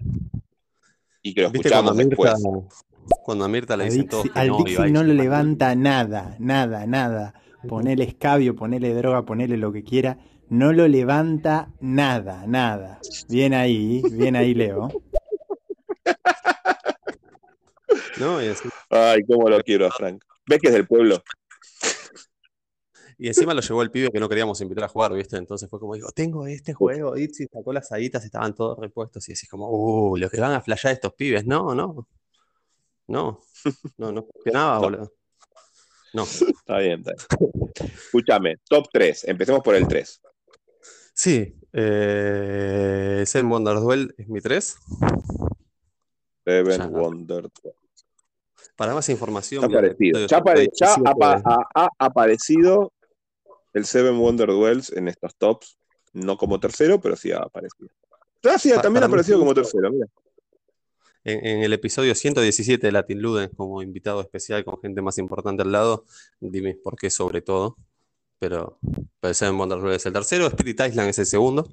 y 1.22 1.34
que 1.34 1.41
lo 1.41 1.49
¿Viste 1.49 1.70
cuando 1.72 1.91
escuchamos 1.91 1.95
Mirta, 1.95 2.34
después. 2.34 3.24
cuando 3.26 3.45
a 3.45 3.47
Mirta 3.49 3.76
le 3.76 3.86
dicen 3.86 4.07
que 4.07 4.16
al 4.36 4.47
no, 4.47 4.60
y 4.60 4.64
Dixie 4.64 4.91
no 4.91 4.99
se 5.01 5.07
lo 5.07 5.14
levanta 5.14 5.76
nada, 5.76 6.36
nada, 6.39 6.86
nada. 6.86 7.34
Ponele 7.68 8.03
escabio, 8.05 8.55
ponele 8.55 8.93
droga, 8.93 9.24
ponele 9.26 9.57
lo 9.57 9.72
que 9.72 9.84
quiera. 9.84 10.18
No 10.49 10.72
lo 10.74 10.88
levanta 10.88 11.72
nada, 11.80 12.45
nada. 12.47 12.99
Bien 13.28 13.53
ahí, 13.53 14.01
bien 14.12 14.36
ahí, 14.36 14.53
Leo. 14.53 14.89
¿no? 18.20 18.41
Y, 18.43 18.47
así- 18.47 18.70
Ay, 18.89 19.22
cómo 19.28 19.49
lo 19.49 19.60
quiero 19.62 19.86
a 19.88 19.91
Frank. 19.91 20.24
¿Ves 20.47 20.60
que 20.60 20.68
es 20.68 20.74
del 20.74 20.88
pueblo? 20.88 21.22
y 23.22 23.28
encima 23.28 23.53
lo 23.53 23.60
llevó 23.60 23.82
el 23.82 23.91
pibe 23.91 24.10
que 24.12 24.20
no 24.22 24.30
queríamos 24.30 24.62
invitar 24.62 24.86
a 24.86 24.88
jugar, 24.88 25.14
¿viste? 25.14 25.36
Entonces 25.36 25.70
fue 25.70 25.78
como, 25.78 25.93
digo, 25.93 26.10
tengo 26.16 26.47
este 26.47 26.74
juego, 26.74 27.18
Itzy 27.18 27.47
sacó 27.51 27.74
las 27.74 27.91
aditas, 27.91 28.24
estaban 28.24 28.55
todos 28.55 28.80
repuestos 28.80 29.28
y 29.28 29.34
decís 29.34 29.49
como, 29.49 29.70
uh, 29.70 30.16
los 30.16 30.32
que 30.32 30.39
van 30.39 30.53
a 30.53 30.62
flashear 30.62 30.93
estos 30.93 31.14
pibes, 31.16 31.45
no, 31.45 31.76
no, 31.76 32.07
no, 33.07 33.41
no, 33.97 34.12
no 34.14 34.24
funcionaba, 34.26 34.76
No. 34.76 34.82
boludo. 34.82 35.14
No, 36.14 36.24
Está 36.24 36.78
bien, 36.80 37.03
está 37.05 37.14
bien. 37.39 37.51
Escúchame, 38.05 38.57
top 38.68 38.88
3. 38.91 39.24
Empecemos 39.26 39.62
por 39.62 39.76
el 39.76 39.88
3. 39.88 40.22
sí, 41.14 41.55
eh, 41.74 43.24
Zen 43.28 43.47
Wonder 43.49 43.76
Duel 43.76 44.14
es 44.18 44.28
mi 44.28 44.41
3. 44.41 44.78
Seven 46.45 46.78
Ya. 46.80 46.88
Wonder. 46.88 47.49
Para 48.76 48.93
más 48.93 49.10
información, 49.10 49.64
el 49.66 49.70
aparecido. 49.72 50.26
Ya, 50.26 50.38
apare- 50.38 50.70
ya 50.74 50.95
37 50.95 51.10
apa- 51.10 51.68
ha, 51.76 51.89
aparecido 51.99 52.91
el 53.74 53.86
Seven 53.86 54.18
Wonder 54.18 54.47
Duels 54.47 54.91
en 54.93 55.07
estos 55.10 55.36
tops. 55.36 55.78
No 56.14 56.38
como 56.38 56.60
tercero, 56.60 56.99
pero 56.99 57.16
sí 57.16 57.32
ha 57.32 57.39
aparecido. 57.39 57.89
Ah, 58.45 58.57
sí, 58.57 58.72
también 58.82 59.03
ha 59.03 59.07
aparecido 59.07 59.38
como 59.38 59.53
tercero, 59.53 59.91
mira. 59.91 60.07
En, 61.24 61.45
en 61.45 61.63
el 61.63 61.74
episodio 61.74 62.15
117 62.15 62.86
de 62.86 62.91
Latin 62.91 63.22
Luden, 63.22 63.49
como 63.49 63.82
invitado 63.82 64.22
especial 64.22 64.63
con 64.63 64.80
gente 64.82 65.01
más 65.01 65.17
importante 65.17 65.63
al 65.63 65.72
lado, 65.72 66.05
dime 66.39 66.76
por 66.76 66.95
qué 66.95 67.09
sobre 67.09 67.41
todo. 67.41 67.78
Pero, 68.39 68.80
pero 69.20 69.34
Seven 69.34 69.57
Wonders 69.57 69.84
es 69.95 70.05
el 70.05 70.13
tercero, 70.13 70.47
Spirit 70.47 70.80
Island 70.80 71.09
es 71.09 71.20
el 71.20 71.26
segundo. 71.26 71.70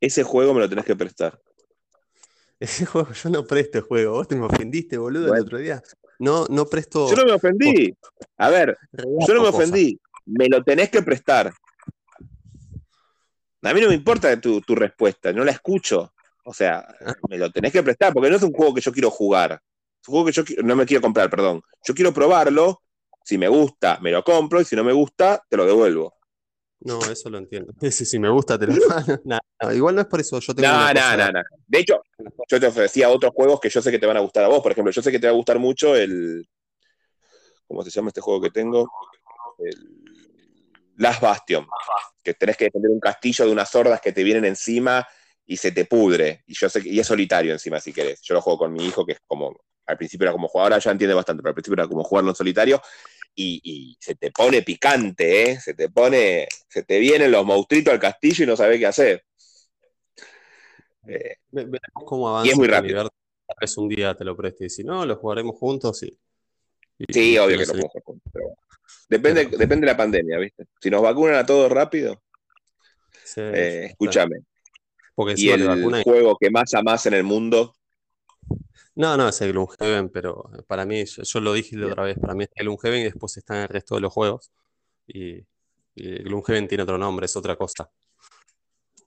Ese 0.00 0.22
juego 0.22 0.54
me 0.54 0.60
lo 0.60 0.68
tenés 0.68 0.86
que 0.86 0.96
prestar. 0.96 1.38
Ese 2.60 2.86
juego, 2.86 3.12
yo 3.12 3.30
no 3.30 3.44
presto 3.44 3.82
juego. 3.82 4.12
Vos 4.12 4.28
te 4.28 4.36
me 4.36 4.46
ofendiste, 4.46 4.96
boludo, 4.96 5.34
el 5.34 5.42
otro 5.42 5.58
día. 5.58 5.82
No, 6.18 6.46
no 6.48 6.66
presto. 6.66 7.08
Yo 7.08 7.16
no 7.16 7.24
me 7.24 7.32
ofendí. 7.32 7.94
A 8.36 8.50
ver, 8.50 8.76
yo 9.26 9.34
no 9.34 9.42
me 9.42 9.48
ofendí. 9.48 9.98
Me 10.26 10.48
lo 10.48 10.62
tenés 10.62 10.90
que 10.90 11.02
prestar. 11.02 11.52
A 13.62 13.74
mí 13.74 13.80
no 13.80 13.88
me 13.88 13.94
importa 13.94 14.38
tu, 14.40 14.60
tu 14.62 14.74
respuesta, 14.74 15.32
no 15.32 15.44
la 15.44 15.52
escucho. 15.52 16.12
O 16.44 16.54
sea, 16.54 16.86
me 17.28 17.38
lo 17.38 17.50
tenés 17.50 17.72
que 17.72 17.82
prestar, 17.82 18.12
porque 18.12 18.30
no 18.30 18.36
es 18.36 18.42
un 18.42 18.52
juego 18.52 18.74
que 18.74 18.80
yo 18.80 18.92
quiero 18.92 19.10
jugar. 19.10 19.60
Es 20.02 20.08
un 20.08 20.12
juego 20.12 20.26
que 20.26 20.32
yo 20.32 20.42
no 20.64 20.74
me 20.76 20.86
quiero 20.86 21.02
comprar, 21.02 21.28
perdón. 21.30 21.60
Yo 21.84 21.94
quiero 21.94 22.12
probarlo. 22.12 22.82
Si 23.22 23.36
me 23.36 23.48
gusta, 23.48 23.98
me 24.00 24.10
lo 24.10 24.24
compro. 24.24 24.60
Y 24.60 24.64
si 24.64 24.74
no 24.74 24.82
me 24.82 24.92
gusta, 24.92 25.42
te 25.48 25.56
lo 25.56 25.66
devuelvo. 25.66 26.14
No, 26.80 26.98
eso 27.10 27.28
lo 27.28 27.36
entiendo. 27.38 27.74
Ese 27.82 28.06
si 28.06 28.18
me 28.18 28.30
gusta, 28.30 28.58
te 28.58 28.66
lo 28.66 28.72
no, 29.24 29.38
Igual 29.72 29.94
no 29.96 30.00
es 30.00 30.06
por 30.06 30.20
eso. 30.20 30.40
Yo 30.40 30.54
tengo 30.54 30.68
No, 30.68 30.76
una 30.76 30.94
no, 30.94 31.00
cosa- 31.00 31.16
no, 31.16 31.32
no. 31.32 31.42
De 31.66 31.78
hecho, 31.78 32.02
yo 32.48 32.58
te 32.60 32.66
ofrecía 32.66 33.10
otros 33.10 33.32
juegos 33.34 33.60
que 33.60 33.68
yo 33.68 33.82
sé 33.82 33.90
que 33.90 33.98
te 33.98 34.06
van 34.06 34.16
a 34.16 34.20
gustar 34.20 34.44
a 34.44 34.48
vos. 34.48 34.62
Por 34.62 34.72
ejemplo, 34.72 34.90
yo 34.90 35.02
sé 35.02 35.12
que 35.12 35.18
te 35.18 35.26
va 35.26 35.32
a 35.32 35.36
gustar 35.36 35.58
mucho 35.58 35.94
el. 35.94 36.48
¿Cómo 37.68 37.82
se 37.82 37.90
llama 37.90 38.08
este 38.08 38.20
juego 38.22 38.40
que 38.40 38.50
tengo? 38.50 38.90
El 39.58 40.02
Last 40.96 41.20
Bastion. 41.22 41.66
Que 42.22 42.34
tenés 42.34 42.56
que 42.56 42.64
defender 42.64 42.90
un 42.90 43.00
castillo 43.00 43.44
de 43.46 43.52
unas 43.52 43.72
hordas 43.74 44.00
que 44.00 44.12
te 44.12 44.24
vienen 44.24 44.44
encima 44.46 45.06
y 45.52 45.56
se 45.56 45.72
te 45.72 45.84
pudre. 45.84 46.44
Y 46.46 46.54
yo 46.54 46.68
sé 46.68 46.80
que, 46.80 46.88
y 46.90 47.00
es 47.00 47.06
solitario 47.06 47.52
encima, 47.52 47.80
si 47.80 47.92
querés. 47.92 48.20
Yo 48.22 48.34
lo 48.34 48.40
juego 48.40 48.58
con 48.60 48.72
mi 48.72 48.86
hijo, 48.86 49.04
que 49.04 49.12
es 49.12 49.18
como. 49.26 49.52
Al 49.86 49.96
principio 49.96 50.24
era 50.26 50.32
como 50.32 50.46
jugar, 50.46 50.66
ahora 50.66 50.78
ya 50.78 50.92
entiende 50.92 51.14
bastante, 51.14 51.42
pero 51.42 51.50
al 51.50 51.54
principio 51.54 51.74
era 51.82 51.88
como 51.88 52.04
jugarlo 52.04 52.30
en 52.30 52.36
solitario. 52.36 52.80
Y, 53.34 53.60
y 53.64 53.96
se 54.00 54.14
te 54.14 54.30
pone 54.30 54.62
picante, 54.62 55.50
¿eh? 55.50 55.60
Se 55.60 55.74
te 55.74 55.88
pone. 55.88 56.46
Se 56.68 56.84
te 56.84 57.00
vienen 57.00 57.32
los 57.32 57.44
monstruitos 57.44 57.92
al 57.92 57.98
castillo 57.98 58.44
y 58.44 58.46
no 58.46 58.56
sabés 58.56 58.78
qué 58.78 58.86
hacer. 58.86 59.24
Eh, 61.08 61.36
Ve- 61.50 61.64
Veremos 61.64 62.04
cómo 62.04 62.28
avanza. 62.28 62.46
Y 62.48 62.50
es 62.52 62.56
muy 62.56 62.68
rápido. 62.68 63.02
Tal 63.46 63.56
vez 63.60 63.76
un 63.76 63.88
día 63.88 64.14
te 64.14 64.24
lo 64.24 64.36
preste 64.36 64.66
y 64.66 64.70
si 64.70 64.84
no, 64.84 65.04
lo 65.04 65.16
jugaremos 65.16 65.56
juntos 65.56 66.00
y. 66.04 66.16
y- 66.98 67.12
Sí, 67.12 67.32
y 67.32 67.38
obvio 67.38 67.56
no 67.56 67.62
que 67.62 67.66
lo 67.66 67.72
hacer 67.88 68.02
juntos, 68.04 68.30
pero 68.32 68.44
bueno. 68.46 68.58
Depende, 69.08 69.44
Pero- 69.46 69.58
depende 69.58 69.86
de 69.86 69.92
la 69.92 69.96
pandemia, 69.96 70.38
¿viste? 70.38 70.66
Si 70.80 70.90
nos 70.90 71.02
vacunan 71.02 71.34
a 71.36 71.44
todos 71.46 71.70
rápido, 71.72 72.22
Sí, 73.24 73.40
eh, 73.40 73.86
escúchame. 73.86 74.36
Porque 75.20 75.34
Y 75.36 75.50
el 75.50 76.02
juego 76.02 76.38
que 76.40 76.50
más 76.50 76.72
amás 76.72 77.04
en 77.04 77.12
el 77.12 77.24
mundo, 77.24 77.74
No, 78.94 79.18
no, 79.18 79.28
es 79.28 79.38
el 79.42 79.52
Gloomhaven, 79.52 80.08
pero 80.08 80.50
para 80.66 80.86
mí, 80.86 81.04
yo, 81.04 81.22
yo 81.22 81.40
lo 81.40 81.52
dije 81.52 81.76
la 81.76 81.88
otra 81.88 82.04
vez, 82.04 82.18
para 82.18 82.34
mí 82.34 82.44
es 82.44 82.50
el 82.54 82.64
Gloomhaven 82.64 83.00
y 83.00 83.04
después 83.04 83.36
están 83.36 83.58
el 83.58 83.68
resto 83.68 83.96
de 83.96 84.00
los 84.00 84.12
juegos. 84.12 84.50
Y, 85.06 85.34
y 85.94 86.08
el 86.08 86.24
Gloomhaven 86.24 86.66
tiene 86.68 86.84
otro 86.84 86.96
nombre, 86.96 87.26
es 87.26 87.36
otra 87.36 87.54
cosa. 87.56 87.90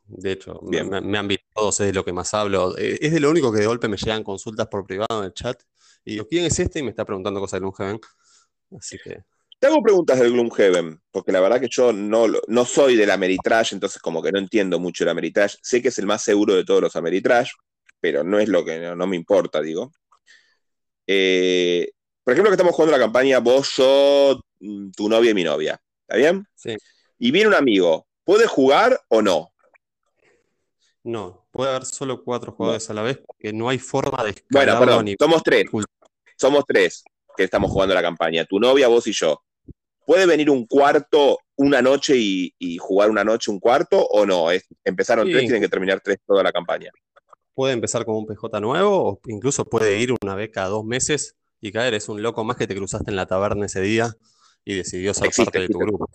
De 0.05 0.33
hecho, 0.33 0.59
me, 0.61 0.69
Bien. 0.69 0.89
me- 0.89 1.01
me 1.01 1.17
han 1.17 1.27
visto 1.27 1.45
todos, 1.55 1.79
es 1.79 1.87
de 1.87 1.93
lo 1.93 2.05
que 2.05 2.13
más 2.13 2.31
hablo. 2.35 2.77
Eh, 2.77 2.99
Es 3.01 3.11
de 3.11 3.19
lo 3.19 3.31
único 3.31 3.51
que 3.51 3.59
de 3.59 3.65
golpe 3.65 3.87
me 3.87 3.97
llegan 3.97 4.23
consultas 4.23 4.67
por 4.67 4.85
privado 4.85 5.19
en 5.19 5.25
el 5.25 5.33
chat. 5.33 5.59
Y 6.05 6.11
digo, 6.11 6.27
¿quién 6.27 6.45
es 6.45 6.59
este? 6.59 6.79
Y 6.79 6.83
me 6.83 6.91
está 6.91 7.05
preguntando 7.05 7.39
cosas 7.39 7.59
de 7.59 7.65
Gloomhaven. 7.67 7.99
Así 8.77 8.99
que, 9.03 9.23
te 9.63 9.67
hago 9.67 9.81
preguntas 9.81 10.19
del 10.19 10.33
Gloomhaven, 10.33 11.01
porque 11.09 11.31
la 11.31 11.39
verdad 11.39 11.61
que 11.61 11.69
yo 11.69 11.93
no, 11.93 12.25
no 12.49 12.65
soy 12.65 12.97
del 12.97 13.09
Ameritrash, 13.09 13.71
entonces 13.71 14.01
como 14.01 14.21
que 14.21 14.29
no 14.29 14.37
entiendo 14.37 14.77
mucho 14.77 15.05
el 15.05 15.09
Ameritrash. 15.09 15.55
Sé 15.61 15.81
que 15.81 15.87
es 15.87 15.97
el 15.99 16.05
más 16.05 16.21
seguro 16.21 16.53
de 16.53 16.65
todos 16.65 16.81
los 16.81 16.97
Ameritrash, 16.97 17.49
pero 18.01 18.25
no 18.25 18.41
es 18.41 18.49
lo 18.49 18.65
que 18.65 18.77
no, 18.81 18.93
no 18.97 19.07
me 19.07 19.15
importa, 19.15 19.61
digo. 19.61 19.93
Eh, 21.07 21.89
por 22.25 22.33
ejemplo, 22.33 22.49
que 22.49 22.55
estamos 22.55 22.75
jugando 22.75 22.91
la 22.97 23.01
campaña 23.05 23.39
vos, 23.39 23.73
yo, 23.77 24.41
mm, 24.59 24.91
tu 24.91 25.07
novia 25.07 25.31
y 25.31 25.33
mi 25.33 25.45
novia. 25.45 25.81
¿Está 26.01 26.17
bien? 26.17 26.45
sí. 26.55 26.75
Y 27.17 27.31
viene 27.31 27.47
un 27.47 27.55
amigo, 27.55 28.05
¿puede 28.25 28.47
jugar 28.47 28.99
o 29.07 29.21
no? 29.21 29.53
No, 31.03 31.47
puede 31.51 31.69
haber 31.69 31.85
solo 31.85 32.21
cuatro 32.21 32.51
jugadores 32.51 32.89
a 32.89 32.93
la 32.93 33.01
vez 33.01 33.17
porque 33.25 33.53
no 33.53 33.69
hay 33.69 33.79
forma 33.79 34.25
de 34.25 34.35
Bueno, 34.49 34.77
perdón, 34.77 35.05
nivel 35.05 35.17
somos 35.17 35.41
tres. 35.41 35.67
Somos 36.35 36.65
tres 36.67 37.05
que 37.37 37.45
estamos 37.45 37.71
jugando 37.71 37.95
la 37.95 38.01
campaña. 38.01 38.43
Tu 38.43 38.59
novia, 38.59 38.89
vos 38.89 39.07
y 39.07 39.13
yo. 39.13 39.41
¿Puede 40.05 40.25
venir 40.25 40.49
un 40.49 40.65
cuarto 40.65 41.39
una 41.55 41.81
noche 41.81 42.15
y, 42.17 42.53
y 42.59 42.77
jugar 42.77 43.09
una 43.09 43.23
noche 43.23 43.51
un 43.51 43.59
cuarto 43.59 44.05
o 44.05 44.25
no? 44.25 44.51
Es, 44.51 44.65
empezaron 44.83 45.25
Sí. 45.27 45.31
tres, 45.31 45.43
tienen 45.45 45.61
que 45.61 45.69
terminar 45.69 46.01
tres 46.03 46.17
toda 46.25 46.43
la 46.43 46.51
campaña. 46.51 46.91
Puede 47.55 47.73
empezar 47.73 48.03
como 48.05 48.17
un 48.19 48.25
PJ 48.25 48.59
nuevo 48.59 49.09
o 49.09 49.19
incluso 49.27 49.63
puede 49.65 49.99
ir 49.99 50.13
una 50.21 50.35
vez 50.35 50.49
cada 50.51 50.67
dos 50.69 50.83
meses 50.83 51.35
y 51.61 51.71
caer. 51.71 51.93
Es 51.93 52.09
un 52.09 52.21
loco 52.21 52.43
más 52.43 52.57
que 52.57 52.65
te 52.67 52.75
cruzaste 52.75 53.11
en 53.11 53.15
la 53.15 53.27
taberna 53.27 53.65
ese 53.67 53.79
día 53.81 54.13
y 54.65 54.75
decidió 54.75 55.13
ser 55.13 55.27
Existe, 55.27 55.45
parte 55.51 55.59
de 55.59 55.67
tu 55.69 55.77
grupo. 55.79 56.09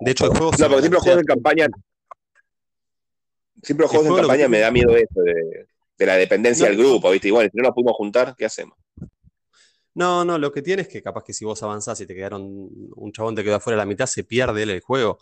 De 0.00 0.10
hecho, 0.10 0.24
el 0.24 0.30
juego 0.32 0.46
No, 0.46 0.50
porque 0.50 0.80
siempre 0.80 0.90
los 0.90 1.02
juegos 1.02 1.20
en 1.20 1.26
campaña. 1.26 1.66
Siempre 3.62 3.84
los 3.84 3.90
juegos 3.90 4.08
en 4.08 4.14
que 4.14 4.20
campaña 4.22 4.48
me 4.48 4.58
da 4.58 4.70
miedo 4.72 4.96
eso 4.96 5.20
de, 5.22 5.66
de 5.98 6.06
la 6.06 6.16
dependencia 6.16 6.66
No. 6.66 6.70
del 6.72 6.78
grupo, 6.84 7.10
¿viste? 7.10 7.30
Bueno, 7.30 7.48
si 7.52 7.56
no 7.56 7.62
nos 7.62 7.72
pudimos 7.74 7.94
juntar, 7.96 8.34
¿qué 8.36 8.44
hacemos? 8.44 8.76
No, 9.94 10.24
no, 10.24 10.38
lo 10.38 10.52
que 10.52 10.62
tiene 10.62 10.82
es 10.82 10.88
que 10.88 11.02
capaz 11.02 11.22
que 11.24 11.34
si 11.34 11.44
vos 11.44 11.62
avanzás 11.62 12.00
y 12.00 12.06
te 12.06 12.14
quedaron, 12.14 12.42
un 12.96 13.12
chabón 13.12 13.34
te 13.34 13.44
quedó 13.44 13.56
afuera 13.56 13.76
la 13.76 13.84
mitad, 13.86 14.06
se 14.06 14.24
pierde 14.24 14.62
él 14.62 14.70
el 14.70 14.80
juego. 14.80 15.18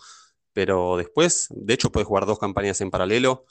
Pero 0.52 0.96
después, 0.96 1.48
de 1.50 1.74
hecho, 1.74 1.90
puedes 1.92 2.06
jugar 2.08 2.26
dos 2.26 2.38
campañas 2.38 2.80
en 2.80 2.90
paralelo 2.90 3.46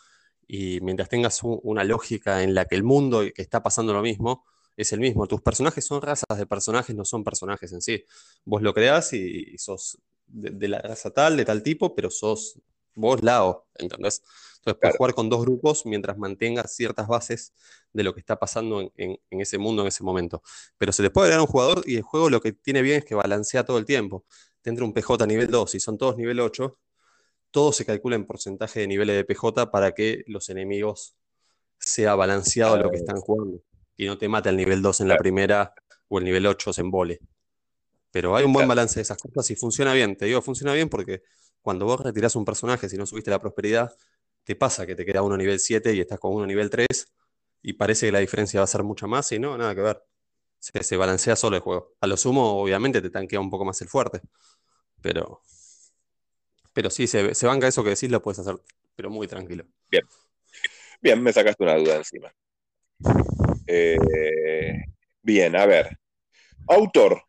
y 0.48 0.80
mientras 0.82 1.10
tengas 1.10 1.44
un- 1.44 1.60
una 1.64 1.84
lógica 1.84 2.44
en 2.44 2.54
la 2.56 2.66
que 2.66 2.76
el 2.76 2.84
mundo 2.84 3.22
que 3.36 3.42
está 3.42 3.62
pasando 3.64 3.94
lo 3.94 4.02
mismo 4.02 4.46
es 4.78 4.94
el 4.94 5.00
mismo. 5.02 5.28
Tus 5.28 5.42
personajes 5.42 5.86
son 5.86 6.02
razas 6.02 6.38
de 6.38 6.46
personajes, 6.48 6.96
no 6.96 7.06
son 7.06 7.24
personajes 7.24 7.72
en 7.74 7.82
sí. 7.82 8.04
Vos 8.46 8.62
lo 8.62 8.74
creás 8.74 9.14
y, 9.14 9.58
sos 9.58 10.00
de 10.28 10.68
la 10.68 10.80
raza 10.82 11.12
tal, 11.12 11.38
de 11.38 11.46
tal 11.46 11.64
tipo, 11.64 11.96
pero 11.96 12.10
sos 12.12 12.60
vos 13.00 13.24
Lao, 13.24 13.68
¿entendés? 13.76 14.22
Entonces 14.60 14.64
puedes 14.64 14.78
Claro. 14.80 14.98
jugar 14.98 15.14
con 15.16 15.30
dos 15.30 15.42
grupos 15.42 15.86
mientras 15.86 16.18
mantengas 16.18 16.76
ciertas 16.76 17.08
bases 17.08 17.54
de 17.94 18.04
lo 18.04 18.14
que 18.14 18.20
está 18.20 18.38
pasando 18.38 18.82
en- 18.82 18.92
en- 18.98 19.20
en 19.30 19.42
ese 19.42 19.58
mundo 19.58 19.82
en 19.84 19.88
ese 19.88 20.04
momento 20.04 20.44
pero 20.78 20.92
se 20.92 21.02
le 21.02 21.10
puede 21.10 21.28
agregar 21.28 21.42
un 21.42 21.48
jugador 21.48 21.82
y 21.86 21.96
el 21.96 22.02
juego 22.04 22.30
lo 22.30 22.42
que 22.42 22.52
tiene 22.54 22.82
bien 22.82 23.00
es 23.00 23.06
que 23.06 23.16
balancea 23.16 23.64
todo 23.66 23.78
el 23.78 23.86
tiempo. 23.86 24.26
Te 24.62 24.70
entra 24.70 24.84
un 24.86 24.94
PJ 24.94 25.26
nivel 25.26 25.50
2 25.50 25.74
y 25.76 25.80
son 25.80 25.98
todos 25.98 26.18
nivel 26.18 26.40
8, 26.42 26.78
todo 27.52 27.72
se 27.72 27.86
calcula 27.86 28.16
en 28.18 28.26
porcentaje 28.26 28.82
de 28.82 28.88
niveles 28.88 29.16
de 29.16 29.24
PJ 29.24 29.72
para 29.72 29.94
que 29.94 30.24
los 30.28 30.50
enemigos 30.50 31.16
sea 31.80 32.16
balanceado 32.16 32.78
lo 32.78 32.92
que 32.92 32.98
están 32.98 33.22
jugando 33.22 33.62
y 33.96 34.06
no 34.08 34.18
te 34.18 34.28
mate 34.28 34.50
el 34.50 34.58
nivel 34.58 34.82
2 34.82 35.00
en 35.02 35.08
la 35.08 35.18
primera 35.18 35.74
o 36.10 36.20
el 36.20 36.26
nivel 36.26 36.46
8 36.46 36.74
se 36.74 36.82
embole. 36.82 37.20
Pero 38.12 38.36
hay 38.36 38.44
un 38.44 38.54
buen 38.54 38.68
balance 38.68 38.96
de 38.96 39.04
esas 39.04 39.18
cosas 39.18 39.50
y 39.52 39.56
funciona 39.56 39.94
bien. 39.94 40.16
Te 40.18 40.26
digo, 40.26 40.42
funciona 40.42 40.74
bien 40.74 40.90
porque 40.90 41.24
cuando 41.62 41.86
vos 41.86 42.00
retirás 42.02 42.36
un 42.36 42.46
personaje, 42.46 42.90
si 42.90 42.98
no 42.98 43.06
subiste 43.06 43.32
la 43.32 43.40
prosperidad, 43.40 43.94
te 44.44 44.56
pasa 44.56 44.86
que 44.86 44.96
te 44.96 45.06
queda 45.06 45.22
uno 45.22 45.38
nivel 45.38 45.60
7 45.60 45.94
y 45.94 46.00
estás 46.02 46.20
con 46.20 46.34
uno 46.34 46.46
nivel 46.46 46.70
3 46.70 46.88
y 47.62 47.74
parece 47.74 48.08
que 48.08 48.12
la 48.12 48.20
diferencia 48.20 48.60
va 48.62 48.64
a 48.64 48.68
ser 48.68 48.84
mucha 48.84 49.08
más 49.08 49.32
y 49.32 49.40
no, 49.40 49.58
nada 49.58 49.76
que 49.76 49.82
ver. 49.82 50.04
Se, 50.60 50.84
se 50.84 50.98
balancea 50.98 51.36
solo 51.36 51.56
el 51.58 51.62
juego. 51.62 51.96
A 52.02 52.08
lo 52.08 52.18
sumo, 52.18 52.62
obviamente, 52.62 53.02
te 53.02 53.10
tanquea 53.10 53.40
un 53.40 53.50
poco 53.50 53.66
más 53.66 53.82
el 53.82 53.88
fuerte. 53.90 54.22
Pero, 55.02 55.42
pero 56.74 56.90
sí, 56.90 57.08
se, 57.08 57.34
se 57.36 57.48
banca 57.48 57.68
eso 57.68 57.84
que 57.84 57.92
decís, 57.92 58.10
lo 58.10 58.22
puedes 58.22 58.40
hacer, 58.40 58.56
pero 58.96 59.10
muy 59.10 59.28
tranquilo. 59.28 59.66
Bien, 61.02 61.22
me 61.24 61.32
sacaste 61.32 61.64
una 61.64 61.76
duda 61.76 61.96
encima. 61.96 62.34
Eh, 63.68 63.98
bien, 65.22 65.56
a 65.56 65.66
ver. 65.66 65.98
Autor, 66.68 67.22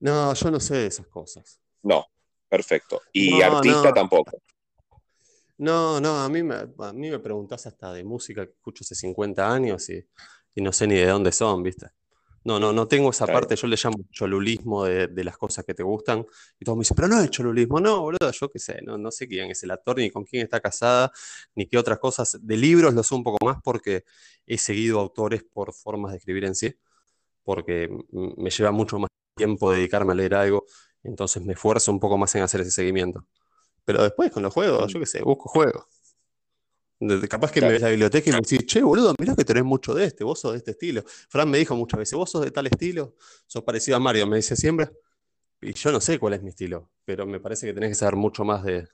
No, 0.00 0.34
yo 0.34 0.50
no 0.50 0.60
sé 0.60 0.74
de 0.74 0.86
esas 0.86 1.06
cosas. 1.06 1.60
no, 1.82 2.06
perfecto. 2.52 3.00
Y 3.14 3.30
No, 3.30 3.46
artista 3.46 3.88
no. 3.88 3.94
tampoco. 3.94 4.42
No, 5.56 6.00
no, 6.00 6.20
a 6.20 6.28
mí 6.28 6.42
me, 6.42 6.54
a 6.56 6.92
mí 6.92 7.10
me 7.10 7.18
preguntás 7.18 7.66
hasta 7.66 7.94
de 7.94 8.04
música 8.04 8.44
que 8.44 8.52
escucho 8.52 8.84
hace 8.84 8.94
50 8.94 9.50
años 9.50 9.88
y, 9.88 10.06
y 10.54 10.60
no 10.60 10.70
sé 10.70 10.86
ni 10.86 10.96
de 10.96 11.06
dónde 11.06 11.32
son, 11.32 11.62
¿viste? 11.62 11.86
No, 12.44 12.60
no, 12.60 12.72
no 12.72 12.86
tengo 12.88 13.08
esa 13.08 13.26
parte, 13.26 13.56
yo 13.56 13.66
le 13.68 13.76
llamo 13.82 13.98
cholulismo 14.10 14.84
de, 14.84 15.06
de 15.06 15.24
las 15.24 15.38
cosas 15.38 15.64
que 15.64 15.72
te 15.72 15.82
gustan. 15.82 16.26
Y 16.58 16.64
todos 16.64 16.76
me 16.76 16.82
dicen, 16.82 16.94
pero 16.96 17.08
no 17.08 17.20
es 17.20 17.30
cholulismo, 17.30 17.80
no, 17.80 18.02
boludo, 18.02 18.30
yo 18.32 18.50
qué 18.50 18.58
sé, 18.58 18.82
no, 18.82 18.98
no 18.98 19.10
sé 19.10 19.26
quién 19.26 19.50
es 19.50 19.62
el 19.62 19.70
actor, 19.70 19.96
ni 19.96 20.10
con 20.10 20.24
quién 20.24 20.42
está 20.42 20.60
casada, 20.60 21.10
ni 21.54 21.66
qué 21.66 21.78
otras 21.78 21.98
cosas. 22.00 22.36
De 22.42 22.56
libros 22.58 22.92
lo 22.92 23.02
sé 23.02 23.14
un 23.14 23.24
poco 23.24 23.38
más 23.46 23.58
porque 23.62 24.04
he 24.44 24.58
seguido 24.58 25.00
autores 25.00 25.42
por 25.44 25.72
formas 25.72 26.12
de 26.12 26.18
escribir 26.18 26.44
en 26.44 26.54
sí, 26.54 26.74
porque 27.44 27.88
me 28.10 28.50
lleva 28.50 28.72
mucho 28.72 28.98
más 28.98 29.08
tiempo 29.36 29.72
dedicarme 29.72 30.12
a 30.12 30.16
leer 30.16 30.34
algo, 30.34 30.66
entonces 31.04 31.42
me 31.44 31.54
esfuerzo 31.54 31.92
un 31.92 32.00
poco 32.00 32.18
más 32.18 32.34
en 32.34 32.42
hacer 32.42 32.60
ese 32.62 32.70
seguimiento. 32.72 33.26
Pero 33.84 34.02
después 34.04 34.30
con 34.32 34.42
los 34.44 34.54
juegos, 34.54 34.92
yo 34.92 35.00
qué 35.00 35.06
sé, 35.06 35.22
busco 35.22 35.48
juegos. 35.50 35.84
De- 37.00 37.26
capaz 37.28 37.50
que 37.50 37.60
me 37.62 37.72
ves 37.72 37.82
la 37.82 37.88
biblioteca 37.88 38.30
y 38.30 38.32
me 38.32 38.40
decís, 38.40 38.64
che, 38.66 38.80
boludo, 38.82 39.14
mirá 39.18 39.34
que 39.34 39.44
tenés 39.44 39.64
mucho 39.64 39.92
de 39.92 40.04
este, 40.04 40.22
vos 40.24 40.38
sos 40.40 40.52
de 40.52 40.58
este 40.58 40.70
estilo. 40.72 41.02
Fran 41.28 41.50
me 41.50 41.58
dijo 41.58 41.74
muchas 41.74 41.98
veces, 41.98 42.16
vos 42.16 42.30
sos 42.30 42.44
de 42.44 42.52
tal 42.52 42.66
estilo, 42.68 43.16
sos 43.46 43.64
parecido 43.64 43.96
a 43.96 44.00
Mario, 44.00 44.26
me 44.28 44.36
dice 44.36 44.54
siempre. 44.56 44.88
Y 45.62 45.74
yo 45.74 45.92
no 45.92 46.00
sé 46.00 46.18
cuál 46.18 46.34
es 46.34 46.42
mi 46.42 46.50
estilo, 46.50 46.90
pero 47.04 47.26
me 47.26 47.40
parece 47.40 47.66
que 47.66 47.74
tenés 47.74 47.90
que 47.90 47.96
saber 47.96 48.16
mucho 48.16 48.44
más 48.44 48.64
de, 48.64 48.88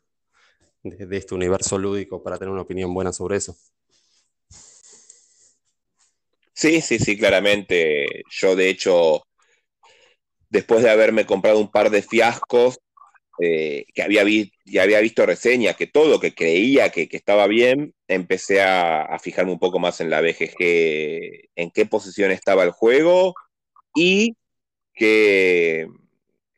de, 0.85 1.07
de 1.07 1.17
este 1.19 1.35
universo 1.35 1.79
lúdico 1.79 2.23
para 2.23 2.39
tener 2.39 2.53
una 2.53 2.63
opinión 2.63 2.95
buena 2.95 3.13
sobre 3.13 3.37
eso. 3.39 3.57
Sí, 6.55 6.81
sí, 6.81 6.99
sí, 6.99 7.17
claramente. 7.17 8.23
Yo, 8.31 8.57
de 8.57 8.69
hecho, 8.69 9.23
después 10.51 10.83
de 10.83 10.91
haberme 10.91 11.27
comprado 11.27 11.59
un 11.59 11.71
par 11.71 11.91
de 11.91 12.03
fiascos, 12.03 12.79
eh, 13.41 13.85
que 13.95 14.03
había, 14.03 14.25
ya 14.65 14.83
había 14.83 15.01
visto 15.01 15.25
reseñas, 15.25 15.77
que 15.77 15.87
todo, 15.87 16.19
que 16.19 16.35
creía 16.35 16.91
que, 16.91 17.09
que 17.09 17.17
estaba 17.17 17.47
bien, 17.47 17.95
empecé 18.09 18.61
a, 18.63 19.03
a, 19.03 19.19
fijarme 19.21 19.53
un 19.53 19.61
poco 19.61 19.79
más 19.79 20.01
en 20.01 20.11
la 20.11 20.21
BGG, 20.21 21.51
en 21.55 21.71
qué 21.73 21.87
posición 21.87 22.33
estaba 22.33 22.65
el 22.65 22.73
juego 22.73 23.35
y 23.95 24.37
qué, 24.93 25.87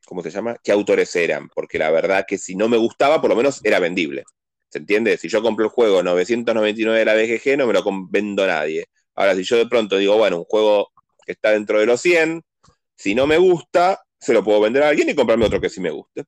¿cómo 0.07 0.22
se 0.22 0.30
llama? 0.30 0.57
¿Qué 0.64 0.72
autores 0.72 1.14
eran? 1.14 1.49
Porque 1.51 1.78
la 1.78 1.91
verdad 1.91 2.24
que 2.26 2.38
si 2.38 2.57
no 2.57 2.68
me 2.68 2.76
gustaba, 2.78 3.20
por 3.20 3.30
lo 3.30 3.36
menos 3.36 3.61
era 3.64 3.78
vendible. 3.78 4.24
¿Se 4.68 4.78
entiende? 4.78 5.16
Si 5.18 5.28
yo 5.28 5.43
compro 5.43 5.64
el 5.66 5.70
juego 5.70 6.03
999 6.03 6.99
de 6.99 7.05
la 7.05 7.14
BGG, 7.14 7.59
no 7.59 7.66
me 7.66 7.72
lo 7.72 7.84
vendo 8.09 8.47
nadie. 8.47 8.86
Ahora, 9.14 9.34
si 9.34 9.45
yo 9.45 9.57
de 9.57 9.66
pronto 9.66 9.99
digo, 9.99 10.16
bueno, 10.16 10.38
un 10.38 10.45
juego 10.45 10.91
que 11.26 11.32
está 11.32 11.51
dentro 11.51 11.78
de 11.78 11.86
los 11.86 12.01
100, 12.01 12.43
si 13.01 13.14
no 13.14 13.26
me 13.26 13.38
gusta, 13.38 14.05
se 14.18 14.34
lo 14.34 14.44
puedo 14.44 14.61
vender 14.61 14.82
a 14.82 14.88
alguien 14.88 15.09
y 15.09 15.14
comprarme 15.14 15.46
otro 15.46 15.59
que 15.59 15.70
sí 15.70 15.80
me 15.80 15.90
guste. 15.90 16.24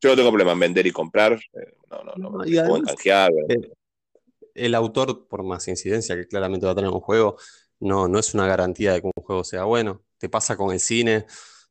Yo 0.00 0.10
no 0.10 0.16
tengo 0.16 0.30
problema 0.30 0.50
en 0.50 0.58
vender 0.58 0.84
y 0.84 0.90
comprar. 0.90 1.34
Eh, 1.34 1.74
no, 1.88 2.02
no, 2.02 2.12
no. 2.16 2.30
no 2.38 2.44
y 2.44 2.58
además, 2.58 2.96
el, 3.48 3.72
el, 4.52 4.74
autor, 4.74 5.28
por 5.28 5.44
más 5.44 5.68
incidencia 5.68 6.16
que 6.16 6.26
claramente 6.26 6.66
va 6.66 6.72
a 6.72 6.74
tener 6.74 6.90
un 6.90 6.98
juego, 6.98 7.36
no, 7.78 8.08
no 8.08 8.18
es 8.18 8.34
una 8.34 8.48
garantía 8.48 8.94
de 8.94 9.00
que 9.00 9.06
un 9.06 9.22
juego 9.22 9.44
sea 9.44 9.62
bueno. 9.62 10.02
Te 10.18 10.28
pasa 10.28 10.56
con 10.56 10.72
el 10.72 10.80
cine 10.80 11.24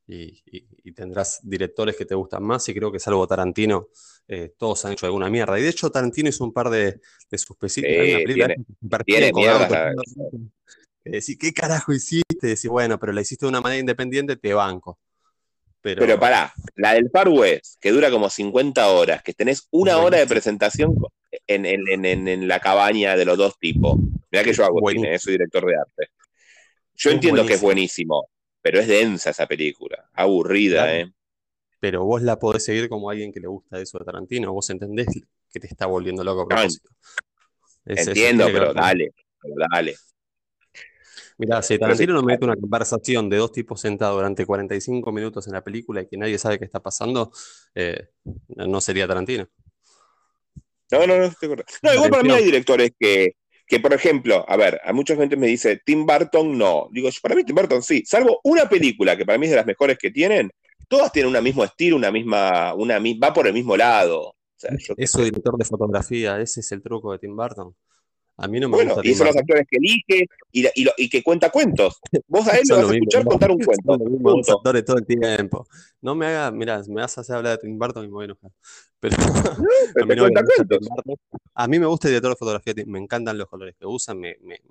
y, 0.08 0.42
y, 0.46 0.66
y 0.82 0.94
tendrás 0.94 1.42
directores 1.44 1.98
que 1.98 2.06
te 2.06 2.16
gustan 2.16 2.44
más 2.44 2.70
y 2.70 2.74
creo 2.74 2.90
que 2.90 3.00
salvo 3.00 3.28
Tarantino, 3.28 3.90
eh, 4.30 4.54
todos 4.58 4.86
han 4.86 4.94
hecho 4.94 5.08
alguna 5.08 5.30
mierda. 5.30 5.60
Y 5.60 5.64
de 5.64 5.70
hecho 5.70 5.90
Tarantino 5.90 6.30
hizo 6.30 6.46
un 6.46 6.54
par 6.54 6.70
de, 6.70 7.02
de 7.30 7.38
sus. 7.38 7.58
Sí, 7.68 7.82
tiene, 7.82 8.56
tiene 9.06 9.34
mierda. 9.34 9.94
Decir, 11.04 11.38
¿qué 11.38 11.54
carajo 11.54 11.92
hiciste? 11.92 12.27
Decir, 12.46 12.70
bueno, 12.70 13.00
pero 13.00 13.12
la 13.14 13.22
hiciste 13.22 13.46
de 13.46 13.50
una 13.50 13.62
manera 13.62 13.80
independiente, 13.80 14.36
te 14.36 14.54
banco. 14.54 15.00
Pero, 15.82 16.00
pero 16.00 16.20
pará, 16.20 16.54
la 16.76 16.94
del 16.94 17.10
Far 17.10 17.30
West, 17.30 17.80
que 17.80 17.92
dura 17.92 18.12
como 18.12 18.30
50 18.30 18.88
horas, 18.90 19.24
que 19.24 19.34
tenés 19.34 19.68
una 19.72 19.96
Buenísimo. 19.96 19.98
hora 19.98 20.18
de 20.20 20.28
presentación 20.28 20.96
en, 21.48 21.66
en, 21.66 22.06
en, 22.06 22.28
en, 22.28 22.48
la 22.48 22.60
cabaña 22.60 23.16
de 23.16 23.26
los 23.26 23.38
dos 23.38 23.58
tipos. 23.58 23.98
Mirá 24.32 24.44
que 24.44 24.54
yo 24.54 24.66
hago 24.66 24.82
cine, 24.90 25.18
soy 25.20 25.34
director 25.34 25.66
de 25.66 25.76
arte. 25.78 26.12
Yo 26.96 27.10
es 27.10 27.16
entiendo 27.16 27.44
buenísimo. 27.44 27.48
que 27.48 27.54
es 27.54 27.62
buenísimo, 27.62 28.30
pero 28.62 28.80
es 28.80 28.88
densa 28.88 29.30
esa 29.32 29.48
película, 29.48 30.10
aburrida, 30.14 30.84
claro. 30.84 30.92
¿eh? 30.92 31.14
Pero 31.80 32.06
vos 32.06 32.22
la 32.24 32.40
podés 32.40 32.66
seguir 32.66 32.90
como 32.90 33.10
alguien 33.10 33.32
que 33.32 33.40
le 33.40 33.48
gusta 33.48 33.80
eso 33.80 34.00
de 34.00 34.06
Tarantino, 34.06 34.52
vos 34.54 34.70
entendés 34.70 35.08
que 35.52 35.60
te 35.60 35.68
está 35.68 35.86
volviendo 35.86 36.24
loco 36.24 36.42
a 36.42 36.48
propósito. 36.48 36.90
Es, 37.86 38.08
Entiendo, 38.08 38.46
pero 38.52 38.74
dale, 38.74 39.14
pero 39.42 39.56
dale. 39.72 39.96
Mirá, 41.38 41.62
si 41.62 41.78
Tarantino 41.78 42.14
nos 42.14 42.24
mete 42.24 42.46
una 42.46 42.56
conversación 42.56 43.30
de 43.30 43.38
dos 43.38 43.52
tipos 43.52 43.82
sentados 43.82 44.18
durante 44.18 44.46
45 44.46 45.12
minutos 45.12 45.48
en 45.48 45.54
la 45.54 45.64
película 45.64 46.02
y 46.02 46.08
que 46.08 46.18
nadie 46.18 46.38
sabe 46.38 46.60
qué 46.60 46.66
está 46.66 46.82
pasando, 46.82 47.32
eh, 47.76 48.10
no 48.48 48.82
sería 48.82 49.08
Tarantino. 49.08 49.48
No, 50.92 51.06
no, 51.06 51.18
no, 51.18 51.26
estoy 51.26 51.50
correcto. 51.50 51.74
No, 51.82 51.94
igual 51.94 52.10
para 52.10 52.24
mí 52.24 52.32
hay 52.32 52.44
directores 52.46 52.92
que, 52.98 53.36
que, 53.68 53.80
por 53.80 53.94
ejemplo, 53.94 54.46
a 54.48 54.56
ver, 54.56 54.80
a 54.84 54.94
mucha 54.94 55.16
gente 55.16 55.36
me 55.36 55.48
dice, 55.48 55.82
Tim 55.86 56.06
Burton 56.06 56.58
no. 56.58 56.88
Digo, 56.92 57.10
para 57.22 57.36
mí 57.36 57.44
Tim 57.44 57.56
Burton 57.56 57.84
sí, 57.84 58.04
salvo 58.06 58.40
una 58.44 58.70
película 58.70 59.18
que 59.18 59.26
para 59.26 59.38
mí 59.38 59.46
es 59.46 59.52
de 59.52 59.58
las 59.58 59.66
mejores 59.66 59.98
que 59.98 60.12
tienen, 60.12 60.50
todas 60.88 61.12
tienen 61.12 61.36
un 61.36 61.44
mismo 61.44 61.64
estilo, 61.64 61.98
una 61.98 62.12
misma, 62.12 62.74
una, 62.74 63.00
va 63.00 63.34
por 63.34 63.48
el 63.48 63.54
mismo 63.54 63.76
lado. 63.76 64.30
O 64.30 64.36
sea, 64.60 64.72
yo 64.80 64.94
es 64.98 65.12
su 65.12 65.24
director 65.24 65.58
de 65.58 65.66
fotografía, 65.66 66.40
ese 66.40 66.62
es 66.62 66.72
el 66.72 66.82
truco 66.82 67.12
de 67.12 67.20
Tim 67.20 67.36
Burton. 67.36 67.76
A 68.40 68.48
mí 68.48 68.60
no 68.60 68.70
me 68.70 68.76
bueno, 68.76 68.94
gusta. 68.94 69.10
Y 69.10 69.16
son 69.16 69.28
los 69.28 69.36
actores 69.36 69.66
que 69.68 69.78
elige 69.78 70.28
y, 70.52 70.68
y, 70.68 70.88
y, 70.96 71.10
que 71.10 71.24
cuenta 71.24 71.50
cuentos. 71.50 72.00
Vos 72.28 72.48
a 72.48 72.56
él 72.58 72.64
lo 72.70 72.76
vas 72.78 72.92
a 72.92 72.94
escuchar 72.94 73.22
mismo, 73.22 73.32
contar 73.32 73.52
un 73.52 73.60
cuento. 73.60 73.98
Los 73.98 74.50
actores 74.50 74.86
todo 74.86 74.98
el 74.98 75.06
tiempo. 75.08 75.68
No 76.02 76.14
me 76.14 76.28
hagas, 76.28 76.54
mira, 76.54 76.82
me 76.88 77.02
vas 77.02 77.18
a 77.18 77.22
hacer 77.22 77.36
hablar 77.36 77.58
de 77.58 77.68
Tim 77.68 77.80
Burton 77.80 78.06
y 78.06 78.08
me 78.08 78.14
voy 78.14 78.24
a 78.24 78.26
enojar. 78.26 78.52
Pero, 79.00 79.18
no, 79.18 79.24
pero 79.94 80.06
a, 80.06 80.08
mí 80.08 80.16
no 80.16 80.22
cuenta 80.22 80.44
cuentos. 80.44 80.88
a 81.56 81.68
mí 81.68 81.80
me 81.80 81.88
gusta 81.88 82.08
el 82.08 82.12
director 82.12 82.32
de 82.32 82.36
fotografía, 82.36 82.74
me 82.86 83.00
encantan 83.00 83.38
los 83.40 83.48
colores 83.48 83.76
que 83.76 83.88
usan, 83.88 84.20
me, 84.20 84.38
me, 84.42 84.62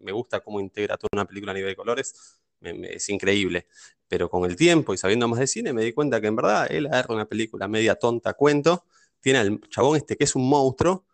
me 0.00 0.12
gusta 0.12 0.40
cómo 0.40 0.60
integra 0.60 0.98
toda 0.98 1.08
una 1.14 1.24
película 1.24 1.52
a 1.52 1.54
nivel 1.54 1.70
de 1.70 1.76
colores, 1.76 2.38
es 2.60 3.08
increíble. 3.08 3.66
Pero 4.06 4.28
con 4.28 4.44
el 4.44 4.54
tiempo 4.54 4.92
y 4.92 4.98
sabiendo 4.98 5.28
más 5.28 5.38
de 5.38 5.46
cine, 5.46 5.72
me 5.72 5.82
di 5.82 5.92
cuenta 5.92 6.20
que 6.20 6.26
en 6.26 6.36
verdad 6.36 6.66
él 6.70 6.86
agarra 6.86 7.14
una 7.14 7.24
película 7.24 7.68
media 7.68 7.94
tonta, 7.94 8.34
cuento, 8.34 8.84
tiene 9.20 9.38
al 9.38 9.60
chabón 9.70 9.96
este 9.96 10.16
que 10.16 10.24
es 10.24 10.36
un 10.36 10.46
monstruo 10.46 11.06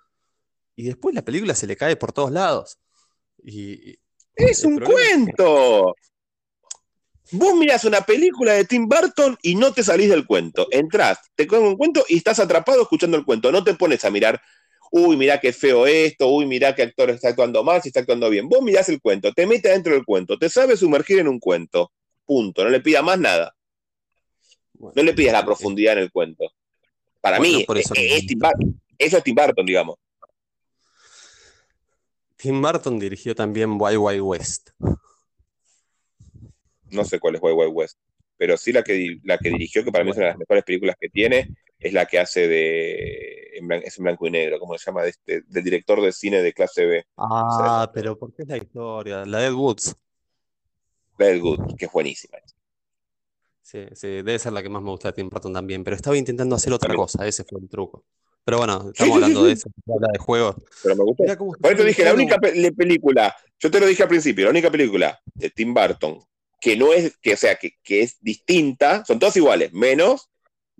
y 0.80 0.84
después 0.84 1.14
la 1.14 1.22
película 1.22 1.54
se 1.54 1.66
le 1.66 1.76
cae 1.76 1.94
por 1.94 2.10
todos 2.10 2.32
lados. 2.32 2.78
Y, 3.44 3.98
¡Es 4.34 4.64
un 4.64 4.80
cuento! 4.80 5.94
Es. 5.94 6.10
Vos 7.32 7.54
mirás 7.54 7.84
una 7.84 8.00
película 8.00 8.54
de 8.54 8.64
Tim 8.64 8.88
Burton 8.88 9.36
y 9.42 9.56
no 9.56 9.74
te 9.74 9.82
salís 9.82 10.08
del 10.08 10.26
cuento. 10.26 10.68
Entrás, 10.70 11.18
te 11.34 11.46
cogen 11.46 11.66
un 11.66 11.76
cuento 11.76 12.02
y 12.08 12.16
estás 12.16 12.38
atrapado 12.38 12.80
escuchando 12.80 13.18
el 13.18 13.26
cuento. 13.26 13.52
No 13.52 13.62
te 13.62 13.74
pones 13.74 14.06
a 14.06 14.10
mirar, 14.10 14.40
uy, 14.90 15.18
mirá 15.18 15.38
qué 15.38 15.52
feo 15.52 15.86
esto, 15.86 16.28
uy, 16.28 16.46
mirá 16.46 16.74
qué 16.74 16.84
actor 16.84 17.10
está 17.10 17.28
actuando 17.28 17.62
mal, 17.62 17.82
si 17.82 17.90
está 17.90 18.00
actuando 18.00 18.30
bien. 18.30 18.48
Vos 18.48 18.62
mirás 18.62 18.88
el 18.88 19.02
cuento, 19.02 19.32
te 19.34 19.46
metes 19.46 19.70
dentro 19.70 19.92
del 19.92 20.06
cuento, 20.06 20.38
te 20.38 20.48
sabes 20.48 20.80
sumergir 20.80 21.18
en 21.18 21.28
un 21.28 21.38
cuento. 21.38 21.92
Punto. 22.24 22.64
No 22.64 22.70
le 22.70 22.80
pidas 22.80 23.04
más 23.04 23.18
nada. 23.18 23.54
Bueno, 24.72 24.94
no 24.96 25.02
le 25.02 25.12
pidas 25.12 25.34
la 25.34 25.44
profundidad 25.44 25.92
en 25.92 26.04
el 26.04 26.10
cuento. 26.10 26.50
Para 27.20 27.36
bueno, 27.36 27.58
mí, 27.58 27.66
eso, 27.80 27.92
es, 27.94 28.12
es 28.14 28.26
Tim 28.26 28.38
Burton. 28.38 28.80
Eso 28.96 29.18
es 29.18 29.22
Tim 29.22 29.34
Burton, 29.34 29.66
digamos. 29.66 29.96
Tim 32.40 32.62
Burton 32.62 32.98
dirigió 32.98 33.34
también 33.34 33.76
Wild 33.78 33.98
Wild 33.98 34.22
West. 34.22 34.70
No 36.90 37.04
sé 37.04 37.20
cuál 37.20 37.34
es 37.34 37.42
Wild 37.42 37.58
Wild 37.58 37.72
West, 37.74 37.98
pero 38.38 38.56
sí 38.56 38.72
la 38.72 38.82
que, 38.82 39.18
la 39.24 39.36
que 39.36 39.50
dirigió, 39.50 39.84
que 39.84 39.92
para 39.92 40.04
mí 40.04 40.10
es 40.10 40.16
una 40.16 40.26
de 40.26 40.32
las 40.32 40.38
mejores 40.38 40.64
películas 40.64 40.96
que 40.98 41.10
tiene, 41.10 41.50
es 41.78 41.92
la 41.92 42.06
que 42.06 42.18
hace 42.18 42.48
de. 42.48 43.50
En 43.58 43.68
blanco, 43.68 43.86
es 43.86 43.98
en 43.98 44.04
blanco 44.04 44.26
y 44.26 44.30
negro, 44.30 44.58
¿cómo 44.58 44.76
se 44.78 44.86
llama? 44.86 45.02
De 45.02 45.10
este, 45.10 45.42
del 45.46 45.64
director 45.64 46.00
de 46.00 46.12
cine 46.12 46.42
de 46.42 46.52
clase 46.54 46.86
B. 46.86 47.04
Ah, 47.18 47.90
pero 47.92 48.18
¿por 48.18 48.32
qué 48.34 48.42
es 48.42 48.48
la 48.48 48.56
historia? 48.56 49.26
La 49.26 49.40
de 49.40 49.46
Ed 49.48 49.52
Woods. 49.52 49.94
La 51.18 51.26
de 51.26 51.36
Ed 51.36 51.42
Woods, 51.42 51.74
que 51.76 51.84
es 51.84 51.92
buenísima. 51.92 52.38
Sí, 53.62 53.86
sí, 53.92 54.08
debe 54.08 54.38
ser 54.38 54.52
la 54.52 54.62
que 54.62 54.68
más 54.68 54.82
me 54.82 54.90
gusta 54.90 55.08
de 55.08 55.12
Tim 55.12 55.28
Burton 55.28 55.52
también, 55.52 55.84
pero 55.84 55.94
estaba 55.94 56.16
intentando 56.16 56.56
hacer 56.56 56.72
otra 56.72 56.88
también. 56.88 56.96
cosa, 56.96 57.26
ese 57.26 57.44
fue 57.44 57.60
el 57.60 57.68
truco. 57.68 58.04
Pero 58.44 58.58
bueno, 58.58 58.90
estamos 58.92 59.14
hablando 59.16 59.44
de 59.44 59.52
eso, 59.52 59.68
habla 59.94 60.08
de 60.12 60.18
juegos. 60.18 60.56
Pero 60.82 60.96
me 60.96 61.04
gustó. 61.04 61.24
Por 61.60 61.72
eso 61.72 61.84
dije, 61.84 62.04
la 62.04 62.14
única 62.14 62.38
pe 62.38 62.72
película, 62.72 63.34
yo 63.58 63.70
te 63.70 63.80
lo 63.80 63.86
dije 63.86 64.02
al 64.02 64.08
principio, 64.08 64.44
la 64.44 64.50
única 64.50 64.70
película 64.70 65.18
de 65.34 65.50
Tim 65.50 65.74
Burton 65.74 66.18
que 66.60 66.76
no 66.76 66.92
es, 66.92 67.16
que 67.16 67.32
o 67.32 67.36
sea, 67.36 67.56
que, 67.56 67.78
que 67.82 68.02
es 68.02 68.18
distinta, 68.20 69.04
son 69.04 69.18
todas 69.18 69.36
iguales, 69.36 69.72
menos 69.72 70.28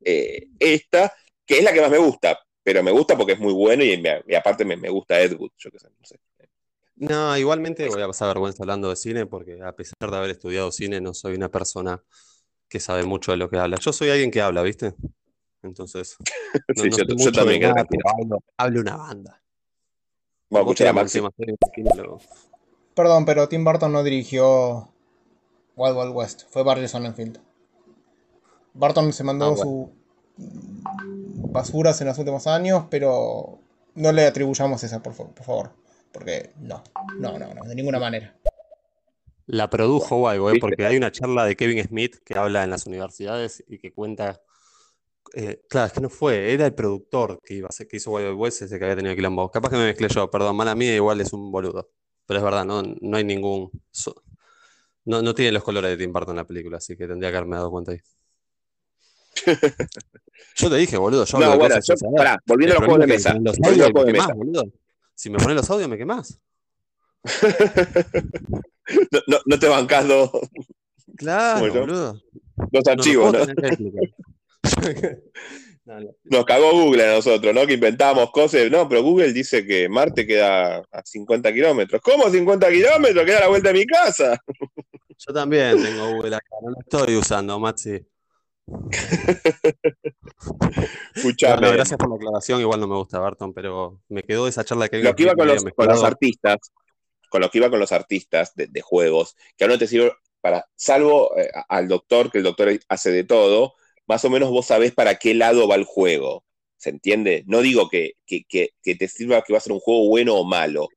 eh, 0.05 0.49
esta, 0.59 1.13
que 1.47 1.59
es 1.59 1.65
la 1.65 1.73
que 1.73 1.81
más 1.81 1.91
me 1.91 1.99
gusta, 1.99 2.39
pero 2.63 2.83
me 2.83 2.91
gusta 2.91 3.17
porque 3.17 3.33
es 3.33 3.41
muy 3.41 3.53
bueno 3.53 3.83
y, 3.83 3.97
me, 4.01 4.23
y 4.29 4.35
aparte 4.35 4.65
me, 4.65 4.77
me, 4.77 4.91
gusta 4.91 5.21
Ed 5.21 5.37
Wood, 5.39 5.53
yo 5.57 5.71
qué 5.71 5.79
sé, 5.79 5.89
no 5.89 6.05
sé. 6.05 6.21
No, 6.97 7.37
igualmente 7.39 7.89
voy 7.89 8.03
a 8.03 8.07
pasar 8.07 8.29
vergüenza 8.29 8.63
hablando 8.63 8.91
de 8.91 8.97
cine 8.97 9.25
porque 9.25 9.59
a 9.63 9.75
pesar 9.75 10.11
de 10.11 10.17
haber 10.19 10.31
estudiado 10.31 10.71
cine 10.71 11.01
no 11.01 11.15
soy 11.15 11.35
una 11.35 11.49
persona 11.49 12.03
que 12.69 12.79
sabe 12.79 13.05
mucho 13.05 13.33
de 13.33 13.39
lo 13.39 13.49
que 13.49 13.57
habla. 13.57 13.79
Yo 13.81 13.91
soy 13.91 14.11
alguien 14.11 14.31
que 14.31 14.43
habla, 14.43 14.63
¿viste? 14.63 14.93
Entonces, 15.63 16.17
no, 16.77 16.83
sí, 16.83 16.89
no 16.91 16.97
yo, 16.97 17.05
yo 17.17 17.33
también 17.33 17.63
nada, 17.63 17.85
pero 17.89 18.03
hablo, 18.09 18.39
hablo, 18.57 18.81
una 18.81 18.97
banda. 18.97 19.43
Bueno, 20.49 20.67
escucha 20.67 20.85
la 20.85 20.93
máxima. 20.93 21.31
Perdón, 22.95 23.25
pero 23.25 23.49
Tim 23.49 23.65
Burton 23.65 23.93
no 23.93 24.03
dirigió 24.03 24.93
Wild 25.77 25.97
Wild 25.97 26.15
West, 26.15 26.43
fue 26.51 26.63
Barry 26.63 26.89
Sonnenfeld. 26.89 27.39
Burton 28.75 29.13
se 29.13 29.25
mandó 29.25 29.47
ah, 29.47 29.55
bueno. 29.57 29.91
sus 30.37 31.53
basuras 31.53 32.01
en 32.01 32.09
los 32.09 32.19
últimos 32.19 32.47
años, 32.47 32.85
pero 32.91 33.61
no 33.95 34.13
le 34.13 34.27
atribuyamos 34.27 34.83
esa, 34.83 35.03
por, 35.03 35.15
por 35.15 35.45
favor. 35.45 35.71
Porque 36.13 36.51
no, 36.59 36.83
no, 37.19 37.39
no, 37.39 37.55
no, 37.55 37.65
de 37.65 37.75
ninguna 37.75 38.01
manera. 38.01 38.35
La 39.47 39.71
produjo 39.71 40.17
Wild, 40.17 40.57
¿eh? 40.57 40.59
porque 40.61 40.87
hay 40.87 40.97
una 40.97 41.13
charla 41.13 41.45
de 41.45 41.57
Kevin 41.57 41.83
Smith 41.85 42.17
que 42.25 42.39
habla 42.39 42.65
en 42.65 42.71
las 42.71 42.87
universidades 42.87 43.65
y 43.69 43.79
que 43.79 43.93
cuenta 43.93 44.41
eh, 45.35 45.63
claro, 45.69 45.87
es 45.87 45.93
que 45.93 46.01
no 46.01 46.11
fue, 46.11 46.53
era 46.53 46.67
el 46.67 46.75
productor 46.75 47.41
que 47.45 47.55
iba 47.55 47.67
a 47.67 47.71
hacer, 47.71 47.87
que 47.87 47.99
hizo 47.99 48.11
Wild 48.11 48.35
West 48.37 48.63
ese 48.63 48.79
que 48.79 48.85
había 48.85 48.97
tenido 48.97 49.15
quilombo. 49.15 49.51
Capaz 49.51 49.71
que 49.71 49.77
me 49.77 49.85
mezclé 49.85 50.09
yo, 50.09 50.31
perdón, 50.31 50.57
mala 50.57 50.75
mía, 50.75 50.95
igual 50.95 51.21
es 51.21 51.33
un 51.33 51.51
boludo. 51.53 51.91
Pero 52.27 52.39
es 52.39 52.45
verdad, 52.45 52.65
no, 52.65 52.83
no 52.83 53.17
hay 53.17 53.25
ningún. 53.25 53.71
So, 53.91 54.23
no, 55.05 55.23
no 55.23 55.35
tiene 55.35 55.53
los 55.53 55.63
colores 55.63 55.91
de 55.91 55.97
Tim 55.97 56.13
Burton 56.13 56.33
en 56.33 56.37
la 56.37 56.47
película, 56.47 56.79
así 56.79 56.97
que 56.97 57.07
tendría 57.07 57.31
que 57.31 57.37
haberme 57.37 57.57
dado 57.57 57.71
cuenta 57.71 57.93
ahí. 57.93 58.01
yo 60.57 60.69
te 60.71 60.77
dije, 60.77 60.97
boludo, 60.97 61.25
yo 61.25 61.39
no, 61.39 61.57
bueno, 61.57 61.77
yo, 61.83 61.95
pará, 62.17 62.39
volviendo 62.47 62.77
a 62.77 62.79
los 62.81 62.87
juegos 62.87 63.07
de 63.07 63.13
mesa. 63.13 63.35
Los 63.41 63.57
audios 63.63 63.93
me 63.95 64.05
quemás, 64.13 64.29
boludo. 64.35 64.65
Si 65.15 65.31
me 65.31 65.39
pones 65.39 65.57
los 65.57 65.71
audios, 65.71 65.89
me 65.89 65.99
quemás. 65.99 66.41
no, 69.13 69.21
no, 69.27 69.39
no, 69.45 69.59
te 69.59 69.69
bancas 69.69 70.09
dos. 70.09 70.31
Claro, 71.17 71.73
boludo. 71.73 72.21
Dos 72.73 72.87
archivos, 72.87 73.33
¿no? 73.33 73.47
¿no? 75.85 76.01
Nos 76.25 76.45
cagó 76.45 76.73
Google 76.73 77.09
a 77.09 77.15
nosotros, 77.15 77.55
¿no? 77.55 77.67
Que 77.67 77.75
inventábamos 77.75 78.31
cosas. 78.31 78.71
No, 78.71 78.89
pero 78.89 79.03
Google 79.03 79.33
dice 79.33 79.67
que 79.67 79.89
Marte 79.89 80.27
queda 80.27 80.83
a 80.91 81.03
50 81.05 81.53
kilómetros. 81.53 82.01
¿Cómo 82.03 82.31
50 82.31 82.69
kilómetros? 82.71 83.25
Queda 83.25 83.39
a 83.39 83.43
la 83.43 83.49
vuelta 83.49 83.73
de 83.73 83.79
mi 83.79 83.87
casa. 83.87 84.41
Yo 85.19 85.35
también 85.35 85.83
tengo 85.83 86.15
Google 86.15 86.37
acá, 86.37 86.49
no 86.63 86.71
lo 86.71 86.81
estoy 86.81 87.17
usando, 87.17 87.59
Maxi. 87.61 88.01
Escuchame. 91.15 91.61
Bueno, 91.61 91.75
gracias 91.75 91.99
por 91.99 92.09
la 92.09 92.17
aclaración, 92.17 92.61
igual 92.61 92.81
no 92.81 92.89
me 92.89 92.97
gusta 92.97 93.19
Barton, 93.19 93.53
pero 93.53 94.01
me 94.09 94.23
quedó 94.23 94.49
esa 94.49 94.65
charla 94.65 94.89
que 94.89 95.03
lo 95.03 95.15
que 95.15 95.25
iba 95.25 95.35
con 95.35 95.49
los, 95.49 95.63
con 95.63 95.91
artistas, 95.91 96.73
con 97.29 97.43
lo 97.43 97.51
que 97.51 97.59
iba 97.59 97.69
con 97.69 97.81
los 97.81 97.93
artistas 97.93 98.55
de, 98.55 98.69
de 98.69 98.81
juegos, 98.81 99.37
que 99.57 99.65
ahora 99.65 99.75
no 99.75 99.79
te 99.79 99.89
sirve 99.89 100.13
para, 100.41 100.67
salvo 100.75 101.37
eh, 101.37 101.51
al 101.69 101.89
doctor, 101.89 102.31
que 102.31 102.39
el 102.39 102.45
doctor 102.45 102.71
hace 102.89 103.11
de 103.11 103.25
todo, 103.25 103.75
más 104.11 104.25
o 104.25 104.31
menos 104.31 104.51
vos 104.51 104.67
sabés 104.67 104.93
para 104.93 105.15
qué 105.15 105.35
lado 105.35 105.67
va 105.69 105.77
el 105.77 105.85
juego. 105.85 106.45
¿Se 106.77 106.91
entiende? 106.91 107.45
No 107.47 107.61
digo 107.63 107.89
que, 107.89 108.13
que, 108.27 108.45
que, 108.49 108.71
que 108.83 108.95
te 108.97 109.07
sirva 109.09 109.43
que 109.43 109.53
va 109.53 109.59
a 109.59 109.63
ser 109.63 109.73
un 109.73 109.81
juego 109.81 110.09
bueno 110.09 110.35
o 110.37 110.45
malo, 110.45 110.89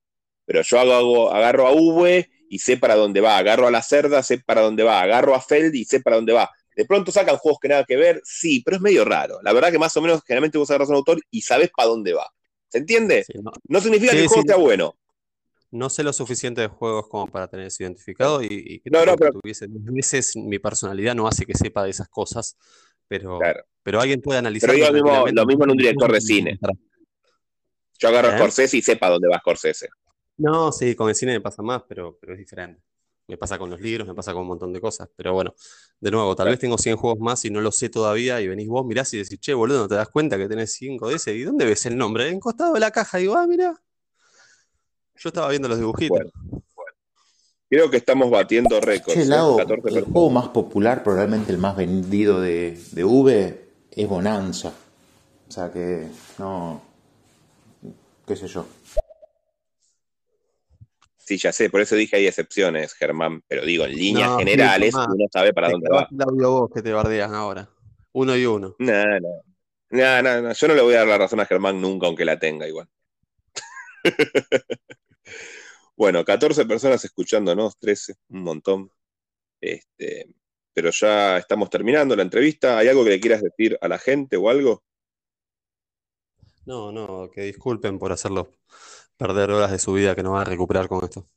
pero 0.45 0.61
yo 0.61 0.79
hago, 0.79 0.93
hago- 0.93 1.31
agarro 1.31 1.67
a 1.67 1.71
V 1.73 2.29
y 2.49 2.59
sé 2.59 2.77
para 2.77 2.95
dónde 2.95 3.21
va, 3.21 3.37
agarro 3.37 3.67
a 3.67 3.71
la 3.71 3.81
cerda, 3.81 4.23
sé 4.23 4.39
para 4.39 4.61
dónde 4.61 4.83
va, 4.83 5.01
agarro 5.01 5.35
a 5.35 5.41
Feld 5.41 5.73
y 5.75 5.85
sé 5.85 5.99
para 6.01 6.15
dónde 6.17 6.33
va. 6.33 6.49
De 6.75 6.85
pronto 6.85 7.11
sacan 7.11 7.37
juegos 7.37 7.59
que 7.61 7.67
nada 7.67 7.83
que 7.85 7.97
ver, 7.97 8.21
sí, 8.23 8.61
pero 8.63 8.77
es 8.77 8.81
medio 8.81 9.05
raro. 9.05 9.39
La 9.43 9.53
verdad 9.53 9.71
que 9.71 9.77
más 9.79 9.95
o 9.97 10.01
menos 10.01 10.21
generalmente 10.25 10.57
vos 10.57 10.69
agarras 10.71 10.89
a 10.89 10.93
un 10.93 10.97
autor 10.97 11.19
y 11.31 11.41
sabés 11.41 11.69
para 11.75 11.89
dónde 11.89 12.13
va. 12.13 12.27
¿Se 12.69 12.79
entiende? 12.79 13.23
Sí, 13.25 13.33
no, 13.43 13.51
No 13.67 13.79
significa 13.79 14.11
Sí, 14.11 14.17
que 14.17 14.23
el 14.23 14.27
juego 14.29 14.41
sí. 14.43 14.47
sea 14.47 14.57
bueno. 14.57 14.95
no 15.71 15.89
sé 15.89 16.03
lo 16.03 16.13
suficiente 16.13 16.61
de 16.61 16.67
juegos 16.67 17.07
como 17.09 17.27
para 17.27 17.47
tener 17.47 17.65
eso 17.67 17.83
identificado 17.83 18.41
y, 18.43 18.81
y 18.85 18.89
No, 18.89 19.05
no, 19.05 19.13
que 19.13 19.17
pero- 19.25 19.39
tuviese 19.39 19.65
veces 19.69 20.35
mi 20.35 20.59
personalidad 20.59 21.13
no 21.15 21.27
hace 21.27 21.45
que 21.45 21.55
sepa 21.55 21.83
de 21.83 21.89
esas 21.89 22.07
cosas, 22.09 22.55
pero, 23.19 23.37
Claro. 23.39 23.63
pero 23.83 23.99
alguien 24.01 24.21
puede 24.21 24.39
analizar. 24.39 24.69
Pero 24.71 24.91
digo 24.91 25.07
lo 25.07 25.25
mismo- 25.25 25.27
lo 25.31 25.45
mismo 25.45 25.63
en 25.65 25.71
un 25.71 25.77
director 25.77 26.11
de 26.11 26.21
cine. 26.21 26.59
Yo 27.99 28.07
agarro 28.09 28.29
a 28.29 28.35
¿Eh? 28.35 28.37
Scorsese 28.37 28.77
y 28.77 28.81
sé 28.81 28.95
para 28.97 29.13
dónde 29.13 29.27
va 29.27 29.37
Scorsese. 29.39 29.89
No, 30.37 30.71
sí, 30.71 30.95
con 30.95 31.09
el 31.09 31.15
cine 31.15 31.33
me 31.33 31.41
pasa 31.41 31.61
más, 31.61 31.83
pero, 31.87 32.17
pero 32.19 32.33
es 32.33 32.39
diferente. 32.39 32.81
Me 33.27 33.37
pasa 33.37 33.57
con 33.57 33.69
los 33.69 33.79
libros, 33.79 34.07
me 34.07 34.15
pasa 34.15 34.33
con 34.33 34.41
un 34.41 34.47
montón 34.49 34.73
de 34.73 34.81
cosas. 34.81 35.07
Pero 35.15 35.33
bueno, 35.33 35.53
de 35.99 36.11
nuevo, 36.11 36.35
tal 36.35 36.47
vez 36.49 36.59
tengo 36.59 36.77
100 36.77 36.97
juegos 36.97 37.19
más 37.19 37.45
y 37.45 37.51
no 37.51 37.61
lo 37.61 37.71
sé 37.71 37.89
todavía. 37.89 38.41
Y 38.41 38.47
venís 38.47 38.67
vos, 38.67 38.85
mirás 38.85 39.13
y 39.13 39.17
decís, 39.19 39.39
che, 39.39 39.53
boludo, 39.53 39.81
¿no 39.83 39.87
te 39.87 39.95
das 39.95 40.09
cuenta 40.09 40.37
que 40.37 40.49
tenés 40.49 40.73
5 40.73 41.07
de 41.09 41.15
ese? 41.15 41.33
¿Y 41.35 41.43
dónde 41.43 41.65
ves 41.65 41.85
el 41.85 41.95
nombre? 41.95 42.27
En 42.29 42.39
costado 42.39 42.73
de 42.73 42.79
la 42.79 42.91
caja. 42.91 43.19
Y 43.19 43.23
digo, 43.23 43.37
ah, 43.37 43.45
mirá. 43.47 43.79
Yo 45.15 45.29
estaba 45.29 45.49
viendo 45.49 45.67
los 45.69 45.77
dibujitos. 45.77 46.19
Bueno. 46.33 46.62
Creo 47.73 47.89
que 47.89 47.97
estamos 47.97 48.29
batiendo 48.29 48.79
récords. 48.79 49.15
Che, 49.15 49.23
¿eh? 49.23 49.25
Lau, 49.25 49.57
14 49.57 49.97
el 49.97 50.03
juego 50.05 50.29
más 50.29 50.49
popular, 50.49 51.01
probablemente 51.01 51.51
el 51.51 51.57
más 51.57 51.75
vendido 51.75 52.39
de, 52.39 52.79
de 52.91 53.03
V, 53.03 53.65
es 53.89 54.07
Bonanza. 54.07 54.71
O 55.47 55.51
sea 55.51 55.71
que, 55.71 56.07
no. 56.37 56.83
qué 58.27 58.35
sé 58.35 58.45
yo. 58.47 58.67
Sí, 61.17 61.39
ya 61.39 61.51
sé, 61.51 61.71
por 61.71 61.81
eso 61.81 61.95
dije 61.95 62.15
hay 62.17 62.27
excepciones, 62.27 62.93
Germán. 62.93 63.41
Pero 63.47 63.65
digo, 63.65 63.85
en 63.85 63.95
líneas 63.95 64.29
No, 64.29 64.37
sí, 64.37 64.43
generales, 64.43 64.93
Germán. 64.93 65.11
uno 65.15 65.25
sabe 65.33 65.51
para 65.51 65.65
Te 65.69 65.71
dónde 65.73 65.89
va. 65.89 66.07
clavaste 66.07 66.15
el 66.15 66.21
audio 66.21 66.51
vos 66.51 66.69
que 66.71 66.81
te 66.83 66.93
bardean 66.93 67.33
ahora. 67.33 67.67
Uno 68.11 68.37
y 68.37 68.45
uno. 68.45 68.75
No, 68.77 69.19
no. 69.19 69.29
No, 69.89 70.21
no, 70.21 70.41
no. 70.41 70.53
Yo 70.53 70.67
no 70.67 70.75
le 70.75 70.81
voy 70.83 70.93
a 70.93 70.99
dar 70.99 71.07
la 71.07 71.17
razón 71.17 71.39
a 71.39 71.47
Germán 71.47 71.81
nunca, 71.81 72.05
aunque 72.05 72.23
la 72.23 72.37
tenga 72.37 72.67
igual. 72.67 72.87
bueno, 75.95 76.25
14 76.25 76.65
personas 76.65 77.03
escuchándonos, 77.05 77.77
13, 77.77 78.15
un 78.29 78.43
montón. 78.43 78.91
Este, 79.61 80.27
pero 80.73 80.89
ya 80.89 81.37
estamos 81.37 81.69
terminando 81.69 82.15
la 82.15 82.23
entrevista. 82.23 82.77
¿Hay 82.79 82.87
algo 82.87 83.03
que 83.03 83.11
le 83.11 83.19
quieras 83.19 83.41
decir 83.41 83.77
a 83.79 83.87
la 83.87 83.99
gente 83.99 84.37
o 84.37 84.49
algo? 84.49 84.83
No, 86.65 86.91
no, 86.91 87.29
que 87.29 87.41
disculpen 87.41 87.99
por 87.99 88.11
hacerlo 88.11 88.49
perder 89.17 89.51
horas 89.51 89.71
de 89.71 89.79
su 89.79 89.93
vida 89.93 90.15
que 90.15 90.23
no 90.23 90.31
van 90.31 90.41
a 90.41 90.49
recuperar 90.49 90.87
con 90.87 91.03
esto. 91.03 91.27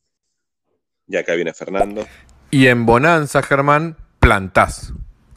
Ya 1.07 1.21
acá 1.21 1.35
viene 1.35 1.53
Fernando. 1.53 2.07
Y 2.51 2.67
en 2.69 2.87
Bonanza, 2.87 3.43
Germán, 3.43 3.97
plantás. 4.19 4.93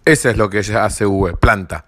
Eso 0.05 0.29
es 0.29 0.37
lo 0.37 0.49
que 0.49 0.59
ella 0.59 0.85
hace 0.85 1.05
V, 1.05 1.35
planta. 1.37 1.85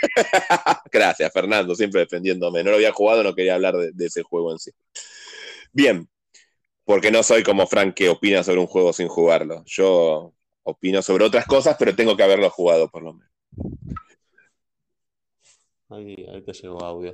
Gracias, 0.90 1.32
Fernando, 1.32 1.74
siempre 1.74 2.00
defendiéndome. 2.00 2.64
No 2.64 2.70
lo 2.70 2.76
había 2.76 2.92
jugado, 2.92 3.22
no 3.22 3.34
quería 3.34 3.54
hablar 3.54 3.76
de, 3.76 3.92
de 3.92 4.06
ese 4.06 4.22
juego 4.22 4.52
en 4.52 4.58
sí. 4.58 4.72
Bien, 5.74 6.08
porque 6.84 7.10
no 7.10 7.24
soy 7.24 7.42
como 7.42 7.66
Frank 7.66 7.94
que 7.94 8.08
opina 8.08 8.44
sobre 8.44 8.60
un 8.60 8.68
juego 8.68 8.92
sin 8.92 9.08
jugarlo. 9.08 9.64
Yo 9.66 10.32
opino 10.62 11.02
sobre 11.02 11.24
otras 11.24 11.46
cosas, 11.46 11.74
pero 11.76 11.96
tengo 11.96 12.16
que 12.16 12.22
haberlo 12.22 12.48
jugado 12.48 12.88
por 12.88 13.02
lo 13.02 13.14
menos. 13.14 13.32
Ahí, 15.88 16.26
ahí 16.32 16.42
te 16.42 16.52
llegó 16.52 16.82
audio. 16.84 17.12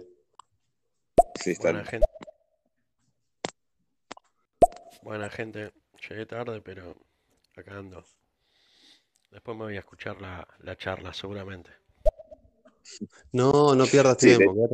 Sí, 1.43 1.53
está 1.53 1.73
Buena 1.73 1.85
gente. 1.87 2.07
Buena 5.03 5.31
gente. 5.31 5.73
Llegué 6.07 6.27
tarde, 6.27 6.61
pero 6.61 6.95
acá 7.57 7.79
ando. 7.79 8.05
Después 9.31 9.57
me 9.57 9.65
voy 9.65 9.77
a 9.77 9.81
escuchar 9.81 10.21
la, 10.21 10.47
la 10.59 10.77
charla, 10.77 11.15
seguramente. 11.15 11.71
No, 13.33 13.75
no 13.75 13.87
pierdas 13.87 14.19
Sí, 14.19 14.37
tiempo, 14.37 14.69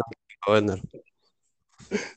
Bender. 0.48 0.80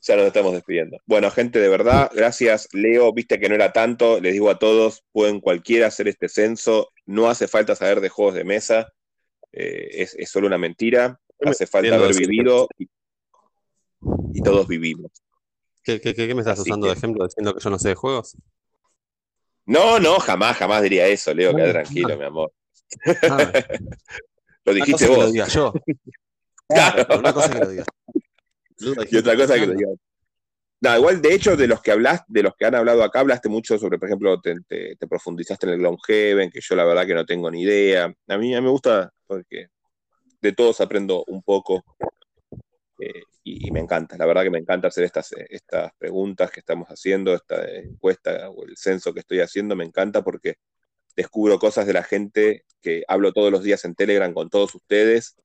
Ya 0.01 0.15
nos 0.15 0.25
estamos 0.25 0.53
despidiendo. 0.53 0.97
Bueno, 1.05 1.29
gente, 1.29 1.59
de 1.59 1.69
verdad, 1.69 2.09
gracias, 2.13 2.67
Leo. 2.73 3.13
Viste 3.13 3.39
que 3.39 3.49
no 3.49 3.55
era 3.55 3.71
tanto. 3.71 4.19
Les 4.19 4.33
digo 4.33 4.49
a 4.49 4.57
todos, 4.57 5.03
pueden 5.11 5.39
cualquiera 5.41 5.87
hacer 5.87 6.07
este 6.07 6.27
censo. 6.29 6.89
No 7.05 7.29
hace 7.29 7.47
falta 7.47 7.75
saber 7.75 8.01
de 8.01 8.09
juegos 8.09 8.35
de 8.35 8.43
mesa. 8.43 8.91
Eh, 9.51 9.89
es, 10.01 10.15
es 10.15 10.29
solo 10.29 10.47
una 10.47 10.57
mentira. 10.57 11.19
Hace 11.45 11.67
falta 11.67 11.95
haber 11.95 12.15
vivido 12.15 12.67
y, 12.77 12.87
y 14.33 14.41
todos 14.41 14.67
vivimos. 14.67 15.11
¿Qué, 15.83 16.01
qué, 16.01 16.13
qué- 16.13 16.33
me 16.33 16.41
estás 16.41 16.59
Así 16.59 16.69
usando 16.69 16.87
de 16.87 16.93
ejemplo 16.93 17.25
diciendo 17.25 17.53
que 17.55 17.63
yo 17.63 17.69
no 17.69 17.79
sé 17.79 17.89
de 17.89 17.95
juegos? 17.95 18.35
No, 19.65 19.99
no, 19.99 20.19
jamás, 20.19 20.57
jamás 20.57 20.81
diría 20.81 21.07
eso, 21.07 21.33
Leo. 21.33 21.55
Queda 21.55 21.71
tranquilo, 21.71 22.17
mi 22.17 22.25
amor. 22.25 22.51
Ah, 23.23 23.51
Lo 24.65 24.73
dijiste 24.73 25.05
que 25.05 25.11
lo 25.11 25.17
vos. 25.17 25.31
diga 25.31 25.47
yo. 25.47 25.73
Claro. 26.67 27.17
Una 27.19 27.33
cosa 27.33 27.49
que 27.51 27.59
lo 27.59 27.69
diga. 27.69 27.85
Y 29.11 29.17
otra 29.17 29.35
cosa 29.35 29.55
que 29.55 29.65
lo 29.67 29.73
diga. 29.73 29.89
No, 30.81 30.97
igual, 30.97 31.21
de 31.21 31.33
hecho, 31.33 31.57
de 31.57 31.67
los 31.67 31.81
que 31.81 31.91
hablaste, 31.91 32.25
de 32.29 32.43
los 32.43 32.55
que 32.55 32.65
han 32.65 32.75
hablado 32.75 33.03
acá, 33.03 33.19
hablaste 33.19 33.49
mucho 33.49 33.77
sobre, 33.77 33.99
por 33.99 34.07
ejemplo, 34.07 34.39
te, 34.39 34.55
te- 34.65 34.95
te 34.95 35.07
profundizaste 35.07 35.65
en 35.67 35.73
el 35.73 35.79
Gloomhaven, 35.79 36.49
que 36.49 36.61
yo 36.61 36.75
la 36.75 36.85
verdad 36.85 37.05
que 37.05 37.13
no 37.13 37.25
tengo 37.25 37.51
ni 37.51 37.63
idea. 37.63 38.05
A 38.05 38.37
mí, 38.37 38.55
a 38.55 38.59
mí 38.59 38.65
me 38.65 38.69
gusta 38.71 39.11
porque 39.27 39.67
de 40.41 40.53
todos 40.53 40.79
aprendo 40.79 41.25
un 41.27 41.43
poco 41.43 41.83
eh, 42.99 43.23
y, 43.43 43.67
y 43.67 43.71
me 43.71 43.81
encanta. 43.81 44.15
La 44.17 44.25
verdad 44.25 44.43
que 44.43 44.49
me 44.51 44.59
encanta 44.59 44.87
hacer 44.87 45.03
estas, 45.03 45.33
eh, 45.33 45.47
estas 45.49 45.91
preguntas 45.97 46.49
que 46.49 46.61
estamos 46.61 46.87
haciendo, 46.87 47.33
esta 47.33 47.61
encuesta 47.69 48.49
o 48.49 48.63
el 48.65 48.77
censo 48.77 49.13
que 49.13 49.19
estoy 49.19 49.41
haciendo, 49.41 49.75
me 49.75 49.83
encanta 49.83 50.23
porque 50.23 50.55
descubro 51.13 51.59
cosas 51.59 51.87
de 51.87 51.93
la 51.93 52.03
gente 52.03 52.63
que 52.81 53.03
hablo 53.09 53.33
todos 53.33 53.51
los 53.51 53.63
días 53.63 53.83
en 53.83 53.95
Telegram 53.95 54.33
con 54.33 54.49
todos 54.49 54.73
ustedes 54.75 55.35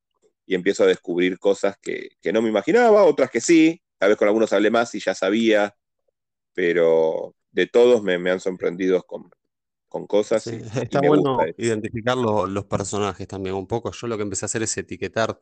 y 0.46 0.54
empiezo 0.54 0.84
a 0.84 0.86
descubrir 0.86 1.38
cosas 1.38 1.76
que, 1.80 2.10
que 2.22 2.32
no 2.32 2.42
me 2.42 2.48
imaginaba, 2.50 3.04
otras 3.04 3.30
que 3.30 3.40
sí, 3.40 3.80
tal 3.98 4.10
vez 4.10 4.18
con 4.18 4.28
algunos 4.28 4.52
hablé 4.52 4.70
más 4.70 4.94
y 4.94 5.00
ya 5.00 5.14
sabía, 5.14 5.74
pero 6.54 7.34
de 7.52 7.66
todos 7.68 8.02
me, 8.02 8.18
me 8.18 8.30
han 8.32 8.40
sorprendido 8.40 9.02
con, 9.04 9.30
con 9.88 10.06
cosas 10.06 10.50
Sí, 10.50 10.50
y, 10.52 10.60
y 10.90 10.98
está 10.98 11.00
me 11.00 11.08
bueno 11.08 11.38
gusta 11.38 11.46
identificar 11.56 12.16
lo- 12.16 12.46
los 12.46 12.64
personajes 12.66 13.26
también 13.28 13.54
un 13.54 13.66
poco. 13.66 13.92
Yo 13.92 14.06
lo 14.06 14.16
que 14.16 14.22
empecé 14.24 14.44
a 14.44 14.46
hacer 14.46 14.62
es 14.62 14.76
etiquetar, 14.76 15.40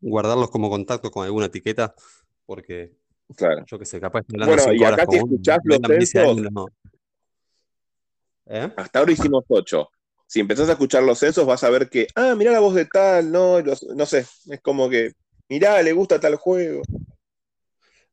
guardarlos 0.00 0.50
como 0.50 0.70
contacto 0.70 1.10
con 1.10 1.24
alguna 1.24 1.46
etiqueta, 1.46 1.94
porque 2.46 2.96
Claro. 3.36 3.64
yo 3.66 3.78
que 3.78 3.84
sé, 3.86 4.00
capaz 4.00 4.24
hablando 4.32 4.56
Bueno, 4.56 4.72
y 4.72 4.84
acá 4.84 5.06
si 5.10 5.16
escuchás 5.16 5.58
los. 5.64 5.78
¿Eh? 8.46 8.70
hasta 8.76 8.98
ahora 9.00 9.12
hicimos 9.12 9.44
ocho. 9.48 9.90
Si 10.28 10.40
empezás 10.40 10.68
a 10.68 10.72
escuchar 10.72 11.02
los 11.04 11.18
censos, 11.18 11.46
vas 11.46 11.64
a 11.64 11.70
ver 11.70 11.88
que, 11.90 12.06
ah, 12.14 12.34
mirá 12.36 12.52
la 12.52 12.60
voz 12.60 12.74
de 12.76 12.84
tal, 12.86 13.32
no, 13.32 13.60
los- 13.62 13.82
no 13.84 14.06
sé, 14.06 14.26
es 14.50 14.60
como 14.62 14.88
que, 14.90 15.12
mirá, 15.48 15.82
le 15.82 15.92
gusta 15.92 16.20
tal 16.20 16.36
juego. 16.36 16.82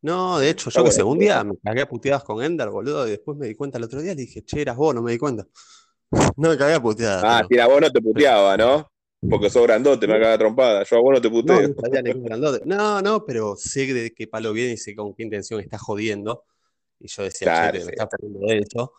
No, 0.02 0.40
de 0.40 0.50
hecho, 0.50 0.70
Está 0.70 0.82
yo 0.82 0.86
que 0.86 0.92
sé, 0.92 1.04
un 1.04 1.20
día 1.20 1.44
me 1.44 1.58
cagué 1.64 1.82
a 1.82 1.88
puteadas 1.90 2.24
con 2.24 2.44
Ender, 2.44 2.70
boludo, 2.70 3.08
y 3.08 3.12
después 3.12 3.38
me 3.38 3.48
di 3.48 3.56
cuenta 3.56 3.78
el 3.80 3.84
otro 3.86 4.02
día, 4.02 4.16
le 4.16 4.22
dije, 4.22 4.44
che, 4.46 4.62
eras 4.62 4.78
vos, 4.78 4.96
no 4.96 5.02
me 5.02 5.12
di 5.12 5.18
cuenta. 5.18 5.46
No 6.38 6.50
me 6.50 6.58
cagué 6.58 6.76
a 6.76 6.82
puteadas, 6.82 7.24
Ah, 7.26 7.38
pero- 7.38 7.48
si 7.50 7.56
era 7.56 7.68
vos 7.68 7.82
no 7.82 7.92
te 7.92 8.02
puteaba, 8.02 8.58
¿no? 8.58 8.88
Porque 9.30 9.50
sos 9.50 9.64
grandote, 9.64 10.08
me 10.08 10.20
caga 10.20 10.38
trompada. 10.38 10.84
Yo 10.84 10.98
a 10.98 11.02
vos 11.02 11.14
no 11.14 11.22
te 11.22 11.30
No, 11.30 11.34
puteo. 11.34 11.76
no. 12.38 12.60
No, 12.66 13.02
no, 13.02 13.26
pero 13.26 13.56
sé 13.56 13.92
de 13.94 14.14
qué 14.14 14.28
palo 14.28 14.54
viene 14.54 14.74
y 14.74 14.78
sé 14.78 14.96
con 14.96 15.14
qué 15.16 15.24
intención 15.24 15.60
está 15.60 15.78
jodiendo. 15.80 16.44
Y 17.00 17.08
yo 17.08 17.24
decía, 17.24 17.48
Claro, 17.50 17.74
che, 17.74 17.80
sí. 17.80 17.86
me 17.86 17.92
estás 17.92 18.08
perdiendo 18.10 18.40
de 18.48 18.60
eso. 18.60 18.94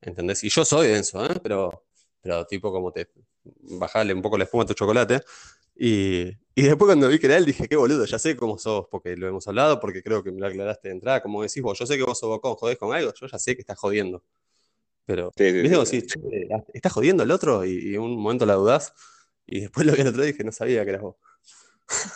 ¿Entendés? 0.00 0.44
Y 0.44 0.48
yo 0.48 0.64
soy 0.64 0.88
denso, 0.88 1.24
¿eh? 1.26 1.34
Pero, 1.42 1.84
pero 2.22 2.46
tipo 2.46 2.72
como 2.72 2.92
te 2.92 3.10
bajale 3.78 4.14
un 4.14 4.22
poco 4.22 4.38
la 4.38 4.44
espuma 4.44 4.62
a 4.62 4.66
tu 4.66 4.74
chocolate. 4.74 5.20
Y, 5.74 6.28
y 6.54 6.62
después 6.62 6.86
cuando 6.86 7.08
vi 7.08 7.18
que 7.18 7.26
era 7.26 7.36
él 7.36 7.44
dije, 7.46 7.66
qué 7.68 7.76
boludo, 7.76 8.04
ya 8.04 8.18
sé 8.18 8.36
cómo 8.36 8.58
sos, 8.58 8.86
porque 8.90 9.16
lo 9.16 9.26
hemos 9.28 9.46
hablado, 9.48 9.80
porque 9.80 10.02
creo 10.02 10.22
que 10.22 10.30
me 10.32 10.40
lo 10.40 10.46
aclaraste 10.46 10.88
de 10.88 10.94
entrada, 10.94 11.22
como 11.22 11.42
decís 11.42 11.62
vos, 11.62 11.78
yo 11.78 11.86
sé 11.86 11.96
que 11.96 12.04
vos 12.04 12.18
sos 12.18 12.28
bocón, 12.28 12.54
jodés 12.56 12.78
con 12.78 12.94
algo, 12.94 13.12
yo 13.12 13.26
ya 13.26 13.38
sé 13.38 13.54
que 13.54 13.62
estás 13.62 13.78
jodiendo. 13.78 14.22
Pero, 15.04 15.32
Sí, 15.36 15.50
sí, 15.50 15.62
¿viste 15.62 15.86
sí, 15.86 16.02
che, 16.06 16.20
¿estás 16.74 16.92
jodiendo 16.92 17.22
el 17.24 17.30
otro? 17.32 17.64
Y, 17.64 17.90
y 17.90 17.94
en 17.96 18.02
un 18.02 18.16
momento 18.16 18.46
la 18.46 18.54
dudás, 18.54 18.92
y 19.46 19.60
después 19.62 19.84
lo 19.86 19.94
vi 19.94 20.02
el 20.02 20.08
otro 20.08 20.22
día 20.22 20.28
y 20.30 20.32
dije, 20.32 20.44
no 20.44 20.52
sabía 20.52 20.84
que 20.84 20.90
eras 20.90 21.02
vos. 21.02 21.16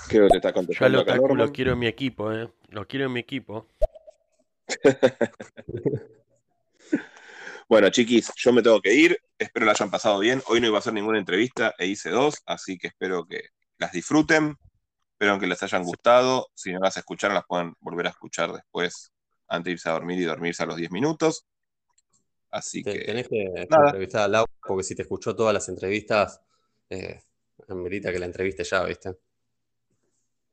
Creo 0.09 0.28
que 0.28 0.31
te 0.33 0.37
está 0.37 0.51
Yo 0.51 0.53
al 0.53 0.55
contestando 0.55 1.01
otaku 1.01 1.23
lo 1.23 1.28
Norman. 1.28 1.53
quiero 1.53 1.73
en 1.73 1.78
mi 1.81 1.87
equipo, 1.87 2.33
eh. 2.33 2.49
Lo 2.69 2.87
quiero 2.87 3.07
en 3.07 3.12
mi 3.12 3.20
equipo. 3.20 3.66
Bueno, 7.69 7.91
chiquis, 7.91 8.31
yo 8.37 8.53
me 8.53 8.63
tengo 8.63 8.81
que 8.81 8.95
ir. 8.95 9.19
Espero 9.39 9.67
la 9.67 9.73
hayan 9.73 9.91
pasado 9.91 10.19
bien. 10.21 10.43
Hoy 10.47 10.61
no 10.61 10.69
iba 10.69 10.77
a 10.77 10.81
hacer 10.81 10.93
ninguna 10.93 11.19
entrevista 11.19 11.75
e 11.79 11.87
hice 11.87 12.11
dos, 12.11 12.43
así 12.47 12.79
que 12.79 12.89
espero 12.89 13.27
que 13.27 13.49
las 13.79 13.93
disfruten. 13.93 14.57
Espero 15.13 15.39
que 15.39 15.47
les 15.47 15.63
hayan 15.63 15.83
gustado. 15.83 16.49
Si 16.55 16.73
no 16.73 16.81
las 16.81 16.97
escucharon, 16.97 17.35
las 17.35 17.45
pueden 17.47 17.75
volver 17.81 18.07
a 18.07 18.11
escuchar 18.11 18.53
después, 18.53 19.13
antes 19.49 19.65
de 19.65 19.73
irse 19.73 19.89
a 19.89 19.93
dormir 19.93 20.21
y 20.21 20.25
dormirse 20.25 20.63
a 20.63 20.67
los 20.67 20.77
10 20.77 20.91
minutos. 20.91 21.47
Así 22.51 22.83
que, 22.83 23.01
tenés 23.01 23.29
que 23.29 23.45
nada. 23.69 23.87
entrevistar 23.87 24.23
a 24.23 24.29
Lau, 24.29 24.47
porque 24.63 24.85
si 24.85 24.95
te 24.95 25.03
escuchó 25.03 25.35
todas 25.35 25.53
las 25.53 25.69
entrevistas, 25.69 26.41
eh, 26.89 27.21
amerita 27.69 28.13
que 28.13 28.19
la 28.19 28.27
entreviste 28.27 28.63
ya, 28.65 28.85
¿viste? 28.85 29.17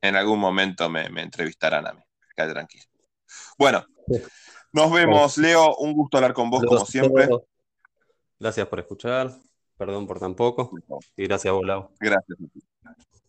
en 0.03 0.17
algún 0.17 0.37
momento 0.37 0.89
me, 0.89 1.09
me 1.09 1.21
entrevistarán 1.21 1.87
a 1.87 1.93
mí. 1.93 2.01
Quédate 2.35 2.53
tranquilo. 2.53 2.83
Bueno, 3.57 3.85
nos 4.73 4.91
vemos, 4.91 5.37
Leo. 5.37 5.75
Un 5.77 5.93
gusto 5.93 6.17
hablar 6.17 6.33
con 6.33 6.49
vos, 6.49 6.63
como 6.65 6.85
siempre. 6.85 7.27
todos. 7.27 7.43
Gracias 8.39 8.67
por 8.67 8.79
escuchar. 8.79 9.31
Perdón 9.77 10.05
por 10.05 10.19
tan 10.19 10.35
poco. 10.35 10.71
Y 11.15 11.23
gracias 11.23 11.51
a 11.51 11.55
vos, 11.55 11.65
Lau. 11.65 11.89
Gracias. 11.99 12.37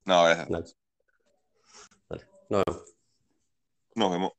No, 0.04 0.24
gracias. 0.24 0.48
Dale. 0.48 0.66
Dale. 2.08 2.24
Nos 2.48 2.62
vemos. 2.66 2.94
Nos 3.94 4.10
vemos. 4.10 4.32